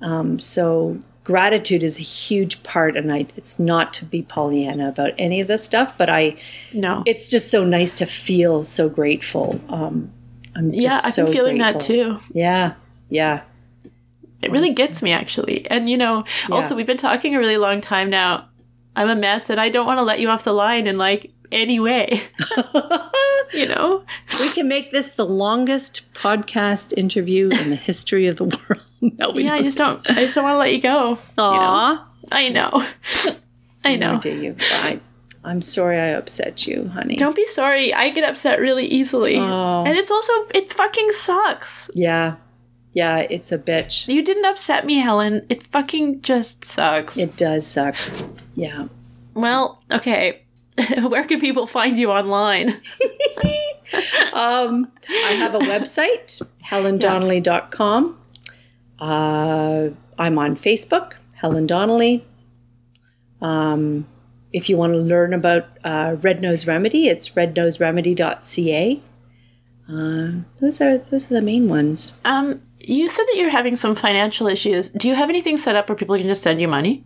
Um, 0.00 0.40
so 0.40 0.98
gratitude 1.28 1.82
is 1.82 1.98
a 1.98 2.02
huge 2.02 2.62
part, 2.62 2.96
and 2.96 3.12
I 3.12 3.26
it's 3.36 3.58
not 3.58 3.92
to 3.92 4.06
be 4.06 4.22
Pollyanna 4.22 4.88
about 4.88 5.12
any 5.18 5.42
of 5.42 5.46
this 5.46 5.62
stuff, 5.62 5.92
but 5.98 6.08
I 6.08 6.36
No. 6.72 7.02
it's 7.04 7.28
just 7.28 7.50
so 7.50 7.64
nice 7.64 7.92
to 7.94 8.06
feel 8.06 8.64
so 8.64 8.88
grateful. 8.88 9.60
Um, 9.68 10.10
I'm 10.56 10.72
just 10.72 10.82
yeah, 10.82 11.00
I've 11.04 11.12
so 11.12 11.24
been 11.24 11.32
feeling 11.34 11.58
that 11.58 11.80
too. 11.80 12.18
Yeah, 12.32 12.76
yeah. 13.10 13.42
It 14.40 14.50
really 14.50 14.72
gets 14.72 15.02
me 15.02 15.12
actually. 15.12 15.66
And 15.70 15.90
you 15.90 15.98
know, 15.98 16.24
also 16.50 16.74
we've 16.74 16.86
been 16.86 16.96
talking 16.96 17.36
a 17.36 17.38
really 17.38 17.58
long 17.58 17.82
time 17.82 18.08
now. 18.08 18.48
I'm 18.96 19.10
a 19.10 19.14
mess 19.14 19.50
and 19.50 19.60
I 19.60 19.68
don't 19.68 19.84
want 19.84 19.98
to 19.98 20.02
let 20.04 20.20
you 20.20 20.30
off 20.30 20.44
the 20.44 20.52
line 20.54 20.86
and 20.86 20.96
like 20.96 21.30
any 21.52 21.80
way. 21.80 22.22
you 23.52 23.66
know? 23.66 24.04
we 24.40 24.48
can 24.50 24.68
make 24.68 24.92
this 24.92 25.10
the 25.10 25.26
longest 25.26 26.12
podcast 26.14 26.92
interview 26.96 27.48
in 27.48 27.70
the 27.70 27.76
history 27.76 28.26
of 28.26 28.36
the 28.36 28.44
world. 28.44 28.82
no, 29.00 29.30
we 29.30 29.44
Yeah, 29.44 29.54
I 29.54 29.62
just 29.62 29.78
don't 29.78 30.08
I 30.10 30.24
just 30.24 30.34
don't 30.34 30.44
want 30.44 30.54
to 30.54 30.58
let 30.58 30.72
you 30.72 30.80
go. 30.80 31.10
You 31.10 31.14
know? 31.36 31.42
Aw. 31.44 32.08
I 32.32 32.48
know. 32.48 32.86
I 33.84 33.96
know. 33.96 34.18
do 34.18 34.30
you? 34.30 34.56
I, 34.60 35.00
I'm 35.44 35.62
sorry 35.62 35.98
I 35.98 36.08
upset 36.08 36.66
you, 36.66 36.88
honey. 36.88 37.14
Don't 37.14 37.36
be 37.36 37.46
sorry. 37.46 37.94
I 37.94 38.10
get 38.10 38.28
upset 38.28 38.60
really 38.60 38.86
easily. 38.86 39.36
Oh. 39.38 39.84
And 39.86 39.96
it's 39.96 40.10
also 40.10 40.32
it 40.54 40.72
fucking 40.72 41.12
sucks. 41.12 41.90
Yeah, 41.94 42.36
yeah. 42.92 43.18
It's 43.30 43.52
a 43.52 43.58
bitch. 43.58 44.08
You 44.08 44.22
didn't 44.24 44.44
upset 44.44 44.84
me, 44.84 44.98
Helen. 44.98 45.46
It 45.48 45.62
fucking 45.62 46.22
just 46.22 46.64
sucks. 46.64 47.16
It 47.16 47.36
does 47.36 47.66
suck. 47.66 47.96
Yeah. 48.54 48.88
well, 49.34 49.82
okay. 49.90 50.42
Where 51.08 51.24
can 51.24 51.40
people 51.40 51.66
find 51.66 51.98
you 51.98 52.10
online? 52.10 52.80
Um, 54.34 54.92
I 55.08 55.32
have 55.32 55.54
a 55.54 55.60
website, 55.60 56.42
helendonnelly.com. 56.64 58.18
Uh, 58.98 59.88
I'm 60.18 60.38
on 60.38 60.56
Facebook, 60.56 61.14
Helen 61.32 61.66
Donnelly. 61.66 62.24
Um, 63.40 64.06
if 64.52 64.68
you 64.68 64.76
want 64.76 64.92
to 64.92 64.98
learn 64.98 65.32
about 65.32 65.66
uh, 65.84 66.16
Red 66.20 66.40
Nose 66.40 66.66
Remedy, 66.66 67.08
it's 67.08 67.30
rednoseremedy.ca. 67.30 69.02
Uh, 69.88 70.30
those 70.60 70.80
are 70.80 70.98
those 70.98 71.30
are 71.30 71.34
the 71.34 71.42
main 71.42 71.68
ones. 71.68 72.12
Um, 72.24 72.60
you 72.78 73.08
said 73.08 73.24
that 73.24 73.36
you're 73.36 73.50
having 73.50 73.76
some 73.76 73.94
financial 73.94 74.46
issues. 74.46 74.90
Do 74.90 75.08
you 75.08 75.14
have 75.14 75.30
anything 75.30 75.56
set 75.56 75.76
up 75.76 75.88
where 75.88 75.96
people 75.96 76.16
can 76.16 76.28
just 76.28 76.42
send 76.42 76.60
you 76.60 76.68
money? 76.68 77.04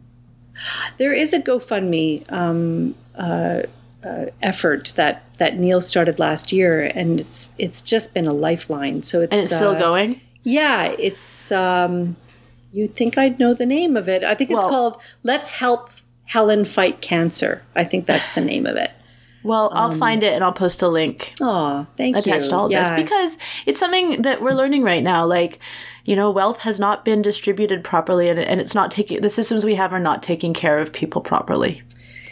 There 0.99 1.13
is 1.13 1.33
a 1.33 1.41
GoFundMe 1.41 2.31
um, 2.31 2.95
uh, 3.17 3.63
uh, 4.05 4.27
effort 4.43 4.93
that 4.97 5.25
that 5.39 5.59
Neil 5.59 5.81
started 5.81 6.19
last 6.19 6.53
year, 6.53 6.91
and 6.95 7.21
it's 7.21 7.51
it's 7.59 7.81
just 7.83 8.15
been 8.15 8.27
a 8.27 8.33
lifeline. 8.33 9.03
So 9.03 9.21
it's 9.21 9.33
And 9.33 9.41
it's 9.41 9.55
still 9.55 9.77
uh, 9.77 9.79
going? 9.79 10.21
Yeah, 10.45 10.95
it's. 10.99 11.53
Um, 11.53 12.17
you'd 12.73 12.97
think 12.97 13.19
I'd 13.19 13.39
know 13.39 13.55
the 13.55 13.67
name 13.67 13.97
of 13.97 14.09
it. 14.09 14.25
I 14.25 14.35
think 14.35 14.51
it's 14.51 14.59
Well- 14.59 14.69
called 14.71 14.97
"Let's 15.23 15.51
Help 15.51 15.91
Helen 16.25 16.65
Fight 16.65 17.01
Cancer." 17.01 17.63
I 17.75 17.85
think 17.85 18.07
that's 18.07 18.33
the 18.33 18.41
name 18.41 18.67
of 18.67 18.77
it. 18.77 18.91
Well, 19.45 19.71
I'll 19.73 19.93
find 19.95 20.23
it 20.23 20.35
and 20.35 20.45
I'll 20.45 20.53
post 20.53 20.83
a 20.83 20.89
link 20.89 21.33
Oh, 21.41 21.85
thank 21.97 22.17
attached 22.17 22.45
you. 22.45 22.51
to 22.51 22.57
all 22.57 22.71
yeah. 22.71 22.95
this 22.95 23.03
because 23.03 23.39
it's 23.67 23.77
something 23.79 24.23
that 24.23 24.41
we're 24.41 24.53
learning 24.55 24.85
right 24.85 25.03
now. 25.03 25.27
Like, 25.27 25.59
you 26.05 26.15
know, 26.15 26.31
wealth 26.31 26.61
has 26.61 26.79
not 26.79 27.05
been 27.05 27.23
distributed 27.23 27.83
properly, 27.83 28.29
and, 28.29 28.39
and 28.39 28.61
it's 28.61 28.73
not 28.73 28.93
taking 28.93 29.21
the 29.21 29.29
systems 29.29 29.65
we 29.65 29.75
have 29.75 29.93
are 29.93 29.99
not 29.99 30.23
taking 30.23 30.55
care 30.55 30.79
of 30.79 30.93
people 30.93 31.21
properly 31.21 31.83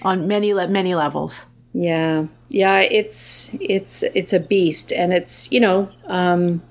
on 0.02 0.26
many 0.26 0.52
many 0.52 0.94
levels. 0.94 1.46
Yeah, 1.72 2.26
yeah, 2.48 2.80
it's 2.80 3.50
it's 3.60 4.02
it's 4.02 4.32
a 4.32 4.40
beast, 4.40 4.92
and 4.92 5.12
it's 5.12 5.50
you 5.52 5.60
know, 5.60 5.88
um, 6.06 6.62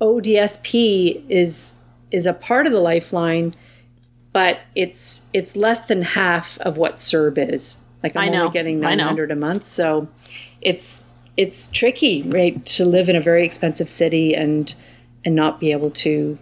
ODSP 0.00 1.24
is 1.28 1.76
is 2.10 2.26
a 2.26 2.32
part 2.32 2.66
of 2.66 2.72
the 2.72 2.80
lifeline, 2.80 3.54
but 4.32 4.60
it's 4.74 5.22
it's 5.32 5.56
less 5.56 5.84
than 5.86 6.02
half 6.02 6.58
of 6.58 6.76
what 6.76 6.96
CERB 6.96 7.52
is. 7.52 7.78
Like 8.02 8.16
I'm 8.16 8.24
I 8.24 8.28
know, 8.28 8.40
only 8.42 8.52
getting 8.52 8.80
nine 8.80 8.98
hundred 8.98 9.30
a 9.30 9.36
month, 9.36 9.64
so 9.64 10.08
it's 10.60 11.04
it's 11.36 11.68
tricky, 11.68 12.22
right, 12.22 12.64
to 12.66 12.84
live 12.84 13.08
in 13.08 13.16
a 13.16 13.20
very 13.20 13.44
expensive 13.44 13.88
city 13.88 14.34
and 14.34 14.74
and 15.24 15.34
not 15.34 15.60
be 15.60 15.72
able 15.72 15.90
to 15.90 16.38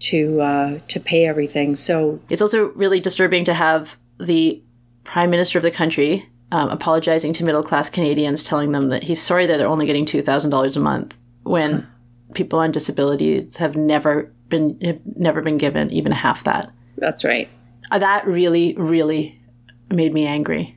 to 0.00 0.40
uh, 0.40 0.78
to 0.88 1.00
pay 1.00 1.26
everything. 1.26 1.76
So 1.76 2.20
It's 2.28 2.42
also 2.42 2.68
really 2.70 3.00
disturbing 3.00 3.44
to 3.44 3.54
have 3.54 3.96
the 4.18 4.62
prime 5.04 5.30
minister 5.30 5.58
of 5.58 5.62
the 5.62 5.70
country 5.70 6.28
um, 6.52 6.68
apologizing 6.70 7.32
to 7.34 7.44
middle 7.44 7.62
class 7.62 7.88
Canadians, 7.88 8.42
telling 8.44 8.72
them 8.72 8.88
that 8.88 9.02
he's 9.02 9.20
sorry 9.20 9.46
that 9.46 9.58
they're 9.58 9.66
only 9.68 9.86
getting 9.86 10.06
two 10.06 10.22
thousand 10.22 10.50
dollars 10.50 10.76
a 10.76 10.80
month 10.80 11.16
when 11.42 11.86
people 12.34 12.58
on 12.58 12.70
disabilities 12.72 13.56
have 13.56 13.76
never 13.76 14.32
been 14.48 14.78
have 14.80 15.00
never 15.16 15.42
been 15.42 15.58
given 15.58 15.90
even 15.90 16.12
half 16.12 16.44
that. 16.44 16.70
that's 16.98 17.24
right. 17.24 17.48
Uh, 17.90 17.98
That 17.98 18.26
really, 18.26 18.74
really 18.76 19.40
made 19.90 20.14
me 20.14 20.26
angry. 20.26 20.76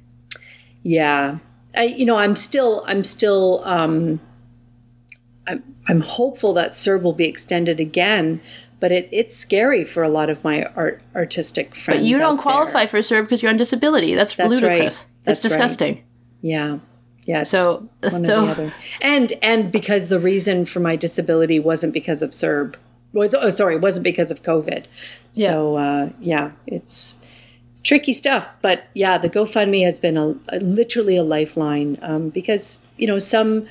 Yeah, 0.84 1.38
I, 1.76 1.84
you 1.84 2.06
know, 2.06 2.18
I'm 2.18 2.36
still, 2.36 2.84
I'm 2.88 3.04
still, 3.04 3.62
um, 3.66 4.20
I'm, 5.46 5.64
I'm 5.88 6.02
hopeful 6.02 6.54
that 6.54 6.72
CERB 6.72 7.02
will 7.02 7.14
be 7.14 7.26
extended 7.26 7.80
again, 7.80 8.42
but 8.80 8.92
it, 8.92 9.10
it's 9.12 9.36
scary 9.36 9.84
for 9.84 10.04
a 10.04 10.10
lot 10.10 10.30
of 10.30 10.44
my 10.44 10.64
art, 10.76 11.02
artistic 11.16 11.76
friends. 11.76 12.00
But 12.00 12.06
you 12.06 12.18
don't 12.18 12.36
there. 12.36 12.44
qualify 12.44 12.86
for 12.86 13.00
CERB 13.00 13.24
because 13.24 13.42
you're 13.42 13.52
on 13.52 13.58
disability. 13.58 14.16
That's, 14.16 14.36
That's 14.36 14.50
ludicrous. 14.50 14.70
right. 14.70 14.84
That's 14.84 15.06
That's 15.24 15.46
right. 15.46 15.50
disgusting. 15.50 16.04
Yeah, 16.42 16.80
yeah. 17.26 17.44
So, 17.44 17.78
one 17.78 17.90
or 18.02 18.10
the 18.10 18.26
so 18.26 18.46
other. 18.46 18.74
and 19.02 19.34
and 19.42 19.72
because 19.72 20.08
the 20.08 20.20
reason 20.20 20.66
for 20.66 20.80
my 20.80 20.96
disability 20.96 21.60
wasn't 21.60 21.94
because 21.94 22.22
of 22.22 22.32
CERB, 22.32 22.76
was 23.14 23.34
oh 23.34 23.50
sorry, 23.50 23.78
wasn't 23.78 24.04
because 24.04 24.32
of 24.32 24.44
COVID. 24.44 24.86
Yeah. 25.34 25.48
So 25.48 25.76
uh, 25.76 26.10
yeah, 26.20 26.52
it's 26.68 27.18
it's 27.72 27.82
tricky 27.82 28.14
stuff. 28.14 28.48
But 28.62 28.88
yeah, 28.94 29.18
the 29.18 29.30
GoFundMe 29.30 29.84
has 29.84 30.00
been 30.00 30.18
a, 30.18 30.36
a 30.50 30.60
literally 30.60 31.18
a 31.18 31.24
lifeline 31.24 31.98
um, 32.02 32.30
because 32.30 32.80
you 32.98 33.08
know 33.08 33.20
some 33.20 33.68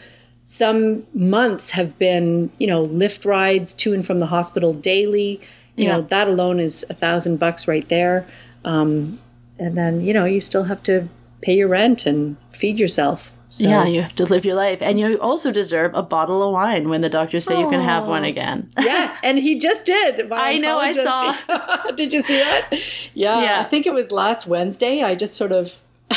some 0.47 1.05
months 1.12 1.70
have 1.70 1.98
been 1.98 2.51
you 2.59 2.66
know 2.66 2.86
Lyft 2.86 3.27
rides 3.27 3.74
to 3.74 3.93
and 3.93 4.06
from 4.06 4.18
the 4.20 4.27
hospital 4.27 4.73
daily. 4.73 5.40
You 5.77 5.85
Yeah. 5.85 5.93
know 5.98 6.02
that 6.09 6.28
alone 6.28 6.59
is 6.60 6.85
a 6.89 6.94
thousand 6.94 7.36
bucks 7.39 7.68
right 7.68 7.86
there. 7.90 8.27
Um, 8.64 9.18
and 9.59 9.77
then 9.77 10.01
you 10.01 10.14
know 10.14 10.24
you 10.24 10.40
still 10.40 10.64
have 10.64 10.82
to 10.85 11.09
pay 11.43 11.55
your 11.56 11.68
rent 11.68 12.06
and 12.06 12.36
feed 12.52 12.78
yourself. 12.78 13.32
So, 13.48 13.64
yeah, 13.68 13.86
you 13.86 14.02
have 14.02 14.14
to 14.16 14.24
live 14.24 14.44
your 14.44 14.56
life, 14.56 14.82
and 14.82 14.98
you 14.98 15.16
also 15.20 15.52
deserve 15.52 15.93
a 15.94 16.02
bottle 16.02 16.43
of 16.43 16.52
wine 16.52 16.89
when 16.89 17.01
the 17.01 17.09
doctors 17.09 17.44
say 17.44 17.59
you 17.59 17.68
can 17.68 17.81
have 17.81 18.06
one 18.09 18.24
again. 18.24 18.68
yeah, 18.81 19.16
and 19.23 19.39
he 19.39 19.56
just 19.59 19.86
did. 19.86 20.31
I 20.32 20.59
know, 20.59 20.78
I 20.81 20.93
oncologist- 20.93 21.97
did 21.97 22.12
you 22.12 22.23
see 22.23 22.39
that? 22.39 22.73
Yeah, 23.14 23.40
Yeah. 23.43 23.60
I 23.64 23.68
think 23.68 23.86
it 23.86 23.94
was 23.94 24.10
last 24.10 24.48
Wednesday. 24.48 25.02
I 25.05 25.14
just 25.14 25.35
sort 25.36 25.52
of, 25.52 25.77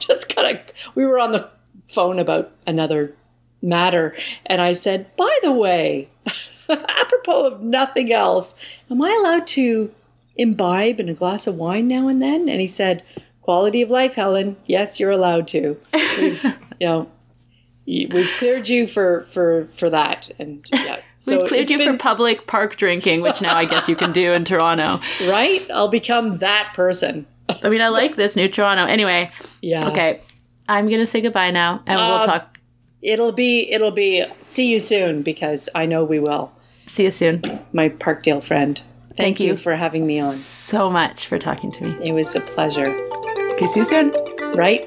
just 0.00 0.34
kind 0.34 0.56
of, 0.56 0.62
we 0.94 1.04
were 1.04 1.18
on 1.18 1.32
the 1.32 1.50
phone 1.86 2.18
about 2.18 2.50
another 2.66 3.14
matter, 3.62 4.14
and 4.46 4.60
I 4.60 4.72
said, 4.72 5.14
by 5.16 5.36
the 5.42 5.52
way, 5.52 6.08
apropos 6.68 7.46
of 7.46 7.60
nothing 7.62 8.12
else, 8.12 8.54
am 8.90 9.02
I 9.02 9.16
allowed 9.20 9.46
to 9.48 9.92
imbibe 10.36 11.00
in 11.00 11.08
a 11.08 11.14
glass 11.14 11.46
of 11.46 11.56
wine 11.56 11.88
now 11.88 12.08
and 12.08 12.22
then? 12.22 12.48
And 12.48 12.60
he 12.60 12.68
said, 12.68 13.02
quality 13.42 13.82
of 13.82 13.90
life, 13.90 14.14
Helen. 14.14 14.56
Yes, 14.66 14.98
you're 15.00 15.10
allowed 15.10 15.48
to. 15.48 15.78
We've, 16.18 16.44
you 16.80 16.86
know. 16.86 17.10
We've 17.86 18.30
cleared 18.38 18.68
you 18.68 18.86
for 18.86 19.26
for 19.32 19.66
for 19.74 19.90
that, 19.90 20.30
and 20.38 20.64
yeah. 20.72 21.00
So 21.18 21.38
We've 21.38 21.48
cleared 21.48 21.68
you 21.70 21.76
been- 21.78 21.92
for 21.94 21.98
public 21.98 22.46
park 22.46 22.76
drinking, 22.76 23.20
which 23.22 23.42
now 23.42 23.56
I 23.56 23.64
guess 23.64 23.88
you 23.88 23.96
can 23.96 24.12
do 24.12 24.32
in 24.32 24.44
Toronto. 24.44 25.00
right? 25.26 25.60
I'll 25.72 25.88
become 25.88 26.38
that 26.38 26.72
person. 26.74 27.26
I 27.48 27.68
mean, 27.68 27.80
I 27.82 27.88
like 27.88 28.14
this 28.14 28.36
new 28.36 28.48
Toronto. 28.48 28.84
Anyway, 28.84 29.32
Yeah. 29.60 29.88
okay, 29.88 30.20
I'm 30.68 30.88
gonna 30.88 31.04
say 31.04 31.20
goodbye 31.20 31.50
now, 31.50 31.82
and 31.88 31.96
we'll 31.96 32.06
Um, 32.20 32.26
talk. 32.26 32.49
It'll 33.02 33.32
be 33.32 33.70
it'll 33.70 33.90
be 33.90 34.24
see 34.42 34.66
you 34.66 34.78
soon 34.78 35.22
because 35.22 35.68
I 35.74 35.86
know 35.86 36.04
we 36.04 36.20
will. 36.20 36.52
See 36.86 37.04
you 37.04 37.10
soon. 37.10 37.42
My 37.72 37.88
Parkdale 37.88 38.42
friend. 38.42 38.80
Thank, 39.08 39.16
Thank 39.16 39.40
you. 39.40 39.46
you. 39.52 39.56
for 39.56 39.74
having 39.74 40.06
me 40.06 40.20
on. 40.20 40.32
So 40.32 40.90
much 40.90 41.26
for 41.26 41.38
talking 41.38 41.70
to 41.72 41.84
me. 41.84 42.08
It 42.08 42.12
was 42.12 42.34
a 42.36 42.40
pleasure. 42.40 42.94
Okay, 43.52 43.66
see 43.66 43.80
you 43.80 43.84
soon. 43.84 44.12
Right? 44.54 44.86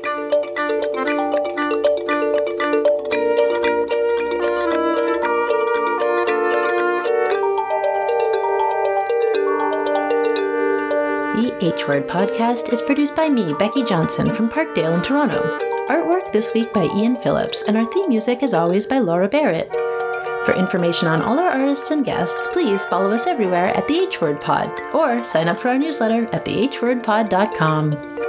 The 11.60 11.74
H 11.76 11.88
Word 11.88 12.08
podcast 12.08 12.74
is 12.74 12.82
produced 12.82 13.16
by 13.16 13.30
me, 13.30 13.54
Becky 13.54 13.84
Johnson, 13.84 14.34
from 14.34 14.50
Parkdale 14.50 14.96
in 14.96 15.04
Toronto. 15.04 15.60
Artwork 15.88 16.32
this 16.32 16.52
week 16.54 16.74
by 16.74 16.86
Ian 16.96 17.16
Phillips, 17.18 17.62
and 17.68 17.78
our 17.78 17.86
theme 17.86 18.10
music 18.10 18.42
is 18.42 18.56
always 18.56 18.88
by 18.88 18.98
Laura 18.98 19.30
Barrett. 19.30 19.72
For 20.46 20.56
information 20.56 21.08
on 21.08 21.22
all 21.22 21.38
our 21.38 21.52
artists 21.52 21.92
and 21.92 22.04
guests, 22.04 22.48
please 22.48 22.86
follow 22.86 23.12
us 23.12 23.28
everywhere 23.28 23.68
at 23.68 23.88
the 23.88 24.00
H 24.00 24.20
Word 24.20 24.42
Pod 24.42 24.72
or 24.96 25.24
sign 25.24 25.48
up 25.48 25.60
for 25.60 25.70
our 25.70 25.78
newsletter 25.78 26.28
at 26.34 26.44
thehwordpod.com. 26.44 28.23